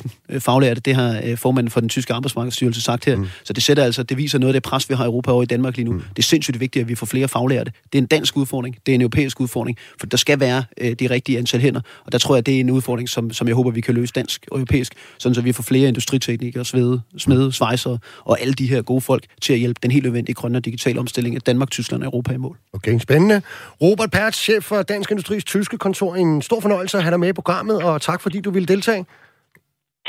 400.000 0.06 0.10
øh, 0.30 0.41
faglærte. 0.41 0.82
Det 0.82 0.95
har 0.95 1.22
øh, 1.24 1.38
formanden 1.38 1.72
for 1.72 1.80
den 1.80 1.89
tyske 1.89 2.14
arbejdsmarkedsstyrelse 2.14 2.82
sagt 2.82 3.06
her. 3.06 3.16
Mm. 3.16 3.28
Så 3.43 3.54
det 3.54 3.64
sætter 3.64 3.84
altså, 3.84 4.04
det 4.04 4.18
viser 4.18 4.39
noget 4.39 4.49
af 4.49 4.62
det 4.62 4.64
pres, 4.64 4.89
vi 4.89 4.95
har 4.95 5.04
i 5.04 5.08
Europa 5.08 5.32
over 5.32 5.43
i 5.43 5.45
Danmark 5.45 5.76
lige 5.76 5.86
nu. 5.86 5.91
Mm. 5.91 5.99
Det 5.99 6.20
er 6.20 6.24
sindssygt 6.24 6.60
vigtigt, 6.60 6.84
at 6.84 6.89
vi 6.89 6.95
får 6.95 7.06
flere 7.06 7.28
faglærte. 7.28 7.72
Det 7.84 7.97
er 7.97 8.02
en 8.02 8.08
dansk 8.08 8.38
udfordring, 8.38 8.78
det 8.86 8.91
er 8.91 8.95
en 8.95 9.02
europæisk 9.02 9.39
udfordring, 9.39 9.78
for 9.99 10.08
der 10.08 10.18
skal 10.18 10.39
være 10.39 10.64
øh, 10.82 10.93
de 10.99 11.10
rigtige 11.10 11.38
antal 11.38 11.60
hænder. 11.60 11.82
Og 12.06 12.12
der 12.12 12.18
tror 12.18 12.36
jeg, 12.36 12.45
det 12.45 12.56
er 12.56 12.60
en 12.60 12.70
udfordring, 12.70 13.10
som, 13.10 13.32
som 13.32 13.47
jeg 13.47 13.56
håber, 13.56 13.72
vi 13.72 13.82
kan 13.82 13.93
løse 13.93 14.14
dansk 14.14 14.47
og 14.52 14.58
europæisk, 14.58 14.93
sådan 15.18 15.36
så 15.36 15.41
vi 15.41 15.52
får 15.52 15.64
flere 15.64 15.88
industriteknikere, 15.88 16.66
svede, 16.66 17.02
smede, 17.18 17.52
svejsere 17.52 17.97
og 18.26 18.41
alle 18.41 18.54
de 18.54 18.68
her 18.68 18.82
gode 18.82 19.02
folk 19.02 19.26
til 19.41 19.54
at 19.54 19.60
hjælpe 19.60 19.80
den 19.84 19.91
helt 19.91 20.04
nødvendige 20.04 20.36
grønne 20.36 20.58
og 20.58 20.66
digitale 20.66 20.99
omstilling 20.99 21.36
af 21.36 21.41
Danmark, 21.41 21.72
Tyskland 21.72 22.04
og 22.04 22.06
Europa 22.06 22.34
i 22.34 22.38
mål. 22.38 22.58
Okay, 22.74 22.99
spændende. 22.99 23.41
Robert 23.82 24.12
Pertz, 24.12 24.38
chef 24.38 24.64
for 24.64 24.82
Dansk 24.82 25.12
Industris 25.12 25.43
tyske 25.43 25.78
kontor. 25.78 26.16
En 26.16 26.41
stor 26.41 26.60
fornøjelse 26.60 26.97
at 26.97 27.04
have 27.04 27.12
dig 27.12 27.20
med 27.20 27.30
i 27.30 27.34
programmet, 27.34 27.84
og 27.84 28.02
tak 28.02 28.22
fordi 28.22 28.41
du 28.42 28.52
ville 28.52 28.68
deltage. 28.68 29.06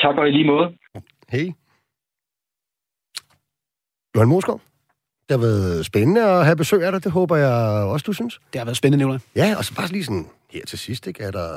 Tak 0.02 0.14
og 0.18 0.28
i 0.28 0.30
lige 0.30 0.46
måde. 0.46 0.66
Hej. 1.28 1.52
Johan 4.16 4.28
Moskov, 4.28 4.60
det 5.28 5.30
har 5.30 5.38
været 5.38 5.86
spændende 5.86 6.22
at 6.22 6.44
have 6.44 6.56
besøg 6.56 6.82
af 6.82 6.92
dig. 6.92 7.04
Det 7.04 7.12
håber 7.12 7.36
jeg 7.36 7.52
også, 7.84 8.04
du 8.06 8.12
synes. 8.12 8.40
Det 8.52 8.58
har 8.58 8.64
været 8.64 8.76
spændende, 8.76 9.04
Nicolaj. 9.04 9.18
Ja, 9.36 9.54
og 9.58 9.64
så 9.64 9.74
bare 9.74 9.86
lige 9.86 10.04
sådan 10.04 10.26
her 10.52 10.60
til 10.66 10.78
sidst, 10.78 11.06
ikke? 11.06 11.22
Er 11.22 11.30
der, 11.30 11.48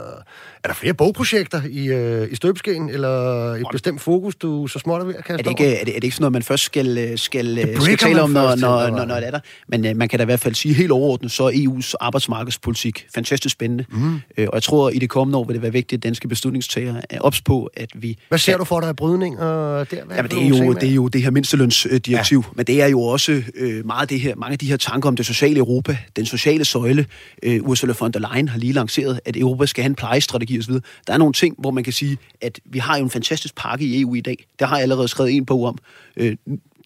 er 0.63 0.67
der 0.67 0.73
flere 0.73 0.93
bogprojekter 0.93 1.61
i, 1.69 1.87
øh, 1.87 2.31
i 2.31 2.35
støbeskeen, 2.35 2.89
eller 2.89 3.09
et 3.53 3.65
bestemt 3.71 4.01
fokus, 4.01 4.35
du 4.35 4.67
så 4.67 4.79
småt 4.79 5.01
er 5.01 5.05
ved 5.05 5.15
at 5.15 5.25
kaste 5.25 5.33
er 5.33 5.43
det, 5.43 5.49
ikke, 5.49 5.75
er, 5.75 5.85
det, 5.85 5.95
er 5.95 5.99
det 5.99 6.03
ikke 6.03 6.15
sådan 6.15 6.23
noget, 6.23 6.31
man 6.31 6.43
først 6.43 6.63
skal, 6.63 6.97
øh, 6.97 7.17
skal, 7.17 7.57
øh, 7.57 7.81
skal 7.81 7.97
tale 7.97 8.21
om, 8.21 8.29
når, 8.29 8.55
når, 8.55 8.89
når, 8.89 9.05
når 9.05 9.15
det 9.15 9.27
er 9.27 9.31
der? 9.31 9.39
Men 9.67 9.85
uh, 9.85 9.95
man 9.95 10.07
kan 10.07 10.19
da 10.19 10.23
i 10.23 10.25
hvert 10.25 10.39
fald 10.39 10.55
sige 10.55 10.73
helt 10.73 10.91
overordnet, 10.91 11.31
så 11.31 11.43
er 11.43 11.51
EU's 11.51 11.93
arbejdsmarkedspolitik 11.99 13.07
fantastisk 13.15 13.53
spændende. 13.53 13.85
Mm. 13.89 14.13
Uh, 14.13 14.19
og 14.37 14.53
jeg 14.53 14.63
tror, 14.63 14.89
i 14.89 14.99
det 14.99 15.09
kommende 15.09 15.37
år 15.37 15.43
vil 15.43 15.53
det 15.53 15.61
være 15.61 15.71
vigtigt, 15.71 15.99
at 15.99 16.03
danske 16.03 16.27
beslutningstagere 16.27 17.01
er 17.09 17.19
ops 17.19 17.41
på, 17.41 17.69
at 17.77 17.89
vi... 17.95 18.17
Hvad 18.29 18.39
ser 18.39 18.51
kan... 18.51 18.59
du 18.59 18.65
for 18.65 18.79
dig 18.79 18.89
af 18.89 18.95
brydning? 18.95 19.39
Og 19.39 19.91
der, 19.91 19.97
Jamen, 20.15 20.31
det, 20.31 20.43
er 20.43 20.47
jo, 20.47 20.73
det 20.73 20.89
er 20.89 20.93
jo 20.93 21.07
det 21.07 21.21
her 21.21 21.31
mindstelønsdirektiv, 21.31 22.43
ja. 22.47 22.51
men 22.55 22.65
det 22.65 22.81
er 22.81 22.87
jo 22.87 23.01
også 23.01 23.43
uh, 23.61 23.85
meget 23.85 24.09
det 24.09 24.19
her, 24.19 24.35
mange 24.35 24.51
af 24.51 24.59
de 24.59 24.65
her 24.65 24.77
tanker 24.77 25.09
om 25.09 25.15
det 25.15 25.25
sociale 25.25 25.57
Europa, 25.57 25.97
den 26.15 26.25
sociale 26.25 26.65
søjle. 26.65 27.05
Uh, 27.47 27.69
Ursula 27.69 27.93
von 27.99 28.11
der 28.11 28.19
Leyen 28.19 28.49
har 28.49 28.57
lige 28.57 28.73
lanceret, 28.85 29.19
at 29.25 29.37
Europa 29.37 29.65
skal 29.65 29.83
have 29.83 29.89
en 29.89 29.95
plejestrategi 29.95 30.59
osv. 30.59 30.73
Der 31.07 31.13
er 31.13 31.17
nogle 31.17 31.33
ting, 31.33 31.55
hvor 31.57 31.71
man 31.71 31.83
kan 31.83 31.93
sige, 31.93 32.17
at 32.41 32.59
vi 32.65 32.79
har 32.79 32.97
jo 32.97 33.03
en 33.03 33.09
fantastisk 33.09 33.55
pakke 33.55 33.85
i 33.85 34.01
EU 34.01 34.15
i 34.15 34.21
dag. 34.21 34.45
Der 34.59 34.65
har 34.65 34.75
jeg 34.75 34.83
allerede 34.83 35.07
skrevet 35.07 35.35
en 35.35 35.45
bog 35.45 35.63
om. 35.63 35.77
Øh, 36.17 36.35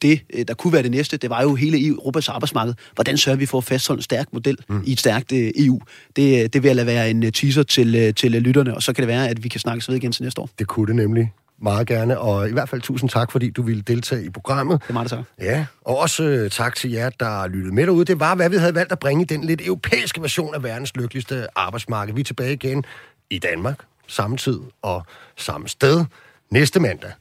det, 0.02 0.22
øh, 0.34 0.45
der 0.47 0.54
kunne 0.54 0.74
være 0.74 0.84
det 0.84 0.91
næste, 0.91 1.18
det 1.18 1.30
var 1.30 1.41
jo 1.41 1.56
hele 1.56 1.88
Europas 1.88 2.30
arbejdsmarked. 2.30 2.74
Hvordan 2.95 3.18
sørger 3.18 3.38
vi 3.38 3.45
for 3.45 3.58
at 3.58 3.64
fastholde 3.64 4.00
en 4.00 4.04
stærk 4.04 4.34
model 4.34 4.58
mm. 4.70 4.84
i 4.86 4.91
et 4.91 5.00
stærkt 5.00 5.32
uh, 5.32 5.38
EU? 5.38 5.80
Det, 6.16 6.54
det 6.54 6.64
vil 6.64 6.70
jeg 6.70 6.76
lade 6.76 6.88
være 6.88 7.10
en 7.10 7.32
teaser 7.32 7.64
til, 7.64 8.14
til 8.14 8.32
lytterne, 8.32 8.76
og 8.76 8.84
så 8.84 8.93
kan 8.93 9.02
det 9.02 9.08
være, 9.08 9.30
at 9.30 9.43
vi 9.43 9.50
kan 9.50 9.60
snakkes 9.60 9.89
ved 9.89 9.95
igen 9.95 10.12
til 10.12 10.24
næste 10.24 10.41
år. 10.41 10.50
Det 10.60 10.68
kunne 10.68 10.88
det 10.88 10.95
nemlig 10.95 11.32
meget 11.62 11.88
gerne, 11.88 12.20
og 12.20 12.49
i 12.49 12.51
hvert 12.51 12.70
fald 12.70 12.82
tusind 12.82 13.10
tak, 13.10 13.32
fordi 13.32 13.49
du 13.49 13.62
ville 13.62 13.82
deltage 13.82 14.26
i 14.26 14.30
programmet. 14.30 14.82
Det 14.82 14.89
er 14.89 14.93
meget 14.93 15.10
det 15.10 15.26
Ja, 15.39 15.66
og 15.82 15.97
også 15.97 16.24
uh, 16.24 16.49
tak 16.51 16.76
til 16.76 16.91
jer, 16.91 17.10
der 17.10 17.47
lyttede 17.47 17.76
med 17.76 17.86
derude. 17.86 18.05
Det 18.05 18.20
var, 18.20 18.36
hvad 18.36 18.49
vi 18.49 18.57
havde 18.57 18.76
valgt 18.76 18.91
at 18.91 18.99
bringe 18.99 19.22
i 19.22 19.26
den 19.26 19.43
lidt 19.43 19.62
europæiske 19.66 20.22
version 20.22 20.55
af 20.55 20.64
verdens 20.64 20.95
lykkeligste 20.95 21.47
arbejdsmarked. 21.55 22.14
Vi 22.14 22.20
er 22.20 22.26
tilbage 22.26 22.53
igen 22.53 22.84
i 23.30 23.39
Danmark, 23.39 23.80
samme 24.07 24.38
tid 24.38 24.60
og 24.82 25.05
samme 25.38 25.68
sted, 25.68 26.05
næste 26.51 26.80
mandag. 26.80 27.12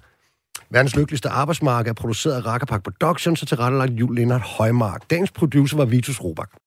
Verdens 0.70 0.96
lykkeligste 0.96 1.28
arbejdsmarked 1.28 1.90
er 1.90 1.94
produceret 1.94 2.34
af 2.34 2.46
Rakkerpak 2.46 2.82
Productions 2.82 3.42
og 3.42 3.48
tilrettelagt 3.48 3.92
Jul 3.92 4.14
Lindhardt 4.14 4.44
Højmark. 4.44 5.10
Dagens 5.10 5.30
producer 5.30 5.76
var 5.76 5.84
Vitus 5.84 6.20
Robak. 6.20 6.50